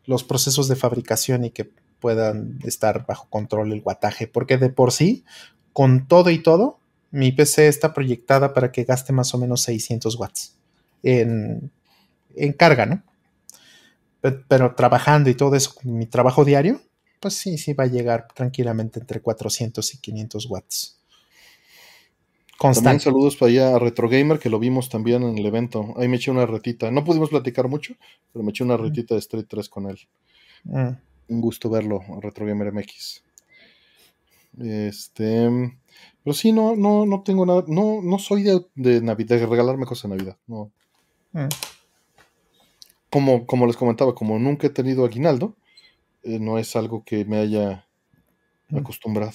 [0.06, 4.92] los procesos de fabricación y que puedan estar bajo control el guataje, porque de por
[4.92, 5.24] sí,
[5.74, 6.80] con todo y todo,
[7.12, 10.56] mi PC está proyectada para que gaste más o menos 600 watts
[11.04, 11.72] en,
[12.58, 13.04] carga, ¿no?
[14.48, 16.82] Pero, trabajando y todo eso, mi trabajo diario,
[17.20, 21.01] pues sí, sí va a llegar tranquilamente entre 400 y 500 watts.
[22.62, 25.96] También saludos para allá a Retro Gamer, que lo vimos también en el evento.
[25.98, 26.92] Ahí me eché una retita.
[26.92, 27.96] No pudimos platicar mucho,
[28.32, 28.82] pero me eché una mm.
[28.82, 30.00] retita de Street 3 con él.
[30.66, 30.90] Mm.
[31.30, 33.24] Un gusto verlo, Retro Gamer MX.
[34.60, 35.50] Este.
[36.24, 37.64] Pero sí, no, no, no tengo nada.
[37.68, 40.38] No, no soy de, de Navidad, de regalarme cosas de Navidad.
[40.46, 40.72] No.
[41.32, 41.48] Mm.
[43.10, 45.56] Como, como les comentaba, como nunca he tenido aguinaldo,
[46.22, 47.88] eh, no es algo que me haya
[48.74, 49.34] acostumbrado.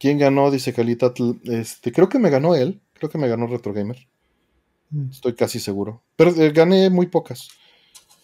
[0.00, 0.50] ¿Quién ganó?
[0.50, 1.12] Dice Calita.
[1.44, 2.80] Este, creo que me ganó él.
[2.94, 4.08] Creo que me ganó Retro Gamer.
[4.88, 5.10] Mm.
[5.10, 6.02] Estoy casi seguro.
[6.16, 7.48] Pero eh, gané muy pocas.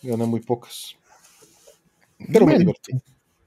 [0.03, 0.97] Gané muy pocas.
[2.33, 2.93] Pero me divertí.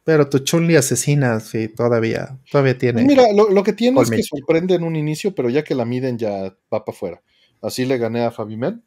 [0.03, 3.03] Pero tu Chunli asesina, sí, todavía, todavía tiene.
[3.03, 6.19] Mira, lo, que tiene es que sorprende en un inicio, pero ya que la miden
[6.19, 7.23] ya va para afuera.
[7.64, 8.84] Así le gané a Fabimen.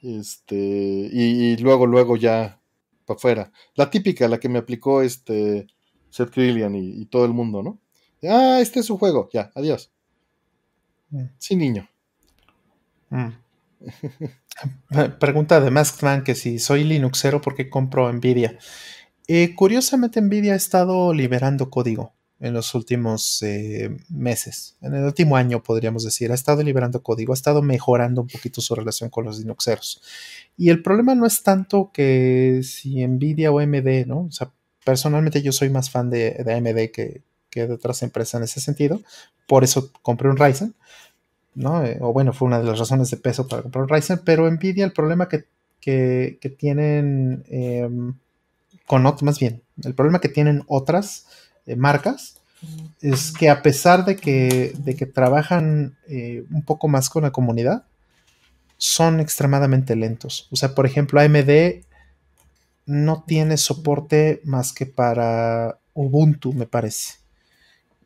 [0.00, 2.60] Este, y, luego, luego ya
[3.04, 3.52] para afuera.
[3.74, 5.66] La típica, la que me aplicó este
[6.08, 7.80] Seth Grillian y todo el mundo, ¿no?
[8.22, 9.28] Ah, este es su juego.
[9.32, 9.90] Ya, adiós.
[11.10, 11.24] Mm.
[11.38, 11.88] Sí, niño.
[13.10, 13.28] Mm.
[15.20, 18.58] Pregunta de Maskman que si soy Linuxero, ¿por qué compro Nvidia?
[19.28, 24.76] Eh, curiosamente, Nvidia ha estado liberando código en los últimos eh, meses.
[24.80, 26.30] En el último año, podríamos decir.
[26.30, 30.02] Ha estado liberando código, ha estado mejorando un poquito su relación con los Linuxeros.
[30.56, 34.26] Y el problema no es tanto que si Nvidia o AMD, ¿no?
[34.26, 34.52] O sea,
[34.84, 37.22] personalmente yo soy más fan de, de AMD que,
[37.64, 39.00] de otras empresas en ese sentido.
[39.46, 40.74] Por eso compré un Ryzen,
[41.54, 41.84] ¿no?
[41.84, 44.50] Eh, o bueno, fue una de las razones de peso para comprar un Ryzen, pero
[44.50, 45.46] Nvidia el problema que,
[46.58, 48.14] tienen em,
[48.86, 51.26] con otras, más bien, el problema que tienen otras
[51.66, 52.40] eh, marcas
[53.00, 57.30] es que a pesar de que, de que trabajan eh, un poco más con la
[57.30, 57.84] comunidad,
[58.78, 60.48] son extremadamente lentos.
[60.50, 61.82] O sea, por ejemplo, AMD
[62.86, 67.14] no tiene soporte más que para Ubuntu, me parece.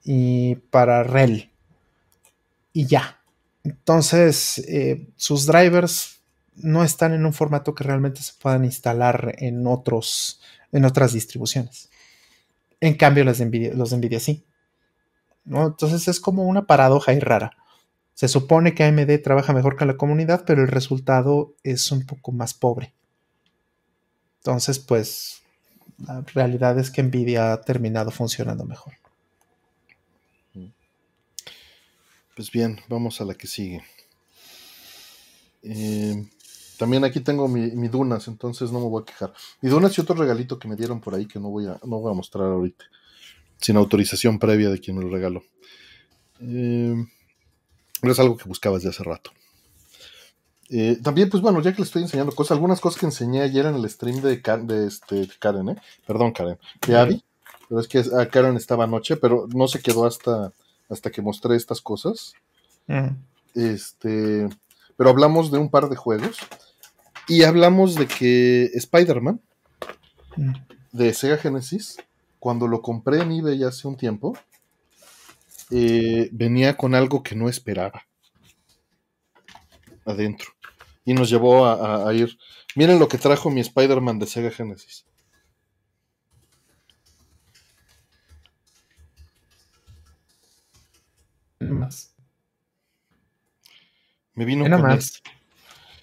[0.04, 1.50] Y para RHEL.
[2.72, 3.20] Y ya.
[3.64, 6.20] Entonces, eh, sus drivers
[6.56, 10.40] no están en un formato que realmente se puedan instalar en, otros,
[10.72, 11.90] en otras distribuciones.
[12.80, 14.44] En cambio, los de Nvidia, sí.
[15.44, 15.66] ¿no?
[15.66, 17.56] Entonces es como una paradoja y rara.
[18.14, 22.32] Se supone que AMD trabaja mejor con la comunidad, pero el resultado es un poco
[22.32, 22.94] más pobre.
[24.38, 25.42] Entonces, pues,
[25.98, 28.99] la realidad es que Nvidia ha terminado funcionando mejor.
[32.40, 33.84] Pues bien, vamos a la que sigue.
[35.62, 36.26] Eh,
[36.78, 39.34] también aquí tengo mi, Dunas, entonces no me voy a quejar.
[39.60, 42.00] Mi Dunas y otro regalito que me dieron por ahí que no voy a, no
[42.00, 42.82] voy a mostrar ahorita,
[43.58, 45.42] sin autorización previa de quien me lo regaló.
[46.40, 46.94] Eh,
[48.00, 49.32] es algo que buscaba desde hace rato.
[50.70, 53.66] Eh, también, pues bueno, ya que le estoy enseñando cosas, algunas cosas que enseñé ayer
[53.66, 55.76] en el stream de, de, este, Karen, ¿eh?
[56.06, 57.22] Perdón, Karen, de Abby.
[57.68, 60.54] Pero es que a Karen estaba anoche, pero no se quedó hasta,
[60.90, 62.34] hasta que mostré estas cosas.
[63.54, 64.48] Este,
[64.96, 66.38] pero hablamos de un par de juegos.
[67.28, 69.40] Y hablamos de que Spider-Man
[70.92, 71.96] de Sega Genesis,
[72.38, 74.36] cuando lo compré en eBay hace un tiempo,
[75.70, 78.04] eh, venía con algo que no esperaba
[80.04, 80.50] adentro.
[81.04, 82.36] Y nos llevó a, ir.
[82.74, 85.06] Miren lo que trajo mi Spider-Man de Sega Genesis.
[94.34, 95.22] Me vino con más.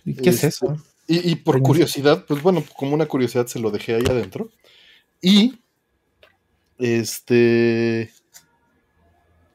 [0.06, 0.78] ¿Y qué es este, eso?
[1.08, 4.50] Y, por curiosidad, pues bueno, como una curiosidad se lo dejé ahí adentro.
[5.22, 5.60] Y
[6.78, 8.12] este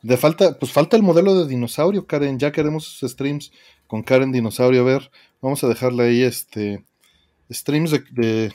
[0.02, 2.38] de falta, pues falta el modelo de dinosaurio, Karen.
[2.38, 3.52] Ya queremos sus streams
[3.86, 4.80] con Karen Dinosaurio.
[4.80, 5.10] A ver,
[5.40, 6.84] vamos a dejarle ahí este
[7.50, 8.52] streams de,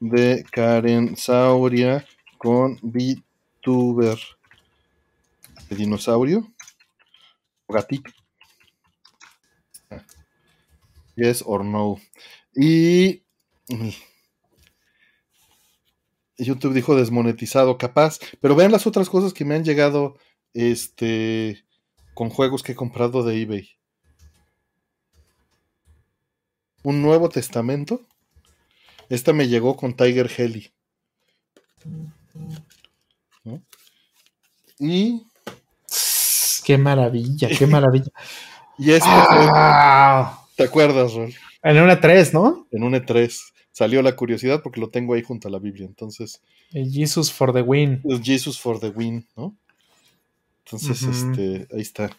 [0.00, 2.04] de, Karen Sauria
[2.38, 4.18] con VTuber
[5.68, 6.52] de dinosaurio.
[7.68, 8.10] Gatito.
[11.16, 12.00] Yes or no.
[12.54, 13.22] Y
[16.38, 18.18] YouTube dijo desmonetizado, capaz.
[18.40, 20.16] Pero vean las otras cosas que me han llegado
[20.54, 21.64] este,
[22.14, 23.68] con juegos que he comprado de eBay.
[26.82, 28.06] Un Nuevo Testamento.
[29.08, 30.72] Esta me llegó con Tiger Heli.
[34.78, 35.26] Y.
[36.68, 38.10] Qué maravilla, qué maravilla.
[38.76, 40.46] y este ¡Ah!
[40.54, 41.32] ¿Te acuerdas, Rol?
[41.62, 42.68] En una 3, ¿no?
[42.70, 43.34] En un E3
[43.72, 45.86] salió la curiosidad porque lo tengo ahí junto a la Biblia.
[45.86, 46.42] Entonces.
[46.70, 48.02] Jesus for the win.
[48.22, 49.56] Jesus for the win, ¿no?
[50.66, 52.10] Entonces, este, ahí está.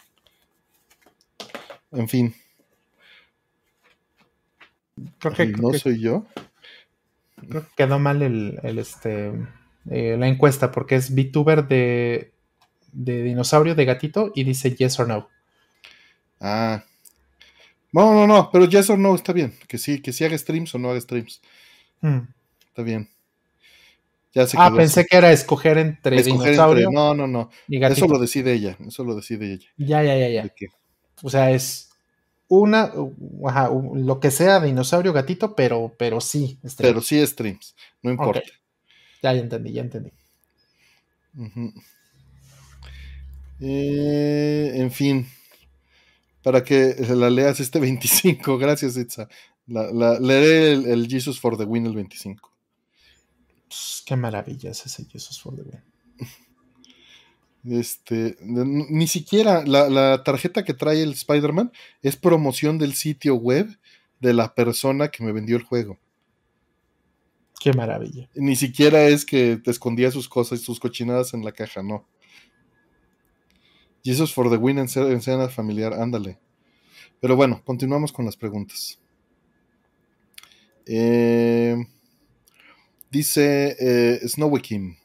[1.91, 2.33] En fin.
[5.19, 6.25] Creo que, no soy yo.
[7.47, 9.31] Creo que quedó mal el, este,
[9.91, 12.33] eh, la encuesta porque es VTuber de,
[12.91, 15.29] de dinosaurio, de gatito y dice yes or no.
[16.39, 16.83] Ah,
[17.91, 19.53] no, no, no, pero yes or no está bien.
[19.67, 21.41] Que sí, que sí haga streams o no haga streams.
[22.01, 22.19] Hmm.
[22.67, 23.09] Está bien.
[24.33, 26.91] Ya se ah, pensé que era escoger entre dinosaurio.
[26.91, 27.49] no, no, no.
[27.67, 28.77] eso lo decide ella.
[28.87, 29.67] Eso lo decide ella.
[29.77, 30.53] Ya, ya, ya, ya.
[31.23, 31.89] O sea, es
[32.47, 32.91] una,
[33.45, 36.59] ajá, lo que sea dinosaurio, gatito, pero, pero sí.
[36.63, 36.75] Streams.
[36.77, 37.75] Pero sí streams.
[38.03, 38.41] No importa.
[39.23, 40.11] Ya, ya entendí, ya entendí.
[43.61, 45.27] Eh, en fin
[46.41, 48.57] para que la leas este 25.
[48.57, 49.27] Gracias, Itza.
[49.67, 52.51] La, leeré el, Jesus for the Win el 25.
[54.05, 55.83] qué maravilla es ese Jesus for the Win.
[57.77, 61.71] Este, ni siquiera la, tarjeta que trae el Spider-Man
[62.01, 63.67] es promoción del sitio web
[64.21, 65.99] de la persona que me vendió el juego.
[67.59, 68.29] Qué maravilla.
[68.33, 72.07] Ni siquiera es que te escondía sus cosas y sus cochinadas en la caja, no.
[74.03, 76.39] Jesus for the win en escena familiar, ándale.
[77.19, 78.99] Pero bueno, continuamos con las preguntas.
[80.85, 81.75] Eh,
[83.11, 84.95] dice eh, Snowy Kim.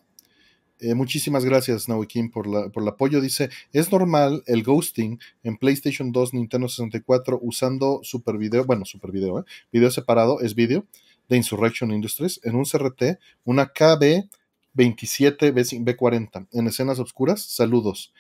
[0.81, 3.21] Eh, muchísimas gracias, Snowy Kim, por, la, por el apoyo.
[3.21, 8.65] Dice: ¿Es normal el ghosting en PlayStation 2, Nintendo 64 usando Super Video?
[8.65, 9.45] Bueno, Super Video, ¿eh?
[9.73, 10.87] Video separado, es video
[11.29, 17.43] de Insurrection Industries en un CRT, una KB27B40 en escenas oscuras.
[17.43, 18.13] Saludos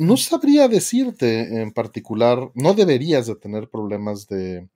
[0.00, 4.66] no sabría decirte en particular, no deberías de tener problemas de,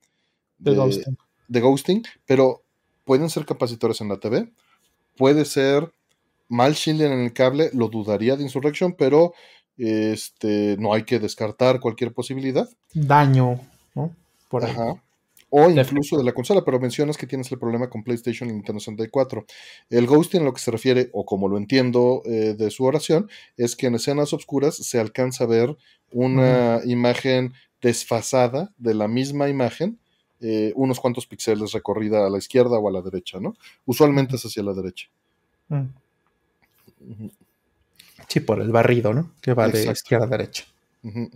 [0.59, 2.02] de, ghosting.
[2.26, 2.62] pero
[3.06, 4.52] pueden ser capacitores en la TV,
[5.16, 5.90] puede ser
[6.48, 9.32] mal shielding en el cable, lo dudaría de Insurrection, pero
[9.78, 12.68] este, no hay que descartar cualquier posibilidad.
[12.92, 13.59] Daño,
[13.94, 14.14] ¿no?
[14.51, 14.76] Por ahí.
[15.56, 18.81] O incluso de la consola, pero mencionas que tienes el problema con PlayStation y Nintendo
[18.81, 19.47] 64.
[19.89, 23.31] El ghosting a lo que se refiere, o como lo entiendo eh, de su oración,
[23.56, 25.76] es que en escenas oscuras se alcanza a ver
[26.10, 30.01] una imagen desfasada de la misma imagen,
[30.40, 33.55] eh, unos cuantos píxeles recorrida a la izquierda o a la derecha, ¿no?
[33.86, 35.06] Usualmente es hacia la derecha.
[35.68, 35.85] Mm.
[38.26, 39.31] Sí, por el barrido, ¿no?
[39.40, 40.64] Que va de izquierda a derecha.
[41.02, 41.26] Mm.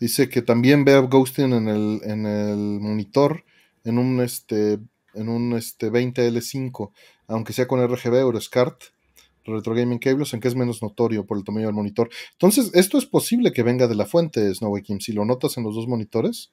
[0.00, 3.44] Dice que también ve ghosting en el, en el monitor
[3.84, 4.80] en un este
[5.14, 6.90] en un este 20L5,
[7.28, 8.82] aunque sea con RGB o SCART,
[9.44, 12.10] Retro Gaming Cables, en que es menos notorio por el tamaño del monitor.
[12.32, 15.64] Entonces, esto es posible que venga de la fuente, Snowy Kim, si lo notas en
[15.64, 16.50] los dos monitores,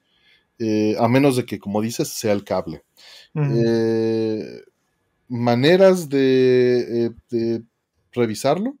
[0.58, 2.84] eh, a menos de que, como dices, sea el cable.
[3.34, 4.60] Eh,
[5.28, 7.60] maneras de, eh,
[8.12, 8.76] revisarlo,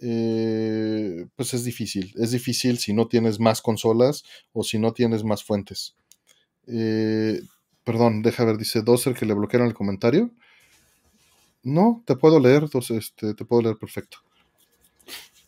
[0.00, 2.14] pues es difícil.
[2.16, 5.96] Es difícil si no tienes más consolas o si no tienes más fuentes.
[7.84, 10.30] perdón, deja ver, dice Dozer que le bloquearon el comentario.
[11.62, 14.18] No, te puedo leer, entonces este, te puedo leer perfecto.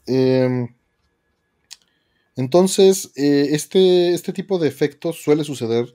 [0.07, 0.74] Em,
[2.37, 5.93] entonces, eh, este, este tipo de efectos suele suceder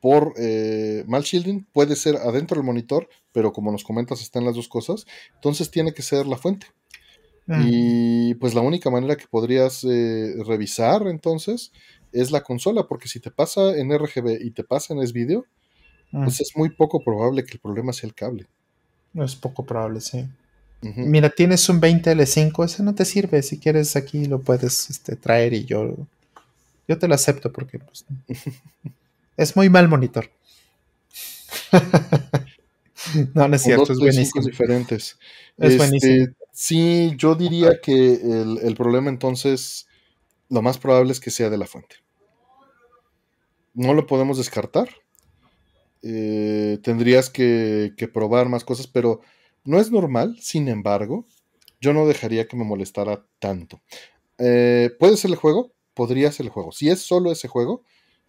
[0.00, 4.54] por eh, mal shielding, puede ser adentro del monitor, pero como nos comentas, están las
[4.54, 5.04] dos cosas,
[5.34, 6.68] entonces tiene que ser la fuente.
[7.50, 7.62] Mm.
[7.66, 11.72] Y pues la única manera que podrías eh, revisar entonces
[12.12, 15.44] es la consola, porque si te pasa en RGB y te pasa en S-Video,
[16.12, 16.22] mm.
[16.22, 18.46] pues es muy poco probable que el problema sea el cable.
[19.14, 20.28] Es poco probable, sí.
[20.82, 23.42] Mira, tienes un 20L5, ese no te sirve.
[23.42, 25.96] Si quieres aquí lo puedes este, traer y yo,
[26.86, 28.06] yo te lo acepto porque pues,
[29.36, 30.30] es muy mal monitor.
[33.34, 34.44] no, no es cierto, es buenísimo.
[34.44, 35.18] diferentes.
[35.56, 36.26] Es este, buenísimo.
[36.52, 39.86] Sí, yo diría que el, problema entonces,
[40.48, 41.96] lo más probable es que sea de la fuente.
[43.72, 44.88] No lo podemos descartar,
[46.02, 49.20] eh, tendrías que, probar más cosas, pero
[49.64, 51.26] no es normal, sin embargo,
[51.80, 53.80] yo no dejaría que me molestara tanto.
[54.38, 55.72] Eh, ¿Puede ser el juego?
[55.94, 56.72] Podría ser el juego.
[56.72, 57.84] Si es solo ese juego,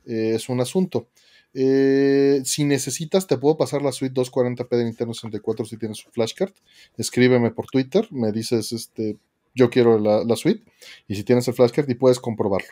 [0.06, 1.10] eh, es un asunto.
[1.53, 6.53] Si necesitas, te puedo pasar la suite 240p de Nintendo 64 si tienes un flashcard.
[6.98, 9.18] Escríbeme por Twitter, me dices, este,
[9.53, 10.64] yo quiero la, la suite.
[11.07, 12.69] Y si tienes el flashcard y puedes comprobarlo.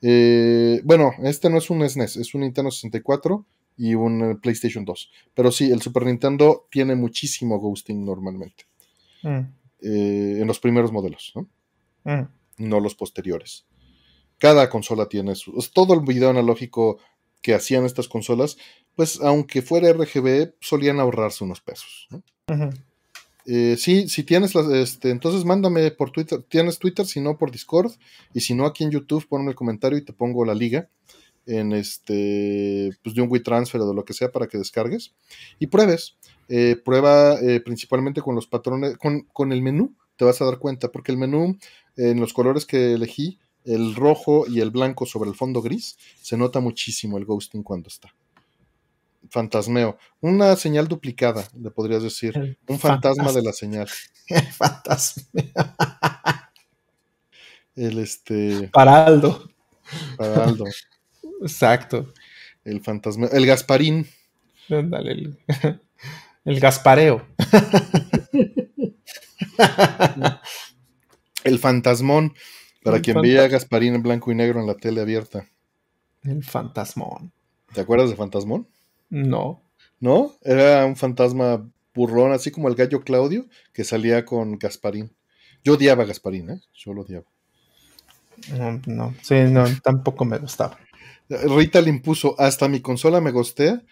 [0.00, 4.84] bueno, este no es un SNES, e es un Nintendo 64 y un eh, PlayStation
[4.84, 5.10] 2.
[5.34, 8.64] Pero sí, el Super Nintendo tiene muchísimo ghosting normalmente.
[9.22, 9.40] Mm.
[9.80, 11.48] Eh, en los primeros modelos, ¿no?
[12.04, 12.28] Mm.
[12.58, 13.66] No los posteriores.
[14.38, 15.52] Cada consola tiene su.
[15.72, 16.98] Todo el video analógico
[17.44, 18.56] que hacían estas consolas,
[18.96, 22.08] pues aunque fuera RGB, solían ahorrarse unos pesos.
[23.44, 27.50] Eh, sí, si tienes las, este, entonces mándame por Twitter, tienes Twitter, si no por
[27.50, 27.92] Discord,
[28.32, 30.88] y si no aquí en YouTube, ponme el comentario y te pongo la liga
[31.44, 35.12] en este, pues de un WeTransfer o de lo que sea para que descargues
[35.58, 36.16] y pruebes.
[36.48, 40.90] Eh, prueba eh, principalmente con los patrones, con, el menú, te vas a dar cuenta,
[40.90, 41.58] porque el menú
[41.98, 46.36] en los colores que elegí, el rojo y el blanco sobre el fondo gris, se
[46.36, 48.14] nota muchísimo el ghosting cuando está.
[49.30, 49.96] Fantasmeo.
[50.20, 52.58] Una señal duplicada, le podrías decir.
[52.68, 53.88] un fantasma, de la señal.
[54.52, 55.24] fantasma.
[57.74, 58.68] El este.
[58.72, 59.48] Para Aldo.
[60.16, 60.64] Para Aldo.
[61.42, 62.12] Exacto.
[62.64, 63.26] El fantasma.
[63.28, 64.06] El Gasparín.
[64.68, 65.38] el,
[66.44, 67.26] el Gaspareo.
[71.44, 72.34] el fantasmón.
[72.84, 75.46] Para quien veía a Gasparín en blanco y negro en la tele abierta.
[76.22, 77.32] El fantasmón.
[77.72, 78.68] ¿Te acuerdas de fantasmón?
[79.08, 79.62] No.
[80.00, 80.34] ¿No?
[80.42, 85.10] Era un fantasma burrón, así como el gallo Claudio, que salía con Gasparín.
[85.64, 86.60] Yo odiaba a Gasparín, ¿eh?
[86.74, 87.24] Yo lo odiaba.
[88.52, 90.78] No, no, sí, no, tampoco me gustaba.
[91.28, 93.82] Rita le impuso hasta mi consola me gostea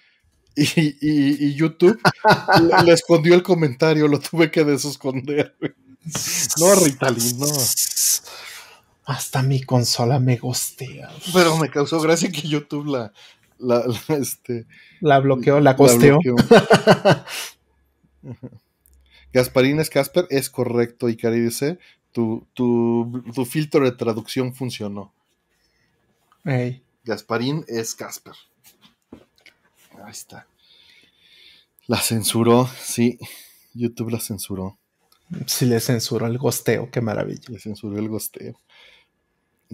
[0.55, 1.99] y, YouTube
[2.85, 5.57] le, escondió el comentario, lo tuve que desesconder.
[6.59, 7.47] No, Ritalin, no.
[9.05, 11.11] Hasta mi consola me gostea.
[11.33, 13.13] Pero me causó gracia que YouTube la,
[13.59, 13.85] la,
[14.17, 14.67] este,
[15.01, 16.19] la bloqueó, la costeó.
[19.33, 21.09] Gasparín es Casper, es correcto.
[21.09, 21.79] Y Cari dice:
[22.13, 25.13] tu, tu, tu filtro de traducción funcionó.
[26.45, 26.83] Hey.
[27.05, 28.35] Gasparín es Casper.
[30.05, 30.47] Ahí está.
[31.87, 33.19] La censuró, sí.
[33.75, 34.79] YouTube la censuró.
[35.47, 37.45] Sí, le censuró el gosteo, qué maravilla.
[37.49, 38.61] Le censuró el gosteo.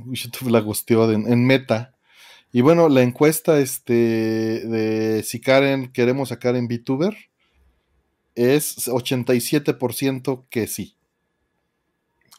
[0.12, 1.94] YouTube la gosteó en meta.
[2.52, 7.14] Y bueno, la encuesta este, de si Karen queremos sacar en VTuber
[8.34, 10.96] es 87% que sí.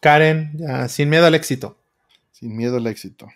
[0.01, 0.57] Karen,
[0.87, 1.77] sin miedo al éxito.
[2.31, 3.27] Sin miedo al éxito.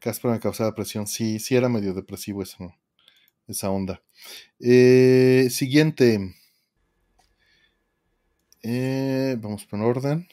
[0.00, 1.06] Casper me causaba presión.
[1.06, 2.74] Sí, sí era medio depresivo eso,
[3.46, 4.02] esa onda.
[4.60, 6.34] Eh, siguiente.
[8.62, 10.28] Eh, vamos por orden.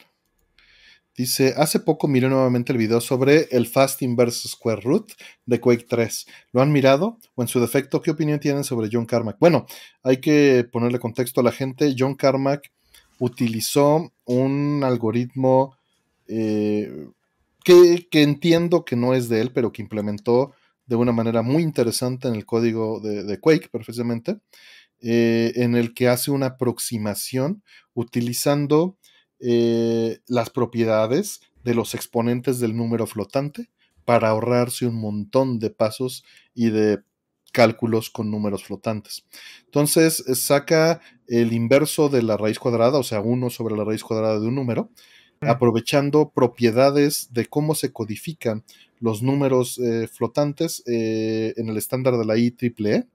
[1.16, 5.12] Dice, hace poco miré nuevamente el video sobre el Fast Inverse Square Root
[5.46, 6.26] de Quake 3.
[6.52, 7.18] ¿Lo han mirado?
[7.36, 9.36] O en su defecto, ¿qué opinión tienen sobre John Carmack?
[9.38, 9.64] Bueno,
[10.02, 11.94] hay que ponerle contexto a la gente.
[11.96, 12.72] John Carmack
[13.20, 15.76] utilizó un algoritmo
[16.26, 17.06] eh,
[17.64, 20.52] que, entiendo que no es de él, pero que implementó
[20.86, 24.38] de una manera muy interesante en el código de, Quake, precisamente,
[25.00, 27.62] eh, en el que hace una aproximación
[27.94, 28.98] utilizando
[29.40, 33.70] eh, las propiedades de los exponentes del número flotante
[34.04, 36.24] para ahorrarse un montón de pasos
[36.54, 37.00] y de
[37.52, 39.24] cálculos con números flotantes.
[39.64, 44.40] Entonces saca el inverso de la raíz cuadrada, o sea, uno sobre la raíz cuadrada
[44.40, 44.90] de un número,
[45.40, 48.64] aprovechando propiedades de cómo se codifican
[48.98, 53.06] los números eh, flotantes eh, en el estándar de la IEEE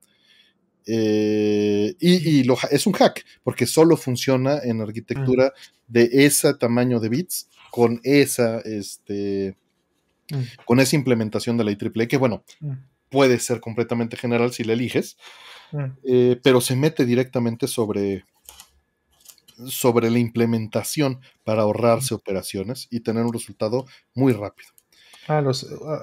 [0.92, 5.54] eh, y, es un hack, porque solo funciona en arquitectura
[5.88, 9.56] de ese tamaño de bits con esa, este,
[10.66, 12.44] con esa implementación de la IEEE, que bueno,
[13.10, 15.18] puede ser completamente general si la eliges,
[16.04, 18.26] eh, pero se mete directamente sobre,
[19.68, 23.86] sobre la implementación para ahorrarse operaciones y tener un resultado
[24.16, 24.72] muy rápido.
[25.28, 25.44] Ah,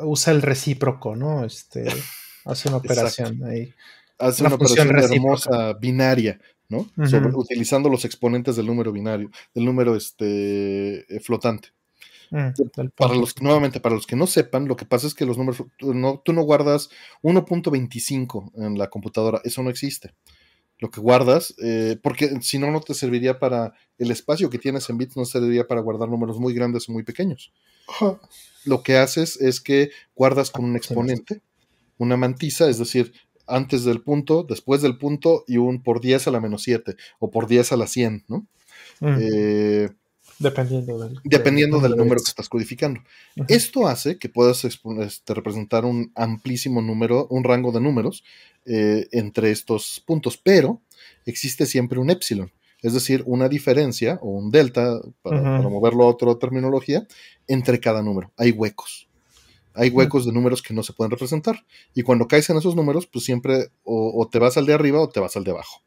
[0.04, 1.44] usa el recíproco, ¿no?
[1.44, 1.88] Este,
[2.44, 3.74] hace una operación ahí
[4.18, 6.88] hace una, operación hermosa binaria, ¿no?
[7.34, 11.70] utilizando los exponentes del número binario, del número este, eh, flotante.
[12.30, 12.48] Mm,
[12.96, 15.62] para los nuevamente, para los que no sepan, lo que pasa es que los números,
[15.78, 16.90] tú no, tú no guardas
[17.22, 20.14] 1.25 en la computadora, eso no existe.
[20.78, 24.90] Lo que guardas, eh, porque si no, no te serviría para el espacio que tienes
[24.90, 27.52] en bits, no serviría para guardar números muy grandes o muy pequeños.
[28.64, 31.40] Lo que haces es que guardas con un ah, exponente,
[31.96, 33.12] una mantisa, es decir,
[33.46, 37.30] antes del punto, después del punto y un por 10 a la menos 7 o
[37.30, 38.46] por 10 a la 100, ¿no?
[39.00, 39.16] Mm.
[39.20, 39.88] Eh,
[40.38, 43.00] dependiendo del, dependiendo del, número que estás codificando.
[43.48, 48.24] Esto hace que puedas este, representar un amplísimo número, un rango de números
[48.64, 50.82] eh, entre estos puntos, pero
[51.24, 52.52] existe siempre un epsilon,
[52.82, 57.06] es decir, una diferencia o un delta, para moverlo a otra terminología,
[57.46, 58.32] entre cada número.
[58.36, 59.05] Hay huecos
[59.76, 61.64] hay huecos de números que no se pueden representar.
[61.94, 65.08] Y cuando caes en esos números, pues siempre o, te vas al de arriba o
[65.08, 65.82] te vas al de abajo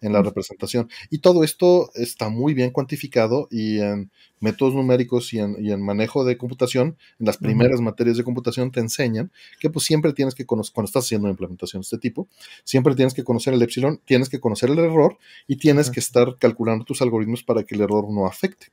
[0.00, 0.88] en la representación.
[1.10, 6.36] Y todo esto está muy bien cuantificado y en métodos numéricos y en, manejo de
[6.36, 10.72] computación, en las primeras materias de computación te enseñan que pues siempre tienes que conocer,
[10.72, 12.28] cuando estás haciendo una implementación de este tipo,
[12.62, 16.36] siempre tienes que conocer el epsilon, tienes que conocer el error y tienes que estar
[16.38, 18.68] calculando tus algoritmos para que el error no afecte.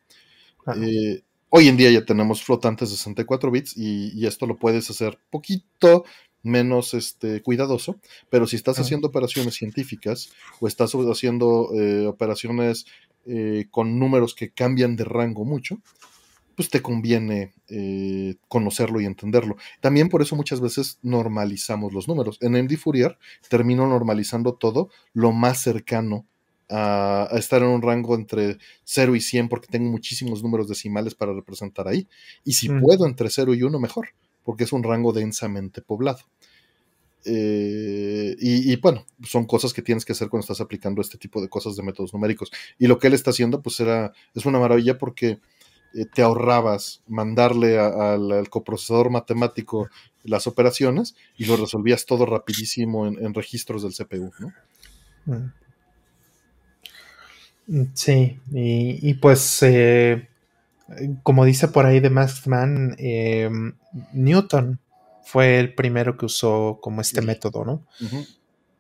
[0.76, 1.24] Eh,
[1.58, 6.04] Hoy en día ya tenemos flotantes de 64 bits y, esto lo puedes hacer poquito
[6.44, 7.98] menos este, cuidadoso,
[8.30, 12.88] pero si estás haciendo operaciones científicas o estás haciendo eh, operaciones
[13.26, 15.80] eh, con números que cambian de rango mucho,
[16.58, 19.56] pues te conviene eh, conocerlo y entenderlo.
[19.80, 22.38] También por eso muchas veces normalizamos los números.
[22.42, 23.18] En MD Fourier
[23.48, 26.26] termino normalizando todo lo más cercano
[26.70, 31.34] a, estar en un rango entre 0 y 100 porque tengo muchísimos números decimales para
[31.34, 32.08] representar ahí.
[32.44, 34.10] Y si puedo entre 0 y 1, mejor,
[34.44, 36.20] porque es un rango densamente poblado.
[37.28, 41.50] Eh, y, bueno, son cosas que tienes que hacer cuando estás aplicando este tipo de
[41.50, 42.52] cosas de métodos numéricos.
[42.78, 45.40] Y lo que él está haciendo, pues era, es una maravilla porque
[45.96, 49.90] eh, te ahorrabas mandarle al coprocesador matemático
[50.24, 54.54] las operaciones y lo resolvías todo rapidísimo en, registros del CPU, ¿no?
[55.26, 55.52] Mm,
[57.94, 60.28] sí, y, pues eh,
[61.24, 63.50] como dice por ahí de Maskman, eh,
[64.14, 64.80] Newton
[65.24, 67.86] fue el primero que usó como este método, ¿no?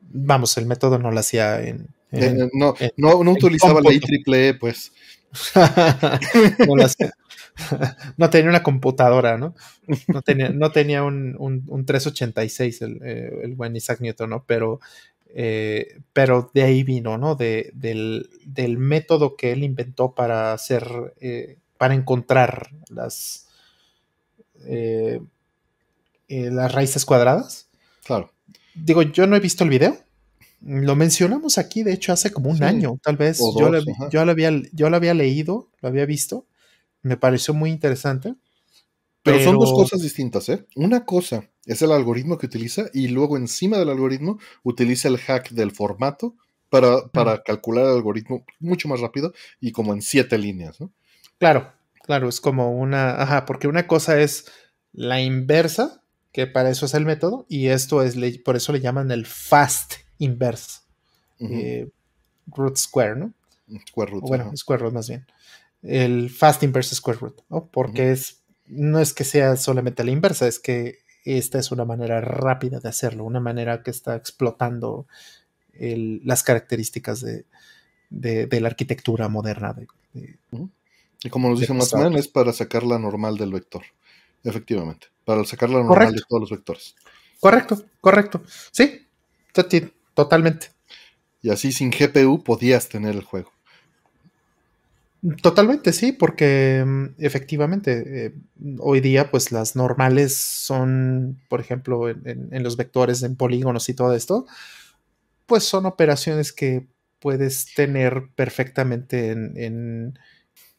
[0.01, 1.87] Vamos, el método no lo hacía en...
[2.11, 4.93] Eh, no, no, utilizaba la IEEE, pues.
[8.17, 9.55] no, tenía una computadora, ¿no?
[10.07, 14.43] No tenía, no tenía un, un, 386 el, el, buen Isaac Newton, ¿no?
[14.45, 14.79] Pero
[15.37, 17.35] eh, pero de ahí vino, ¿no?
[17.35, 18.29] De, del,
[18.77, 23.49] método que él inventó para hacer, eh, para encontrar las,
[24.65, 25.19] eh,
[26.29, 27.67] las raíces cuadradas.
[28.05, 28.31] Claro.
[28.75, 29.97] Digo, yo no he visto el video.
[30.61, 33.39] Lo mencionamos aquí, de hecho, hace como un año, tal vez.
[33.59, 36.47] yo, lo, había, yo lo había leído, lo había visto.
[37.01, 38.35] Me pareció muy interesante.
[39.25, 40.67] Pero, son dos cosas distintas, ¿eh?
[40.75, 45.49] Una cosa es el algoritmo que utiliza y luego encima del algoritmo utiliza el hack
[45.49, 46.35] del formato
[46.69, 50.91] para, para calcular el algoritmo mucho más rápido y como en siete líneas, ¿no?
[51.39, 51.73] Claro,
[52.03, 54.45] claro, es como una, ajá, porque una cosa es
[54.93, 59.09] la inversa, que para eso es el método, y esto es, por eso le llaman
[59.09, 60.81] el fast inverse.
[61.39, 61.89] Eh,
[62.47, 63.33] root square, ¿no?
[63.89, 64.23] Square root.
[64.23, 65.25] bueno, square root más bien.
[65.81, 67.67] El fast inverse square root, ¿no?
[67.71, 72.21] Porque es, no es que sea solamente la inversa, es que esta es una manera
[72.21, 75.07] rápida de hacerlo, una manera que está explotando
[75.77, 77.45] las características de,
[78.09, 79.75] la arquitectura moderna.
[80.13, 83.83] y como nos dice Matman, es para sacar la normal del vector,
[84.43, 86.95] efectivamente, para sacar la normal de todos los vectores.
[87.39, 88.43] Correcto, correcto.
[88.71, 89.07] Sí,
[90.13, 90.71] totalmente.
[91.41, 93.51] Y así sin GPU podías tener el juego.
[95.41, 98.33] Totalmente, sí, porque mm, efectivamente eh,
[98.79, 104.13] hoy día pues las normales son, por ejemplo, en, los vectores, en polígonos y todo
[104.13, 104.45] esto,
[105.47, 106.87] pues son operaciones que
[107.19, 110.19] puedes tener perfectamente en,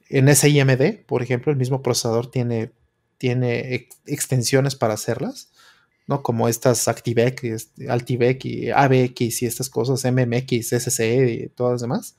[0.08, 2.70] en, SIMD, por ejemplo, el mismo procesador tiene,
[3.18, 5.50] tiene extensiones para hacerlas,
[6.06, 6.22] ¿no?
[6.22, 12.16] Como estas ActiveX, Altivec y ABX y estas cosas, MMX, SSE y todas las demás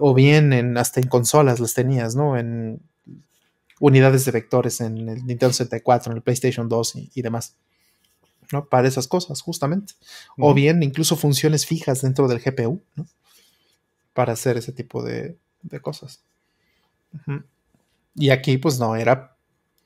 [0.00, 2.36] o bien en, hasta en consolas las tenías, ¿no?
[2.36, 2.80] En
[3.80, 7.56] unidades de vectores en el Nintendo 64, en el PlayStation 2 y, demás.
[8.52, 8.66] ¿no?
[8.68, 9.94] Para esas cosas, justamente.
[10.38, 13.06] O bien incluso funciones fijas dentro del GPU, ¿no?
[14.12, 15.38] Para hacer ese tipo de,
[15.82, 16.22] cosas.
[18.14, 19.36] Y aquí, pues no, era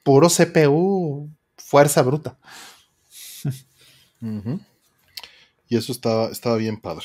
[0.02, 2.38] puro CPU, fuerza bruta.
[5.70, 7.04] Y eso estaba, estaba bien padre.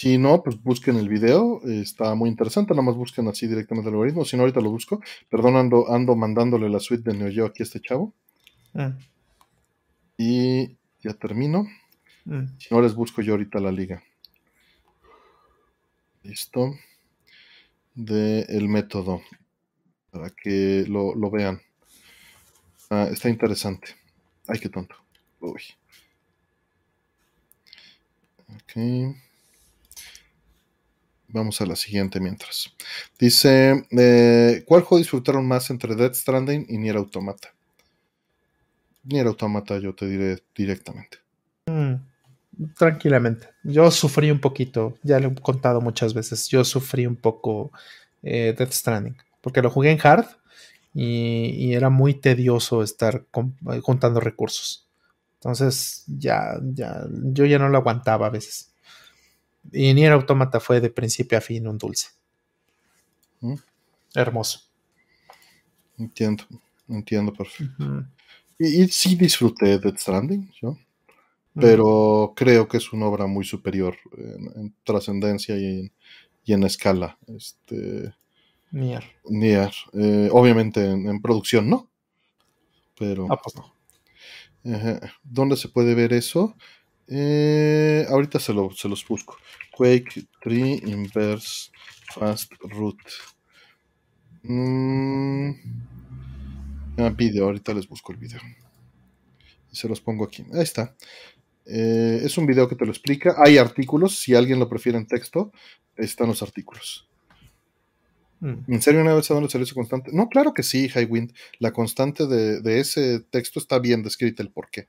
[0.00, 3.94] Si no, pues busquen el video, está muy interesante, nada más busquen así directamente el
[3.96, 5.02] algoritmo, si no ahorita lo busco.
[5.28, 8.14] Perdón, ando, mandándole la suite de Neo Geo aquí a este chavo.
[8.72, 8.96] Mm.
[10.16, 11.68] Y ya termino.
[12.24, 12.46] Mm.
[12.56, 14.02] Si no, les busco yo ahorita la liga.
[16.22, 16.72] Listo.
[17.94, 19.20] De el método.
[20.10, 21.60] Para que lo, vean.
[22.88, 23.88] Ah, está interesante.
[24.48, 24.94] Ay, qué tonto.
[25.40, 25.60] Uy.
[28.48, 29.20] Ok.
[31.32, 32.70] Vamos a la siguiente mientras.
[33.18, 37.48] Dice, eh, ¿cuál juego disfrutaron más entre Dead Stranding y Nier Automata?
[39.04, 41.18] Nier Automata yo te diré directamente.
[41.66, 41.94] Mm,
[42.76, 43.48] tranquilamente.
[43.62, 47.70] Yo sufrí un poquito, ya lo he contado muchas veces, yo sufrí un poco
[48.22, 50.26] eh, Death Stranding, porque lo jugué en hard
[50.92, 53.24] y, era muy tedioso estar
[53.72, 54.88] eh, juntando recursos.
[55.34, 58.69] Entonces ya, ya, yo ya no lo aguantaba a veces.
[59.72, 62.08] Y Nier Automata fue de principio a fin un dulce.
[63.40, 63.54] Mm.
[64.14, 64.60] Hermoso.
[65.98, 66.44] Entiendo,
[66.88, 68.06] entiendo perfecto.
[68.58, 70.76] y, sí disfruté de Stranding, yo.
[71.54, 75.90] Pero creo que es una obra muy superior en, trascendencia y
[76.46, 77.18] en, escala.
[77.26, 78.14] Este,
[78.70, 79.04] Nier.
[79.24, 79.72] Nier.
[79.92, 81.90] Eh, obviamente en, producción, ¿no?
[82.98, 83.26] Pero.
[83.30, 83.74] Ah, pues no.
[85.22, 86.56] ¿Dónde se puede ver eso?
[87.12, 89.36] Eh, ahorita se, se, los busco.
[89.76, 91.70] Quake 3 Inverse
[92.14, 92.98] Fast Root.
[94.44, 95.50] Mm,
[97.16, 98.40] video, ahorita les busco el video.
[99.72, 100.46] Y se los pongo aquí.
[100.52, 100.94] Ahí está.
[101.66, 103.34] Eh, es un video que te lo explica.
[103.38, 105.52] Hay artículos, si alguien lo prefiere en texto,
[105.96, 107.08] están los artículos.
[108.38, 108.72] Mm.
[108.72, 110.12] ¿En serio una vez dado el servicio constante?
[110.12, 111.32] No, claro que sí, Highwind.
[111.58, 114.86] La constante de, de, ese texto está bien descrita el porqué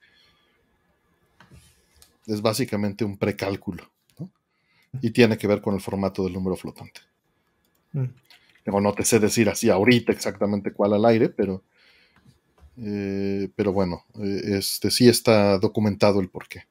[2.27, 3.91] es básicamente un precálculo.
[4.19, 4.31] ¿no?
[5.01, 7.01] Y tiene que ver con el formato del número flotante.
[7.93, 8.05] Mm.
[8.65, 11.63] no te sé decir así ahorita exactamente cuál al aire, pero,
[12.77, 16.63] eh, pero bueno, eh, este, sí está documentado el porqué.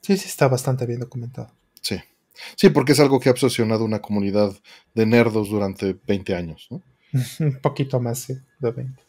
[0.00, 1.52] Sí, sí está bastante bien documentado.
[1.80, 2.00] Sí.
[2.56, 4.52] Sí, porque es algo que ha obsesionado una comunidad
[4.94, 6.82] de nerdos durante 20 años, ¿no?
[7.40, 9.02] Un poquito más, sí, de 20.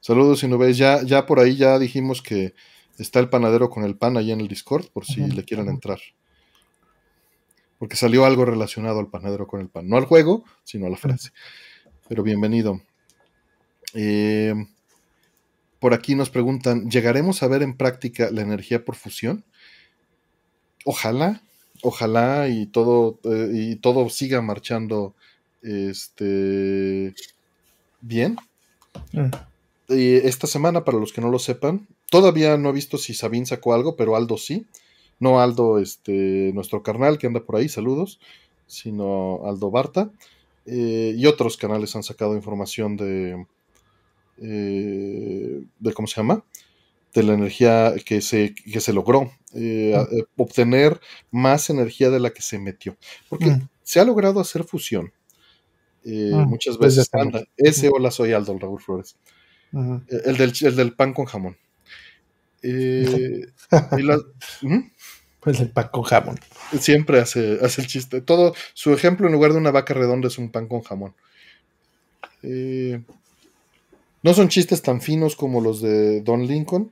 [0.00, 2.54] Saludos, veis Ya, ya por ahí ya dijimos que
[2.98, 6.00] Está el panadero con el pan ahí en el Discord por si le quieren entrar.
[7.78, 9.88] Porque salió algo relacionado al panadero con el pan.
[9.88, 11.30] No al juego, sino a la frase.
[12.08, 12.80] Pero bienvenido.
[13.94, 14.52] Eh,
[15.78, 19.44] por aquí nos preguntan, ¿llegaremos a ver en práctica la energía por fusión?
[20.84, 21.42] Ojalá,
[21.82, 25.14] ojalá y todo, eh, y todo siga marchando
[25.62, 27.14] este,
[28.00, 28.36] bien.
[29.12, 29.30] Mm.
[29.88, 33.74] esta semana, para los que no lo sepan, Todavía no he visto si Sabine sacó
[33.74, 34.66] algo, pero Aldo sí.
[35.20, 38.20] No Aldo, este, nuestro carnal que anda por ahí, saludos,
[38.66, 40.10] sino Aldo Barta.
[40.64, 43.46] Eh, y otros canales han sacado información de,
[44.36, 46.44] eh, de ¿cómo se llama?
[47.14, 49.32] De la energía que se, que se logró.
[49.54, 50.42] Eh, mm.
[50.42, 52.96] obtener más energía de la que se metió.
[53.28, 53.68] Porque mm.
[53.82, 55.12] se ha logrado hacer fusión.
[56.04, 56.48] Mm.
[56.48, 57.10] Muchas veces.
[57.56, 59.16] Ese hola soy Aldo, Raúl Flores.
[59.72, 61.56] el, del, el, del, pan con jamón.
[62.62, 63.46] Eh,
[65.40, 66.38] Pues el pan con jamón.
[66.78, 68.20] Siempre hace, hace el chiste.
[68.20, 71.14] Todo, su ejemplo en lugar de una vaca redonda es un pan con jamón.
[72.42, 73.00] Eh,
[74.22, 76.90] no son chistes tan finos como los de Don Lincoln,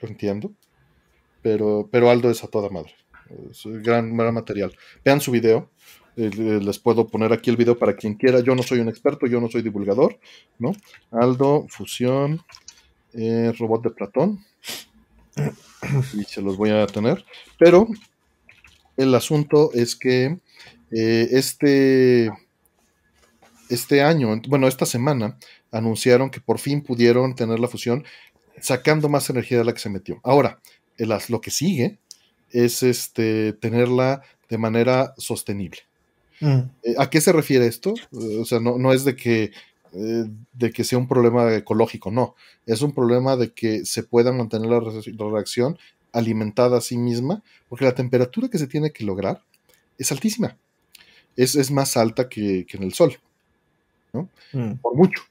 [0.00, 0.52] lo entiendo,
[1.42, 2.94] pero, pero Aldo es a toda madre.
[3.50, 4.74] Es gran, gran material.
[5.04, 5.70] Vean su video.
[6.16, 6.30] Eh,
[6.62, 8.38] les puedo poner aquí el video para quien quiera.
[8.38, 10.18] Yo no soy un experto, yo no soy divulgador,
[10.58, 10.72] ¿no?
[11.10, 12.40] Aldo, fusión,
[13.14, 14.44] eh, robot de Platón.
[16.14, 17.24] Y se los voy a tener.
[17.58, 17.86] Pero
[18.96, 20.38] el asunto es que
[20.90, 22.30] eh, este,
[23.68, 25.38] este año, bueno, esta semana,
[25.70, 28.04] anunciaron que por fin pudieron tener la fusión
[28.60, 30.20] sacando más energía de la que se metió.
[30.22, 30.60] Ahora,
[31.28, 31.98] lo que sigue
[32.50, 35.80] es este, tenerla de manera sostenible.
[36.40, 36.60] Mm.
[36.82, 37.94] Eh, ¿A qué se refiere esto?
[38.12, 39.50] Eh, o sea, no, es de que,
[39.94, 42.34] eh, de que sea un problema ecológico, no.
[42.66, 44.80] Es un problema de que se pueda mantener la,
[45.30, 45.78] reacción
[46.12, 49.42] alimentada a sí misma, porque la temperatura que se tiene que lograr
[49.96, 50.56] es altísima.
[51.36, 53.18] Es, más alta que, en el sol,
[54.12, 54.28] ¿no?
[54.52, 54.74] Mm.
[54.82, 55.22] Por mucho.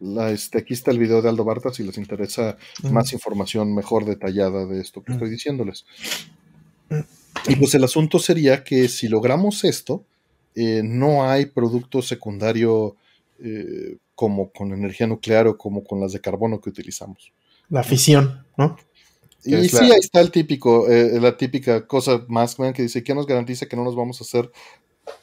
[0.00, 2.58] La, este, aquí está el video de Aldo Barta si les interesa
[2.90, 5.86] más información mejor detallada de esto que estoy diciéndoles.
[7.48, 10.04] Y pues el asunto sería que si logramos esto,
[10.54, 12.96] eh, no hay producto secundario
[13.42, 17.32] eh, como con energía nuclear o como con las de carbono que utilizamos.
[17.68, 18.76] La fisión, ¿no?
[19.44, 23.26] Y sí, ahí está el típico, eh, la típica cosa más que dice, ¿qué nos
[23.26, 24.50] garantiza que no nos vamos a hacer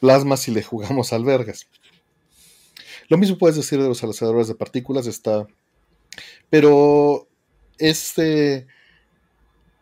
[0.00, 1.66] plasma si le jugamos albergas?
[3.08, 5.46] Lo mismo puedes decir de los alazadores de partículas, está.
[6.48, 7.28] Pero
[7.78, 8.66] este.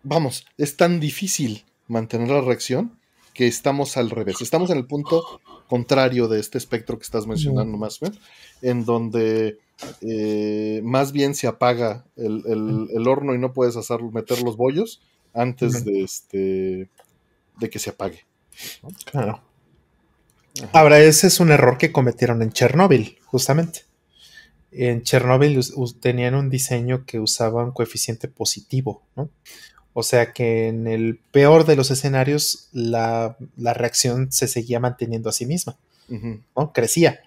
[0.03, 2.99] Vamos, es tan difícil mantener la reacción
[3.35, 4.41] que estamos al revés.
[4.41, 8.19] Estamos en el punto contrario de este espectro que estás mencionando, más bien,
[8.61, 9.59] en donde
[10.01, 15.01] eh, más bien se apaga el, horno y no puedes hacer, meter los bollos
[15.35, 16.89] antes de, este,
[17.59, 18.25] de que se apague.
[19.05, 19.43] Claro.
[20.73, 23.85] Ahora, ese es un error que cometieron en Chernóbil, justamente.
[24.71, 25.59] En Chernóbil
[26.01, 29.31] tenían un diseño que usaba un coeficiente positivo, ¿no?
[29.95, 35.33] O sea que en el peor de los escenarios la, reacción se seguía manteniendo a
[35.33, 35.77] sí misma,
[36.09, 36.73] ¿no?
[36.73, 37.21] Crecía.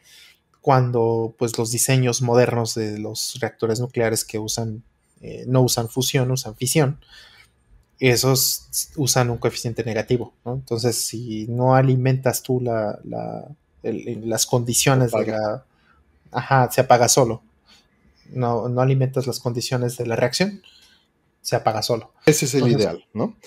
[0.61, 4.83] Cuando pues los diseños modernos de los reactores nucleares que usan,
[5.21, 6.99] eh, no usan fusión, usan fisión,
[7.99, 10.53] esos usan un coeficiente negativo, ¿no?
[10.53, 12.99] Entonces, si no alimentas tú la,
[13.83, 15.63] las condiciones de la...
[16.31, 17.41] Ajá, se apaga solo.
[18.31, 20.61] No, no alimentas las condiciones de la reacción,
[21.45, 22.11] se apaga solo.
[22.25, 23.37] Ese es el ideal, ¿no?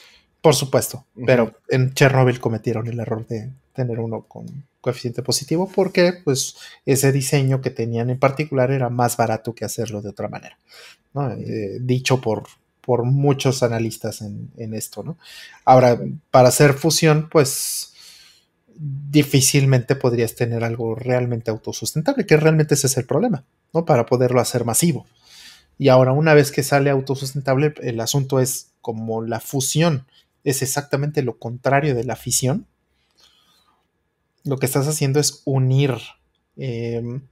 [0.41, 4.47] Por supuesto, pero en Chernobyl cometieron el error de tener uno con
[4.81, 6.57] coeficiente positivo porque pues
[6.87, 10.57] ese diseño que tenían en particular era más barato que hacerlo de otra manera,
[11.13, 11.33] ¿no?
[11.33, 12.45] Eh, dicho por
[12.83, 15.19] por muchos analistas en, esto, ¿no?
[15.67, 16.01] Ahora,
[16.31, 17.93] para hacer fusión, pues
[18.75, 23.45] difícilmente podrías tener algo realmente autosustentable, que realmente ese es el problema,
[23.75, 23.85] ¿no?
[23.85, 25.05] Para poderlo hacer masivo.
[25.79, 30.07] Y ahora, una vez que sale autosustentable, el asunto es como la fusión
[30.45, 32.67] es exactamente lo contrario de la fisión.
[34.45, 35.95] Lo que estás haciendo es unir
[36.57, 37.23] em,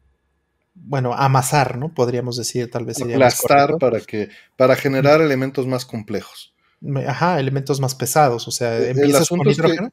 [0.74, 1.92] bueno, amasar, ¿no?
[1.94, 6.54] Podríamos decir, tal vez sería Aplastar para que, para generar elementos más complejos.
[7.06, 9.90] Ajá, elementos más pesados, o sea, eh, empiezas con hidrógeno.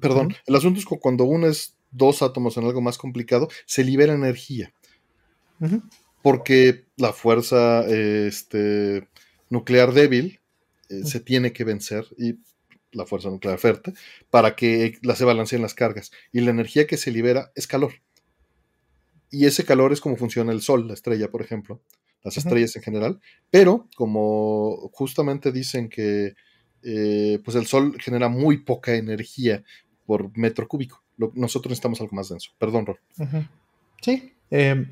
[0.00, 4.14] perdón, el asunto es que cuando unes dos átomos en algo más complicado, se libera
[4.14, 4.72] energía.
[6.22, 9.08] Porque la fuerza este,
[9.48, 10.40] nuclear débil
[10.88, 12.38] eh, se tiene que vencer y
[12.92, 13.94] la fuerza nuclear fuerte
[14.30, 16.10] para que se balanceen las cargas.
[16.32, 17.92] Y la energía que se libera es calor.
[19.30, 21.80] Y ese calor es como funciona el Sol, la estrella, por ejemplo,
[22.22, 23.20] las estrellas en general.
[23.50, 26.34] Pero como justamente dicen que
[26.82, 29.62] eh, pues el Sol genera muy poca energía
[30.06, 31.02] por metro cúbico.
[31.16, 32.50] nosotros necesitamos algo más denso.
[32.58, 33.48] Perdón, Ron.
[34.00, 34.88] Sí, em,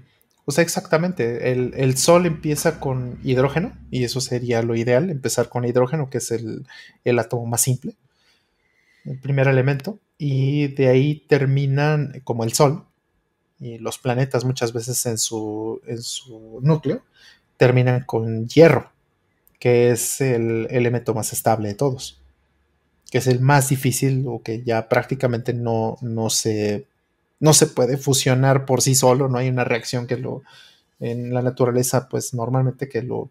[0.49, 1.53] o sea, exactamente.
[1.53, 6.17] El, el, Sol empieza con hidrógeno y eso sería lo ideal, empezar con hidrógeno, que
[6.19, 6.67] es el,
[7.05, 7.97] el átomo más simple,
[9.05, 12.87] el primer elemento, y de ahí terminan como el Sol,
[13.61, 17.03] y los planetas muchas veces en su, en su núcleo
[17.59, 18.91] terminan con hierro,
[19.59, 22.23] que es el elemento más estable de todos,
[23.11, 26.87] que es el más difícil o que ya prácticamente no, no, se,
[27.41, 30.43] no se puede fusionar por sí solo, no hay una reacción que lo,
[31.01, 33.31] en la naturaleza, pues normalmente que lo,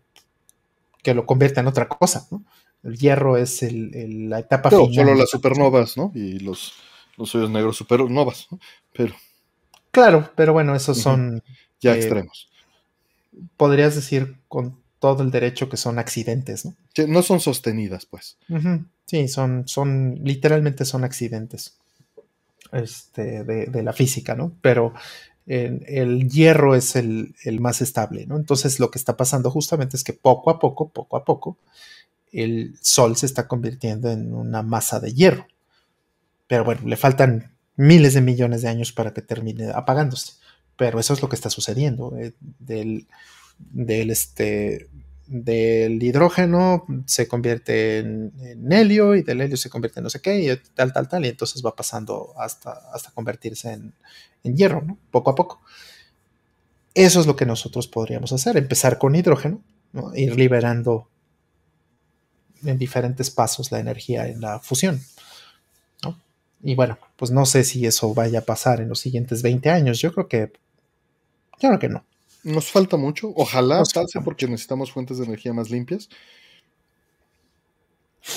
[1.03, 2.43] que lo convierta en otra cosa, ¿no?
[2.83, 6.11] El hierro es el, la etapa no, Solo las supernovas, ¿no?
[6.13, 6.73] Y los,
[7.17, 8.59] los hoyos negros supernovas, ¿no?
[8.93, 9.13] Pero
[9.97, 11.41] Claro, pero bueno, esos son...
[11.81, 12.49] Ya eh, extremos.
[13.55, 16.75] podrías decir con todo el derecho que son accidentes, ¿no?
[17.07, 18.37] no son sostenidas, pues.
[19.05, 21.77] Sí, son, son, literalmente son accidentes
[22.71, 24.53] este, de, la física, ¿no?
[24.61, 24.93] Pero
[25.45, 28.35] el, hierro es el, más estable, ¿no?
[28.35, 31.57] Entonces lo que está pasando justamente es que poco a poco, poco a poco,
[32.31, 35.47] el Sol se está convirtiendo en una masa de hierro.
[36.47, 40.33] Pero bueno, le faltan miles de millones de años para que termine apagándose.
[40.75, 42.15] Pero eso es lo que está sucediendo.
[42.17, 43.07] Eh, del,
[43.57, 44.89] del, este,
[45.27, 48.31] del hidrógeno se convierte en,
[48.71, 51.25] helio y del helio se convierte en no sé qué y tal, tal, tal.
[51.25, 53.93] Y entonces va pasando hasta, hasta convertirse en,
[54.55, 54.97] hierro, ¿no?
[55.11, 55.61] Poco a poco.
[56.93, 58.57] Eso es lo que nosotros podríamos hacer.
[58.57, 59.61] Empezar con hidrógeno,
[60.15, 61.09] ir liberando
[62.63, 65.01] en diferentes pasos la energía en la fusión.
[66.63, 69.99] Y bueno, pues no sé si eso vaya a pasar en los siguientes 20 años.
[69.99, 70.51] Yo creo que.
[71.59, 72.05] Yo creo que no.
[72.47, 73.31] Nos falta mucho.
[73.35, 76.09] Ojalá pase porque necesitamos fuentes de energía más limpias.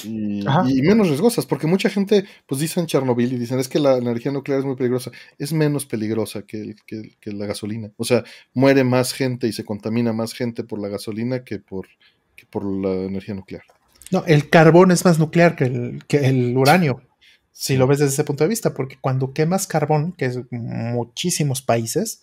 [0.05, 0.45] Y,
[0.82, 4.61] menos riesgosas, porque mucha gente pues dicen Chernobyl y dicen es que la energía nuclear
[4.61, 5.11] es muy peligrosa.
[5.39, 7.91] Es menos peligrosa que, que, la gasolina.
[7.97, 8.24] O sea,
[8.55, 11.89] muere más gente y se contamina más gente por la gasolina que por,
[12.37, 13.62] que por la energía nuclear.
[14.11, 17.03] No, el carbón es más nuclear que el, que el uranio
[17.53, 21.61] si lo ves desde ese punto de vista, porque cuando quemas carbón, que es muchísimos
[21.61, 22.23] países,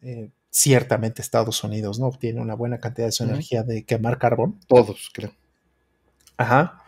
[0.00, 2.10] eh, ciertamente Estados Unidos, ¿no?
[2.10, 4.58] Tiene una buena cantidad de su energía de quemar carbón.
[4.66, 5.32] Todos, creo.
[6.36, 6.82] Ajá.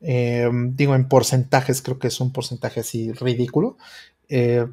[0.00, 3.76] Eh, digo, en porcentajes, creo que es un porcentaje así ridículo.
[4.28, 4.66] Eh,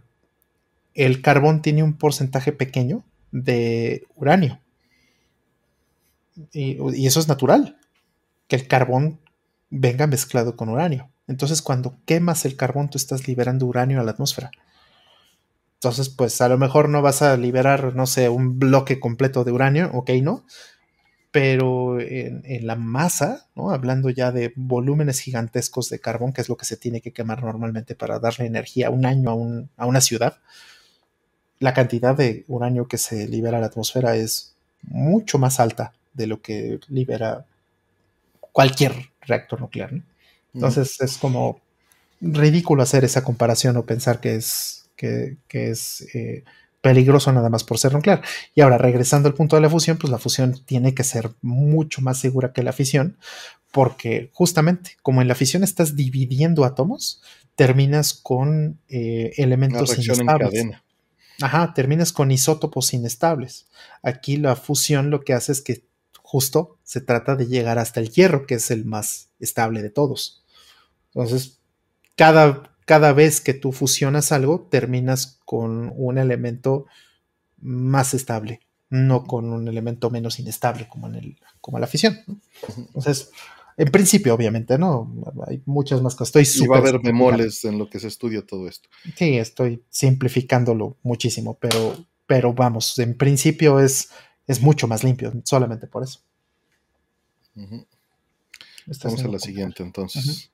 [0.95, 4.60] el carbón tiene un porcentaje pequeño de uranio.
[6.51, 7.77] y, eso es natural,
[8.47, 9.19] que el carbón
[9.69, 11.10] venga mezclado con uranio.
[11.27, 14.51] Entonces, cuando quemas el carbón, tú estás liberando uranio a la atmósfera.
[15.84, 19.51] Entonces, pues a lo mejor no vas a liberar, no sé, un bloque completo de
[19.51, 20.45] uranio, ok, no.
[21.30, 23.72] Pero en, la masa, ¿no?
[23.72, 27.43] Hablando ya de volúmenes gigantescos de carbón, que es lo que se tiene que quemar
[27.43, 29.31] normalmente para darle energía un año
[29.77, 30.38] a, a una ciudad,
[31.60, 36.27] la cantidad de uranio que se libera a la atmósfera es mucho más alta de
[36.27, 37.45] lo que libera
[38.39, 39.91] cualquier reactor nuclear.
[39.91, 40.03] ¿no?
[40.53, 41.60] Entonces es como
[42.22, 46.43] ridículo hacer esa comparación o pensar que es, que, es eh,
[46.81, 48.21] peligroso nada más por ser nuclear.
[48.55, 52.01] Y ahora, regresando al punto de la fusión, pues la fusión tiene que ser mucho
[52.01, 53.17] más segura que la fisión,
[53.71, 57.21] porque justamente como en la fisión estás dividiendo átomos,
[57.55, 60.65] terminas con eh, elementos inestables.
[61.41, 63.65] Ajá, terminas con isótopos inestables.
[64.01, 65.83] Aquí la fusión lo que hace es que
[66.21, 70.43] justo se trata de llegar hasta el hierro, que es el más estable de todos.
[71.13, 71.59] Entonces,
[72.15, 76.85] cada, cada vez que tú fusionas algo, terminas con un elemento
[77.61, 82.19] más estable, no con un elemento menos inestable como en el, como la fisión.
[82.77, 83.31] Entonces,
[83.77, 85.11] en principio, obviamente, ¿no?
[85.47, 86.35] Hay muchas más cosas.
[86.35, 88.89] Estoy y va a haber bemoles en lo que se estudia todo esto.
[89.15, 94.10] Sí, estoy simplificándolo muchísimo, pero, pero vamos, en principio es,
[94.45, 96.19] es mucho más limpio, solamente por eso.
[97.55, 100.51] Vamos a la siguiente, entonces.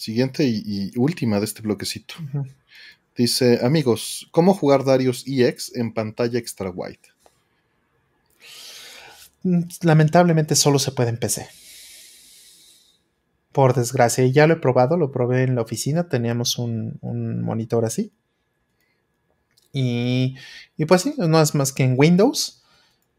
[0.00, 2.14] Siguiente y, última de este bloquecito.
[3.14, 7.00] Dice, amigos, ¿cómo jugar Darius EX en pantalla extra wide?
[9.42, 11.48] Mm, lamentablemente solo se puede en PC.
[13.52, 16.98] Por desgracia, ya lo he probado, lo probé en la oficina, teníamos un,
[17.42, 18.10] monitor así.
[19.70, 20.34] Y,
[20.88, 22.62] pues sí, no es más que en Windows.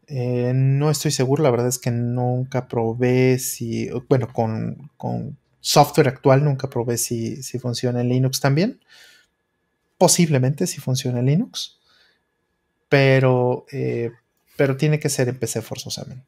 [0.08, 6.08] Eh, no estoy seguro, la verdad es que nunca probé si, bueno, con, con software
[6.08, 8.80] actual nunca probé si, funciona en Linux también.
[9.96, 11.78] Posiblemente si funciona en Linux.
[12.90, 14.10] Pero, eh,
[14.56, 16.26] pero tiene que ser en PC forzosamente.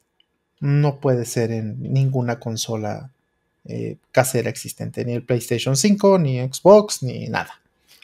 [0.61, 3.11] No puede ser en ninguna consola
[3.65, 7.61] eh, casera existente, ni el PlayStation 5, ni Xbox, ni nada.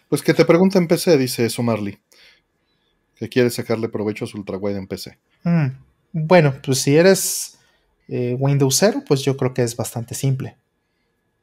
[0.09, 1.97] Pues que te pregunta en PC, dice Somarly.
[3.15, 5.17] Que quiere sacarle provecho a su ultrawide en PC.
[5.43, 5.67] Mm,
[6.11, 7.57] bueno, pues si eres
[8.09, 10.57] eh, Windows 0, pues yo creo que es bastante simple.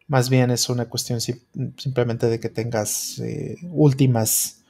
[0.08, 4.62] Más bien es una cuestión simplemente de que tengas eh, últimas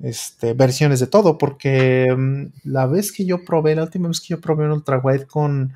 [0.00, 4.28] este, versiones de todo, porque mm, la vez que yo probé, la última vez que
[4.28, 5.74] yo probé un ultrawide con,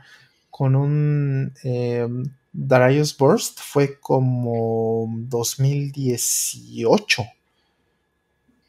[0.50, 2.08] con un eh,
[2.52, 7.24] Darius Burst fue como 2018,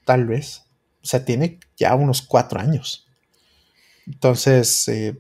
[0.05, 0.63] tal vez.
[1.03, 3.07] O sea, tiene ya unos cuatro años.
[4.07, 5.17] Entonces, eh,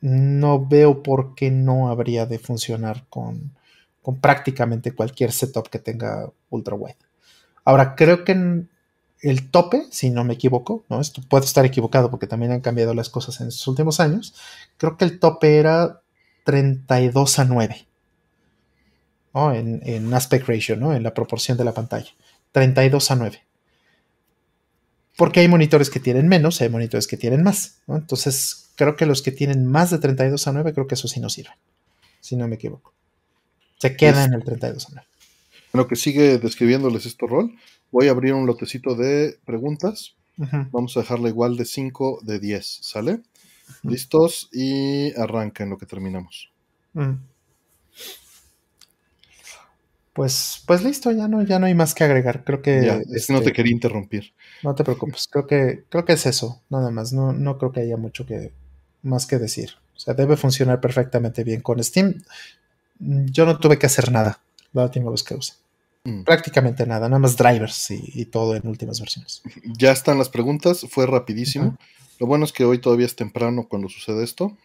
[0.00, 3.52] no veo por qué no habría de funcionar con,
[4.02, 6.96] con prácticamente cualquier setup que tenga ultra wide.
[7.64, 8.66] Ahora, creo que
[9.22, 11.00] el tope, si no me equivoco, ¿no?
[11.00, 14.34] Esto puedo estar equivocado porque también han cambiado las cosas en estos últimos años.
[14.76, 16.02] Creo que el tope era
[16.44, 17.86] 32 a 9.
[19.34, 20.92] En, en, aspect ratio, ¿no?
[20.92, 22.10] En la proporción de la pantalla.
[22.50, 23.42] 32 a 9.
[25.16, 29.22] Porque hay monitores que tienen menos, hay monitores que tienen más, Entonces, creo que los
[29.22, 31.54] que tienen más de 32 a 9, creo que eso sí no sirven.
[32.20, 32.92] Si no me equivoco.
[33.82, 35.08] Se queda en el 32 a 9.
[35.72, 37.52] Bueno, que sigue describiéndoles este rol.
[37.90, 40.14] Voy a abrir un lotecito de preguntas.
[40.70, 43.22] Vamos a dejarla igual de 5 de 10, ¿sale?
[43.82, 46.52] Listos y arranca en lo que terminamos.
[46.92, 47.14] Mm.
[50.12, 52.44] Pues, pues listo, ya no, ya no hay más que agregar.
[52.44, 52.86] Creo que.
[52.86, 54.32] Ya, es que no te este, quería interrumpir.
[54.62, 57.12] No te preocupes, creo que, creo que es eso, nada más.
[57.12, 58.52] No, no creo que haya mucho que,
[59.02, 59.70] más que decir.
[59.96, 62.22] O sea, debe funcionar perfectamente bien con Steam.
[63.02, 64.40] Yo no tuve que hacer nada
[64.72, 65.54] la última vez que usé.
[66.04, 66.22] Mm.
[66.22, 69.42] Prácticamente nada, nada más drivers y, todo en últimas versiones.
[69.64, 71.76] Ya están las preguntas, fue rapidísimo.
[72.18, 74.56] Lo bueno es que hoy todavía es temprano cuando sucede esto.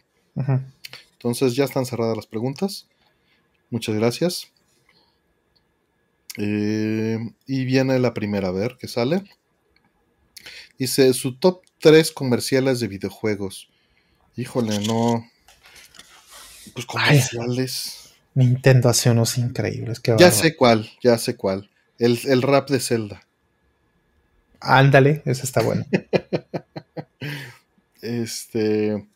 [1.12, 2.86] Entonces ya están cerradas las preguntas.
[3.70, 4.52] Muchas gracias.
[6.36, 9.24] Eh, y viene la primera, a ver, ¿qué sale?
[10.78, 13.68] Dice su top 3 comerciales de videojuegos.
[14.36, 15.28] Híjole, no.
[16.74, 18.07] Pues comerciales.
[18.38, 20.00] Nintendo hace unos increíbles.
[20.16, 21.68] ya sé cuál, ya sé cuál.
[21.98, 23.26] El, el rap de Zelda.
[24.60, 25.84] Ándale, ese está bueno.
[28.02, 29.06] este.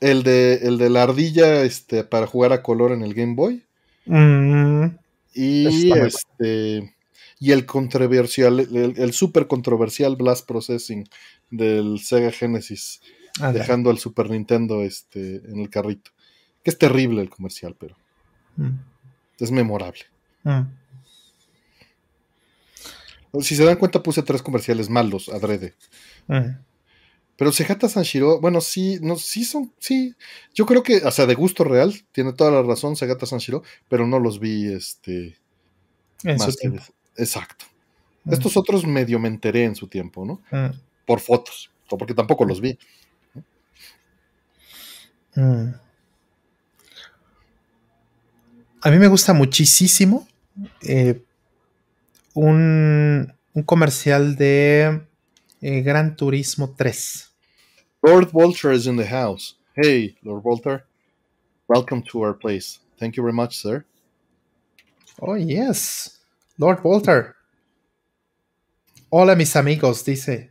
[0.00, 3.62] El de, el de la ardilla este, para jugar a color en el Game Boy.
[4.06, 4.86] Mm.
[5.32, 6.92] Y este.
[7.38, 11.08] Y el controversial, el, el super controversial Blast Processing
[11.50, 13.00] del Sega Genesis.
[13.52, 16.10] dejando al Super Nintendo este, en el carrito.
[16.64, 17.96] Que es terrible el comercial, pero.
[18.56, 18.78] Mm.
[19.38, 20.02] Es memorable.
[20.44, 20.62] Mm.
[23.40, 25.74] Si se dan cuenta, puse tres comerciales malos, adrede.
[26.26, 26.58] Mm.
[27.36, 30.14] Pero Sejata Sanshiro, bueno, sí, no, sí son, sí.
[30.54, 34.06] Yo creo que, o sea, de gusto real, tiene toda la razón Segata Sanshiro, pero
[34.06, 35.38] no los vi, este.
[36.24, 36.82] En su tiempo.
[37.16, 37.64] exacto.
[38.30, 40.40] Estos otros medio me enteré en su tiempo, ¿no?
[41.04, 42.78] Por fotos, porque tampoco los vi.
[48.84, 50.26] A mí me gusta muchísimo
[50.80, 51.22] eh,
[52.34, 53.32] un,
[53.64, 55.06] comercial de
[55.60, 57.30] eh, Gran Turismo 3.
[58.02, 59.56] Lord Walter is in the house.
[59.76, 60.84] Hey, Lord Walter.
[61.68, 62.80] Welcome to our place.
[62.98, 63.84] Thank you very much, sir.
[65.20, 66.18] Oh, yes.
[66.58, 67.36] Lord Walter.
[69.10, 70.50] Hola, mis amigos, dice.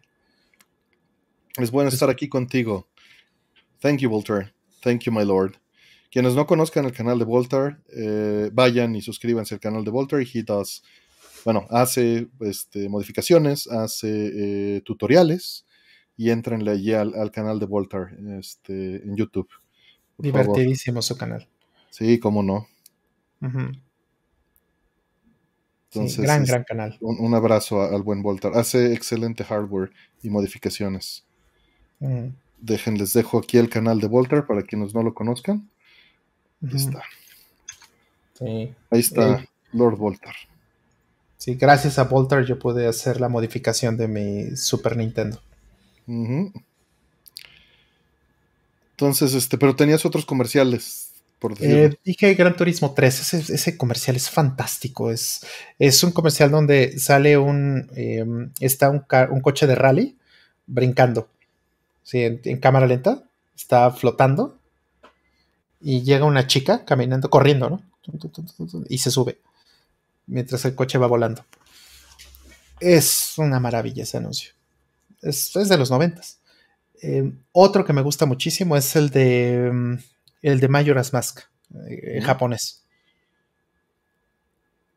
[1.57, 2.87] Es bueno estar aquí contigo.
[3.81, 4.53] Thank you, Walter.
[4.81, 5.57] Thank you, my lord.
[6.11, 10.27] Quienes no conozcan el canal de Voltaire, eh, vayan y suscríbanse al canal de Voltaire.
[10.31, 10.83] He does,
[11.45, 15.65] bueno, hace este, modificaciones, hace eh, tutoriales
[16.17, 19.47] y entrenle allí al, canal de Voltaire este, en YouTube.
[20.17, 21.47] Divertidísimo su canal.
[21.89, 22.67] Sí, cómo no.
[25.93, 26.97] Entonces, gran, gran canal.
[26.99, 28.57] Un, abrazo al buen Voltaire.
[28.57, 31.25] Hace excelente hardware y modificaciones.
[31.99, 32.27] Mm.
[32.59, 35.69] Dejen, les dejo aquí el canal de Voltaire para quienes no lo conozcan.
[36.63, 37.03] Ahí está.
[38.89, 40.35] Ahí está Lord Voltar.
[41.38, 45.41] Sí, gracias a Voltar yo pude hacer la modificación de mi Super Nintendo.
[48.91, 51.07] Entonces, este, pero tenías otros comerciales.
[51.39, 55.09] Por eh, dije Gran Turismo 3, ese, comercial es fantástico.
[55.09, 55.43] Es,
[55.79, 57.89] es un comercial donde sale un.
[57.95, 60.17] Em, está un, un, coche de rally
[60.67, 61.27] brincando.
[62.03, 63.23] Sí, en cámara lenta.
[63.55, 64.60] Está flotando
[65.81, 67.81] y llega una chica caminando, corriendo, ¿no?
[68.89, 69.39] Y se sube
[70.27, 71.45] mientras el coche va volando.
[72.79, 74.53] Es una maravilla ese anuncio.
[75.21, 76.39] Es, de los noventas.
[77.01, 79.97] Eh, otro que me gusta muchísimo es el de mm,
[80.41, 81.41] el de Majora's Mask,
[81.87, 82.83] eh, en japonés.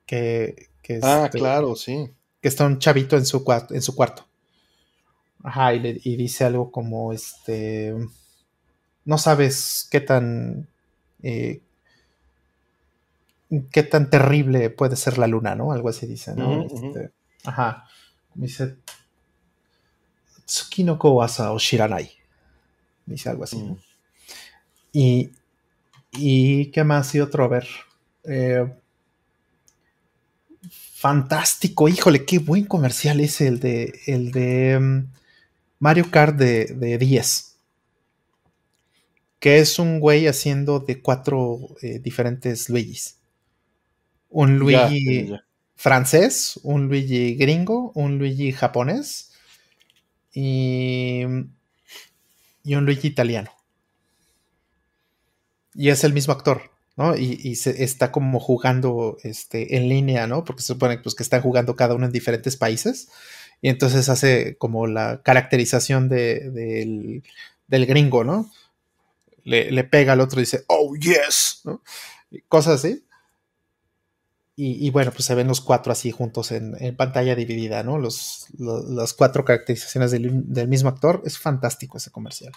[0.07, 0.69] Que,
[1.03, 2.11] ah, este, claro, sí.
[2.41, 4.27] Que está un chavito en su, en su cuarto.
[5.43, 7.95] Ajá, y, y dice algo como este.
[9.05, 10.69] No sabes qué tan
[11.25, 11.63] eh,
[13.73, 15.73] qué tan terrible puede ser la luna, ¿no?
[15.73, 16.65] Algo así dice, ¿no?
[16.65, 17.13] Este,
[17.45, 17.87] ajá.
[18.35, 18.77] Dice,
[20.45, 22.11] Tsukinoko asa o shiranai.
[23.07, 23.57] Dice algo así.
[23.57, 23.77] Mm.
[24.93, 25.31] Y,
[26.13, 27.15] y, ¿qué más?
[27.15, 27.67] Y otro, a ver.
[28.25, 28.71] Eh,
[30.71, 35.13] fantástico, híjole, qué buen comercial es el de, el de mm,
[35.79, 37.54] Mario Kart de, de 10
[39.45, 43.19] que es un güey haciendo de cuatro eh, diferentes Luigis.
[44.31, 45.35] Un Luigi
[45.77, 49.33] francés, un Luigi gringo, un Luigi japonés
[50.33, 51.25] y,
[52.63, 53.51] y un Luigi italiano.
[55.75, 57.15] Y es el mismo actor, ¿no?
[57.15, 60.45] Y, se está como jugando este, en línea, ¿no?
[60.45, 63.11] Porque se supone pues, que están jugando cada uno en diferentes países.
[63.61, 67.23] Y entonces hace como la caracterización del,
[67.69, 68.51] gringo, ¿no?
[69.45, 71.83] Le, pega al otro y dice, oh, yes, ¿no?
[72.49, 73.05] cosas así.
[74.57, 77.99] Y, bueno, pues se ven los cuatro así juntos en, pantalla dividida, ¿no?
[77.99, 81.23] Los, las cuatro caracterizaciones del, del, mismo actor.
[81.25, 82.53] Es fantástico ese comercial.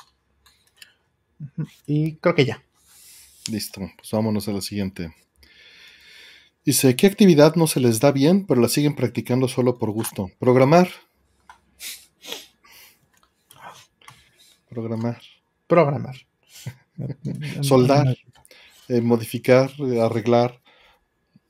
[1.87, 2.63] Y creo que ya.
[3.49, 5.11] Listo, pues vámonos a la siguiente.
[6.63, 10.29] Dice, ¿qué actividad no se les da bien, pero la siguen practicando solo por gusto?
[10.37, 10.89] Programar.
[14.69, 15.21] Programar.
[15.65, 16.15] Programar.
[17.61, 18.17] Soldar.
[18.89, 19.71] Eh, modificar,
[20.01, 20.61] arreglar.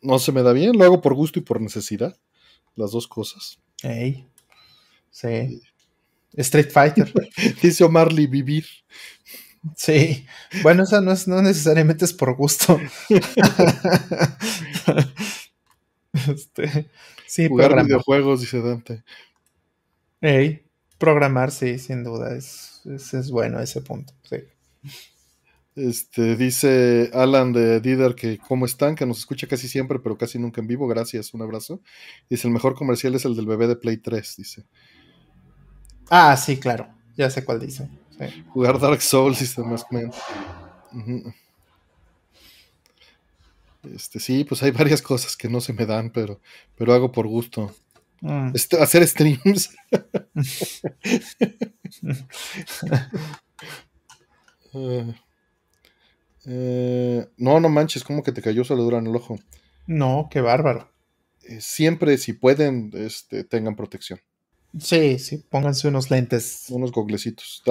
[0.01, 2.17] No se me da bien, lo hago por gusto y por necesidad.
[2.75, 3.59] Las dos cosas.
[3.83, 4.27] Ey.
[5.09, 5.61] Sí.
[6.33, 7.11] Street Fighter.
[7.61, 8.65] Dice O'Marley, vivir.
[9.75, 10.25] Sí,
[10.61, 12.79] bueno, esa no es, no necesariamente es por gusto.
[16.13, 16.89] este,
[17.25, 19.03] sí, Jugar videojuegos, dice Dante.
[20.21, 20.63] Ey,
[20.97, 24.37] programar, sí, sin duda, es, es, bueno ese punto, sí.
[25.77, 30.39] Este, dice Alan de Dider que cómo están, que nos escucha casi siempre, pero casi
[30.39, 30.87] nunca en vivo.
[30.87, 31.81] Gracias, un abrazo.
[32.27, 34.65] Dice, el mejor comercial es el del bebé de Play 3, dice.
[36.09, 36.87] Ah, sí, claro.
[37.15, 37.87] Ya sé cuál dice.
[38.49, 39.85] Jugar Dark Souls y más
[43.93, 46.41] Este, sí, pues hay varias cosas que no se me dan, pero,
[46.75, 47.71] pero hago por gusto.
[48.21, 48.49] Mm.
[48.55, 49.75] Este, hacer streams.
[54.73, 55.26] Ah.
[56.49, 59.37] Eh, no, no manches, como que te cayó saladura en el ojo.
[59.85, 60.89] No, qué bárbaro.
[61.43, 64.19] Eh, siempre, si pueden, este, tengan protección.
[64.79, 66.65] Sí, sí, pónganse unos lentes.
[66.69, 67.63] Unos goglecitos.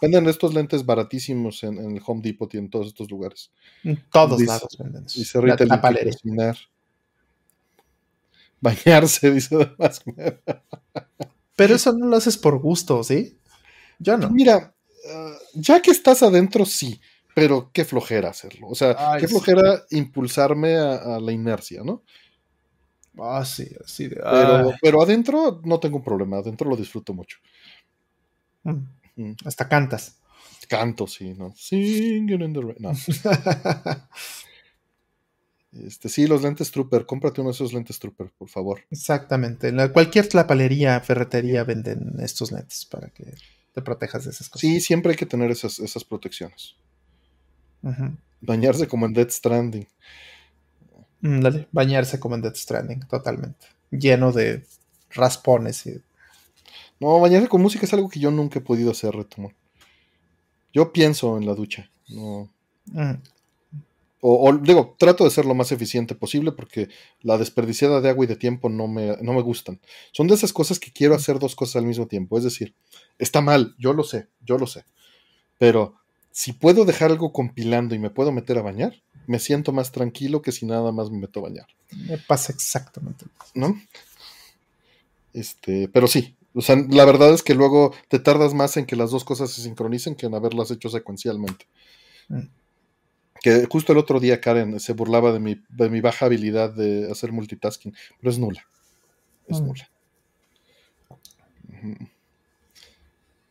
[0.00, 3.52] Venden estos lentes baratísimos en, el Home Depot y en todos estos lugares.
[3.84, 5.04] En todos lados venden.
[5.14, 6.56] Y se rita el cocinar.
[8.60, 10.02] Bañarse, dice además.
[11.54, 13.38] Pero eso no lo haces por gusto, ¿sí?
[13.98, 14.30] Yo no.
[14.30, 14.74] Mira,
[15.12, 17.00] ah, ya que estás adentro, sí.
[17.38, 18.68] Pero qué flojera hacerlo.
[18.68, 22.02] O sea, qué flojera impulsarme a la inercia, ¿no?
[23.18, 27.38] Ah, sí, así pero, pero, adentro no tengo un problema, adentro lo disfruto mucho.
[28.62, 28.86] Mm.
[29.16, 29.36] Mm.
[29.44, 30.18] Hasta cantas.
[30.68, 31.54] Canto, sí, ¿no?
[31.56, 32.76] Singing in the rain.
[32.78, 32.92] No.
[35.86, 38.84] este, sí, los lentes Trooper, cómprate uno de esos lentes Trooper, por favor.
[38.90, 39.68] Exactamente.
[39.68, 43.32] En cualquier tlapalería, ferretería venden estos lentes para que
[43.72, 44.60] te protejas de esas cosas.
[44.60, 46.76] Sí, siempre hay que tener esas, esas protecciones.
[48.40, 49.86] Bañarse como en Dead Stranding.
[51.20, 53.66] Mm, dale, bañarse como en Death Stranding, totalmente.
[53.90, 54.64] Lleno de
[55.10, 56.00] raspones y.
[57.00, 59.54] No, bañarse con música es algo que yo nunca he podido hacer, Retomor.
[60.72, 61.90] Yo pienso en la ducha.
[62.08, 62.48] No.
[62.86, 63.14] Mm.
[64.20, 66.88] O, digo, trato de ser lo más eficiente posible porque
[67.22, 69.80] la desperdiciada de agua y de tiempo no me, no me gustan.
[70.10, 72.36] Son de esas cosas que quiero hacer dos cosas al mismo tiempo.
[72.36, 72.74] Es decir,
[73.16, 74.84] está mal, yo lo sé, yo lo sé.
[75.56, 75.94] Pero
[76.30, 78.94] si puedo dejar algo compilando y me puedo meter a bañar,
[79.26, 81.66] me siento más tranquilo que si nada más me meto a bañar.
[81.96, 83.26] Me pasa exactamente.
[83.54, 83.78] ¿No?
[85.34, 88.96] Este, pero sí, o sea, la verdad es que luego te tardas más en que
[88.96, 91.66] las dos cosas se sincronicen que en haberlas hecho secuencialmente.
[92.28, 92.48] Mm.
[93.40, 97.10] Que justo el otro día Karen se burlaba de mi, de mi baja habilidad de
[97.10, 98.66] hacer multitasking, pero es nula.
[99.46, 99.66] Es mm.
[99.66, 99.90] nula.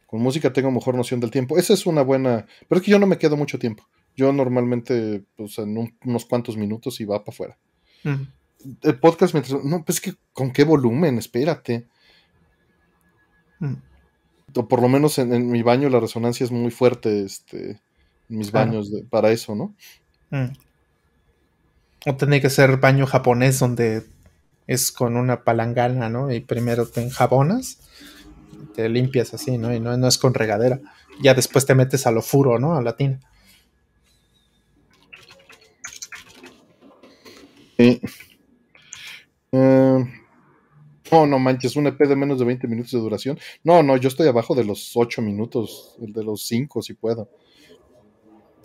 [0.08, 1.58] Con música tengo mejor noción del tiempo.
[1.58, 2.48] Esa es una buena.
[2.68, 3.88] Pero es que yo no me quedo mucho tiempo.
[4.16, 7.58] Yo normalmente, pues en unos cuantos minutos y va para afuera.
[8.04, 9.64] El podcast mientras.
[9.64, 11.88] No, pues es que con qué volumen, espérate.
[14.56, 17.82] O por lo menos en, mi baño la resonancia es muy fuerte, este,
[18.30, 19.76] en mis baños para eso, ¿no?
[22.06, 24.04] O tiene que ser baño japonés donde
[24.68, 26.32] es con una palangana, ¿no?
[26.32, 27.80] Y primero te enjabonas,
[28.74, 29.74] te limpias así, ¿no?
[29.74, 30.80] Y no, no es con regadera.
[31.22, 32.76] Ya después te metes a lo furo, ¿no?
[32.76, 33.20] A la tina.
[37.78, 38.02] Eh,
[41.12, 43.40] no, no manches, un EP de menos de 20 minutos de duración.
[43.64, 47.30] No, no, yo estoy abajo de los 8 minutos, el de los 5 si puedo.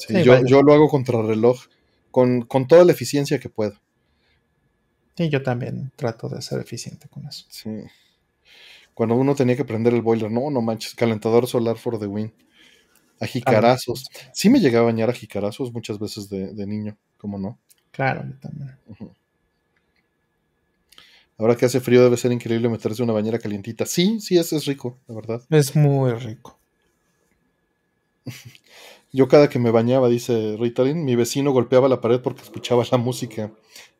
[0.08, 1.60] yo, lo hago contra reloj,
[2.10, 3.80] con, toda la eficiencia que puedo.
[5.16, 7.44] Sí, yo también trato de ser eficiente con eso.
[7.50, 7.70] Sí.
[9.02, 12.32] Cuando uno tenía que prender el boiler, no, no manches, calentador solar for the win.
[13.18, 14.04] A jicarazos.
[14.32, 17.58] Sí me llegué a bañar a jicarazos muchas veces de, de niño, ¿cómo no?
[17.90, 18.78] Claro, también.
[21.36, 23.86] Ahora que hace frío debe ser increíble meterse una bañera calientita.
[23.86, 25.42] Sí, sí, es, es rico, la verdad.
[25.50, 26.60] Es muy rico.
[29.12, 32.96] Yo cada que me bañaba, dice Ritalin, mi vecino golpeaba la pared porque escuchaba la
[32.96, 33.52] música.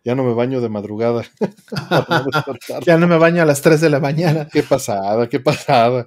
[0.05, 1.25] Ya no me baño de madrugada.
[2.87, 4.49] ya no me baño a las 3 de la mañana.
[4.51, 6.07] Qué pasada, qué pasada.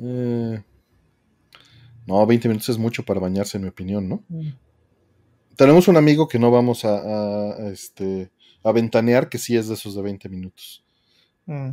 [0.00, 0.62] Eh,
[2.06, 4.22] no, 20 minutos es mucho para bañarse, en mi opinión, ¿no?
[4.28, 4.48] Mm.
[5.56, 8.30] Tenemos un amigo que no vamos a, este,
[8.62, 10.84] a ventanear, que sí es de esos de 20 minutos.
[11.46, 11.70] Mm.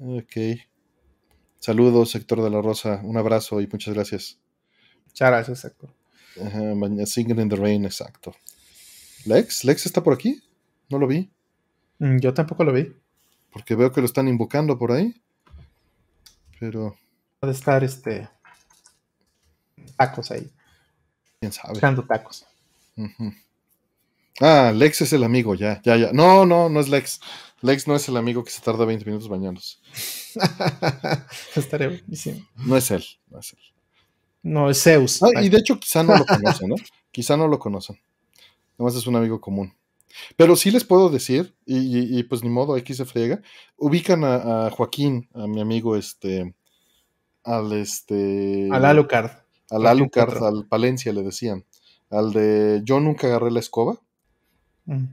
[0.00, 0.60] Ok.
[1.58, 3.00] Saludos, sector de la Rosa.
[3.02, 4.38] Un abrazo y muchas gracias.
[5.06, 5.90] Muchas gracias, sector.
[7.06, 8.34] Singing in the Rain, exacto.
[9.24, 9.64] ¿Lex?
[9.64, 10.42] ¿Lex está por aquí?
[10.88, 11.30] No lo vi.
[11.98, 12.94] Mm, yo tampoco lo vi.
[13.52, 15.14] Porque veo que lo están invocando por ahí.
[16.60, 16.96] Pero.
[17.40, 18.28] Puede estar este.
[19.96, 20.50] Tacos ahí.
[21.40, 21.72] Quién sabe.
[21.72, 22.46] Buscando tacos.
[24.40, 26.12] Ah, Lex es el amigo, ya, ya, ya.
[26.12, 27.20] No, no, no es Lex.
[27.62, 29.78] Lex no es el amigo que se tarda 20 minutos bañándose.
[31.56, 32.46] Estaría buenísimo.
[32.56, 33.58] No es él, no es él.
[34.42, 35.22] No, es Zeus.
[35.22, 36.76] Ah, y de hecho quizá no lo conocen, ¿no?
[37.10, 37.98] quizá no lo conocen.
[38.74, 39.74] Además es un amigo común.
[40.36, 43.40] Pero sí les puedo decir, y, pues ni modo, aquí se friega,
[43.76, 46.54] ubican a, Joaquín, a mi amigo, este,
[47.42, 48.68] al este...
[48.70, 49.30] Al Alucard.
[49.70, 51.64] Al Alucard, al Palencia le decían.
[52.10, 54.00] Al de Yo nunca agarré la escoba.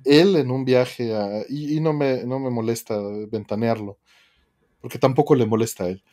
[0.06, 1.12] Él en un viaje,
[1.50, 2.96] y, no, me, no me molesta
[3.32, 3.98] ventanearlo,
[4.82, 6.04] porque tampoco le molesta a él.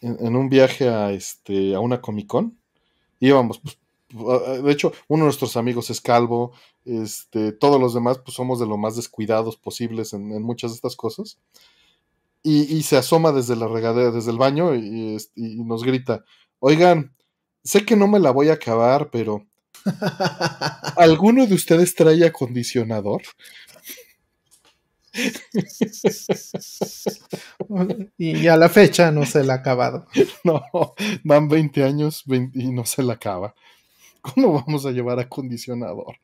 [0.00, 2.58] En, un viaje a, este, a una Comic Con,
[3.18, 3.78] íbamos, pues,
[4.62, 6.52] de hecho, uno de nuestros amigos es calvo,
[6.84, 10.94] este, todos los demás pues somos de lo más descuidados posibles en, muchas de estas
[10.94, 11.38] cosas.
[12.42, 16.24] Y, se asoma desde la regadera, desde el baño y, y, nos grita,
[16.58, 17.14] oigan,
[17.62, 19.46] sé que no me la voy a acabar, pero
[20.96, 23.22] ¿alguno de ustedes trae acondicionador?
[28.18, 30.06] y a la fecha no se la ha acabado.
[30.44, 30.62] No,
[31.22, 33.54] van 20 años y no se la acaba.
[34.20, 36.16] ¿Cómo vamos a llevar acondicionador?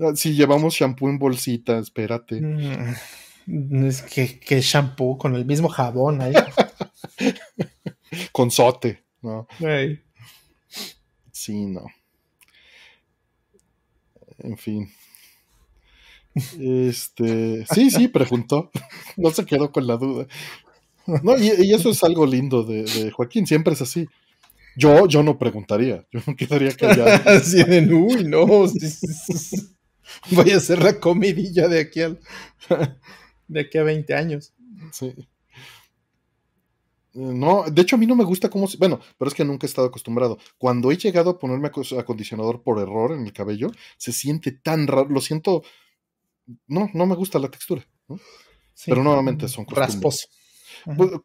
[0.00, 2.40] Ah, si llevamos shampoo en bolsita, espérate.
[2.40, 6.34] Mm, es que, que shampoo con el mismo jabón ahí.
[8.32, 9.46] con sote, ¿no?
[11.32, 11.86] Sí, no.
[14.38, 14.90] En fin.
[16.34, 18.70] Este, sí, sí, preguntó.
[19.16, 20.26] No se quedó con la duda.
[21.22, 24.06] No, y, eso es algo lindo de, de, Joaquín, siempre es así.
[24.76, 27.22] Yo, yo no preguntaría, yo no quedaría callado.
[27.26, 28.46] Así de, uy, no.
[28.46, 28.70] Voy
[30.52, 32.20] a hacer la comidilla de aquí al,
[33.48, 34.52] de aquí a 20 años.
[34.92, 35.14] Sí.
[37.14, 39.68] No, de hecho a mí no me gusta cómo, bueno, pero es que nunca he
[39.68, 40.38] estado acostumbrado.
[40.58, 45.08] Cuando he llegado a ponerme acondicionador por error en el cabello, se siente tan raro,
[45.08, 45.62] lo siento,
[46.66, 47.86] no, no me gusta la textura,
[48.86, 50.28] pero nuevamente son rasposo.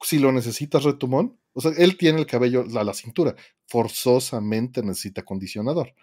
[0.01, 3.35] Si lo necesitas retumón, o sea, él tiene el cabello a la, cintura,
[3.67, 5.93] forzosamente necesita acondicionador,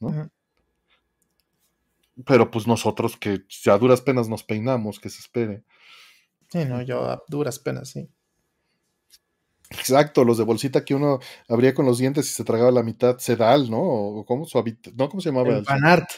[0.00, 0.30] ¿no?
[2.24, 5.62] Pero pues nosotros que a duras penas nos peinamos, que se espere.
[6.48, 8.08] Sí, no, yo a duras penas, sí.
[9.88, 13.18] Exacto, los de bolsita que uno abría con los dientes y se tragaba la mitad,
[13.18, 13.80] sedal, ¿no?
[13.80, 14.46] O cómo,
[14.94, 15.08] ¿no?
[15.08, 15.56] ¿Cómo se llamaba?
[15.56, 16.08] El Banart.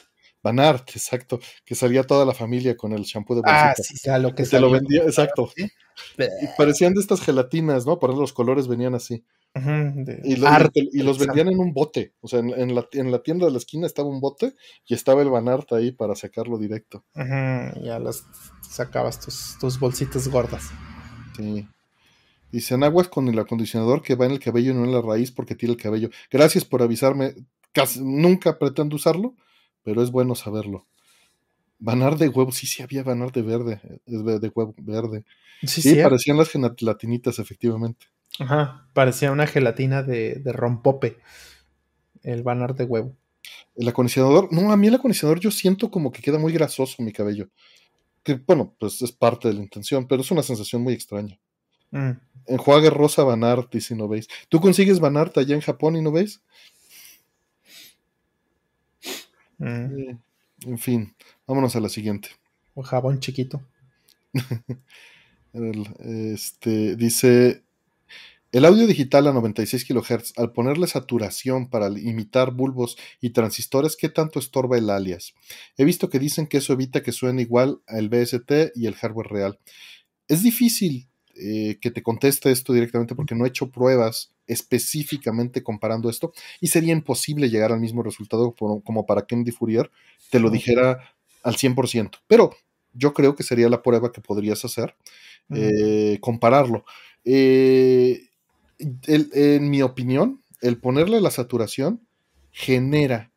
[0.41, 3.71] Banart, exacto, que salía toda la familia con el champú de bolsita.
[3.71, 5.51] Ah, sí, sea lo que, se lo vendía, exacto.
[5.57, 7.99] Y parecían de estas gelatinas, ¿no?
[7.99, 9.25] Por los colores venían así
[10.25, 10.37] y,
[11.03, 12.15] los vendían en un bote.
[12.21, 12.83] O sea, en, la,
[13.23, 14.55] tienda de la esquina estaba un bote
[14.87, 17.05] y estaba el Banart ahí para sacarlo directo.
[17.15, 18.25] ya los
[18.69, 20.65] sacabas tus, tus bolsitas gordas.
[21.37, 21.67] Sí.
[22.51, 25.31] Dicen aguas con el acondicionador que va en el cabello y no en la raíz
[25.31, 26.09] porque tiene el cabello.
[26.31, 27.35] Gracias por avisarme.
[27.73, 29.35] Casi, nunca pretendo usarlo,
[29.83, 30.87] pero es bueno saberlo.
[31.79, 35.25] Banar de huevo, sí, sí había banar de verde, de huevo verde.
[35.63, 38.07] Sí, sí, parecían las gelatinitas, efectivamente.
[38.39, 41.19] Ajá, parecía una gelatina de, rompope.
[42.23, 43.17] El banar de huevo.
[43.77, 47.13] El acondicionador, no, a mí el acondicionador yo siento como que queda muy grasoso mi
[47.13, 47.49] cabello.
[48.23, 51.39] Que bueno, pues es parte de la intención, pero es una sensación muy extraña.
[51.91, 52.11] Mm.
[52.49, 54.29] Enjuague rosa Banart, y si no veis.
[54.49, 56.41] ¿Tú consigues Banart allá en Japón y no veis?
[59.59, 59.67] Mm.
[59.67, 60.19] Eh,
[60.67, 61.15] en fin,
[61.47, 62.31] vámonos a la siguiente.
[62.75, 63.63] Un jabón chiquito.
[65.53, 67.63] este, dice
[68.51, 74.09] el audio digital a 96 kHz, al ponerle saturación para imitar bulbos y transistores, ¿qué
[74.09, 75.35] tanto estorba el alias?
[75.77, 79.29] He visto que dicen que eso evita que suene igual al BST y el hardware
[79.29, 79.59] real.
[80.29, 81.09] Es difícil
[81.41, 86.69] eh, que te conteste esto directamente porque no he hecho pruebas específicamente comparando esto y
[86.69, 89.91] sería imposible llegar al mismo resultado como para que Andy Fourier
[90.31, 91.13] te lo dijera
[91.43, 92.19] al 100%.
[92.27, 92.51] Pero
[92.93, 94.95] yo creo que sería la prueba que podrías hacer,
[95.55, 96.85] eh, compararlo.
[97.25, 98.29] Eh,
[98.79, 102.07] en mi opinión, el ponerle la saturación
[102.51, 103.31] genera,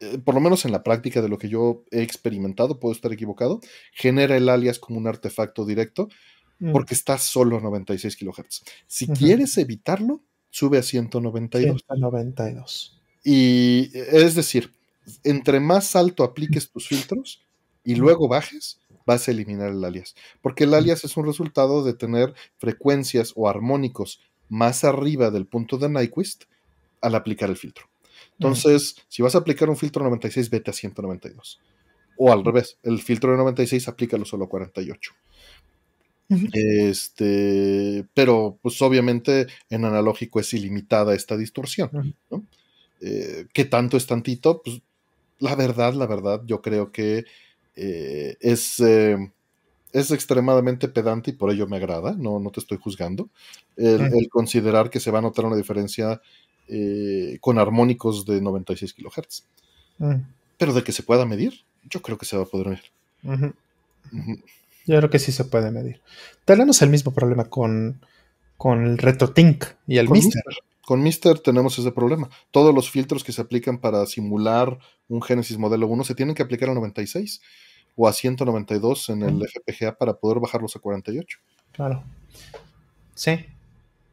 [0.00, 3.12] eh, por lo menos en la práctica de lo que yo he experimentado, puedo estar
[3.12, 3.60] equivocado,
[3.92, 6.08] genera el alias como un artefacto directo
[6.58, 6.72] mm.
[6.72, 8.64] porque está solo a 96 kHz.
[8.86, 11.84] Si quieres evitarlo, sube a 192.
[11.86, 13.00] 192.
[13.24, 14.72] Y es decir,
[15.24, 17.44] entre más alto apliques tus filtros
[17.84, 20.14] y luego bajes, vas a eliminar el alias.
[20.42, 25.78] Porque el alias es un resultado de tener frecuencias o armónicos más arriba del punto
[25.78, 26.44] de Nyquist
[27.00, 27.86] al aplicar el filtro.
[28.32, 31.60] Entonces, si vas a aplicar un filtro 96, vete a 192.
[32.18, 35.12] O al revés, el filtro de 96 aplícalo solo a 48.
[36.52, 42.14] Este, pero pues obviamente en analógico es ilimitada esta distorsión.
[43.00, 44.60] Eh, ¿Qué tanto es tantito?
[44.62, 44.82] Pues
[45.38, 47.24] la verdad, la verdad, yo creo que
[47.76, 49.16] eh, es, eh,
[49.92, 53.28] es extremadamente pedante y por ello me agrada, no, no te estoy juzgando.
[53.76, 56.20] El, considerar que se va a notar una diferencia
[56.66, 59.44] eh, con armónicos de 96 kHz.
[60.58, 62.80] Pero de que se pueda medir, yo creo que se va a poder
[63.22, 63.54] medir.
[64.88, 66.00] Yo creo que sí se puede medir.
[66.46, 68.00] Tenemos el mismo problema con,
[68.56, 70.42] con el RetroTink y el Mister.
[70.82, 72.30] Con Mister tenemos ese problema.
[72.50, 76.42] Todos los filtros que se aplican para simular un Genesis modelo 1 se tienen que
[76.42, 77.42] aplicar a 96
[77.96, 81.38] o a 192 en el FPGA para poder bajarlos a 48.
[81.72, 82.02] Claro.
[83.14, 83.44] Sí.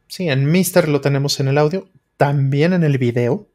[0.08, 1.88] Sí, en Mister lo tenemos en el audio,
[2.18, 3.48] también en el video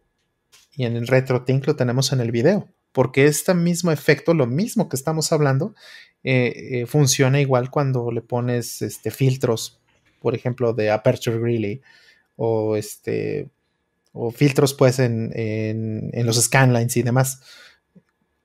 [0.75, 4.89] y en el RetroTink lo tenemos en el video, porque este mismo efecto, lo mismo
[4.89, 5.75] que estamos hablando,
[6.23, 9.79] eh, eh, funciona igual cuando le pones este, filtros,
[10.19, 11.81] por ejemplo, de Aperture Greeley
[12.35, 13.49] o este
[14.13, 17.41] o filtros pues en, en, los scanlines y demás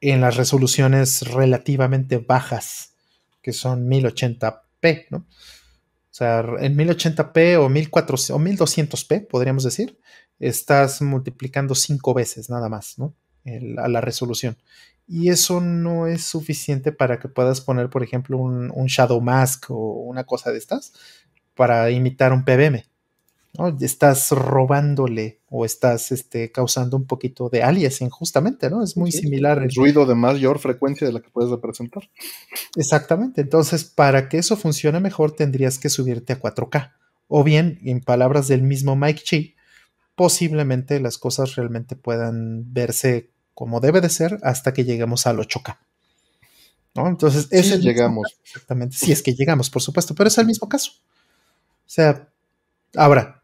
[0.00, 2.94] en las resoluciones relativamente bajas
[3.42, 5.18] que son 1080p, ¿no?
[5.18, 9.98] O sea, en 1080p o, 1400, o 1200p, podríamos decir,
[10.38, 13.14] estás multiplicando cinco veces nada más, ¿no?
[13.78, 14.56] A la resolución.
[15.08, 19.70] Y eso no es suficiente para que puedas poner, por ejemplo, un, un Shadow Mask
[19.70, 20.92] o una cosa de estas
[21.54, 22.84] para imitar un PBM.
[23.80, 28.82] Estás robándole o estás este, causando un poquito de aliasing, justamente, ¿no?
[28.82, 29.62] Es muy similar.
[29.62, 32.10] El ruido de mayor frecuencia de la que puedes representar.
[32.76, 33.40] Exactamente.
[33.40, 36.92] Entonces, para que eso funcione mejor, tendrías que subirte a 4K.
[37.28, 39.54] O bien, en palabras del mismo Mike Chi,
[40.14, 45.78] posiblemente las cosas realmente puedan verse como debe de ser hasta que lleguemos al 8K.
[46.94, 47.08] ¿no?
[47.08, 48.36] Entonces, ese llegamos.
[48.44, 48.98] exactamente.
[48.98, 50.92] Si es que llegamos, por supuesto, pero es el mismo caso.
[50.94, 52.28] O sea,
[52.94, 53.42] ahora,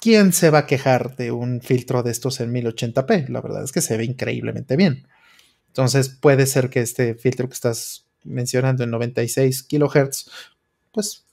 [0.00, 3.28] ¿quién se va a quejar de un filtro de estos en 1080p?
[3.28, 5.06] La verdad es que se ve increíblemente bien.
[5.68, 10.28] Entonces puede ser que este filtro que estás mencionando en 96 kHz,
[10.90, 11.24] pues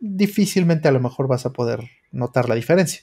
[0.00, 3.02] difícilmente a lo mejor vas a poder notar la diferencia.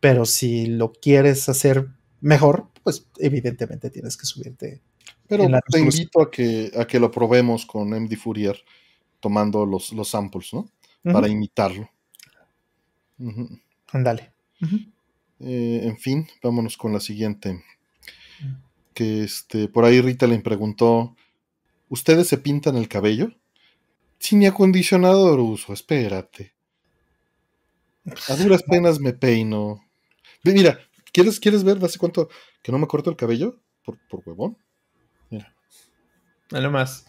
[0.00, 1.88] Pero si lo quieres hacer
[2.22, 4.80] mejor, pues evidentemente tienes que subirte.
[5.26, 8.58] Pero te invito a que, a que lo probemos con MD Fourier,
[9.20, 10.70] tomando los, los samples, ¿no?
[11.02, 11.90] Para imitarlo.
[13.88, 14.32] Ándale.
[15.40, 17.62] Eh, en fin, vámonos con la siguiente.
[18.94, 21.14] Que este, por ahí Rita le preguntó:
[21.90, 23.34] ¿Ustedes se pintan el cabello?
[24.18, 26.54] Sin acondicionador uso, espérate.
[28.30, 29.84] A duras penas me peino.
[30.42, 30.80] Mira,
[31.18, 32.28] ¿quieres, ¿quieres ver hace cuánto
[32.62, 33.60] que no me corto el cabello?
[33.84, 34.56] Por, por huevón.
[35.30, 35.52] Mira.
[36.52, 37.06] Nada más.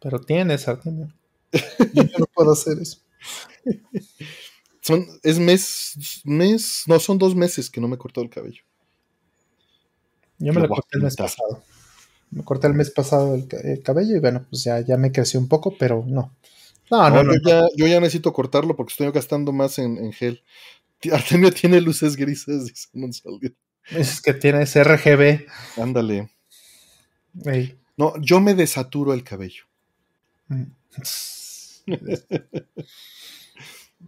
[0.00, 1.12] Pero tienes, Artemio.
[1.92, 3.00] Yo no puedo hacer eso.
[5.24, 8.62] es mes, mes, no, son dos meses que no me cortó el cabello.
[10.38, 11.64] Yo me lo, corté el mes pasado.
[12.30, 15.48] Me corté el mes pasado el, cabello y bueno, pues ya, ya me creció un
[15.48, 16.36] poco, pero no.
[16.90, 20.44] No, no, yo, Ya, necesito cortarlo porque estoy gastando más en, gel.
[21.12, 22.88] Artemio tiene luces grises, dice
[23.90, 25.46] Es que tiene ese RGB.
[25.76, 26.30] Ándale.
[27.96, 29.64] No, yo me desaturo el cabello.
[30.48, 30.64] Mm.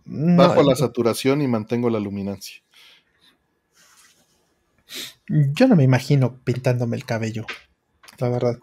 [0.37, 2.63] Bajo la saturación y mantengo la luminancia.
[5.29, 7.47] Yo no me imagino pintándome el cabello,
[8.19, 8.59] la verdad.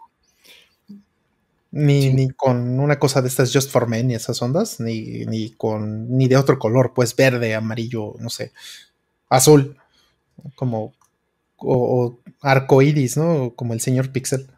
[1.70, 5.50] Ni, ni con una cosa de estas Just for Men y esas ondas, ni, ni
[5.50, 8.52] con ni de otro color, pues verde, amarillo, no sé,
[9.28, 9.76] azul,
[10.54, 10.94] como
[11.58, 13.54] o, arco iris, ¿no?
[13.54, 14.48] Como el señor Pixel.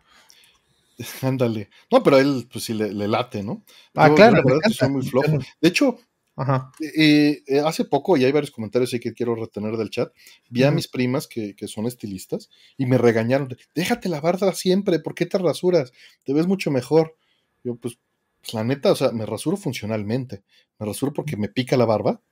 [1.23, 1.71] Ándale.
[1.91, 3.63] No, pero él, pues sí le, late, ¿no?
[3.95, 4.43] Ah, claro,
[4.91, 5.39] muy flojo.
[5.61, 5.99] De hecho,
[6.41, 6.73] Ajá.
[6.81, 10.11] Eh, eh, hace poco, y hay varios comentarios ahí que quiero retener del chat,
[10.49, 12.49] vi a mis primas que, que, son estilistas
[12.79, 15.93] y me regañaron, déjate la barba siempre, ¿por qué te rasuras?
[16.25, 17.15] Te ves mucho mejor.
[17.63, 17.99] Yo, pues,
[18.41, 20.43] pues, la neta, o sea, me rasuro funcionalmente.
[20.79, 22.23] Me rasuro porque me pica la barba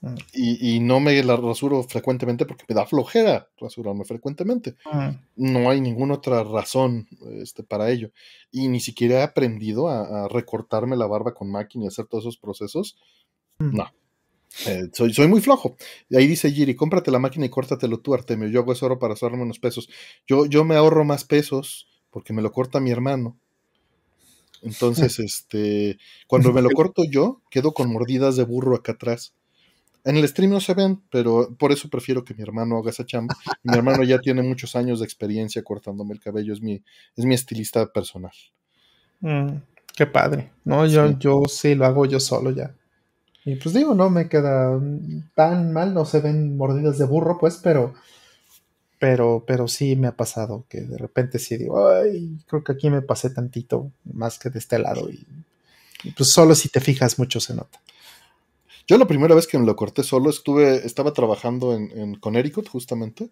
[0.00, 0.14] mm.
[0.32, 4.74] y, y, no me la rasuro frecuentemente porque me da flojera rasurarme frecuentemente.
[4.92, 5.10] Mm.
[5.36, 7.06] No hay ninguna otra razón
[7.40, 8.10] este, para ello.
[8.50, 12.24] Y ni siquiera he aprendido a, a recortarme la barba con máquina y hacer todos
[12.24, 12.96] esos procesos.
[13.58, 13.92] No.
[14.66, 15.76] Eh, soy, soy muy flojo.
[16.08, 18.48] Y ahí dice Giri, cómprate la máquina y córtatelo tú, Artemio.
[18.48, 19.88] Yo hago eso oro para ahorrarme unos pesos.
[20.26, 23.38] Yo, yo me ahorro más pesos porque me lo corta mi hermano.
[24.62, 29.34] Entonces, este, cuando me lo corto yo, quedo con mordidas de burro acá atrás.
[30.04, 33.06] En el stream no se ven, pero por eso prefiero que mi hermano haga esa
[33.06, 33.36] chamba.
[33.62, 36.82] Mi hermano ya tiene muchos años de experiencia cortándome el cabello, es mi,
[37.16, 38.32] es mi estilista personal.
[39.20, 39.58] Mm,
[39.94, 40.50] qué padre.
[40.64, 42.74] No, yo, yo sí lo hago yo solo ya.
[43.44, 44.80] Y pues digo, no me queda
[45.34, 47.94] tan mal, no se ven mordidas de burro, pues, pero,
[48.98, 52.88] pero, pero sí me ha pasado que de repente sí digo, ay, creo que aquí
[52.88, 55.26] me pasé tantito más que de este lado y,
[56.16, 57.80] pues solo si te fijas mucho se nota.
[58.86, 62.68] Yo la primera vez que me lo corté solo estuve, estaba trabajando en, en Connecticut
[62.68, 63.30] justamente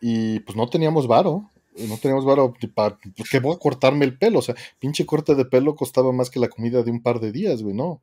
[0.00, 1.50] y pues no teníamos varo,
[1.86, 2.98] no teníamos varo para
[3.30, 6.40] que voy a cortarme el pelo, o sea, pinche corte de pelo costaba más que
[6.40, 8.02] la comida de un par de días, güey, no.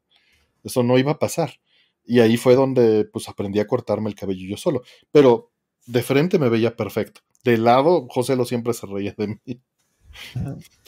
[0.65, 1.59] Eso no iba a pasar.
[2.03, 4.81] Y ahí fue donde pues aprendí a cortarme el cabello yo solo.
[5.11, 5.51] Pero
[5.85, 7.21] de frente me veía perfecto.
[7.43, 9.61] De lado, José lo siempre se reía de mí.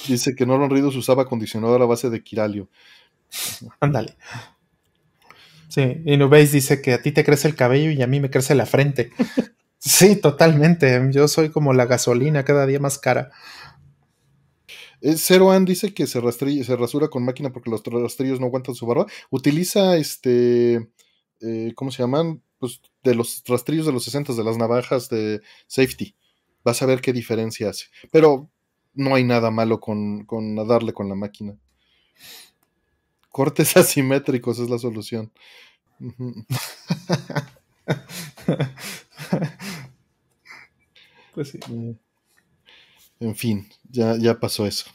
[0.07, 2.69] Dice que Norman Reedus usaba acondicionador a base de quiralio.
[3.79, 4.15] Ándale.
[5.67, 8.29] Sí, y veis dice que a ti te crece el cabello y a mí me
[8.29, 9.11] crece la frente.
[9.77, 11.09] sí, totalmente.
[11.11, 13.31] Yo soy como la gasolina, cada día más cara.
[15.01, 18.85] Zero An dice que se, se rasura con máquina porque los rastrillos no aguantan su
[18.85, 19.05] barba.
[19.29, 20.89] Utiliza este.
[21.41, 22.41] Eh, ¿Cómo se llaman?
[22.57, 26.15] Pues de los rastrillos de los 60, de las navajas de safety.
[26.63, 27.85] Vas a ver qué diferencia hace.
[28.11, 28.49] Pero
[28.93, 31.57] no hay nada malo con, con darle con la máquina.
[33.29, 35.31] Cortes asimétricos es la solución.
[41.33, 41.59] pues sí.
[41.69, 41.91] Mm.
[43.19, 44.85] En fin, ya, ya pasó eso.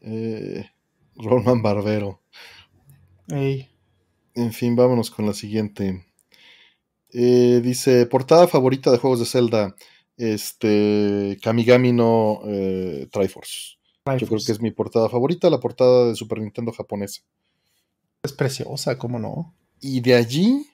[0.00, 0.68] Eh,
[1.16, 2.20] Roman Barbero.
[4.34, 6.04] En fin, vámonos con la siguiente.
[7.10, 9.74] Eh, dice, portada favorita de juegos de Zelda,
[10.16, 13.78] este, Kamigami no eh, Triforce.
[14.18, 17.22] Yo creo que es mi portada favorita, la portada de Super Nintendo japonesa.
[18.22, 19.54] Es preciosa, ¿cómo no?
[19.80, 20.66] Y de allí...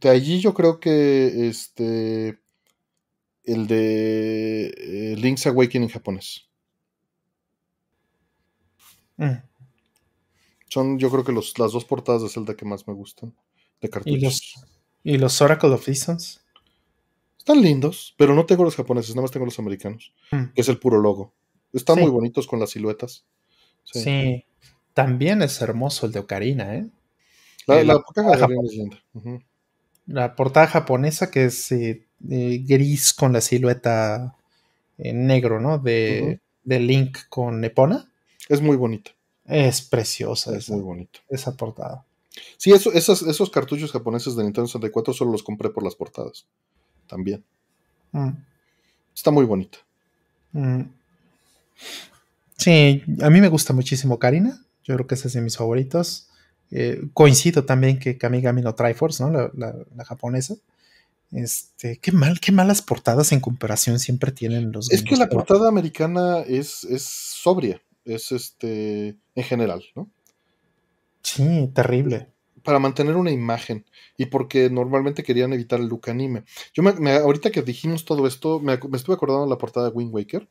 [0.00, 2.38] de allí yo creo que este
[3.44, 6.48] el de eh, Link's Awakening japonés.
[9.16, 9.34] Mm.
[10.68, 13.34] Son yo creo que los, las dos portadas de Zelda que más me gustan
[13.80, 14.18] de cartuchos.
[14.18, 14.54] ¿Y los,
[15.04, 16.42] ¿Y los Oracle of Seasons?
[17.38, 20.54] Están lindos, pero no tengo los japoneses, nada más tengo los americanos, mm.
[20.54, 21.34] que es el puro logo.
[21.72, 23.26] Están muy bonitos con las siluetas.
[23.84, 24.44] Sí.
[24.94, 26.88] También es hermoso el de Ocarina, ¿eh?
[27.66, 29.02] La, la, de es linda
[30.06, 34.36] la portada japonesa que es eh, gris con la silueta
[34.98, 35.78] en negro, ¿no?
[35.78, 38.10] De, Link con Epona.
[38.48, 39.10] Es muy bonita.
[39.44, 40.56] Es preciosa.
[40.56, 41.20] Es muy bonita.
[41.28, 42.04] Esa portada.
[42.56, 46.46] Sí, eso, esos, esos cartuchos japoneses de Nintendo 64 solo los compré por las portadas.
[47.06, 47.44] También.
[48.12, 48.30] Mm.
[49.14, 49.78] Está muy bonita.
[50.52, 50.82] Mm.
[52.56, 54.64] Sí, a mí me gusta muchísimo Karina.
[54.84, 56.28] Yo creo que ese es de mis favoritos.
[56.70, 59.30] Eh, coincido también que Kamigami no Triforce, ¿no?
[59.54, 60.56] La, japonesa.
[61.32, 64.90] Este, qué mal, qué malas portadas en comparación siempre tienen los.
[64.90, 70.10] Es que la portada americana es, es sobria, es este, en general, ¿no?
[71.22, 72.28] Sí, terrible.
[72.62, 73.84] Para mantener una imagen
[74.16, 76.44] y porque normalmente querían evitar el look anime.
[76.72, 80.14] Yo me, ahorita que dijimos todo esto, me, estuve acordando de la portada de Wind
[80.14, 80.48] Waker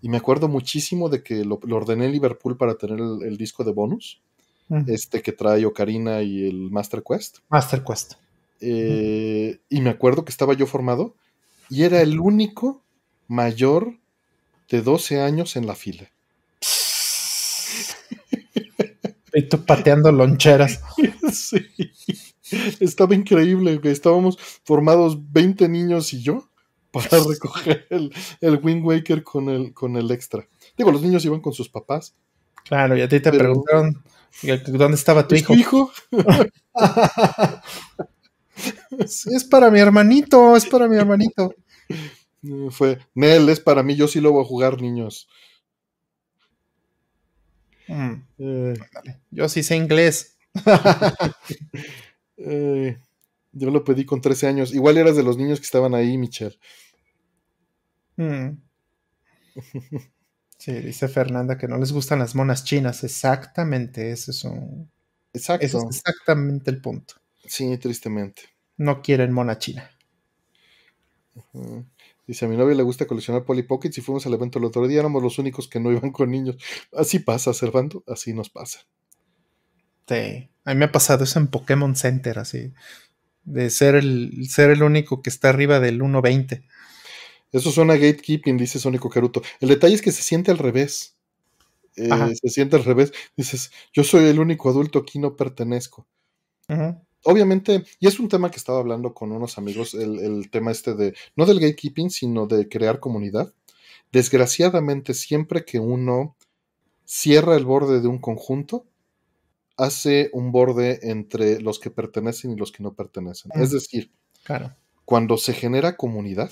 [0.00, 3.72] y me acuerdo muchísimo de que lo, ordené en Liverpool para tener el disco de
[3.72, 4.22] bonus
[4.86, 7.38] este que trae Ocarina y el Master Quest.
[7.48, 8.14] Master Quest.
[8.60, 11.14] Eh, y me acuerdo que estaba yo formado
[11.68, 12.82] y era el único
[13.26, 13.98] mayor
[14.70, 16.10] de 12 años en la fila.
[19.34, 20.82] Y tú pateando loncheras.
[21.32, 21.56] sí.
[22.80, 26.50] Estaba increíble, Estábamos formados 20 niños y yo
[26.90, 30.46] para recoger el, el Wind Waker con el, con el extra.
[30.76, 32.14] Digo, los niños iban con sus papás.
[32.64, 34.04] Claro, y a ti te preguntaron
[34.66, 35.54] ¿Dónde estaba tu hijo?
[35.54, 35.92] hijo?
[38.98, 41.54] es para mi hermanito, es para mi hermanito.
[42.70, 45.28] Fue, Nel, es para mí, yo sí lo voy a jugar, niños.
[47.88, 48.14] Mm.
[48.38, 48.74] Eh.
[49.30, 50.36] Yo sí sé inglés.
[52.36, 54.74] yo lo pedí con 13 años.
[54.74, 56.58] Igual eras de los niños que estaban ahí, Michelle.
[58.16, 58.56] Mm.
[60.62, 63.02] Sí, dice Fernanda que no les gustan las monas chinas.
[63.02, 64.88] Exactamente, eso es un.
[65.32, 65.66] Exacto.
[65.66, 67.14] Ese es exactamente el punto.
[67.44, 68.42] Sí, tristemente.
[68.76, 69.90] No quieren mona china.
[72.28, 74.86] Dice, a mi novia le gusta coleccionar Polly Pockets y fuimos al evento el otro
[74.86, 76.58] día, éramos los únicos que no iban con niños.
[76.92, 78.86] Así pasa, Servando, así nos pasa.
[80.06, 82.72] Sí, a mí me ha pasado eso en Pokémon Center, así,
[83.42, 86.62] de ser el, ser el único que está arriba del 1.20.
[87.52, 89.42] Eso suena gatekeeping, dice Sónico Caruto.
[89.60, 91.16] El detalle es que se siente al revés.
[91.96, 92.08] Eh,
[92.40, 93.12] se siente al revés.
[93.36, 96.06] Dices, yo soy el único adulto aquí, no pertenezco.
[97.24, 101.14] Obviamente, y es un tema que estaba hablando con unos amigos, el, tema este de,
[101.36, 103.52] no del gatekeeping, sino de crear comunidad.
[104.10, 106.36] Desgraciadamente, siempre que uno
[107.04, 108.86] cierra el borde de un conjunto,
[109.76, 113.52] hace un borde entre los que pertenecen y los que no pertenecen.
[113.54, 114.10] Es decir,
[114.42, 114.74] claro.
[115.04, 116.50] cuando se genera comunidad,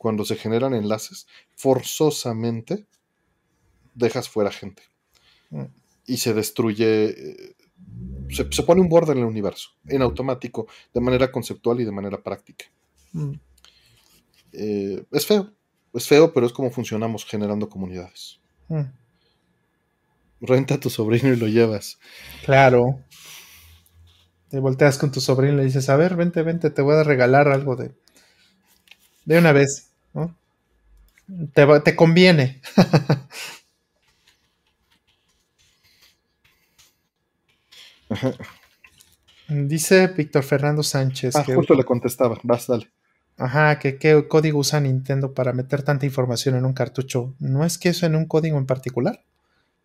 [0.00, 2.86] cuando se generan enlaces, forzosamente
[3.94, 4.82] dejas fuera gente.
[5.50, 5.64] Mm.
[6.06, 7.54] Y se destruye, eh,
[8.30, 12.22] se, pone un borde en el universo, en automático, de manera conceptual y de manera
[12.22, 12.64] práctica.
[13.12, 13.32] Mm.
[14.54, 15.52] Eh, es feo,
[15.92, 18.40] es feo, pero es como funcionamos generando comunidades.
[18.68, 18.84] Mm.
[20.40, 21.98] Renta a tu sobrino y lo llevas.
[22.46, 23.04] Claro.
[24.48, 27.04] Te volteas con tu sobrino y le dices, a ver, vente, vente, te voy a
[27.04, 27.92] regalar algo de...
[29.26, 29.89] De una vez.
[31.84, 32.60] Te, conviene.
[39.48, 41.36] Dice Víctor Fernando Sánchez.
[41.36, 42.38] Ah, justo le contestaba.
[42.42, 42.90] Vas, dale.
[43.36, 47.34] Ajá, que qué código usa Nintendo para meter tanta información en un cartucho.
[47.38, 49.24] No es que eso en un código en particular.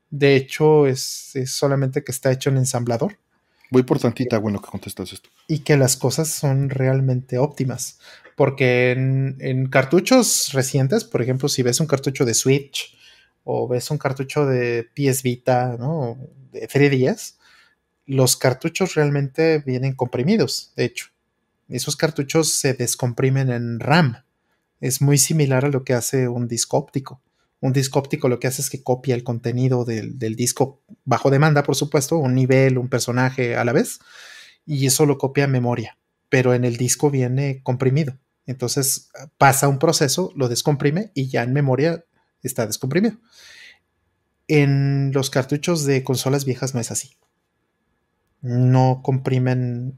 [0.09, 3.17] De hecho, es, solamente que está hecho en ensamblador.
[3.71, 5.29] Voy por tantita, bueno, que contestas esto.
[5.47, 7.99] Y que las cosas son realmente óptimas.
[8.35, 12.97] Porque en, cartuchos recientes, por ejemplo, si ves un cartucho de Switch
[13.43, 16.17] o ves un cartucho de PS Vita, ¿no?
[16.51, 17.35] De 3DS,
[18.05, 21.07] los cartuchos realmente vienen comprimidos, de hecho.
[21.69, 24.23] Esos cartuchos se descomprimen en RAM.
[24.81, 27.21] Es muy similar a lo que hace un disco óptico.
[27.65, 31.63] Un disco óptico lo que hace es que copia el contenido del, disco bajo demanda,
[31.63, 33.97] por supuesto, un nivel, un personaje a la vez,
[34.67, 35.97] y eso lo copia a memoria,
[36.29, 38.19] pero en el disco viene comprimido.
[38.45, 42.05] Entonces pasa un proceso, lo descomprime y ya en memoria
[42.43, 43.17] está descomprimido.
[44.47, 47.17] En los cartuchos de consolas viejas no es así.
[48.43, 49.97] No comprimen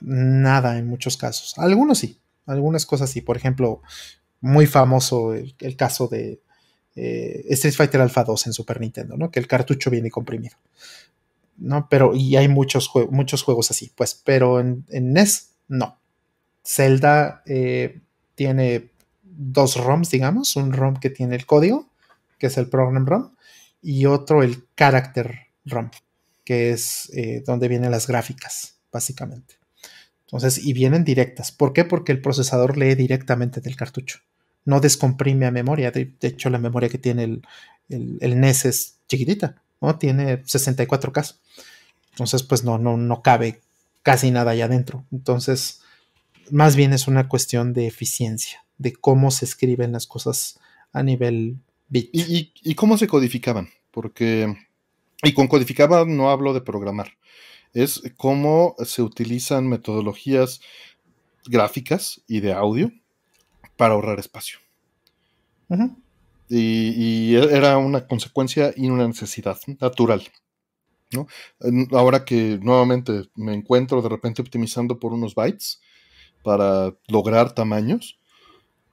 [0.00, 1.54] nada en muchos casos.
[1.56, 3.20] Algunos sí, algunas cosas sí.
[3.20, 3.80] Por ejemplo,
[4.40, 6.42] muy famoso el, caso de
[6.96, 9.30] eh, Street Fighter Alpha 2 en Super Nintendo, ¿no?
[9.30, 10.56] Que el cartucho viene comprimido.
[11.58, 11.88] ¿No?
[11.90, 15.98] Pero, y hay muchos, muchos juegos así, pues, pero en, NES, no.
[16.64, 18.00] Zelda eh,
[18.34, 18.90] tiene
[19.22, 21.88] dos ROMs, digamos, un ROM que tiene el código,
[22.38, 23.34] que es el Program ROM,
[23.82, 25.90] y otro el Character ROM,
[26.44, 29.56] que es eh, donde vienen las gráficas, básicamente.
[30.26, 31.50] Entonces, y vienen directas.
[31.52, 31.84] ¿Por qué?
[31.84, 34.20] Porque el procesador lee directamente del cartucho.
[34.64, 35.90] No descomprime a memoria.
[35.90, 37.42] De, hecho, la memoria que tiene el,
[37.88, 39.96] el, NES es chiquitita, ¿no?
[39.96, 41.36] Tiene 64K.
[42.12, 43.60] Entonces, pues no, no, no cabe
[44.02, 45.04] casi nada allá adentro.
[45.10, 45.80] Entonces,
[46.50, 50.58] más bien es una cuestión de eficiencia, de cómo se escriben las cosas
[50.92, 51.56] a nivel
[51.88, 52.10] bit.
[52.12, 53.68] ¿Y, cómo se codificaban?
[53.90, 54.54] Porque,
[55.22, 57.12] y con codificaban no hablo de programar,
[57.72, 60.60] es cómo se utilizan metodologías
[61.46, 62.92] gráficas y de audio
[63.80, 64.58] para ahorrar espacio.
[66.50, 70.22] y, era una consecuencia y una necesidad natural.
[71.12, 71.26] ¿no?
[71.92, 75.80] Ahora que nuevamente me encuentro de repente optimizando por unos bytes,
[76.42, 78.18] para lograr tamaños,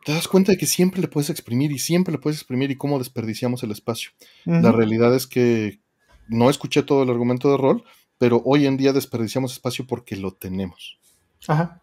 [0.05, 2.77] te das cuenta de que siempre le puedes exprimir y siempre le puedes exprimir y
[2.77, 4.11] cómo desperdiciamos el espacio.
[4.45, 5.81] La realidad es que
[6.29, 7.83] no escuché todo el argumento de rol,
[8.17, 10.97] pero hoy en día desperdiciamos espacio porque lo tenemos.
[11.45, 11.81] Ajá.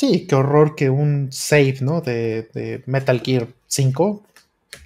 [0.00, 2.00] Sí, qué horror que un save, ¿no?
[2.00, 4.26] De, Metal Gear 5.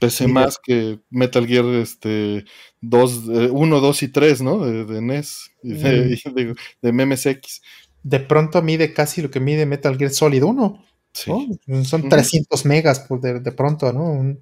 [0.00, 2.44] Pese más que Metal Gear este,
[2.80, 4.58] 2, 1, 2 y 3, ¿no?
[4.58, 7.60] De, NES, de, de, de MMSX
[8.04, 10.84] de pronto mide casi lo que mide Metal Gear Solid 1.
[11.12, 14.34] Son 300 megas de, de, pronto, ¿no?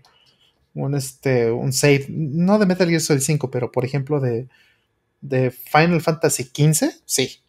[0.74, 4.48] Un, este, un save, no de Metal Gear Solid 5, pero por ejemplo de,
[5.20, 7.40] de Final Fantasy XV, sí.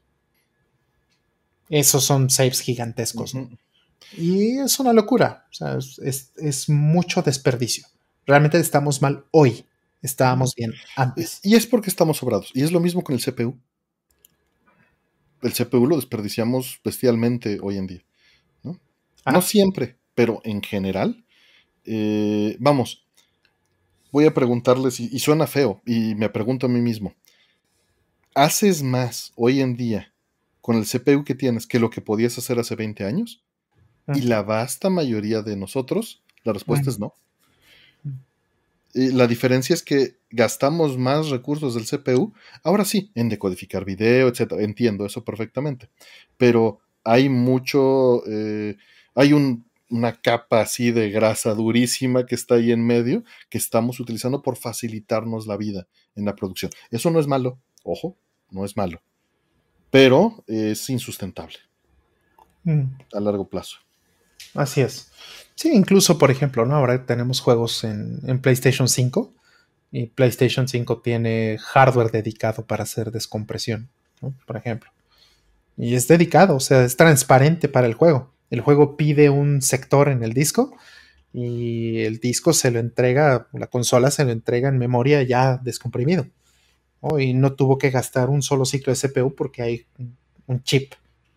[1.73, 3.33] Esos son saves gigantescos.
[4.15, 5.47] Y es una locura.
[5.49, 7.87] O sea, es, es, mucho desperdicio.
[8.27, 9.65] Realmente estamos mal hoy
[10.03, 11.39] estábamos bien antes.
[11.41, 12.51] Y es porque estamos sobrados.
[12.53, 13.57] Y es lo mismo con el CPU.
[15.41, 18.05] El CPU lo desperdiciamos bestialmente hoy en día.
[18.61, 18.79] No,
[19.25, 21.25] no siempre, pero en general.
[21.85, 23.07] Eh, vamos,
[24.11, 27.15] voy a preguntarles, y, suena feo, y me pregunto a mí mismo,
[28.35, 30.12] ¿haces más hoy en día
[30.63, 33.43] con el CPU que tienes que lo que podías hacer hace 20 años?
[34.15, 37.13] Y la vasta mayoría de nosotros, la respuesta es no.
[38.93, 42.33] la diferencia es que gastamos más recursos del CPU,
[42.63, 44.63] ahora sí, en decodificar video, etcétera.
[44.63, 45.89] Entiendo eso perfectamente.
[46.37, 48.77] Pero hay mucho, eh,
[49.15, 53.99] hay un una capa así de grasa durísima que está ahí en medio, que estamos
[53.99, 56.71] utilizando por facilitarnos la vida en la producción.
[56.89, 58.17] Eso no es malo, ojo,
[58.49, 59.03] no es malo,
[59.93, 61.57] pero es insustentable
[62.63, 62.81] mm.
[63.13, 63.77] a largo plazo.
[64.55, 65.11] Así es.
[65.53, 66.75] Sí, incluso, por ejemplo, ¿no?
[66.75, 69.31] Ahora tenemos juegos en, PlayStation 5
[69.91, 73.91] y PlayStation 5 tiene hardware dedicado para hacer descompresión,
[74.47, 74.89] por ejemplo.
[75.77, 78.33] Y es dedicado, o sea, es transparente para el juego.
[78.49, 80.75] El juego pide un sector en el disco
[81.33, 86.25] y el disco se lo entrega, la consola se lo entrega en memoria ya descomprimido.
[87.19, 89.85] Y no tuvo que gastar un solo ciclo de CPU porque hay
[90.47, 90.93] un chip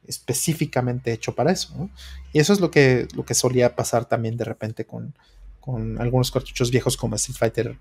[0.06, 1.90] específicamente hecho para eso.
[2.32, 5.14] Y eso es lo que, lo que solía pasar también de repente con,
[5.98, 7.76] algunos cartuchos viejos como Street Fighter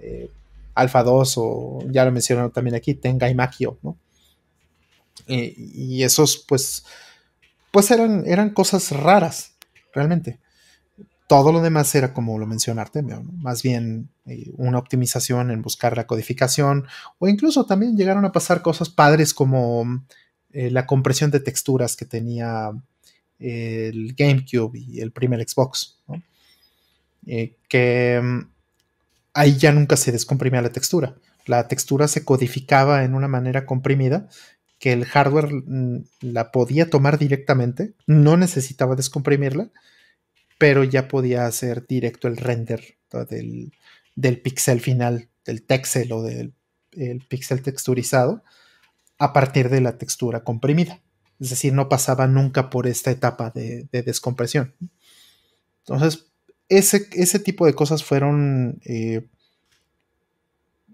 [0.00, 0.28] eh,
[0.74, 3.96] Alpha 2 o ya lo mencionaron también aquí, Tengai Makio, ¿no?
[5.26, 6.84] y esos pues
[7.70, 9.52] pues eran, eran cosas raras,
[9.92, 10.38] realmente.
[11.28, 15.96] Todo lo demás era como lo mencionó Artemio, más bien eh, una optimización en buscar
[15.96, 16.86] la codificación
[17.18, 20.04] o incluso también llegaron a pasar cosas padres como
[20.50, 22.72] eh, la compresión de texturas que tenía
[23.38, 25.98] el GameCube y el primer Xbox,
[27.26, 28.50] eh, que mm,
[29.34, 31.14] ahí ya nunca se descomprimía la textura.
[31.46, 34.28] La textura se codificaba en una manera comprimida
[34.78, 39.70] que el hardware mm, la podía tomar directamente, no necesitaba descomprimirla,
[40.58, 42.98] pero ya podía hacer directo el render
[43.30, 43.72] del,
[44.14, 46.52] del pixel final, del texel o del
[46.92, 48.42] el pixel texturizado
[49.18, 51.00] a partir de la textura comprimida.
[51.38, 54.74] Es decir, no pasaba nunca por esta etapa de, descompresión.
[55.80, 56.26] Entonces,
[56.68, 59.28] ese, ese, tipo de cosas fueron eh,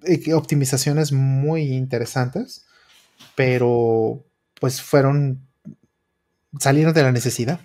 [0.05, 2.67] eh, optimizaciones muy interesantes
[3.35, 4.25] pero
[4.61, 5.47] pues fueron,
[6.59, 7.61] salieron de la necesidad,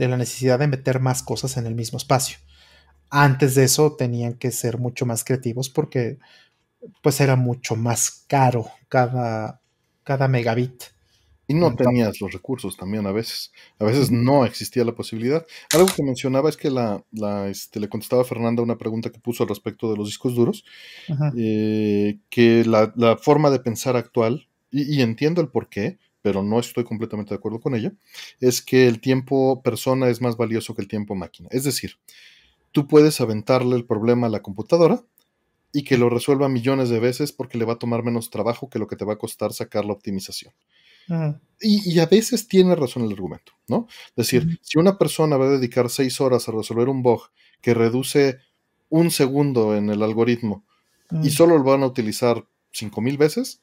[0.00, 2.38] de la necesidad de meter más cosas en el mismo espacio.
[3.10, 6.18] Antes de eso tenían que ser mucho más creativos porque
[7.02, 9.60] pues era mucho más caro cada,
[10.02, 10.84] cada megabit.
[11.48, 13.52] Y no tenías los recursos también a veces.
[13.78, 15.44] A veces no existía la posibilidad.
[15.74, 17.04] Algo que mencionaba es que la,
[17.48, 20.64] este, le contestaba a Fernanda una pregunta que puso al respecto de los discos duros,
[21.36, 26.58] eh, que la, la, forma de pensar actual y, entiendo el por qué, pero no
[26.58, 27.92] estoy completamente de acuerdo con ella,
[28.40, 31.48] es que el tiempo persona es más valioso que el tiempo máquina.
[31.50, 31.96] Es decir,
[32.72, 35.02] tú puedes aventarle el problema a la computadora
[35.72, 38.78] y que lo resuelva millones de veces porque le va a tomar menos trabajo que
[38.78, 40.52] lo que te va a costar sacar la optimización.
[41.60, 43.88] y, a veces tiene razón el argumento, ¿no?
[44.10, 47.22] Es decir, si una persona va a dedicar seis horas a resolver un bug
[47.60, 48.38] que reduce
[48.90, 50.64] un segundo en el algoritmo
[51.22, 53.60] y solo lo van a utilizar cinco mil veces,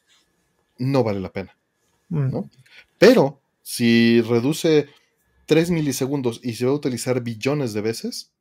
[0.78, 1.57] no vale la pena.
[2.10, 2.32] Mm.
[2.32, 2.50] ¿no?
[2.98, 4.88] Pero si reduce
[5.46, 8.32] 3 milisegundos y se va a utilizar billones de veces,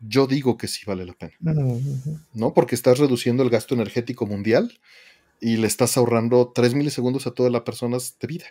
[0.00, 1.34] yo digo que sí vale la pena.
[2.34, 2.54] ¿No?
[2.54, 4.78] Porque estás reduciendo el gasto energético mundial
[5.40, 8.46] y le estás ahorrando 3 milisegundos a todas las personas de vida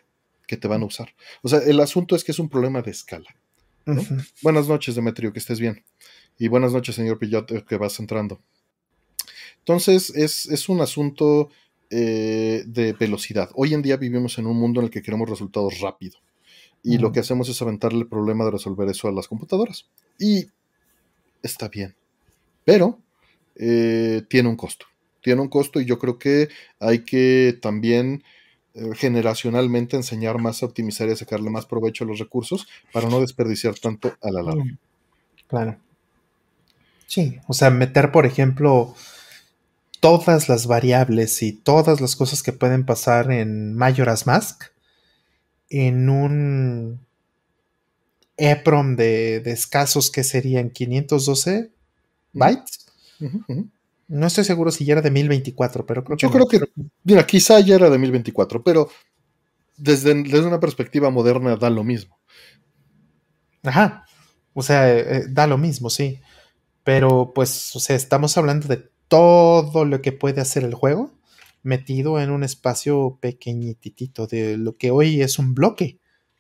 [0.48, 1.14] que te van a usar.
[1.42, 3.36] O sea, el asunto es que es un problema de escala.
[4.42, 5.84] Buenas noches, Demetrio, que estés bien.
[6.38, 8.42] Y buenas noches, señor Pillot, que vas entrando.
[9.60, 11.50] Entonces, es, es un asunto
[11.90, 13.50] eh, de velocidad.
[13.56, 16.20] Hoy en día vivimos en un mundo en el que queremos resultados rápido.
[16.84, 19.88] Y lo que hacemos es aventarle el problema de resolver eso a las computadoras.
[20.20, 20.46] Y
[21.42, 21.96] está bien.
[22.64, 23.00] Pero
[23.56, 24.86] eh, tiene un costo.
[25.22, 26.50] Tiene un costo y yo creo que
[26.80, 28.24] hay que también
[28.76, 33.10] eh, generacionalmente enseñar más a optimizar y a sacarle más provecho a los recursos para
[33.10, 34.78] no desperdiciar tanto a la larga.
[35.48, 35.78] Claro.
[37.08, 38.94] Sí, o sea, meter, por ejemplo,
[40.06, 44.66] todas las variables y todas las cosas que pueden pasar en Majora's Mask
[45.68, 47.00] en un
[48.38, 51.72] EPROM de, escasos que serían 512
[52.34, 52.86] bytes.
[54.08, 56.60] No estoy seguro si ya era de 1024, pero creo Yo creo que,
[57.04, 58.88] mira, quizá ya era de 1024, pero
[59.76, 62.16] desde, desde una perspectiva moderna da lo mismo.
[63.64, 64.06] Ajá.
[64.54, 66.22] O sea, eh, da lo mismo, sí.
[66.84, 71.12] Pero pues, o sea, estamos hablando de todo lo que puede hacer el juego
[71.64, 76.00] metido en un espacio pequeñitito de lo que hoy es un bloque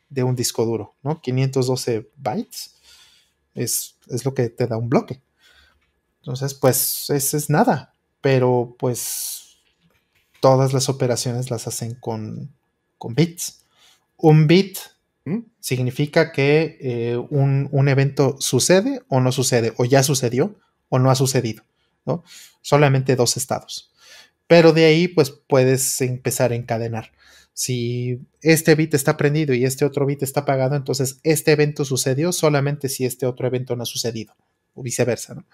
[0.09, 1.19] de un disco duro, ¿no?
[1.21, 2.75] 512 bytes
[3.55, 5.21] es, es lo que te da un bloque.
[6.19, 9.57] Entonces, pues, eso es nada, pero pues
[10.39, 12.53] todas las operaciones las hacen con,
[12.97, 13.65] con bits.
[14.17, 14.77] Un bit
[15.25, 15.39] ¿Mm?
[15.59, 20.55] significa que eh, un, un, evento sucede o no sucede, o ya sucedió
[20.89, 21.63] o no ha sucedido,
[22.05, 22.23] ¿no?
[22.61, 23.91] Solamente dos estados.
[24.47, 27.11] Pero de ahí, pues puedes empezar a encadenar.
[27.53, 32.31] Si este bit está prendido y este otro bit está apagado, entonces este evento sucedió
[32.31, 34.35] solamente si este otro evento no ha sucedido,
[34.73, 35.45] o viceversa, ¿no?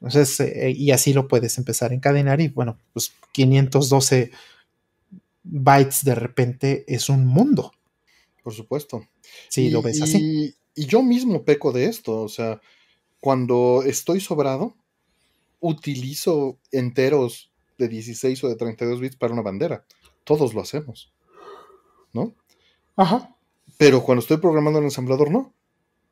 [0.00, 4.32] Entonces, eh, y así lo puedes empezar a encadenar y bueno, pues 512
[5.44, 7.72] bytes de repente es un mundo.
[8.42, 9.06] Por supuesto.
[9.48, 10.54] Sí, lo ves así.
[10.74, 12.60] Y yo mismo peco de esto, o sea,
[13.20, 14.74] cuando estoy sobrado,
[15.62, 19.86] utilizo enteros de 16 o de 32 bits para una bandera.
[20.24, 21.12] Todos lo hacemos.
[22.12, 22.34] ¿No?
[22.96, 23.34] Ajá.
[23.78, 25.54] Pero cuando estoy programando en el ensamblador, no.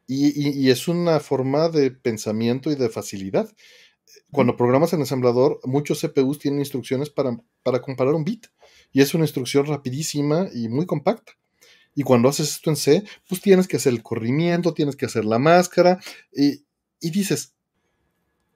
[0.06, 3.52] Y, es una forma de pensamiento y de facilidad.
[4.32, 8.46] Cuando programas en ensamblador, muchos CPUs tienen instrucciones para, para comparar un bit.
[8.92, 11.32] Y es una instrucción rapidísima y muy compacta.
[11.94, 15.24] Y cuando haces esto en C, pues tienes que hacer el corrimiento, tienes que hacer
[15.24, 16.00] la máscara.
[16.32, 16.64] Y,
[17.00, 17.54] y dices,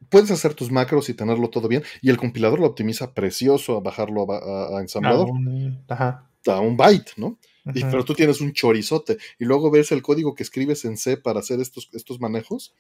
[0.08, 1.83] puedes hacer tus macros y tenerlo todo bien.
[2.02, 5.28] Y el compilador lo optimiza precioso a bajarlo a, ensamblador.
[5.28, 7.39] A un, byte, ¿no?
[7.73, 9.18] pero tú tienes un chorizote.
[9.39, 12.74] Y luego ves el código que escribes en C para hacer estos, estos manejos.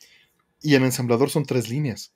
[0.62, 2.12] Y en ensamblador son tres líneas.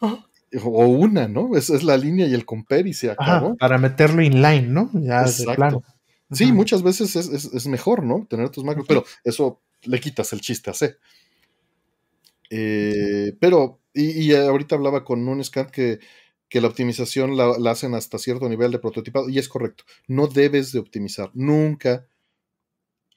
[0.00, 1.56] O una, ¿no?
[1.56, 3.56] Es, es la línea y el compare y se acabó.
[3.56, 4.90] para meterlo inline, ¿no?
[4.94, 5.84] Ya Exacto.
[6.32, 8.24] Sí, muchas veces es, es, mejor, ¿no?
[8.28, 10.96] Tener tus macros, pero eso le quitas el chiste a C.
[12.50, 16.00] Eh, pero y, ahorita hablaba con un scan que,
[16.52, 19.84] la optimización la, hacen hasta cierto nivel de prototipado, y es correcto.
[20.08, 22.06] No debes de optimizar nunca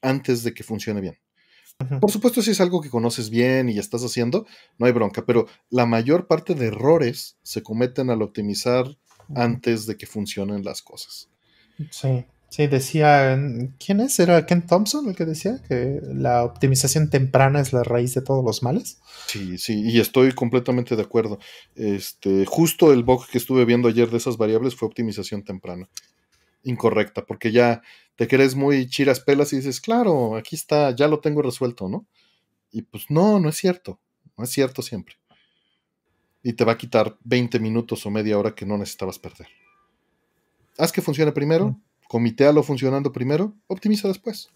[0.02, 1.18] antes de que funcione bien.
[2.00, 4.46] Por supuesto, si es algo que conoces bien y estás haciendo,
[4.78, 8.86] no hay bronca, pero la mayor parte de errores se cometen al optimizar
[9.36, 11.30] antes de que funcionen las cosas.
[11.90, 12.26] Sí.
[12.54, 13.36] Sí, decía,
[13.84, 14.20] ¿quién es?
[14.20, 18.46] ¿Era Ken Thompson el que decía que la optimización temprana es la raíz de todos
[18.46, 19.02] los males?
[19.26, 21.40] Sí, sí, y estoy completamente de acuerdo.
[21.74, 25.90] Este, justo el bug que estuve viendo ayer de esas variables fue optimización temprana.
[26.62, 27.82] Incorrecta, porque ya
[28.18, 32.06] te crees muy chiras pelas y dices, claro, aquí está, ya lo tengo resuelto, ¿no?
[32.72, 34.00] Y pues no, no es cierto,
[34.38, 35.16] no es cierto siempre.
[36.44, 39.48] Y te va a quitar 20 minutos o media hora que no necesitabas perder.
[40.78, 41.70] Haz que funcione primero.
[41.70, 44.52] Mm comitéalo funcionando primero, optimiza después.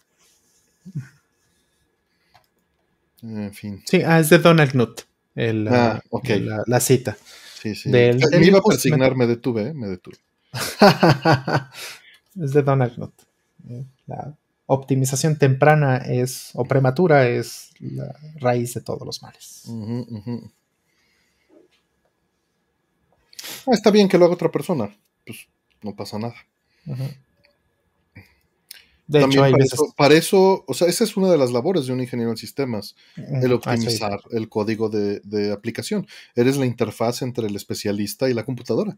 [3.23, 3.81] En fin.
[3.83, 4.99] Sí, ah, es de Donald Knuth.
[5.35, 5.99] ah,
[6.67, 7.17] la, cita.
[7.59, 7.89] Sí, sí.
[7.89, 8.11] me
[8.43, 9.73] iba a persignar, me detuve, ¿eh?
[9.73, 10.17] me detuve.
[12.39, 13.23] es de Donald Knuth.
[14.05, 14.35] La
[14.67, 19.63] optimización temprana es, o prematura es la raíz de todos los males.
[23.65, 24.95] Ah, está bien que lo haga otra persona,
[25.25, 25.47] pues
[25.81, 26.35] no pasa nada.
[29.07, 31.87] De hecho, hay para, eso, para, eso, o sea, esa es una de las labores
[31.87, 36.05] de un ingeniero en sistemas, el optimizar el código de, aplicación.
[36.35, 38.97] Eres la interfaz entre el especialista y la computadora.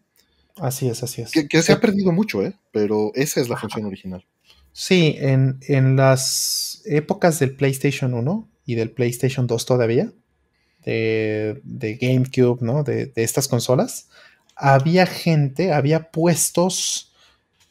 [0.58, 1.32] Así es, así es.
[1.48, 2.54] Que, se ha perdido mucho, ¿eh?
[2.72, 4.26] Pero esa es la función original.
[4.74, 10.12] Sí, en, en, las épocas del PlayStation 1 y del PlayStation 2 todavía,
[10.86, 12.84] de, de GameCube, ¿no?
[12.84, 14.10] De, de estas consolas,
[14.56, 17.09] había gente, había puestos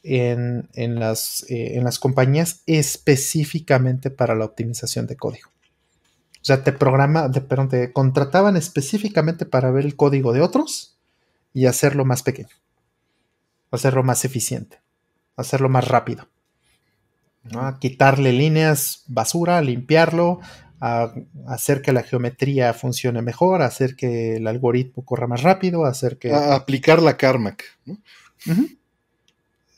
[0.03, 0.69] en,
[0.99, 5.51] las, eh, en las compañías específicamente para la optimización de código.
[6.41, 10.97] O sea, te programa, de, perdón, te contrataban específicamente para ver el código de otros
[11.53, 12.55] y hacerlo más pequeño,
[13.71, 14.81] hacerlo más eficiente,
[15.37, 16.29] hacerlo más rápido.
[17.81, 20.41] quitarle líneas basura, limpiarlo,
[21.47, 26.33] hacer que la geometría funcione mejor, hacer que el algoritmo corra más rápido, hacer que...
[26.33, 27.65] aplicar la Carmack.
[27.85, 27.99] ¿no?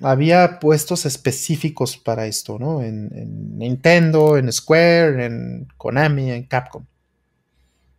[0.00, 2.82] Había puestos específicos para esto, ¿no?
[2.82, 6.86] En, Nintendo, en Square, en Konami, en Capcom.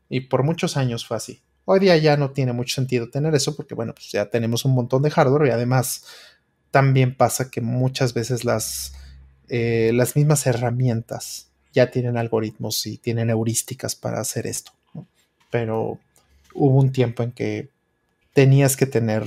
[0.10, 1.42] Y por muchos años fue así.
[1.66, 4.74] Hoy día ya no tiene mucho sentido tener eso porque, bueno, pues ya tenemos un
[4.74, 6.06] montón de hardware y además
[6.72, 8.94] también pasa que muchas veces las,
[9.48, 14.72] eh, las mismas herramientas ya tienen algoritmos y tienen heurísticas para hacer esto.
[15.52, 16.00] Pero
[16.54, 17.70] hubo un tiempo en que
[18.34, 19.24] tenías que tener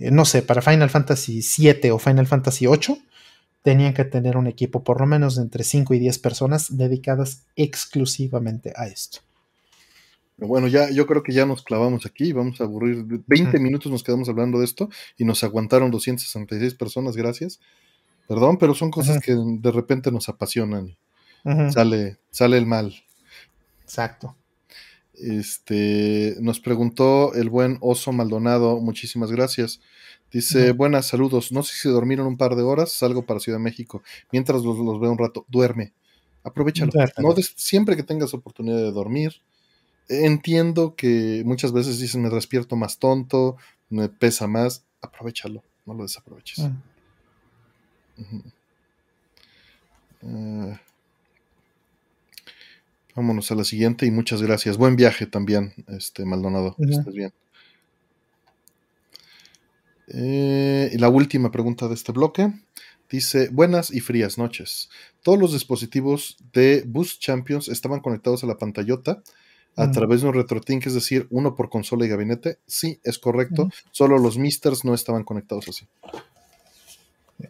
[0.00, 3.02] no sé, para Final Fantasy VII o Final Fantasy VIII,
[3.62, 7.44] tenían que tener un equipo por lo menos de entre 5 y 10 personas dedicadas
[7.56, 9.20] exclusivamente a esto.
[10.38, 13.04] Bueno, ya, yo creo que ya nos clavamos aquí, vamos a aburrir.
[13.26, 14.88] 20 minutos nos quedamos hablando de esto
[15.18, 17.60] y nos aguantaron 266 personas, gracias.
[18.26, 20.96] Perdón, pero son cosas que de repente nos apasionan.
[21.72, 22.94] Sale, sale el mal.
[23.82, 24.36] Exacto.
[25.22, 29.80] Este, nos preguntó el buen Oso Maldonado, muchísimas gracias.
[30.32, 33.64] Dice, buenas saludos, no sé si dormieron un par de horas, salgo para Ciudad de
[33.64, 34.02] México.
[34.30, 35.92] Mientras los, veo un rato, duerme.
[36.44, 36.92] Aprovechalo.
[37.18, 39.42] No siempre que tengas oportunidad de dormir.
[40.08, 43.56] Entiendo que muchas veces dicen me despierto más tonto,
[43.88, 44.84] me pesa más.
[45.02, 46.70] Aprovechalo, no lo desaproveches.
[50.22, 50.74] Uh,
[53.14, 54.76] Vámonos a la siguiente y muchas gracias.
[54.76, 56.76] Buen viaje también, este Maldonado.
[56.78, 57.32] Estés bien.
[60.08, 62.52] Eh, y la última pregunta de este bloque
[63.08, 64.90] dice: Buenas y frías noches.
[65.22, 69.22] Todos los dispositivos de Boost Champions estaban conectados a la pantallota
[69.76, 72.58] a través de un RetroTink, es decir, uno por consola y gabinete.
[72.66, 73.70] Sí, es correcto.
[73.92, 75.86] Solo los Misters no estaban conectados así.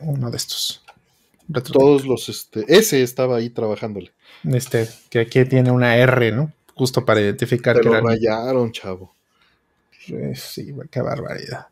[0.01, 0.85] Uno de estos.
[1.73, 4.13] Todos los, este, ese estaba ahí trabajándole.
[4.45, 6.53] Este, que aquí tiene una R, ¿no?
[6.75, 9.15] Justo para identificar que lo rayaron, chavo.
[10.35, 11.67] Sí, qué barbaridad.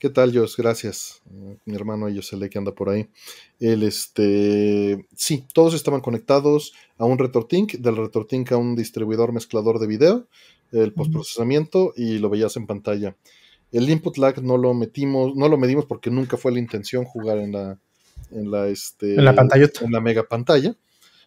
[0.00, 0.56] ¿Qué tal, Jos?
[0.56, 1.20] Gracias.
[1.66, 3.10] Mi hermano Yosele que anda por ahí.
[3.58, 9.78] El, este, sí, todos estaban conectados a un RetroTink, del RetroTink a un distribuidor mezclador
[9.78, 10.26] de video,
[10.72, 13.14] el postprocesamiento y lo veías en pantalla.
[13.72, 17.38] El input lag no lo metimos, no lo medimos porque nunca fue la intención jugar
[17.38, 17.78] en la,
[18.30, 19.30] en la, este, en la
[19.80, 20.74] En la mega pantalla.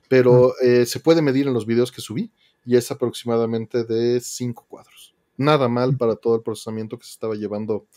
[0.09, 2.31] Pero eh, se puede medir en los videos que subí
[2.65, 5.13] y es aproximadamente de 5 cuadros.
[5.37, 7.87] Nada mal para todo el procesamiento que se estaba llevando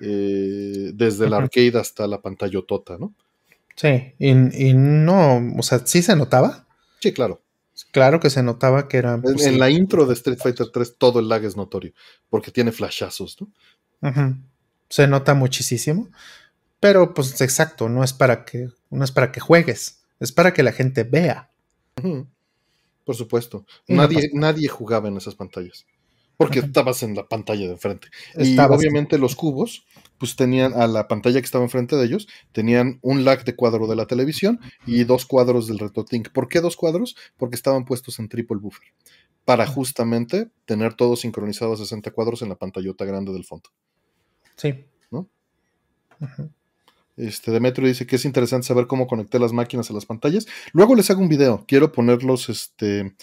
[0.00, 3.14] eh, desde el arcade hasta la pantalla tota, ¿no?
[3.76, 6.66] Sí, y, no, o sea, sí se notaba.
[7.00, 7.40] Sí, claro.
[7.90, 9.14] Claro que se notaba que era.
[9.14, 11.92] en, pues, la intro de Street Fighter 3 todo el lag es notorio,
[12.30, 13.48] porque tiene flashazos, ¿no?
[14.88, 16.08] Se nota muchísimo.
[16.80, 20.62] Pero, pues, exacto, no es para que, no es para que juegues, es para que
[20.62, 21.50] la gente vea.
[23.04, 23.64] Por supuesto.
[23.88, 25.86] Nadie, nadie jugaba en esas pantallas.
[26.36, 28.08] Porque estabas en la pantalla de enfrente.
[28.36, 29.86] Y obviamente los cubos,
[30.18, 33.86] pues tenían a la pantalla que estaba enfrente de ellos, tenían un lag de cuadro
[33.86, 36.30] de la televisión y dos cuadros del RetroTink.
[36.32, 37.16] ¿Por qué dos cuadros?
[37.36, 38.88] Porque estaban puestos en triple buffer.
[39.44, 43.70] Para justamente tener todo sincronizado a 60 cuadros en la pantallota grande del fondo.
[44.56, 44.84] Sí.
[45.10, 45.28] ¿No?
[47.16, 50.46] Este, Demetrio dice que es interesante saber cómo conecté las máquinas a las pantallas.
[50.72, 51.64] Luego les hago un video.
[51.66, 53.14] Quiero ponerlos, este,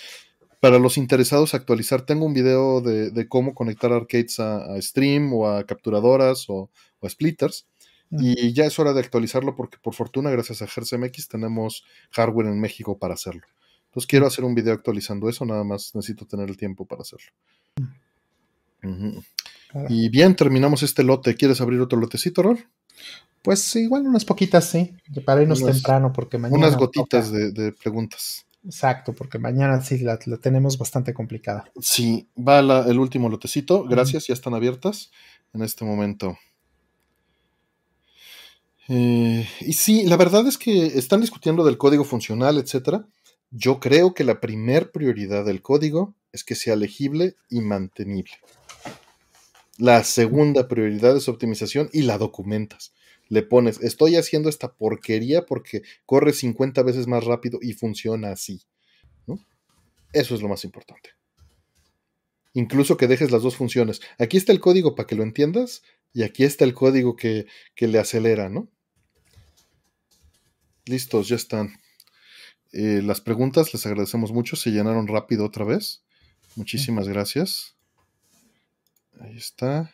[0.61, 2.03] para los interesados actualizar.
[2.03, 6.69] Tengo un video de, cómo conectar arcades a, stream o a capturadoras o,
[7.01, 7.67] a splitters.
[8.11, 12.59] Y ya es hora de actualizarlo porque por fortuna, gracias a GersMX, tenemos hardware en
[12.59, 13.43] México para hacerlo.
[13.85, 17.31] Entonces quiero hacer un video actualizando eso, nada más necesito tener el tiempo para hacerlo.
[19.89, 21.35] Y bien, terminamos este lote.
[21.35, 22.59] ¿Quieres abrir otro lotecito, Rol?
[23.41, 24.93] Pues igual unas poquitas, sí,
[25.25, 26.59] para irnos temprano, porque mañana.
[26.59, 28.45] Unas gotitas de, preguntas.
[28.63, 31.65] Exacto, porque mañana sí la, tenemos bastante complicada.
[31.81, 33.83] Sí, va el último lotecito.
[33.85, 35.09] Gracias, ya están abiertas
[35.53, 36.37] en este momento.
[38.87, 43.07] Eh, y sí, la verdad es que están discutiendo del código funcional, etcétera.
[43.49, 48.33] Yo creo que la primer prioridad del código es que sea legible y mantenible.
[49.81, 52.93] La segunda prioridad es optimización y la documentas.
[53.29, 58.61] Le pones, estoy haciendo esta porquería porque corre 50 veces más rápido y funciona así.
[60.13, 61.09] Eso es lo más importante.
[62.53, 64.01] Incluso que dejes las dos funciones.
[64.19, 65.81] Aquí está el código para que lo entiendas
[66.13, 68.69] y aquí está el código que, le acelera, ¿no?
[70.85, 71.73] Listos, ya están.
[72.71, 76.03] Eh, las preguntas les agradecemos mucho, se llenaron rápido otra vez.
[76.55, 77.80] Muchísimas gracias.
[79.22, 79.91] Ahí está.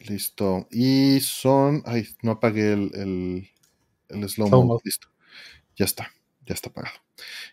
[0.00, 0.68] Listo.
[0.70, 1.82] Y son.
[1.86, 3.48] Ay, no apagué el,
[4.08, 4.80] el, slow, mo.
[4.84, 5.08] Listo.
[5.76, 6.12] Ya está.
[6.46, 6.96] Ya está apagado.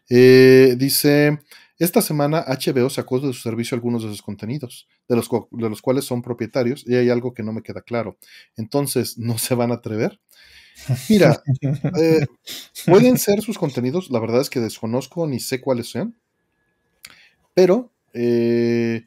[0.09, 1.39] Eh, dice.
[1.79, 5.81] Esta semana HBO sacó de su servicio algunos de sus contenidos, de los, de los
[5.81, 8.19] cuales son propietarios, y hay algo que no me queda claro.
[8.55, 10.19] Entonces, ¿no se van a atrever?
[11.09, 11.41] Mira,
[11.99, 12.27] eh,
[12.85, 16.15] pueden ser sus contenidos, la verdad es que desconozco ni sé cuáles sean,
[17.55, 19.03] pero eh,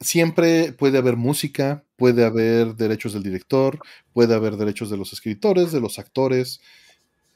[0.00, 3.78] siempre puede haber música, puede haber derechos del director,
[4.12, 6.60] puede haber derechos de los escritores, de los actores,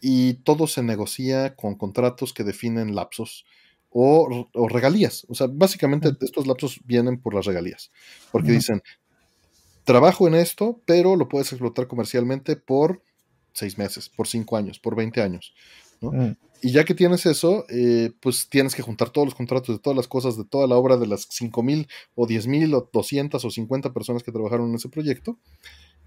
[0.01, 3.45] y todo se negocia con contratos que definen lapsos
[3.91, 5.27] o, regalías.
[5.29, 7.91] O sea, básicamente estos lapsos vienen por las regalías,
[8.31, 8.83] porque dicen,
[9.85, 13.03] trabajo en esto, pero lo puedes explotar comercialmente por
[13.53, 15.55] seis meses, por cinco años, por 20 años.
[16.01, 16.13] ¿No?
[16.13, 16.37] Mm.
[16.63, 19.97] Y ya que tienes eso, eh, pues tienes que juntar todos los contratos de todas
[19.97, 23.93] las cosas, de toda la obra de las 5.000 o 10.000 o 200 o 50
[23.93, 25.39] personas que trabajaron en ese proyecto.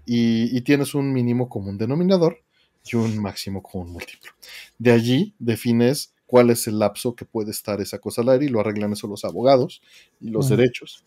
[0.06, 2.42] Y, tienes un mínimo común denominador
[2.84, 4.32] y un máximo común múltiplo.
[4.78, 8.48] De allí defines cuál es el lapso que puede estar esa cosa al aire y
[8.48, 9.80] lo arreglan eso los abogados
[10.20, 11.04] y los derechos.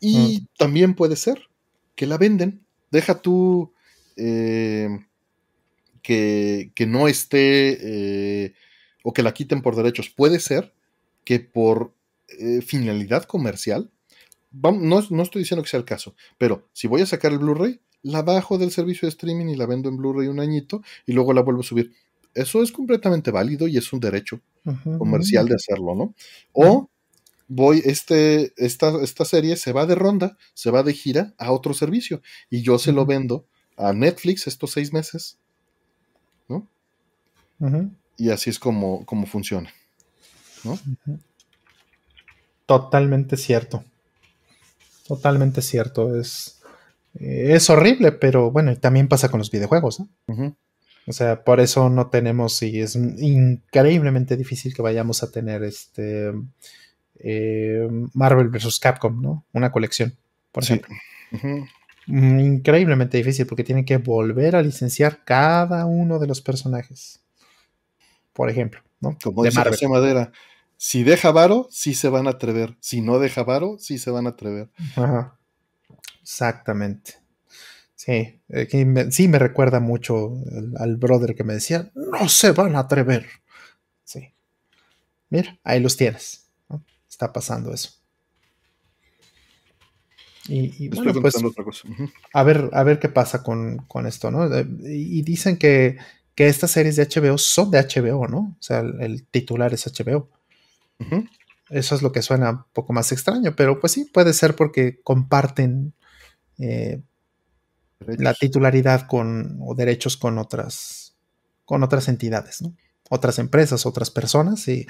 [0.00, 1.48] Y también puede ser
[1.94, 2.64] que la venden.
[2.90, 3.72] Deja tú
[4.16, 4.88] eh,
[6.02, 8.54] que, no esté eh,
[9.02, 10.10] o que la quiten por derechos.
[10.10, 10.72] Puede ser
[11.24, 11.94] que por
[12.28, 13.90] eh, finalidad comercial,
[14.52, 14.72] no,
[15.08, 18.22] no, estoy diciendo que sea el caso, pero si voy a sacar el Blu-ray, la
[18.22, 21.42] bajo del servicio de streaming y la vendo en Blu-ray un añito y luego la
[21.42, 21.92] vuelvo a subir.
[22.34, 24.40] Eso es completamente válido y es un derecho
[24.98, 26.14] comercial de hacerlo, ¿no?
[26.52, 26.90] O
[27.48, 31.74] voy, este, esta, esta serie se va de ronda, se va de gira a otro
[31.74, 35.38] servicio y yo se lo vendo a Netflix estos seis meses,
[36.48, 36.66] ¿no?
[38.16, 39.72] Y así es como, como funciona,
[40.64, 40.78] ¿no?
[42.66, 43.84] Totalmente cierto.
[45.06, 46.16] Totalmente cierto.
[46.16, 46.60] Es,
[47.14, 50.56] es horrible, pero bueno, también pasa con los videojuegos, ¿no?
[51.06, 56.32] O sea, por eso no tenemos y es increíblemente difícil que vayamos a tener este
[57.18, 58.78] eh, Marvel vs.
[58.78, 59.44] Capcom, ¿no?
[59.52, 60.16] Una colección,
[60.52, 60.94] por ejemplo.
[62.06, 67.20] Increíblemente difícil porque tienen que volver a licenciar cada uno de los personajes.
[68.32, 69.16] Por ejemplo, ¿no?
[69.22, 69.88] Como dice Marvel.
[69.88, 70.32] Madera,
[70.76, 72.76] si deja varo, sí se van a atrever.
[72.80, 74.70] Si no deja varo, sí se van a atrever.
[74.96, 75.38] Ajá.
[76.22, 77.14] Exactamente.
[77.94, 80.34] Sí, eh, sí me recuerda mucho
[80.78, 83.26] al brother que me decía, no se van a atrever.
[84.02, 84.34] Sí.
[85.28, 86.50] Mira, ahí los tienes.
[87.08, 88.01] Está pasando eso.
[90.48, 91.88] Y, bueno, pues, otra cosa.
[92.32, 94.48] a, ver, a ver qué pasa con, esto, ¿no?
[94.84, 95.98] Y dicen que,
[96.36, 98.38] estas series de HBO son de HBO, ¿no?
[98.38, 100.28] O sea, el, titular es HBO.
[101.70, 105.00] Eso es lo que suena un poco más extraño, pero pues sí, puede ser porque
[105.02, 105.94] comparten
[106.58, 107.00] eh,
[108.06, 111.14] la titularidad con, o derechos con otras,
[111.64, 112.76] con otras entidades, ¿no?
[113.08, 114.86] Otras empresas, otras personas, y,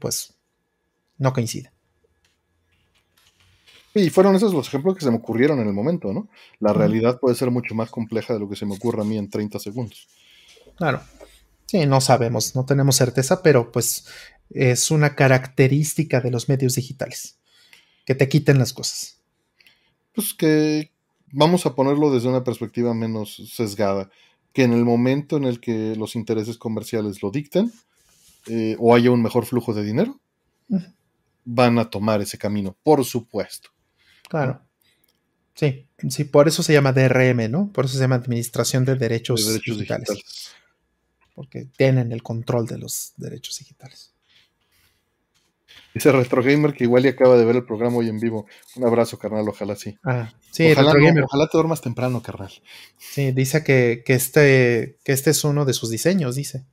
[0.00, 0.34] pues
[1.18, 1.72] no coincide.
[3.96, 6.28] Y fueron esos los ejemplos que se me ocurrieron en el momento, ¿no?
[6.60, 9.16] La realidad puede ser mucho más compleja de lo que se me ocurre a mí
[9.16, 10.06] en 30 segundos.
[10.76, 11.00] Claro.
[11.64, 14.06] Sí, no sabemos, no tenemos certeza, pero pues
[14.50, 17.38] es una característica de los medios digitales,
[18.04, 19.20] que te quiten las cosas.
[20.14, 20.92] Pues que,
[21.32, 24.10] vamos a ponerlo desde una perspectiva menos sesgada,
[24.52, 27.72] que en el momento en el que los intereses comerciales lo dicten
[28.46, 30.20] eh, o haya un mejor flujo de dinero,
[31.44, 33.70] van a tomar ese camino, por supuesto.
[34.28, 34.62] Claro.
[35.54, 37.72] Sí, sí, por eso se llama DRM, ¿no?
[37.72, 40.52] Por eso se llama Administración de Derechos, digitales.
[41.34, 44.12] Porque tienen el control de los derechos digitales.
[45.94, 48.44] Dice Retro Gamer que igual y acaba de ver el programa hoy en vivo.
[48.74, 49.96] Un abrazo, carnal, ojalá sí.
[50.04, 52.52] Ah, sí, ojalá, Retro ojalá te duermas temprano, carnal.
[52.98, 56.66] Sí, dice que, este, que este es uno de sus diseños, dice.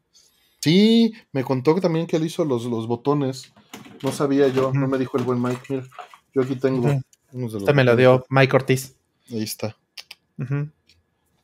[0.59, 3.53] Sí, me contó que también que él hizo los, los botones.
[4.01, 5.61] No sabía yo, no me dijo el buen Mike.
[5.69, 5.87] Mira,
[6.33, 7.01] yo aquí tengo
[7.33, 7.63] unos de los.
[7.63, 8.95] Este me lo dio Mike Ortiz.
[9.31, 9.75] Ahí está.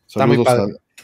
[0.05, 0.47] Saludos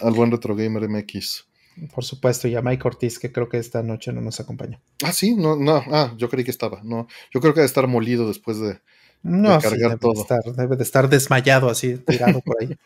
[0.01, 1.45] al, buen Retro Gamer MX.
[1.93, 4.79] Por supuesto, y a Mike Ortiz, que creo que esta noche no nos acompaña.
[5.03, 6.81] Ah, sí, no, no, ah, yo creí que estaba.
[6.83, 8.79] No, yo creo que debe estar molido después de,
[9.21, 10.13] no, cargar debe todo.
[10.13, 12.75] De estar, debe de estar desmayado así, tirado por ahí.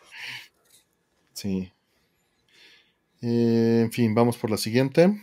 [1.32, 1.72] Sí.
[3.22, 5.18] Eh, en fin, vamos por la siguiente.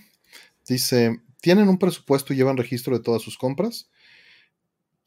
[0.68, 3.90] Dice: ¿Tienen un presupuesto y llevan registro de todas sus compras?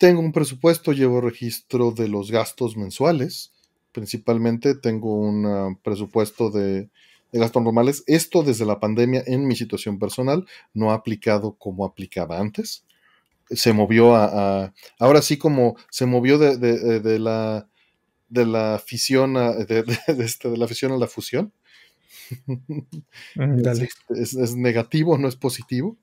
[0.01, 3.53] Tengo un presupuesto, llevo registro de los gastos mensuales.
[3.93, 6.91] Principalmente tengo un ah, presupuesto de
[7.33, 8.05] de gastos normales.
[8.07, 12.85] Esto desde la pandemia en mi situación personal no ha aplicado como aplicaba antes.
[13.51, 17.69] Se movió a, ahora sí como se movió de, la
[18.29, 19.85] de la fisión a, de,
[20.19, 21.53] este, de, la fisión a la fusión.
[22.47, 23.63] Mm,
[24.17, 25.97] es, negativo, no es positivo.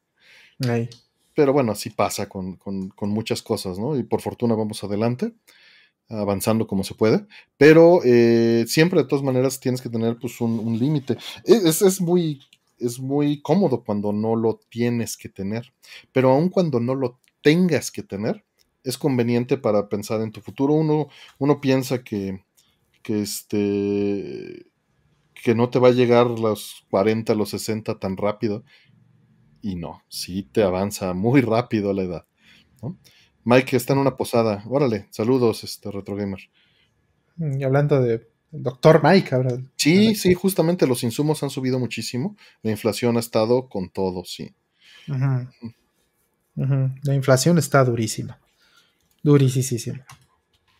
[1.37, 3.95] Pero bueno, así pasa con, con, muchas cosas, ¿no?
[3.95, 5.33] Y por fortuna vamos adelante
[6.09, 10.79] avanzando como se puede, pero eh, siempre de todas maneras tienes que tener pues un,
[10.79, 11.13] límite.
[11.45, 12.41] E, es, es, muy,
[12.79, 15.71] es muy cómodo cuando no lo tienes que tener,
[16.11, 18.43] pero aun cuando no lo tengas que tener,
[18.83, 20.73] es conveniente para pensar en tu futuro.
[20.73, 21.07] Uno,
[21.37, 22.43] uno piensa que,
[23.03, 24.65] que, este,
[25.43, 28.63] que no te va a llegar los 40, los 60 tan rápido,
[29.61, 32.25] y no, sí te avanza muy rápido la edad.
[32.81, 32.97] ¿no?
[33.43, 34.63] Mike está en una posada.
[34.67, 36.39] Órale, saludos, este Retro Gamer.
[37.37, 39.57] Y hablando de doctor Mike ahora.
[39.75, 42.35] Sí, sí, justamente los insumos han subido muchísimo.
[42.61, 44.53] La inflación ha estado con todo, sí.
[46.55, 48.39] La inflación está durísima.
[49.23, 50.05] Durísima.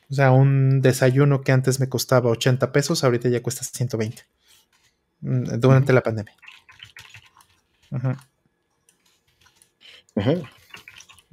[0.10, 4.24] O sea, un desayuno que antes me costaba 80 pesos, ahorita ya cuesta 120.
[5.22, 6.34] Mm, durante la pandemia.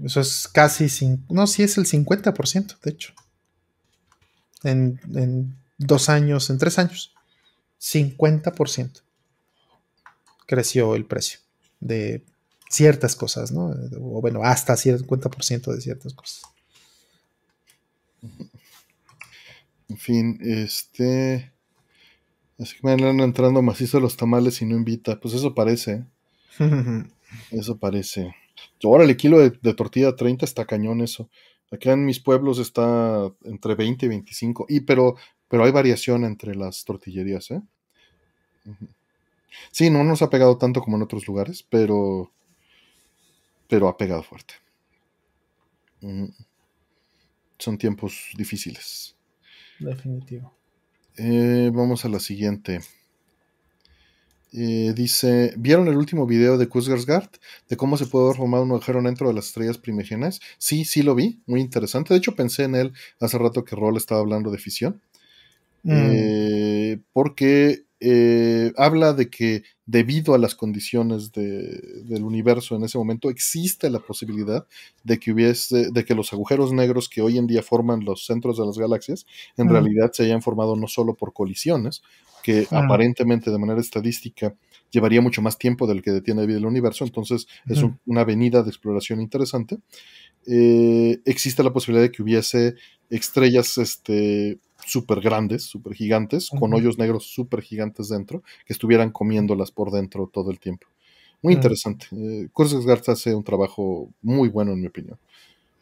[0.03, 0.87] Eso es casi,
[1.29, 3.13] no, sí es el 50%, de hecho.
[4.63, 7.15] En, en dos años, en tres años.
[7.81, 9.03] 50%
[10.47, 11.41] creció el precio
[11.81, 12.25] de
[12.71, 13.75] ciertas cosas, ¿no?
[14.01, 16.43] O bueno, hasta 50% de ciertas cosas.
[19.89, 21.53] En fin, este.
[22.59, 25.21] Así que me van entrando macizo los tamales y no invita.
[25.21, 26.05] Pues eso parece.
[27.51, 28.35] eso parece.
[28.83, 31.31] Ahora el kilo de, tortilla 30 está cañón eso.
[31.70, 34.66] Acá en mis pueblos está entre 20 y 25.
[34.68, 35.16] Y pero,
[35.49, 37.62] pero hay variación entre las tortillerías, ¿eh?
[39.70, 42.31] Sí, no nos ha pegado tanto como en otros lugares, pero.
[43.68, 44.55] Pero ha pegado fuerte.
[47.58, 49.16] Son tiempos difíciles.
[49.78, 50.55] Definitivo.
[51.16, 52.81] Eh, vamos a la siguiente.
[54.57, 57.28] Eh, dice, ¿vieron el último video de Kuzgarsgard?
[57.68, 60.41] De cómo se puede formar un agujero dentro de las estrellas primigenias.
[60.58, 62.15] Sí, sí lo vi, muy interesante.
[62.15, 65.00] De hecho, pensé en él hace rato que Roll estaba hablando de fisión.
[65.83, 65.92] Mm.
[65.92, 73.31] Eh, porque eh, habla de que debido a las condiciones del universo en ese momento
[73.31, 74.66] existe la posibilidad
[75.05, 78.58] de que hubiese, de que los agujeros negros que hoy en día forman los centros
[78.58, 79.24] de las galaxias,
[79.57, 82.02] en realidad se hayan formado no solo por colisiones,
[82.42, 84.55] que aparentemente de manera estadística
[84.91, 88.68] llevaría mucho más tiempo del que detiene vida el universo, entonces es una avenida de
[88.68, 89.78] exploración interesante.
[90.47, 92.74] Eh, existe la posibilidad de que hubiese
[93.08, 99.71] estrellas este, súper grandes, súper gigantes, con hoyos negros súper gigantes dentro, que estuvieran comiéndolas
[99.71, 100.87] por dentro todo el tiempo.
[101.43, 102.07] Muy interesante.
[102.13, 102.49] Eh,
[102.87, 105.19] Garza hace un trabajo muy bueno, en mi opinión.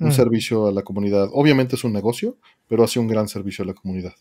[0.00, 1.28] Un servicio a la comunidad.
[1.32, 4.14] Obviamente es un negocio, pero hace un gran servicio a la comunidad.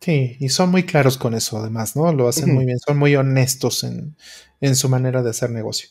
[0.00, 2.12] Sí, y son muy claros con eso, además, ¿no?
[2.12, 5.88] Lo hacen muy bien, son muy honestos en, su manera de hacer negocio.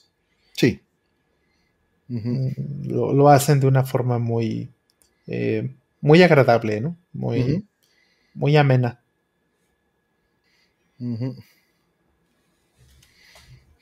[0.52, 0.82] Sí.
[2.10, 2.50] Mm,
[2.84, 4.70] lo, hacen de una forma muy,
[5.26, 6.98] eh, muy agradable, ¿no?
[7.14, 7.66] Muy,
[8.34, 9.02] muy amena.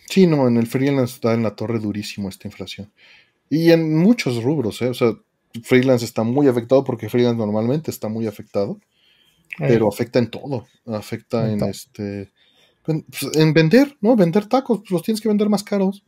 [0.09, 2.91] Sí, no, en el freelance está en la torre durísimo esta inflación.
[3.49, 4.89] Y en muchos rubros, ¿eh?
[4.89, 5.13] O sea,
[5.63, 8.79] freelance está muy afectado porque freelance normalmente está muy afectado.
[9.57, 9.89] Pero eh.
[9.91, 10.67] afecta en todo.
[10.85, 12.31] Afecta en, este.
[12.87, 14.15] En, pues, en, vender, ¿no?
[14.15, 16.03] Vender tacos, pues los tienes que vender más caros.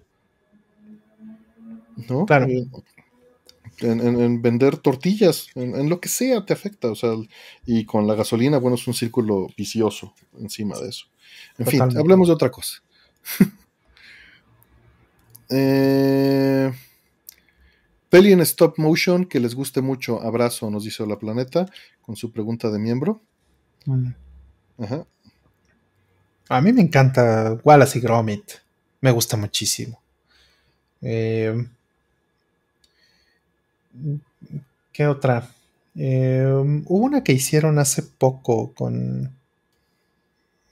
[2.09, 2.25] ¿No?
[2.25, 2.47] Claro.
[2.47, 2.67] Eh,
[3.81, 7.11] en, vender tortillas, en, lo que sea te afecta, o sea,
[7.65, 11.05] y con la gasolina, bueno, es un círculo vicioso encima de eso.
[11.57, 12.81] En fin, hablemos de otra cosa.
[15.49, 16.71] eh,
[18.09, 21.65] peli en stop motion que les guste mucho, abrazo, nos dice la planeta,
[22.01, 23.21] con su pregunta de miembro.
[24.77, 25.05] Ajá.
[26.49, 28.51] A mí me encanta Wallace y Gromit,
[28.99, 30.01] me gusta muchísimo.
[31.01, 31.55] Eh,
[34.91, 35.49] ¿Qué otra?
[35.95, 36.45] Eh,
[36.85, 39.35] hubo una que hicieron hace poco con.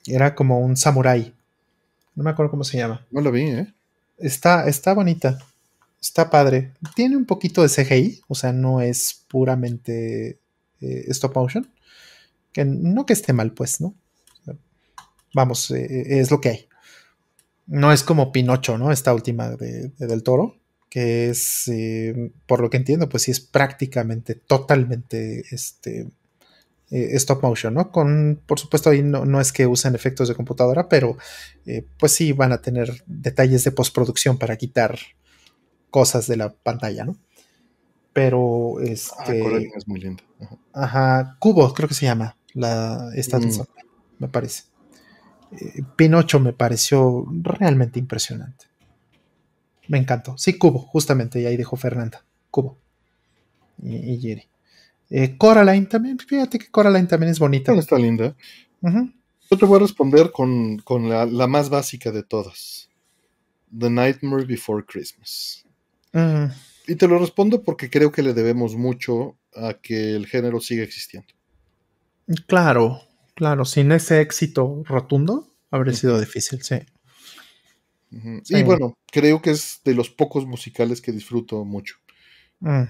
[0.05, 1.33] Era como un samurai.
[2.15, 3.05] No me acuerdo cómo se llama.
[3.11, 3.73] No lo vi, ¿eh?
[4.17, 5.39] Está, está bonita.
[6.01, 6.73] Está padre.
[6.95, 10.39] Tiene un poquito de CGI, o sea, no es puramente
[10.81, 11.69] eh, stop motion.
[12.53, 13.93] Que no que esté mal, pues, ¿no?
[15.33, 16.67] Vamos, eh, es lo que hay.
[17.67, 18.91] No es como Pinocho, ¿no?
[18.91, 20.55] Esta última de, del toro
[20.89, 26.09] que es, eh, por lo que entiendo, pues sí es prácticamente totalmente este,
[26.89, 27.91] eh, stop motion, ¿no?
[27.91, 31.17] Con, por supuesto, ahí no, es que usen efectos de computadora, pero
[31.65, 34.97] eh, pues sí van a tener detalles de postproducción para quitar
[35.91, 37.15] cosas de la pantalla, ¿no?
[38.11, 39.71] Pero ah, este.
[39.77, 40.23] es muy lindo.
[40.73, 41.37] Ajá.
[41.39, 42.35] Cubo, creo que se llama.
[42.55, 43.49] La, esta mm.
[44.17, 44.63] me parece.
[45.95, 48.68] Pinocho me pareció realmente impresionante.
[49.89, 50.37] Me encantó.
[50.37, 52.23] Sí, Cubo, justamente, y ahí dijo Fernanda.
[52.51, 52.77] Cubo.
[53.81, 54.47] Y, Jerry.
[55.09, 57.73] Eh, Coraline también, fíjate que Coraline también es bonita.
[57.73, 58.35] Está linda.
[58.83, 62.89] Yo te voy a responder con, la, más básica de todas.
[63.77, 65.65] The Nightmare Before Christmas.
[66.87, 70.83] Y te lo respondo porque creo que le debemos mucho a que el género siga
[70.83, 71.33] existiendo.
[72.47, 73.01] Claro,
[73.33, 73.65] claro.
[73.65, 76.75] Sin ese éxito rotundo, habría sido difícil, sí.
[78.11, 81.95] Y bueno, creo que es de los pocos musicales que disfruto mucho.
[82.59, 82.83] Mm.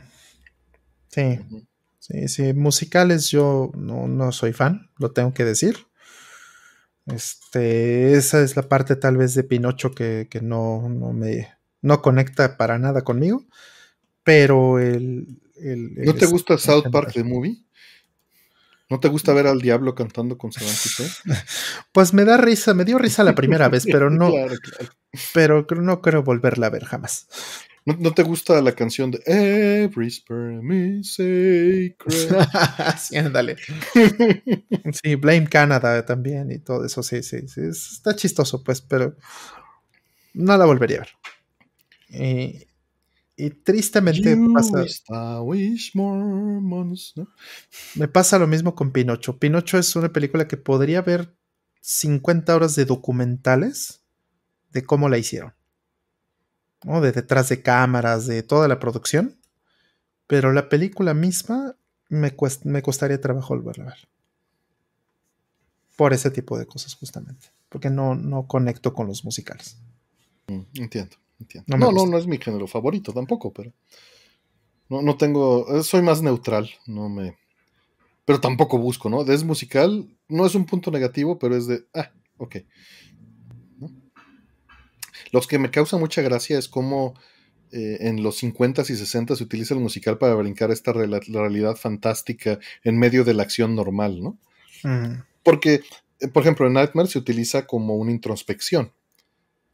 [1.09, 1.39] Sí.
[1.99, 5.77] Sí, sí, musicales yo no, soy fan, lo tengo que decir.
[7.05, 11.47] Este, esa es la parte tal vez de Pinocho que, no, me
[11.81, 13.45] no conecta para nada conmigo.
[14.23, 15.39] Pero el.
[15.57, 17.63] ¿No te gusta South Park the Movie?
[18.89, 21.09] ¿No te gusta ver al diablo cantando con Sebastián?
[21.91, 24.31] Pues me da risa, me dio risa la primera vez, pero no.
[25.33, 27.27] Pero no creo volverla a ver jamás.
[27.85, 32.45] ¿No, te gusta la canción de Every sperm is sacred?
[32.99, 33.55] sí, ándale.
[35.01, 37.61] sí, Blame Canada también y todo eso, sí, sí, sí.
[37.61, 39.15] Está chistoso, pues, pero
[40.33, 41.09] no la volvería a ver.
[42.09, 42.68] Y,
[43.39, 44.83] y tristemente pasa.
[47.95, 49.39] Me pasa lo mismo con Pinocho.
[49.39, 51.33] Pinocho es una película que podría ver
[51.79, 54.01] 50 horas de documentales
[54.71, 55.53] de cómo la hicieron.
[56.83, 59.39] De detrás de cámaras, de toda la producción.
[60.27, 61.77] Pero la película misma
[62.09, 62.35] me,
[62.65, 64.09] me costaría trabajo volverla a ver.
[65.95, 67.53] Por ese tipo de cosas, justamente.
[67.69, 69.77] Porque no, no conecto con los musicales.
[70.47, 71.77] Mm, entiendo, entiendo.
[71.77, 73.73] No, no, no, es mi género favorito tampoco, pero.
[74.89, 75.77] No, no tengo.
[75.77, 76.69] Eh, soy más neutral.
[76.87, 77.37] No me.
[78.25, 79.21] Pero tampoco busco, ¿no?
[79.21, 80.07] Es musical.
[80.27, 81.83] No es un punto negativo, pero es de.
[81.93, 82.57] Ah, ok.
[85.31, 87.13] Los que me causa mucha gracia es cómo
[87.71, 92.57] eh, en los 50s y 60 se utiliza el musical para brincar esta realidad fantástica
[92.83, 94.39] en medio de la acción normal, ¿no?
[95.43, 95.81] Porque,
[96.19, 98.91] eh, por ejemplo, en Nightmare se utiliza como una introspección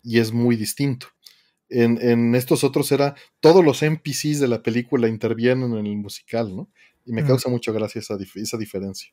[0.03, 1.07] y es muy distinto.
[1.69, 6.69] En, estos otros era todos los NPCs de la película intervienen en el musical, ¿no?
[7.05, 9.11] Y me causa mucha gracia esa, esa diferencia.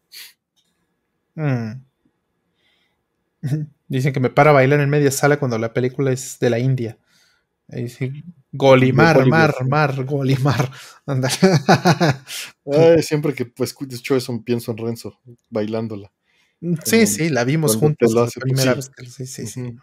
[1.35, 1.73] Mm.
[3.89, 6.59] Dicen que me para a bailar en media sala cuando la película es de la
[6.59, 6.99] India.
[7.69, 10.71] Ahí sí, Golimar, mar, mar, Golimar.
[13.03, 16.13] siempre que pues, escucho eso pienso en Renzo bailándola.
[16.85, 18.91] Sí, sí, la vimos juntos la primera vez.
[19.09, 19.75] Sí, sí, sí.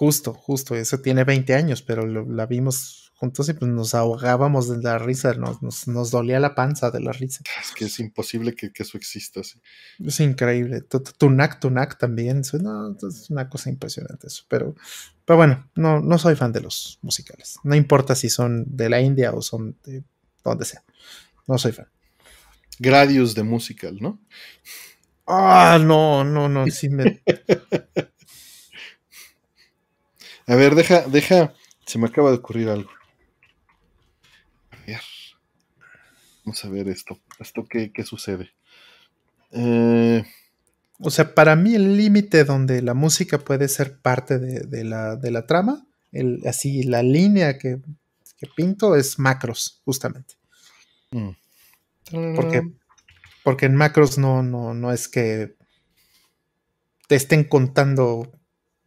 [0.00, 0.74] Justo, justo.
[0.76, 5.34] Eso tiene 20 años, pero la vimos juntos y pues nos ahogábamos de la risa,
[5.34, 7.44] nos, nos, dolía la panza de la risa.
[7.60, 9.40] Es que es imposible que, eso exista.
[9.40, 9.60] así.
[10.02, 10.80] Es increíble.
[10.80, 14.44] Tunak, Tunak también, es una cosa impresionante eso.
[14.48, 14.74] Pero,
[15.26, 17.58] pero bueno, no, no soy fan de los musicales.
[17.62, 20.02] No importa si son de la India o son de
[20.42, 20.82] donde sea.
[21.46, 21.88] No soy fan.
[22.78, 24.18] Gradius de musical, ¿no?
[25.26, 27.22] Ah, no, no, no, sí me...
[30.50, 31.54] A ver, deja, deja,
[31.86, 32.90] se me acaba de ocurrir algo.
[36.44, 37.20] Vamos a ver esto.
[37.38, 38.50] ¿Esto qué, sucede?
[39.52, 40.24] Eh,
[40.98, 45.86] o sea, para mí el límite donde la música puede ser parte de, la, trama,
[46.10, 47.80] el, así la línea que,
[48.56, 50.34] pinto es macros, justamente.
[51.12, 51.30] Mm.
[52.34, 52.62] Porque,
[53.44, 55.54] porque en macros no, no, no es que
[57.06, 58.39] te estén contando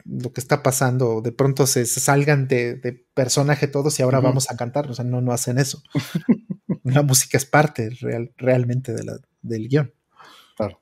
[0.05, 4.57] lo que está pasando, de pronto se, salgan de, personaje todos y ahora vamos a
[4.57, 5.81] cantar, o sea, no, no hacen eso.
[6.83, 9.93] la música es parte real, realmente de la, del guion.
[10.57, 10.81] Claro.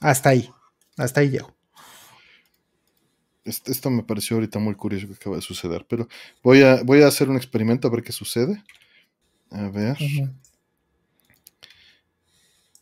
[0.00, 0.50] Hasta ahí,
[0.96, 1.56] hasta ahí llego.
[3.44, 6.06] Esto me pareció ahorita muy curioso que acaba de suceder, pero
[6.42, 8.62] voy a, voy a hacer un experimento a ver qué sucede.
[9.50, 9.96] A ver.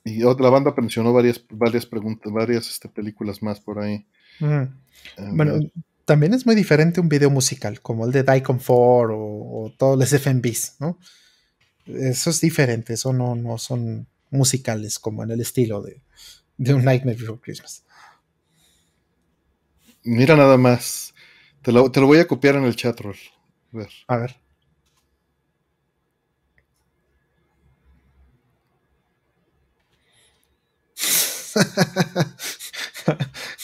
[0.04, 4.06] Y la banda mencionó varias, varias preguntas, varias este, películas más por ahí.
[4.40, 5.60] Bueno,
[6.04, 10.12] también es muy diferente un video musical, como el de Daikon 4 o, todos los
[10.12, 10.98] FMVs, ¿no?
[11.86, 16.02] Eso es diferente, eso no, no son musicales como en el estilo de,
[16.56, 17.84] de un Nightmare Before Christmas.
[20.04, 21.12] Mira nada más.
[21.62, 23.08] Te lo, te lo voy a copiar en el chat, A
[23.72, 23.90] ver.
[24.06, 24.36] A ver.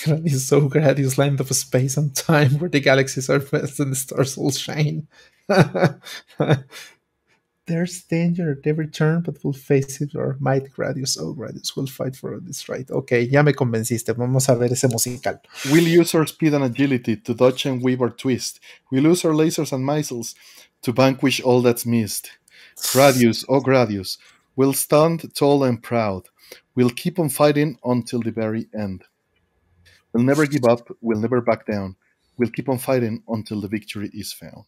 [0.02, 3.96] Gradius, so Gradius, land of space and time, where the galaxies are vast and the
[3.96, 5.06] stars all shine.
[7.66, 11.86] There's danger at every turn, but we'll face it or might Gradius, oh Gradius, we'll
[11.86, 12.90] fight for this right.
[12.90, 15.40] Ok, ya me convenciste, vamos a ver ese musical.
[15.70, 18.58] We'll use our speed and agility to dodge and weave our twist.
[18.90, 20.34] We'll use our lasers and missiles
[20.82, 22.32] to vanquish all that's missed.
[22.76, 24.18] Gradius, oh Gradius,
[24.56, 26.28] we'll stand tall and proud.
[26.74, 29.04] We'll keep on fighting until the very end.
[30.12, 31.96] We'll never give up, we'll never back down.
[32.36, 34.66] We'll keep on fighting until the victory is found.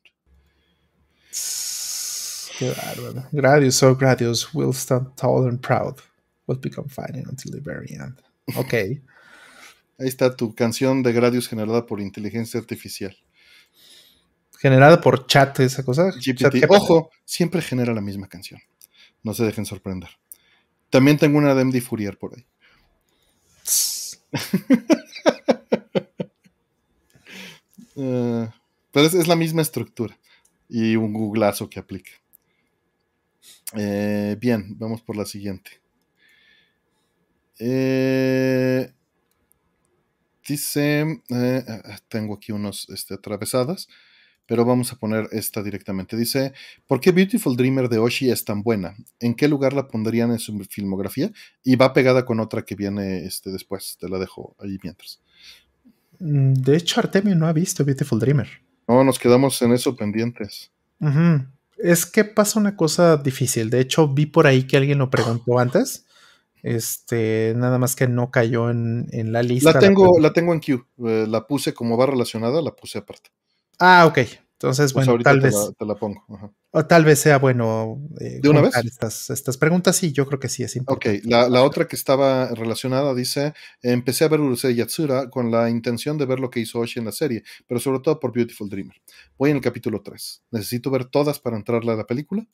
[2.59, 3.27] Qué bárbaro.
[3.33, 6.01] Gradius, oh Gradius, we'll stand tall and proud.
[6.47, 8.21] We'll become fighting until the very end.
[8.57, 8.75] Ok.
[9.99, 13.17] Ahí está tu canción de Gradius generada por inteligencia artificial.
[14.59, 16.11] Generada por chat, esa cosa.
[16.11, 16.65] GPT.
[16.69, 18.61] Ojo, siempre genera la misma canción.
[19.23, 20.11] No se dejen sorprender.
[20.91, 22.45] También tengo una de MD Fourier por ahí.
[27.97, 28.49] Eh,
[28.91, 30.19] pero es, la misma estructura
[30.69, 32.11] y un googlazo que aplica.
[33.77, 35.81] Eh, bien, vamos por la siguiente.
[37.61, 38.93] Eh,
[40.45, 41.23] dice,
[42.09, 43.87] tengo aquí unos este, atravesadas
[44.47, 46.17] pero vamos a poner esta directamente.
[46.17, 46.53] Dice,
[46.87, 48.95] ¿por qué Beautiful Dreamer de Oshi es tan buena?
[49.21, 51.31] ¿En qué lugar la pondrían en su filmografía?
[51.63, 55.21] Y va pegada con otra que viene este, después, te la dejo ahí mientras.
[56.19, 58.49] Mm, de hecho, Artemio no ha visto Beautiful Dreamer.
[58.87, 60.71] No, nos quedamos en eso pendientes.
[61.79, 63.71] Es que pasa una cosa difícil.
[63.71, 66.07] De hecho, vi por ahí que alguien lo preguntó antes.
[66.63, 69.73] Este, nada más que no cayó en, la lista.
[69.73, 70.87] La tengo, la, tengo en Q.
[71.07, 73.31] Eh, la puse como va relacionada, la puse aparte.
[73.79, 74.19] Ah, ok.
[74.65, 75.55] Entonces, pues bueno, tal vez.
[75.77, 76.25] te la pongo.
[76.71, 78.01] O tal vez sea bueno.
[78.19, 78.75] Eh, ¿De una vez?
[78.77, 81.19] Estas, estas preguntas, sí, yo creo que sí es importante.
[81.19, 86.17] Ok, la, otra que estaba relacionada dice: Empecé a ver Urusei Yatsura con la intención
[86.17, 88.97] de ver lo que hizo Oshi en la serie, pero sobre todo por Beautiful Dreamer.
[89.37, 90.45] Voy en el capítulo 3.
[90.53, 92.47] ¿Necesito ver todas para entrarle a la película?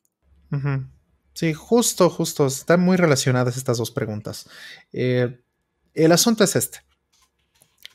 [1.35, 2.47] Sí, justo, justo.
[2.47, 4.49] Están muy relacionadas estas dos preguntas.
[4.93, 5.39] Eh,
[5.95, 6.81] el asunto es este.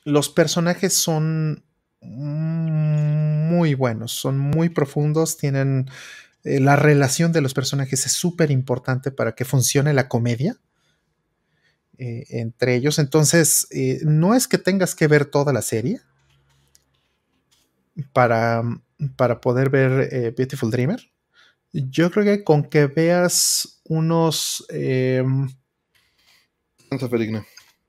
[0.06, 1.66] Los personajes son
[3.48, 5.90] muy buenos, son muy profundos, tienen
[6.46, 10.58] eh, la relación de los personajes es súper importante para que funcione la comedia
[11.98, 13.00] eh, entre ellos.
[13.00, 16.02] Entonces, eh, no es que tengas que ver toda la serie
[18.14, 18.62] para,
[19.16, 21.02] para poder ver Beautiful Dreamer.
[21.72, 24.66] Yo creo que con que veas unos...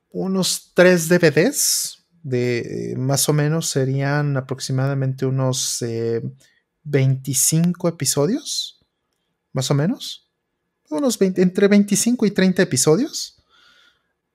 [0.09, 1.96] Unos tres DVDs
[2.27, 5.83] de más o menos serían aproximadamente unos
[6.83, 8.85] 25 eh, episodios,
[9.53, 10.29] más o menos.
[10.89, 13.41] Unos entre 25 y 30 episodios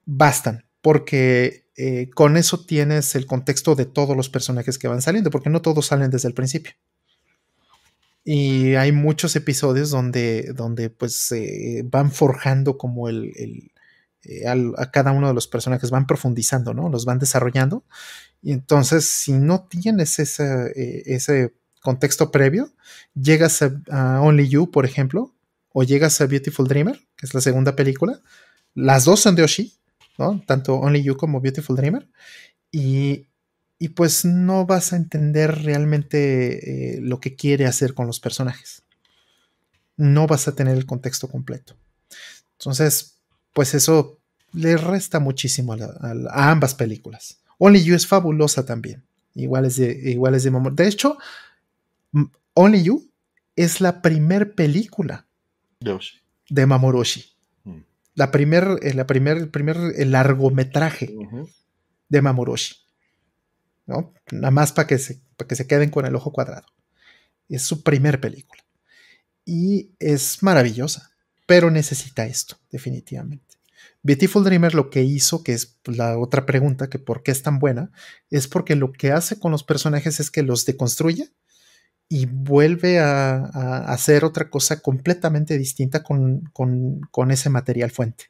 [0.06, 5.30] bastan, porque eh, con eso tienes el contexto de todos los personajes que van saliendo,
[5.30, 6.72] porque no todos salen desde el principio.
[8.24, 11.34] Y hay muchos episodios donde, donde pues
[11.84, 13.71] van forjando como el,
[14.24, 16.88] eh, a cada uno de los personajes, van profundizando, ¿no?
[16.88, 17.84] Los van desarrollando.
[18.40, 22.72] Y entonces, si no tienes eh, ese contexto previo,
[23.14, 25.34] llegas a, Only You, por ejemplo,
[25.70, 28.20] o llegas a Beautiful Dreamer, que es la segunda película.
[28.74, 29.74] Las dos son de Oshi,
[30.18, 30.42] ¿no?
[30.46, 32.08] Tanto Only You como Beautiful Dreamer.
[32.70, 33.28] Y,
[33.96, 38.84] pues no vas a entender realmente eh, lo que quiere hacer con los personajes.
[39.96, 41.76] No vas a tener el contexto completo.
[42.52, 43.11] Entonces,
[43.52, 44.18] pues eso
[44.52, 47.40] le resta muchísimo a, ambas películas.
[47.58, 49.02] Only You es fabulosa también.
[49.34, 50.70] Igual es de, igual de.
[50.72, 51.16] De hecho,
[52.54, 53.10] Only You
[53.56, 55.26] es la primer película
[56.48, 57.32] de Mamoroshi.
[57.64, 57.78] Mm.
[58.14, 61.14] La primer, eh, la primer, el primer largometraje
[62.08, 62.76] de Mamoroshi.
[63.86, 64.12] ¿no?
[64.30, 66.66] Nada más para que, se, para que se queden con el ojo cuadrado.
[67.48, 68.62] Es su primer película.
[69.44, 71.11] Y es maravillosa
[71.46, 73.56] pero necesita esto, definitivamente.
[74.02, 77.58] Beautiful Dreamer lo que hizo, que es la otra pregunta, que por qué es tan
[77.58, 77.92] buena,
[78.30, 81.32] es porque lo que hace con los personajes es que los deconstruye
[82.08, 83.44] y vuelve a,
[83.92, 86.50] hacer otra cosa completamente distinta con,
[87.30, 88.24] ese material fuente.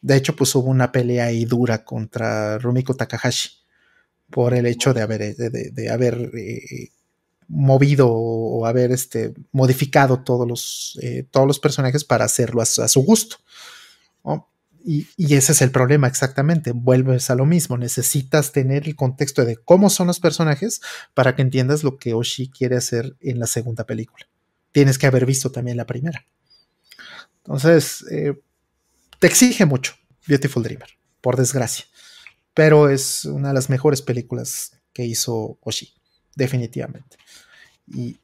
[0.00, 3.50] De hecho, pues hubo una pelea ahí dura contra Rumiko Takahashi
[4.30, 6.90] por el hecho de haber, de, haber eh,
[7.52, 13.02] movido o haber este, modificado todos los, eh, todos los personajes para hacerlo a, su
[13.02, 13.36] gusto.
[14.84, 16.72] Y, ese es el problema exactamente.
[16.72, 17.78] Vuelves a lo mismo.
[17.78, 20.80] Necesitas tener el contexto de cómo son los personajes
[21.14, 24.26] para que entiendas lo que Oshi quiere hacer en la segunda película.
[24.72, 26.26] Tienes que haber visto también la primera.
[27.44, 28.40] Entonces, eh,
[29.20, 29.94] te exige mucho
[30.26, 30.88] Beautiful Dreamer,
[31.20, 31.84] por desgracia.
[32.54, 35.94] Pero es una de las mejores películas que hizo Oshi,
[36.34, 37.18] definitivamente.
[37.86, 38.18] Y,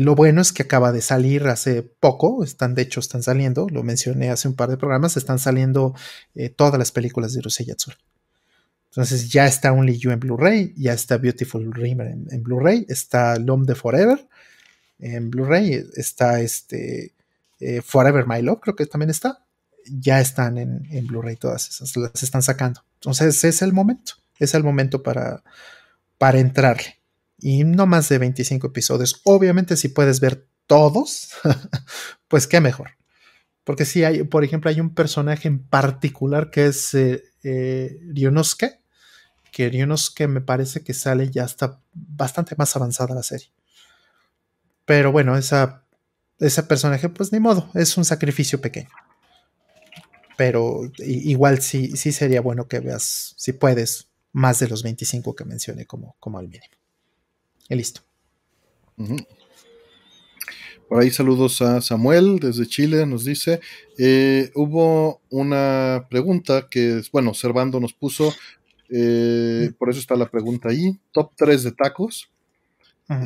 [0.00, 3.82] lo bueno es que acaba de salir hace poco, están de hecho están saliendo, lo
[3.82, 5.94] mencioné hace un par de programas, están saliendo
[6.34, 7.96] eh, todas las películas de Urusei Yatsura.
[8.90, 13.66] Entonces ya está Only You en Blu-ray, ya está Beautiful Dreamer en, Blu-ray, está L'Homme
[13.66, 14.26] de Forever
[14.98, 17.12] en Blu-ray, está este
[17.60, 19.44] eh, Forever My Love, creo que también está.
[19.84, 22.82] Ya están en, en Blu-ray todas esas, las están sacando.
[22.94, 25.42] Entonces es el momento, es el momento para,
[26.16, 26.95] para entrarle
[27.38, 29.20] y no más de 25 episodios.
[29.24, 31.30] Obviamente si puedes ver todos,
[32.28, 32.90] pues qué mejor.
[33.64, 38.80] Porque si hay, por ejemplo, hay un personaje en particular que es eh, eh, Ryonosuke,
[39.50, 43.50] que Ryonosuke me parece que sale ya está bastante más avanzada la serie.
[44.84, 45.84] Pero bueno, esa,
[46.38, 48.90] ese personaje, pues ni modo, es un sacrificio pequeño.
[50.36, 55.44] pero igual sí, sí sería bueno que veas, si puedes, más de los 25 que
[55.44, 56.76] mencioné como, como al mínimo.
[57.68, 58.02] Y listo.
[60.88, 63.60] Por ahí saludos a Samuel desde Chile, nos dice,
[63.98, 68.32] eh, hubo una pregunta que, bueno, Servando nos puso,
[68.88, 72.30] eh, por eso está la pregunta ahí, top 3 de tacos,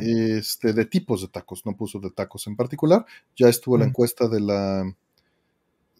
[0.01, 3.05] este, de tipos de tacos, no puso de tacos en particular,
[3.35, 4.95] ya estuvo la encuesta de la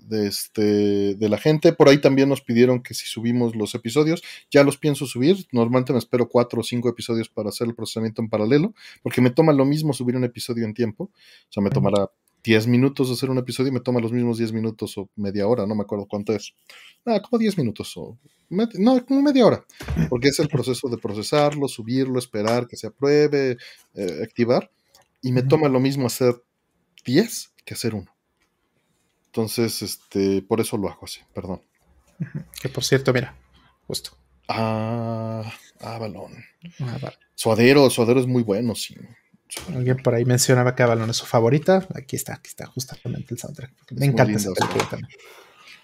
[0.01, 1.73] de, este, de la gente.
[1.73, 5.47] Por ahí también nos pidieron que si subimos los episodios, ya los pienso subir.
[5.51, 8.73] Normalmente me espero cuatro o cinco episodios para hacer el procesamiento en paralelo,
[9.03, 11.05] porque me toma lo mismo subir un episodio en tiempo.
[11.05, 12.09] O sea, me tomará
[12.43, 15.65] 10 minutos hacer un episodio y me toma los mismos 10 minutos o media hora,
[15.67, 16.53] no me acuerdo cuánto es.
[17.05, 18.17] Ah, como 10 minutos o...
[18.49, 19.65] No, como media hora,
[20.09, 23.55] porque es el proceso de procesarlo, subirlo, esperar que se apruebe,
[23.93, 24.69] eh, activar.
[25.21, 26.43] Y me toma lo mismo hacer
[27.05, 28.11] 10 que hacer uno.
[29.31, 31.61] Entonces, este, por eso lo hago así, perdón.
[32.61, 33.33] Que por cierto, mira,
[33.87, 34.11] justo.
[34.49, 36.33] Ah, Avalon.
[36.81, 38.93] Ah, suadero, Suadero es muy bueno, sí.
[39.73, 41.87] Alguien por ahí mencionaba que Avalon es su favorita.
[41.95, 43.71] Aquí está, aquí está justamente el soundtrack.
[43.91, 45.11] Me encanta esa película también.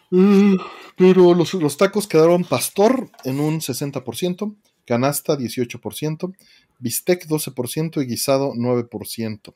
[0.10, 0.58] Mm,
[0.98, 6.36] pero los, los, tacos quedaron pastor en un 60%, canasta 18%,
[6.80, 9.54] bistec 12% y guisado 9%.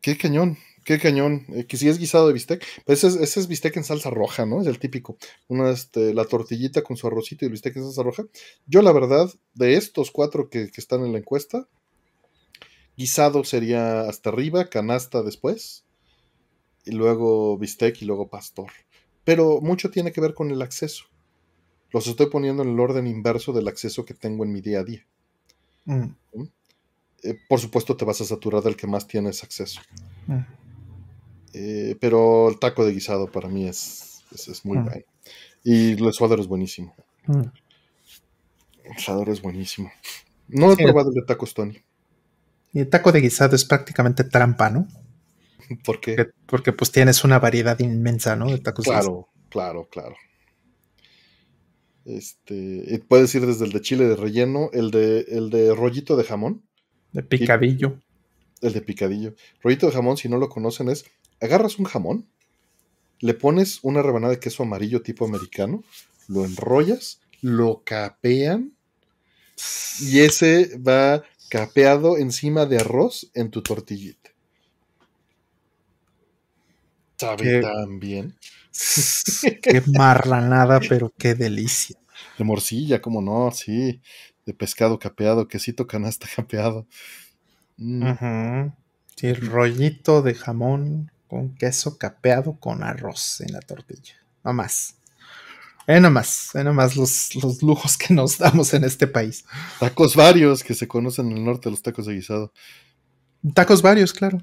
[0.00, 0.58] Qué cañón.
[0.86, 1.44] Qué cañón.
[1.48, 2.64] Eh, que si es guisado de bistec.
[2.84, 4.60] Pues ese es, bistec en salsa roja, ¿no?
[4.60, 5.18] Es el típico.
[5.48, 8.22] Una, este, la tortillita con su arrocito y el bistec en salsa roja.
[8.68, 11.66] Yo, la verdad, de estos cuatro que, están en la encuesta,
[12.96, 15.82] guisado sería hasta arriba, canasta después.
[16.84, 18.70] Y luego bistec y luego pastor.
[19.24, 21.06] Pero mucho tiene que ver con el acceso.
[21.90, 24.84] Los estoy poniendo en el orden inverso del acceso que tengo en mi día a
[24.84, 25.04] día.
[25.84, 26.14] Mm.
[26.32, 26.48] ¿Mm?
[27.24, 29.80] Eh, por supuesto, te vas a saturar del que más tienes acceso.
[30.28, 30.65] Mm.
[31.58, 34.84] Eh, pero el taco de guisado para mí es, es, muy mm.
[34.84, 35.02] bueno.
[35.64, 36.94] Y el suadero es buenísimo.
[37.26, 37.44] Mm.
[38.84, 39.90] El suadero es buenísimo.
[40.48, 41.82] No he probado el de tacos, Tony.
[42.74, 44.86] Y el taco de guisado es prácticamente trampa, ¿no?
[45.84, 46.28] ¿Por qué?
[46.44, 48.50] Porque, pues tienes una variedad inmensa, ¿no?
[48.50, 50.14] De tacos Claro, claro, claro.
[52.04, 56.24] Este, puedes ir desde el de chile de relleno, el de, el de rollito de
[56.24, 56.62] jamón.
[57.12, 57.98] De picadillo.
[58.60, 59.34] el de picadillo.
[59.62, 61.06] Rollito de jamón, si no lo conocen, es
[61.40, 62.26] agarras un jamón,
[63.20, 65.82] le pones una rebanada de queso amarillo tipo americano,
[66.28, 68.72] lo enrollas, lo capean
[70.00, 74.30] y ese va capeado encima de arroz en tu tortillita.
[77.16, 78.36] Sabe tan bien.
[79.62, 81.96] Qué marranada, pero qué delicia.
[82.36, 84.02] De morcilla, como no, sí.
[84.44, 86.86] De pescado capeado, quesito canasta capeado.
[87.78, 88.68] Mm.
[89.16, 94.14] Sí, el rollito de jamón con queso capeado con arroz en la tortilla.
[94.44, 94.96] No más.
[95.86, 99.44] Eh, nomás, eh, nomás los, los lujos que nos damos en este país.
[99.78, 102.52] Tacos varios que se conocen en el norte, los tacos de guisado.
[103.54, 104.42] Tacos varios, claro.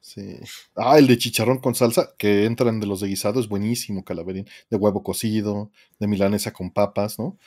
[0.00, 0.40] Sí.
[0.76, 4.46] Ah, el de chicharrón con salsa, que entran de los de guisado, es buenísimo, calaverín.
[4.68, 7.38] De huevo cocido, de milanesa con papas, ¿no?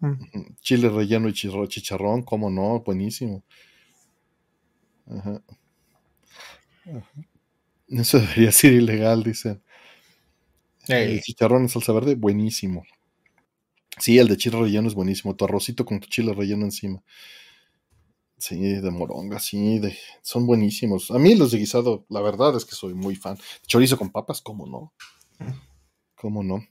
[0.00, 0.56] Mm.
[0.60, 3.42] Chile relleno y chicharrón, cómo no, buenísimo.
[5.06, 5.42] Ajá.
[7.88, 9.62] Eso debería ser ilegal, dicen.
[10.88, 12.84] El chicharrón en salsa verde, buenísimo.
[13.98, 15.34] Sí, el de chile relleno es buenísimo.
[15.36, 17.02] Tu arrocito con tu chile relleno encima.
[18.36, 21.10] Sí, de moronga, sí, de, son buenísimos.
[21.10, 23.38] A mí los de guisado, la verdad es que soy muy fan.
[23.66, 24.92] Chorizo con papas, ¿cómo no?
[26.14, 26.66] ¿Cómo no?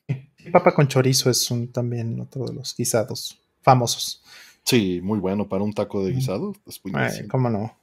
[0.51, 4.21] Papa con chorizo es un, también otro de los guisados famosos.
[4.63, 6.53] Sí, muy bueno para un taco de guisado.
[6.67, 7.27] Es buenísimo.
[7.29, 7.75] ¿Cómo no?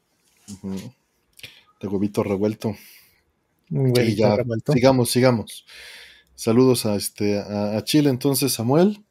[1.81, 2.77] De huevito revuelto.
[3.71, 4.37] ya,
[4.73, 5.65] Sigamos, sigamos.
[6.35, 9.05] Saludos a, este, a, Chile entonces, Samuel.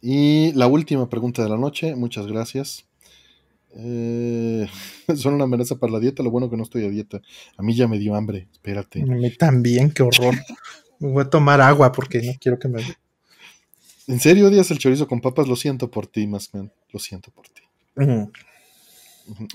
[0.00, 2.86] Y la última pregunta de la noche, muchas gracias.
[3.74, 4.66] Eh,
[5.16, 7.20] son una amenaza para la dieta, lo bueno que no estoy a dieta.
[7.56, 9.02] A mí ya me dio hambre, espérate.
[9.02, 10.34] A mí también, qué horror.
[10.98, 12.82] Voy a tomar agua porque no quiero que me...
[14.06, 15.46] ¿En serio odias el chorizo con papas?
[15.46, 16.72] Lo siento por ti, Masman.
[16.90, 17.62] Lo siento por ti.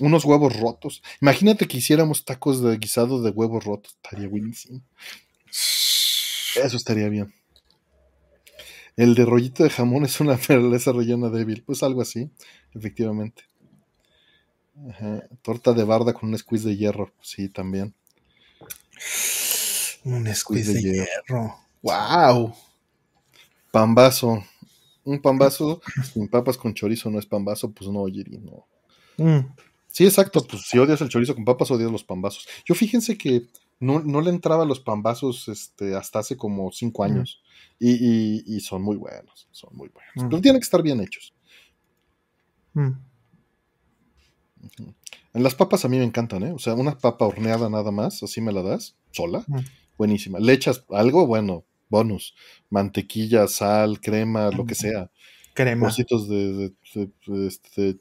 [0.00, 1.02] Unos huevos rotos.
[1.20, 3.96] Imagínate que hiciéramos tacos de guisado de huevos rotos.
[4.02, 4.82] Estaría buenísimo.
[5.48, 7.32] Eso estaría bien.
[8.96, 11.62] El de rollito de jamón es una perleza rellena débil.
[11.64, 12.30] Pues algo así,
[12.74, 13.44] efectivamente.
[15.42, 17.12] Torta de barda con un squeeze de hierro.
[17.20, 17.94] Sí, también.
[20.04, 21.56] Un squeeze, de, hierro.
[21.82, 22.54] ¡Wow!
[23.70, 24.44] Pambazo.
[25.04, 25.80] Un pambazo
[26.12, 28.66] sin papas con chorizo no es pambazo, pues no, Yeri, no.
[29.16, 29.40] Mm.
[29.88, 30.46] Sí, exacto.
[30.46, 32.46] Pues si odias el chorizo con papas, odias los pambazos.
[32.64, 33.46] Yo fíjense que
[33.78, 37.42] no, no le entraba los pambazos este, hasta hace como cinco años.
[37.78, 40.12] Y, son muy buenos, son muy buenos.
[40.14, 41.34] Pero tienen que estar bien hechos.
[45.34, 46.52] En las papas a mí me encantan, ¿eh?
[46.52, 49.44] O sea, una papa horneada nada más, así me la das, sola,
[49.98, 50.38] buenísima.
[50.38, 52.34] Le echas algo, bueno, bonus.
[52.70, 55.10] Mantequilla, sal, crema, lo que sea.
[55.54, 55.88] Crema.
[55.88, 56.72] Trocitos de,
[57.46, 57.96] este,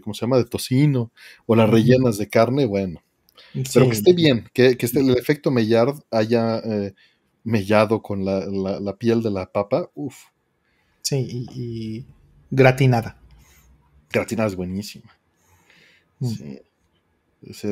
[0.00, 0.38] ¿cómo se llama?
[0.38, 1.12] De tocino.
[1.46, 3.02] O las rellenas de carne, bueno.
[3.72, 6.94] Pero que esté bien, que, que el efecto Maillard haya eh,
[7.44, 9.90] mellado con la, piel de la papa.
[9.94, 10.16] Uf.
[11.02, 12.06] Sí, y,
[12.50, 13.18] gratinada.
[14.10, 15.16] Gratinada es buenísima.
[16.18, 16.28] Mm.
[16.28, 16.60] Sí.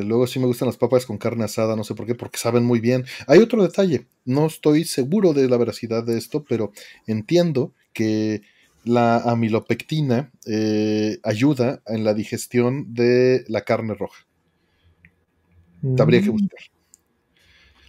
[0.03, 2.63] Luego sí me gustan las papas con carne asada, no sé por qué, porque saben
[2.63, 3.05] muy bien.
[3.27, 6.71] Hay otro detalle, no estoy seguro de la veracidad de esto, pero
[7.07, 8.41] entiendo que
[8.85, 14.25] la amilopectina eh, ayuda en la digestión de la carne roja.
[15.99, 16.31] Habría que mm.
[16.31, 16.59] buscar.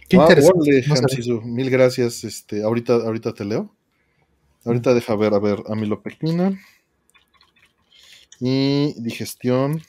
[0.09, 1.41] Qué ah, interesante.
[1.43, 2.23] mil gracias.
[2.23, 3.73] Este, ahorita, ahorita te leo.
[4.65, 6.59] Ahorita deja ver, a ver, amilopectina
[8.39, 9.81] y digestión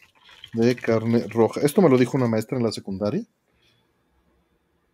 [0.53, 1.61] de carne roja.
[1.63, 3.25] Esto me lo dijo una maestra en la secundaria.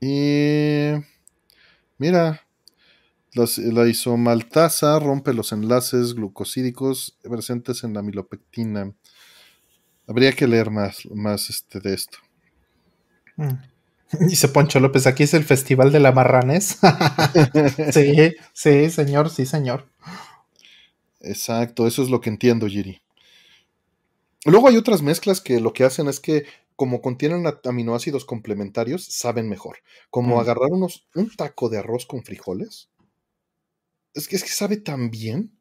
[0.01, 0.93] Y
[1.99, 2.44] mira,
[3.35, 8.93] la isomaltasa rompe los enlaces glucosídicos presentes en la amilopectina.
[10.07, 12.19] Habría que leer más, más este, de esto.
[13.37, 13.75] Mm.
[14.29, 16.79] Dice Poncho López, aquí es el Festival de la Marranes.
[17.93, 19.89] sí, sí, señor, sí, señor.
[21.21, 23.01] Exacto, eso es lo que entiendo, Giri.
[24.45, 26.45] Luego hay otras mezclas que lo que hacen es que,
[26.77, 29.79] como contienen aminoácidos complementarios, saben mejor.
[30.11, 30.41] Como mm.
[30.41, 32.91] agarrar unos, un taco de arroz con frijoles.
[34.15, 35.53] Es que, es que sabe tan bien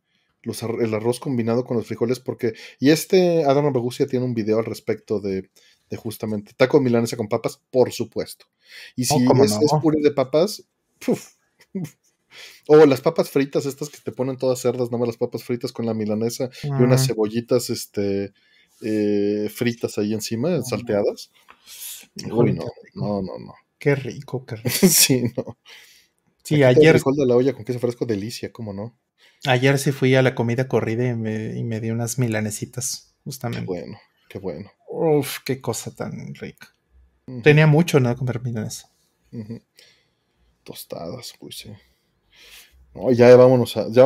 [0.80, 2.54] el arroz combinado con los frijoles, porque.
[2.80, 5.50] Y este Adam Ragusia tiene un video al respecto de
[5.98, 8.46] justamente taco milanesa con papas, por supuesto.
[8.96, 10.64] Y si oh, es, puré de papas,
[12.68, 15.86] o las papas fritas, estas que te ponen todas cerdas, no las papas fritas con
[15.86, 17.06] la milanesa y unas ah.
[17.08, 18.34] cebollitas este,
[18.82, 20.62] eh, fritas ahí encima, ah.
[20.64, 21.32] salteadas.
[22.32, 22.66] Uy, no,
[22.96, 23.54] no, no, no.
[23.78, 24.70] Qué rico, qué rico.
[24.88, 25.58] sí, no.
[26.44, 27.00] Sí, ayer.
[27.00, 28.98] de la olla con queso fresco, delicia, ¿cómo no?
[29.46, 33.62] Ayer sí fui a la comida corrida y me, y me di unas milanesitas, justamente.
[33.62, 34.00] Qué bueno,
[34.30, 34.72] qué bueno.
[34.90, 36.74] Uf, qué cosa tan rica.
[37.42, 38.90] Tenía mucho no comer milanesa.
[40.64, 41.72] Tostadas, pues sí.
[42.94, 44.06] No, ya vámonos a, ya,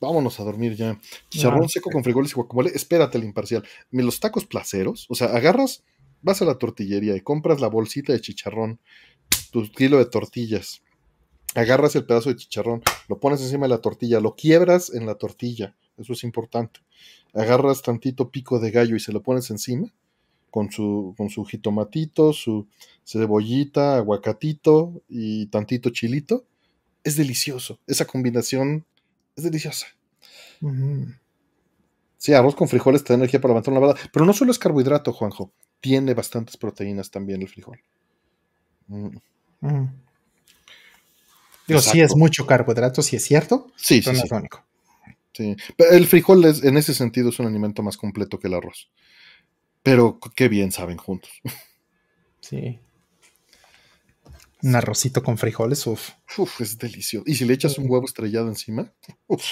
[0.00, 1.00] vámonos a dormir ya.
[1.30, 2.70] Chicharrón ah, seco con frijoles y guacamole.
[2.74, 3.64] Espérate el imparcial.
[3.90, 5.82] Los tacos placeros, o sea, agarras,
[6.20, 8.80] vas a la tortillería y compras la bolsita de chicharrón,
[9.50, 10.82] tu kilo de tortillas.
[11.54, 15.14] Agarras el pedazo de chicharrón, lo pones encima de la tortilla, lo quiebras en la
[15.14, 15.74] tortilla.
[15.96, 16.80] Eso es importante.
[17.34, 19.92] Agarras tantito pico de gallo y se lo pones encima
[20.50, 22.66] con su, con su jitomatito, su
[23.04, 26.44] cebollita, aguacatito y tantito chilito.
[27.04, 27.78] Es delicioso.
[27.86, 28.84] Esa combinación
[29.36, 29.86] es deliciosa.
[32.16, 34.00] Sí, arroz con frijoles te da energía para levantar una bala.
[34.12, 35.52] Pero no solo es carbohidrato, Juanjo.
[35.80, 37.80] Tiene bastantes proteínas también el frijol.
[38.88, 39.16] Mm.
[41.68, 43.70] Digo, sí es mucho carbohidrato, sí es cierto.
[43.76, 44.10] Sí, sí,
[45.34, 45.56] sí.
[45.78, 48.90] El frijol es, en ese sentido es un alimento más completo que el arroz.
[49.82, 51.30] Pero qué bien saben juntos.
[52.40, 52.80] Sí.
[54.62, 56.10] Un arrocito con frijoles, uff.
[56.38, 57.24] Uf, es delicioso.
[57.26, 58.92] Y si le echas un huevo estrellado encima,
[59.26, 59.44] uf.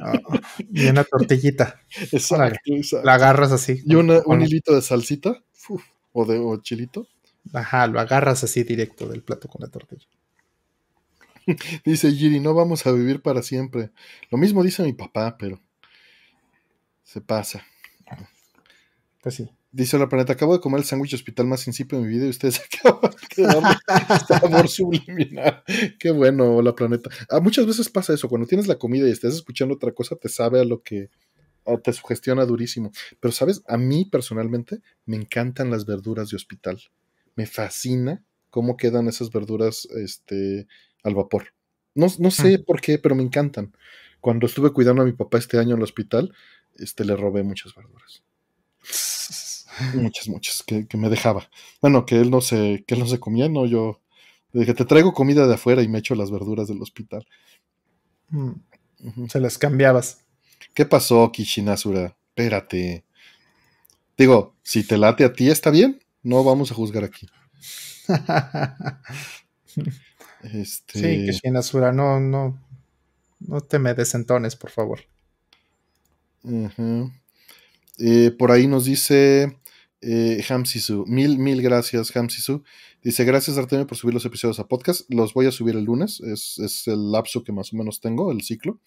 [0.00, 0.20] Ah,
[0.70, 1.80] y una tortillita.
[2.12, 2.60] Exacto,
[3.02, 3.82] La agarras así.
[3.84, 5.42] Y un hilito de salsita,
[6.12, 7.08] o de o chilito.
[7.52, 10.06] Ajá, lo agarras así directo del plato con la tortilla.
[11.84, 13.90] Dice Giri, no vamos a vivir para siempre.
[14.30, 15.60] Lo mismo dice mi papá, pero
[17.02, 17.64] se pasa.
[19.22, 19.48] Pues sí.
[19.70, 22.30] Dice la planeta, acabo de comer el sándwich hospital más insípido de mi vida y
[22.30, 23.76] ustedes acaban de darme
[24.42, 25.62] amor subliminal.
[25.98, 27.10] Qué bueno, la planeta.
[27.28, 30.30] Ah, muchas veces pasa eso, cuando tienes la comida y estás escuchando otra cosa, te
[30.30, 31.10] sabe a lo que
[31.84, 32.92] te sugestiona durísimo.
[33.20, 33.62] Pero, ¿sabes?
[33.68, 36.80] A mí personalmente me encantan las verduras de hospital.
[37.36, 40.66] Me fascina cómo quedan esas verduras este,
[41.04, 41.54] al vapor.
[41.94, 43.74] No, no sé por qué, pero me encantan.
[44.20, 46.32] Cuando estuve cuidando a mi papá este año en el hospital,
[46.76, 48.22] este, le robé muchas verduras.
[49.94, 51.48] Muchas, muchas, que, me dejaba.
[51.80, 54.00] Bueno, que él no se, que él no se comía, no, yo
[54.50, 57.24] le dije, te traigo comida de afuera y me echo las verduras del hospital.
[58.30, 58.54] Mm.
[59.28, 60.24] Se las cambiabas.
[60.74, 62.16] ¿Qué pasó, Kishinazura?
[62.30, 63.04] Espérate.
[64.16, 66.02] Digo, si te late a ti, está bien.
[66.24, 67.28] No vamos a juzgar aquí.
[70.54, 70.98] este...
[70.98, 72.58] Sí, Kishinazura, no, no,
[73.40, 75.00] no te me desentones, por favor.
[77.98, 79.58] Eh, por ahí nos dice
[80.00, 82.62] Eh, Hamsisu, mil, mil gracias, Hamsisu.
[83.02, 85.02] Dice, gracias Artemio por subir los episodios a podcast.
[85.08, 88.42] Los voy a subir el lunes, es, el lapso que más o menos tengo, el
[88.42, 88.80] ciclo.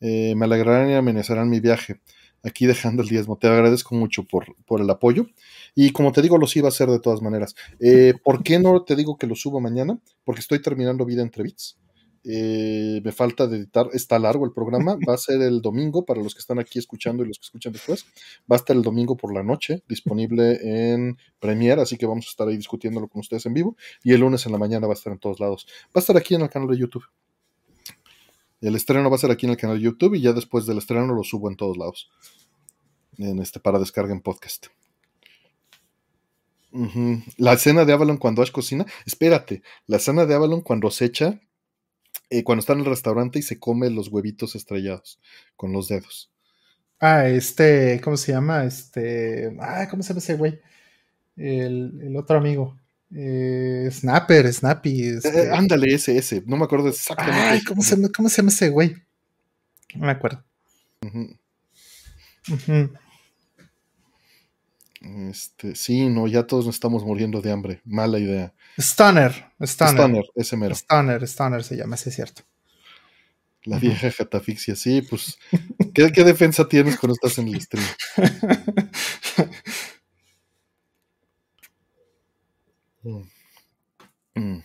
[0.00, 2.00] Eh, me alegrarán y amenazarán mi viaje.
[2.44, 3.38] Aquí dejando el diezmo.
[3.38, 5.26] Te agradezco mucho por, por el apoyo.
[5.74, 7.54] Y como te digo, los iba a hacer de todas maneras.
[7.80, 9.98] Eh, ¿Por qué no te digo que lo subo mañana?
[10.24, 11.78] Porque estoy terminando Vida entre Bits.
[12.24, 16.22] Eh, me falta de editar, está largo el programa, va a ser el domingo para
[16.22, 18.06] los que están aquí escuchando y los que escuchan después,
[18.50, 22.30] va a estar el domingo por la noche, disponible en Premiere, así que vamos a
[22.30, 24.96] estar ahí discutiéndolo con ustedes en vivo, y el lunes en la mañana va a
[24.96, 27.04] estar en todos lados, va a estar aquí en el canal de YouTube.
[28.60, 30.78] El estreno va a ser aquí en el canal de YouTube y ya después del
[30.78, 32.08] estreno lo subo en todos lados,
[33.18, 34.68] en este para descarga en podcast.
[37.36, 38.86] La escena de Avalon cuando Ash cocina.
[39.04, 41.40] Espérate, la escena de Avalon cuando se echa
[42.30, 45.20] eh, cuando está en el restaurante y se come los huevitos estrellados
[45.54, 46.32] con los dedos.
[46.98, 48.64] Ah, este, ¿cómo se llama?
[48.64, 50.60] Este, ah, ¿cómo se llama ese güey?
[51.36, 52.78] El, otro amigo.
[53.14, 55.02] Eh, Snapper, Snappy.
[55.02, 55.50] Eh, este.
[55.50, 56.42] ándale, ese, ese.
[56.46, 57.38] No me acuerdo exactamente.
[57.38, 58.94] Ay, ¿cómo se, ¿cómo se llama ese güey?
[59.94, 60.42] No me acuerdo.
[65.02, 67.80] Este, sí, no, ya todos nos estamos muriendo de hambre.
[67.84, 68.54] Mala idea.
[68.78, 69.94] Stunner, Stunner.
[69.94, 70.74] Stunner, ese mero.
[70.74, 72.42] Stunner, Stunner se llama, ese es cierto.
[73.64, 75.38] La vieja catafixia, sí, pues.
[75.94, 77.86] ¿qué, defensa tienes cuando estás en el stream?
[83.04, 83.22] Mm.
[84.36, 84.62] Mm.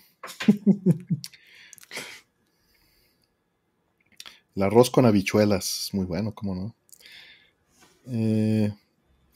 [4.56, 6.76] El arroz con habichuelas, muy bueno, ¿cómo no?
[8.06, 8.72] Eh,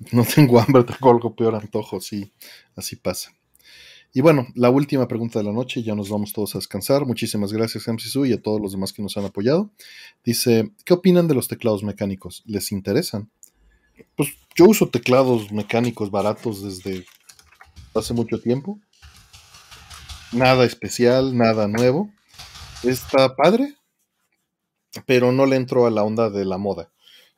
[0.11, 2.33] no tengo hambre, tengo algo peor antojo, sí,
[2.75, 3.31] así pasa.
[4.13, 7.05] Y bueno, la última pregunta de la noche, ya nos vamos todos a descansar.
[7.05, 9.71] Muchísimas gracias, MCSU, y a todos los demás que nos han apoyado.
[10.25, 12.43] Dice, ¿qué opinan de los teclados mecánicos?
[12.45, 13.31] ¿Les interesan?
[14.17, 17.05] Pues yo uso teclados mecánicos baratos desde
[17.95, 18.79] hace mucho tiempo.
[20.33, 22.11] Nada especial, nada nuevo.
[22.83, 23.75] Está padre,
[25.05, 26.91] pero no le entro a la onda de la moda.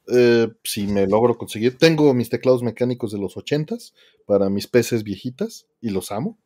[0.07, 1.77] Eh, si me logro conseguir.
[1.77, 3.93] Tengo mis teclados mecánicos de los 80s
[4.25, 6.37] para mis PCs viejitas y los amo.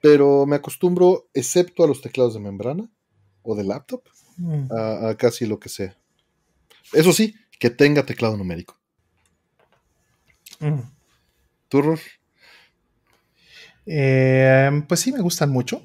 [0.00, 2.90] Pero me acostumbro, excepto a los teclados de membrana
[3.42, 4.02] o de laptop,
[4.36, 4.68] mm.
[4.72, 5.96] a, casi lo que sea.
[6.92, 8.76] Eso sí, que tenga teclado numérico.
[10.60, 10.80] Mm.
[13.86, 15.82] Eh, pues sí, me gustan mucho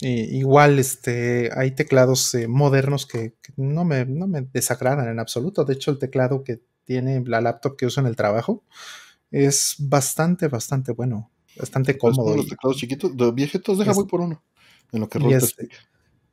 [0.00, 5.64] igual este, hay teclados eh, modernos que, no, me, no, me, desagradan en absoluto.
[5.64, 8.64] De hecho, el teclado que tiene la laptop que uso en el trabajo
[9.30, 11.30] es bastante, bastante bueno.
[11.56, 12.36] Bastante cómodo.
[12.36, 14.42] Los teclados chiquitos, de viejitos, deja muy por uno.
[14.92, 15.56] En lo que y es,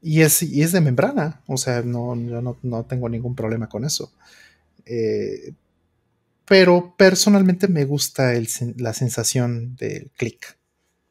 [0.01, 1.41] y es, y es, de membrana.
[1.47, 4.11] O sea, no, yo no, no tengo ningún problema con eso.
[4.85, 5.53] Eh,
[6.45, 10.56] pero personalmente me gusta el, la sensación del clic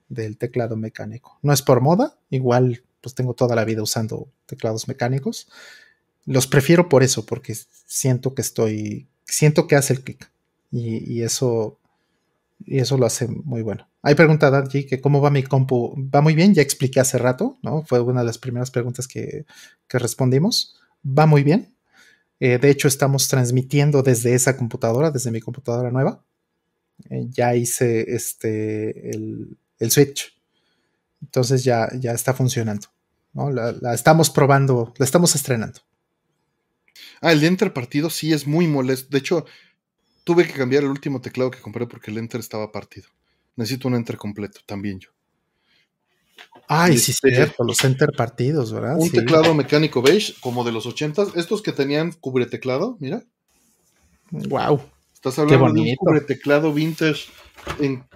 [0.09, 1.39] del teclado mecánico.
[1.43, 5.49] No es por moda, igual pues tengo toda la vida usando teclados mecánicos.
[6.25, 10.31] Los prefiero por eso, porque siento que estoy, siento que hace el clic
[10.73, 11.79] y, eso
[12.65, 13.89] y eso lo hace muy bueno.
[14.03, 15.95] Hay pregunta allí que cómo va mi compu.
[16.13, 17.85] Va muy bien, ya expliqué hace rato, ¿no?
[17.85, 19.47] Fue una de las primeras preguntas que,
[19.89, 20.77] respondimos.
[21.07, 21.75] Va muy bien.
[22.41, 26.25] Eh, de hecho, estamos transmitiendo desde esa computadora, desde mi computadora nueva.
[27.11, 30.37] Eh, ya hice este el, el switch.
[31.23, 32.89] Entonces ya, ya está funcionando.
[33.33, 33.51] ¿no?
[33.51, 35.81] La, estamos probando, la estamos estrenando.
[37.21, 39.09] Ah, el Enter partido sí es muy molesto.
[39.11, 39.47] De hecho,
[40.25, 43.09] tuve que cambiar el último teclado que compré porque el Enter estaba partido.
[43.57, 45.11] Necesito un Enter completo, también yo.
[46.69, 48.97] Ay, sí, sí, este, cierto, los Enter partidos, ¿verdad?
[48.99, 53.23] Un teclado mecánico beige, como de los 80 estos que tenían cubre teclado, mira.
[54.31, 54.83] Wow.
[55.17, 57.31] Estás hablando de un cubre teclado vintage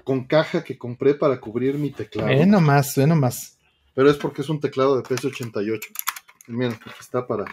[0.05, 2.29] con caja que compré para cubrir mi teclado.
[2.29, 3.59] Ve nomás, ve nomás.
[3.95, 5.81] Pero es porque es un teclado de PS88.
[6.49, 7.47] Miren, aquí está para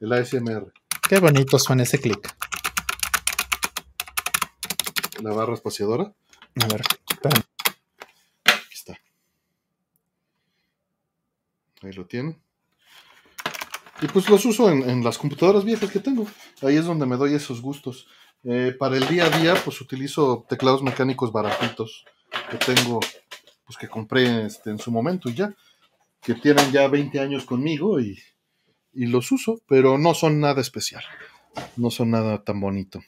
[0.00, 0.72] el ASMR.
[1.08, 2.34] Qué bonito suena ese clic.
[5.22, 6.12] La barra espaciadora.
[6.60, 7.44] A ver, espérame.
[8.44, 8.98] Aquí está.
[11.82, 12.36] Ahí lo tienen.
[14.00, 16.26] Y pues los uso en, en, las computadoras viejas que tengo.
[16.62, 18.08] Ahí es donde me doy esos gustos.
[18.44, 22.04] Eh, para el día a día, pues utilizo teclados mecánicos baratitos
[22.50, 22.98] que tengo,
[23.64, 25.54] pues que compré este, en su momento y ya,
[26.20, 28.18] que tienen ya 20 años conmigo y,
[28.94, 31.02] los uso, pero no son nada especial,
[31.76, 33.00] no son nada tan bonito.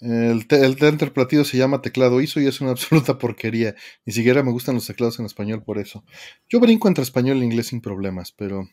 [0.00, 3.74] El, el platido se llama teclado ISO y es una absoluta porquería.
[4.06, 6.04] Ni siquiera me gustan los teclados en español por eso.
[6.48, 8.68] Yo brinco entre español e inglés sin problemas, pero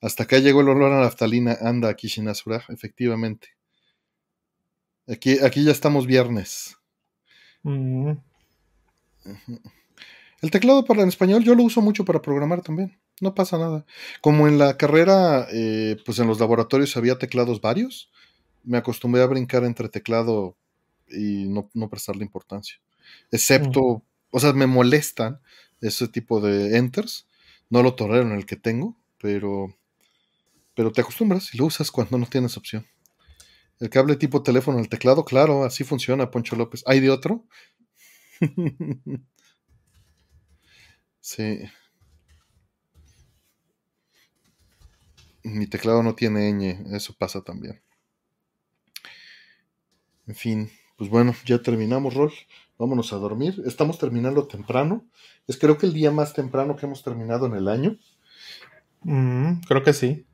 [0.00, 3.48] hasta acá llegó el olor a naftalina, anda aquí Shinasura, efectivamente.
[5.08, 6.76] Aquí, aquí ya estamos viernes.
[7.62, 8.12] Mm.
[10.42, 12.98] El teclado para en español yo lo uso mucho para programar también.
[13.20, 13.86] No pasa nada.
[14.20, 18.10] Como en la carrera, eh, pues en los laboratorios había teclados varios,
[18.62, 20.56] me acostumbré a brincar entre teclado
[21.08, 22.76] y no, prestarle importancia.
[23.30, 24.02] Excepto, mm.
[24.30, 25.40] o sea, me molestan
[25.80, 27.26] ese tipo de enters.
[27.70, 29.74] No lo tolero en el que tengo, pero,
[30.76, 32.86] pero te acostumbras y lo usas cuando no tienes opción.
[33.80, 36.84] El cable tipo teléfono al teclado, claro, así funciona, Poncho López.
[36.86, 37.46] ¿Hay de otro?
[41.20, 41.60] sí.
[45.42, 47.80] Mi teclado no tiene ñ, eso pasa también.
[50.26, 52.32] En fin, pues bueno, ya terminamos, Rol.
[52.78, 53.62] Vámonos a dormir.
[53.64, 55.06] Estamos terminando temprano.
[55.46, 57.98] Es creo que el día más temprano que hemos terminado en el año.
[59.02, 60.26] Mm, creo que sí.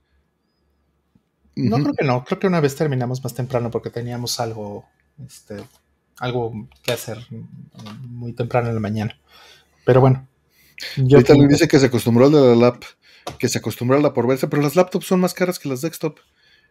[1.55, 2.25] No, creo que no.
[2.25, 4.87] Creo que una vez terminamos más temprano porque teníamos algo,
[5.27, 5.63] este,
[6.19, 7.19] algo que hacer
[8.03, 9.19] muy temprano en la mañana.
[9.85, 10.27] Pero bueno.
[10.97, 12.83] Yo también dice que se acostumbró al de la lap,
[13.39, 15.81] que se acostumbró a la por verse, pero las laptops son más caras que las
[15.81, 16.19] desktop.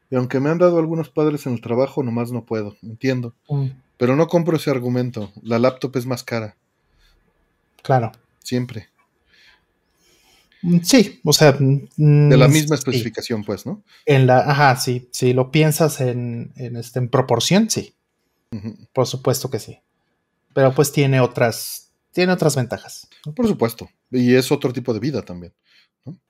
[0.09, 3.33] Y aunque me han dado algunos padres en el trabajo, nomás no puedo, entiendo.
[3.47, 3.67] Mm.
[3.97, 5.31] Pero no compro ese argumento.
[5.41, 6.57] La laptop es más cara.
[7.81, 8.11] Claro.
[8.39, 8.89] Siempre.
[10.61, 11.55] Mm, sí, o sea.
[11.59, 13.83] Mm, de la misma especificación, pues, ¿no?
[14.05, 15.09] En la, ajá, sí.
[15.11, 17.95] Si lo piensas en, este, en proporción, sí.
[18.93, 19.79] Por supuesto que sí.
[20.53, 21.91] Pero pues tiene otras.
[22.11, 23.07] Tiene otras ventajas.
[23.35, 23.89] Por supuesto.
[24.11, 25.53] Y es otro tipo de vida también.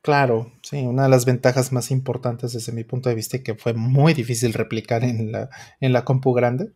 [0.02, 3.56] Claro, sí, una de las ventajas más importantes desde mi punto de vista y que
[3.56, 6.74] fue muy difícil replicar en la, en la compu grande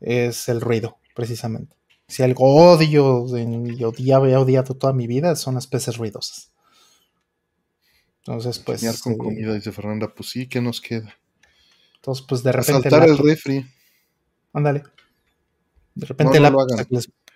[0.00, 1.76] es el ruido, precisamente.
[2.08, 6.49] Si algo odio y odiaba he odiado toda mi vida son las peces ruidosas.
[8.20, 9.00] Entonces, pues.
[9.00, 11.14] con eh, comida, dice Fernanda, pues sí, ¿qué nos queda?
[11.96, 12.90] Entonces, pues de repente.
[12.90, 13.66] Saltar el refri.
[14.52, 14.82] Ándale.
[15.94, 16.52] De repente la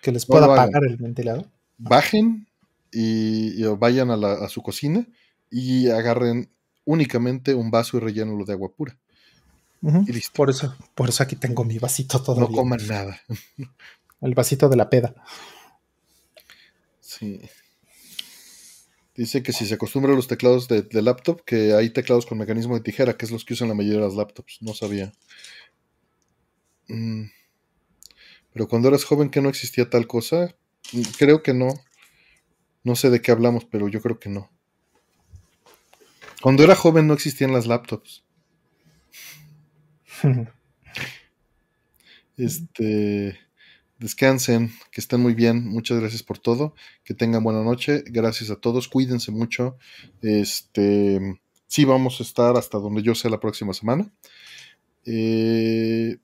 [0.01, 1.47] que les, pueda apagar el ventilador.
[1.77, 2.47] Bajen
[2.91, 5.07] y, vayan a, su cocina
[5.49, 6.49] y agarren
[6.85, 8.97] únicamente un vaso y rellenenlo de agua pura.
[9.81, 10.33] Y listo.
[10.33, 12.49] Por eso, por eso aquí tengo mi vasito todavía.
[12.49, 13.21] No coman nada.
[14.21, 15.13] El vasito de la peda.
[16.99, 17.41] Sí.
[19.15, 22.75] Dice que si se acostumbra a los teclados de, laptop, que hay teclados con mecanismo
[22.75, 24.57] de tijera, que es los que usan la mayoría de las laptops.
[24.61, 25.13] No sabía.
[26.89, 27.27] Mm.
[28.51, 30.55] Pero cuando eras joven que no existía tal cosa,
[30.91, 31.69] mm, creo que no.
[32.83, 34.51] No sé de qué hablamos, pero yo creo que no.
[36.41, 38.25] Cuando era joven no existían las laptops.
[42.37, 43.44] este.
[43.99, 45.67] Descansen, que estén muy bien.
[45.67, 46.75] Muchas gracias por todo.
[47.03, 48.03] Que tengan buena noche.
[48.07, 48.87] Gracias a todos.
[48.87, 49.77] Cuídense mucho.
[50.21, 51.39] Este.
[51.67, 54.11] Sí, vamos a estar hasta donde yo sea la próxima semana.
[55.05, 56.17] Eh,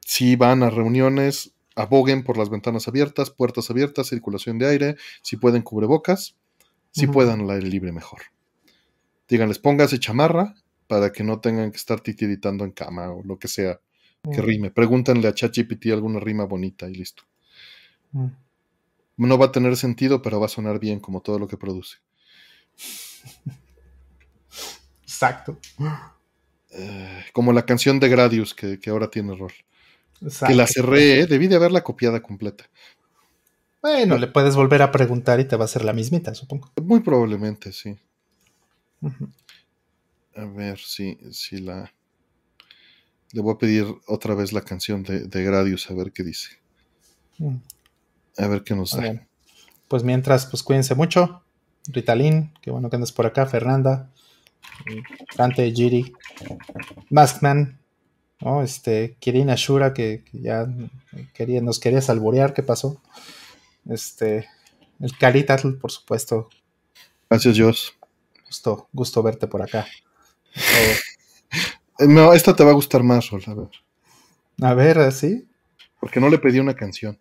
[0.00, 5.36] si van a reuniones, aboguen por las ventanas abiertas, puertas abiertas, circulación de aire, si
[5.36, 6.36] pueden cubrebocas,
[6.90, 8.22] si puedan al aire libre mejor.
[9.28, 10.54] Díganles, pónganse chamarra
[10.88, 13.80] para que no tengan que estar titiritando en cama o lo que sea
[14.22, 14.70] que rime.
[14.70, 17.24] Pregúntenle a ChatGPT alguna rima bonita y listo.
[19.16, 21.98] No va a tener sentido, pero va a sonar bien como todo lo que produce.
[25.02, 25.58] Exacto.
[26.70, 29.52] Eh, como la canción de Gradius que, que ahora tiene error.
[30.46, 31.26] Que la cerré, ¿eh?
[31.26, 32.68] debí de haberla copiada completa.
[33.82, 36.70] Bueno, le puedes volver a preguntar y te va a hacer la mismita, supongo.
[36.82, 37.96] Muy probablemente, sí.
[40.36, 41.90] A ver si, si la.
[43.32, 46.58] Le voy a pedir otra vez la canción de, Gradius, a ver qué dice.
[47.38, 47.56] Mm.
[48.38, 49.26] A ver qué nos da.
[49.88, 51.42] Pues mientras, pues cuídense mucho.
[51.86, 53.46] Ritalin, qué bueno que andes por acá.
[53.46, 54.10] Fernanda,
[55.36, 56.12] Dante, Giri,
[57.10, 57.80] Maskman,
[58.40, 58.62] ¿no?
[58.62, 60.66] Este, Kirin Ashura, que, ya
[61.34, 63.00] quería, nos quería salvorear, ¿qué pasó?
[63.88, 64.48] Este,
[65.00, 66.48] el Caritatl, por supuesto.
[67.28, 67.94] Gracias, Dios.
[68.46, 69.86] Gusto, gusto verte por acá.
[72.08, 73.68] No, esta te va a gustar más, Rol, a ver.
[74.62, 75.48] A ver, ¿sí?
[75.98, 77.18] Porque no le pedí una canción.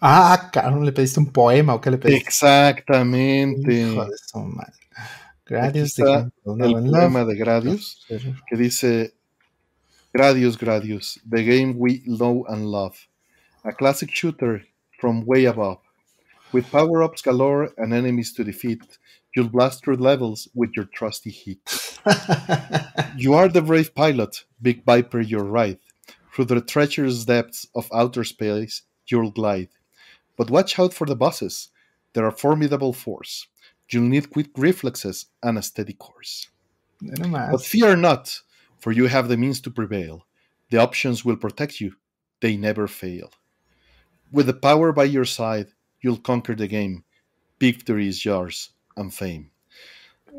[0.00, 2.22] Ah, claro, le pediste un poema o qué le pediste.
[2.22, 3.72] Exactamente.
[3.72, 4.72] Hijo de su madre.
[5.44, 8.06] Gradius el poema de Gradius
[8.48, 9.14] que dice
[10.12, 12.96] Gradius Gradius, the game we know and love.
[13.64, 14.66] A classic shooter
[14.98, 15.80] from way above.
[16.52, 18.98] With power ups galore and enemies to defeat,
[19.34, 21.98] you'll blast through levels with your trusty heat.
[23.16, 25.78] you are the brave pilot, Big Viper, your ride.
[26.32, 29.68] Through the treacherous depths of outer space, you'll glide.
[30.36, 31.68] But watch out for the bosses.
[32.12, 33.46] They're a formidable force.
[33.90, 36.48] You'll need quick reflexes and a steady course.
[37.52, 38.40] But fear not,
[38.78, 40.26] for you have the means to prevail.
[40.70, 41.96] The options will protect you.
[42.40, 43.30] They never fail.
[44.30, 45.68] With the power by your side,
[46.00, 47.04] you'll conquer the game.
[47.60, 49.50] Victory is yours and fame.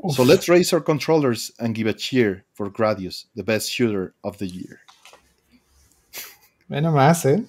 [0.03, 0.15] Uf.
[0.15, 4.37] So let's raise our controllers and give a cheer for Gradius, the best shooter of
[4.37, 4.79] the year.
[6.69, 7.43] Ve nomás, ¿eh?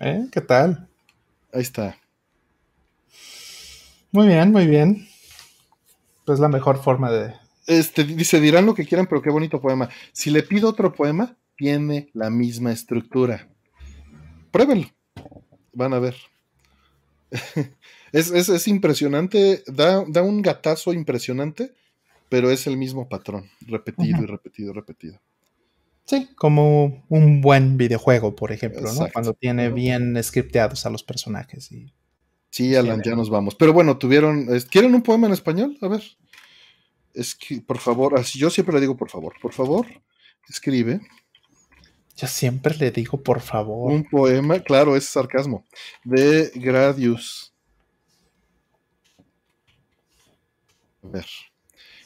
[0.00, 0.26] ¿eh?
[0.30, 0.88] ¿Qué tal?
[1.52, 1.96] Ahí está.
[4.12, 5.08] Muy bien, muy bien.
[6.24, 7.34] Pues la mejor forma de.
[7.66, 9.88] Este, dice, dirán lo que quieran, pero qué bonito poema.
[10.12, 13.48] Si le pido otro poema, tiene la misma estructura.
[14.50, 14.86] Pruébenlo.
[15.72, 16.16] Van a ver.
[18.12, 21.74] es, es, es, impresionante, da, da, un gatazo impresionante,
[22.28, 25.20] pero es el mismo patrón, repetido y repetido, repetido.
[26.04, 29.08] Sí, como un buen videojuego, por ejemplo, ¿no?
[29.12, 31.70] Cuando tiene bien scripteados a los personajes.
[31.70, 31.92] Y...
[32.48, 33.54] Sí, Alan, ya nos vamos.
[33.54, 34.48] Pero bueno, tuvieron.
[34.70, 35.76] ¿Quieren un poema en español?
[35.82, 36.02] A ver.
[37.12, 39.86] Es que, por favor, así yo siempre le digo por favor, por favor,
[40.48, 41.00] escribe.
[42.16, 43.92] Yo siempre le digo por favor.
[43.92, 45.64] Un poema, claro, es sarcasmo.
[46.04, 47.47] De Gradius.
[51.10, 51.26] Ver.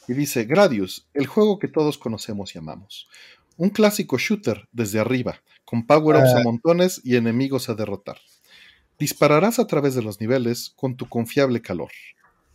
[0.07, 3.07] Y dice: Gradius, el juego que todos conocemos y amamos.
[3.57, 6.37] Un clásico shooter desde arriba, con power-ups uh.
[6.37, 8.17] a montones y enemigos a derrotar.
[8.97, 11.91] Dispararás a través de los niveles con tu confiable calor.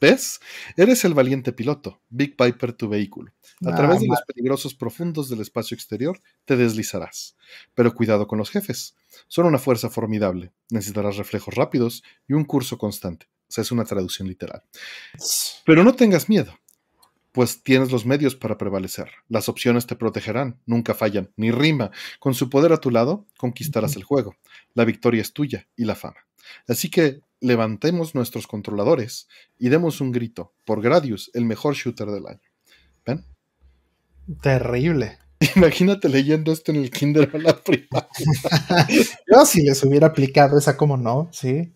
[0.01, 0.41] ¿Ves?
[0.77, 3.33] Eres el valiente piloto, Big Piper tu vehículo.
[3.67, 7.37] A través de los peligrosos profundos del espacio exterior te deslizarás.
[7.75, 8.95] Pero cuidado con los jefes.
[9.27, 10.53] Son una fuerza formidable.
[10.71, 13.27] Necesitarás reflejos rápidos y un curso constante.
[13.49, 14.63] O sea, es una traducción literal.
[15.65, 16.59] Pero no tengas miedo,
[17.33, 19.11] pues tienes los medios para prevalecer.
[19.29, 21.91] Las opciones te protegerán, nunca fallan, ni rima.
[22.19, 24.37] Con su poder a tu lado, conquistarás el juego.
[24.75, 26.27] La victoria es tuya y la fama.
[26.67, 29.29] Así que levantemos nuestros controladores
[29.59, 32.41] y demos un grito por Gradius, el mejor shooter del año.
[33.07, 33.25] ¿Ven?
[34.43, 35.19] Terrible.
[35.57, 38.09] Imagínate leyendo esto en el Kinder a la prima.
[39.31, 41.73] Yo si les hubiera aplicado esa, como no, sí.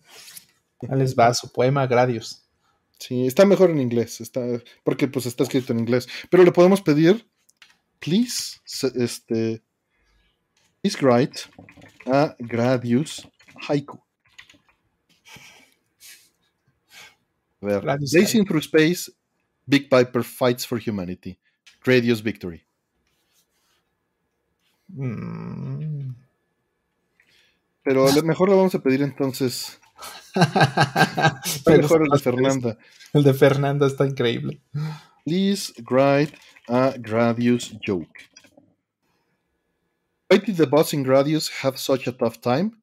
[0.89, 2.43] Ahí les va su poema Gradius.
[2.99, 4.41] Sí, está mejor en inglés, está,
[4.83, 6.07] porque pues está escrito en inglés.
[6.29, 7.27] Pero le podemos pedir,
[7.99, 8.59] please,
[8.95, 9.61] este,
[10.81, 11.41] please write
[12.05, 13.27] a Gradius
[13.67, 13.99] haiku.
[17.61, 19.11] A ver, Racing through space,
[19.65, 21.39] Big Piper fights for humanity.
[21.83, 22.63] Gradius victory.
[24.89, 26.15] Mm.
[27.83, 29.79] Pero mejor lo vamos a pedir entonces.
[31.67, 32.77] mejor el de Fernanda.
[33.13, 34.61] El de Fernanda está increíble.
[35.25, 36.33] Please write
[36.67, 38.29] a Gradius joke.
[40.29, 42.81] Why did the boss in Gradius have such a tough time?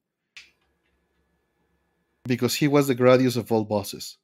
[2.25, 4.19] Because he was the Gradius of all bosses.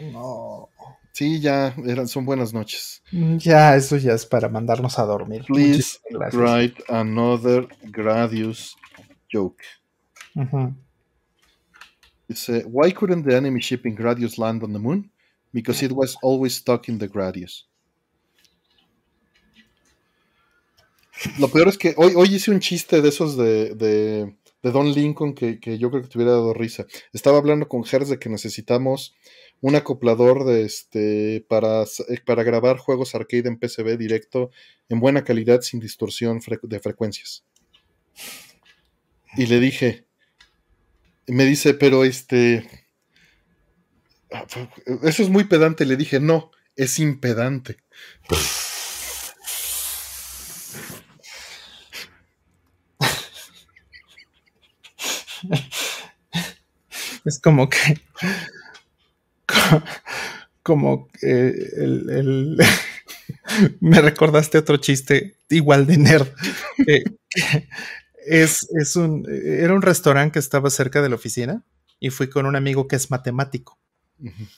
[0.00, 0.68] No.
[1.16, 3.02] Sí, ya eran, son buenas noches.
[3.38, 5.46] Ya, eso ya es para mandarnos a dormir.
[5.46, 5.98] Please
[6.34, 8.76] write another Gradius
[9.32, 9.64] joke.
[10.34, 10.74] Uh -huh.
[12.28, 15.10] Dice, why couldn't the enemy ship in Gradius land on the moon?
[15.54, 17.66] Because it was always stuck in the Gradius.
[21.38, 24.92] Lo peor es que hoy, hoy hice un chiste de esos de, de, de Don
[24.92, 26.84] Lincoln que, que, yo creo que te hubiera dado risa.
[27.14, 29.14] Estaba hablando con Hertz de que necesitamos
[29.60, 31.84] un acoplador de este para,
[32.24, 34.50] para grabar juegos arcade en PCB directo
[34.88, 37.44] en buena calidad sin distorsión de frecuencias.
[39.36, 40.06] Y le dije,
[41.26, 42.68] me dice, pero este,
[45.02, 45.84] eso es muy pedante.
[45.84, 47.78] Le dije, no, es impedante.
[57.24, 58.00] Es como que
[60.62, 62.58] como eh, el, el
[63.80, 66.28] me recordaste otro chiste igual de nerd.
[66.86, 67.04] Eh,
[68.26, 71.64] es, es, un, era un restaurante que estaba cerca de la oficina
[72.00, 73.78] y fui con un amigo que es matemático.
[74.18, 74.48] Uh -huh.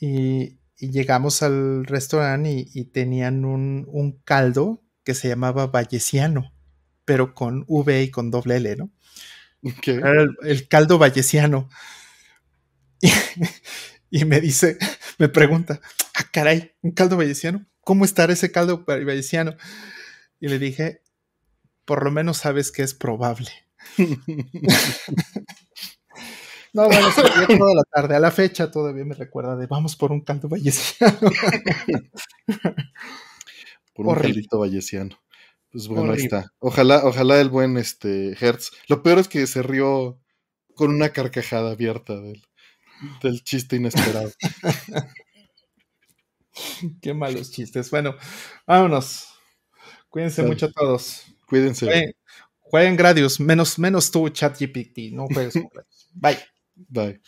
[0.00, 6.52] y, y, llegamos al restaurante y, y tenían un, un, caldo que se llamaba vallesiano,
[7.04, 8.90] pero con V y con doble L, ¿no?
[9.62, 9.96] Okay.
[9.96, 11.68] Era el, el, caldo vallesiano.
[14.10, 14.78] Y, me dice,
[15.18, 15.80] me pregunta,
[16.14, 19.56] ah, caray, un caldo vallesiano, ¿cómo estará ese caldo vallesiano?
[20.40, 21.02] Y le dije,
[21.84, 23.50] por lo menos sabes que es probable.
[26.72, 30.20] no, bueno, toda la tarde, a la fecha todavía me recuerda de vamos por un
[30.20, 31.18] caldo vallesiano.
[33.94, 34.34] por un Horrible.
[34.34, 35.18] caldito vallesiano.
[35.70, 36.20] Pues bueno, Horrible.
[36.20, 36.52] ahí está.
[36.60, 38.70] Ojalá, ojalá el buen este Hertz.
[38.88, 40.18] Lo peor es que se rió
[40.74, 42.47] con una carcajada abierta de él
[43.22, 44.30] del chiste inesperado.
[47.00, 47.90] Qué malos chistes.
[47.90, 48.16] Bueno,
[48.66, 49.28] vámonos.
[50.08, 51.24] Cuídense mucho todos.
[51.46, 52.14] Cuídense.
[52.60, 55.12] Jueguen, Gradius, menos, menos tú, ChatGPT.
[55.12, 56.08] No juegues con Gradius.
[56.14, 56.38] Bye.
[56.76, 57.20] Bye.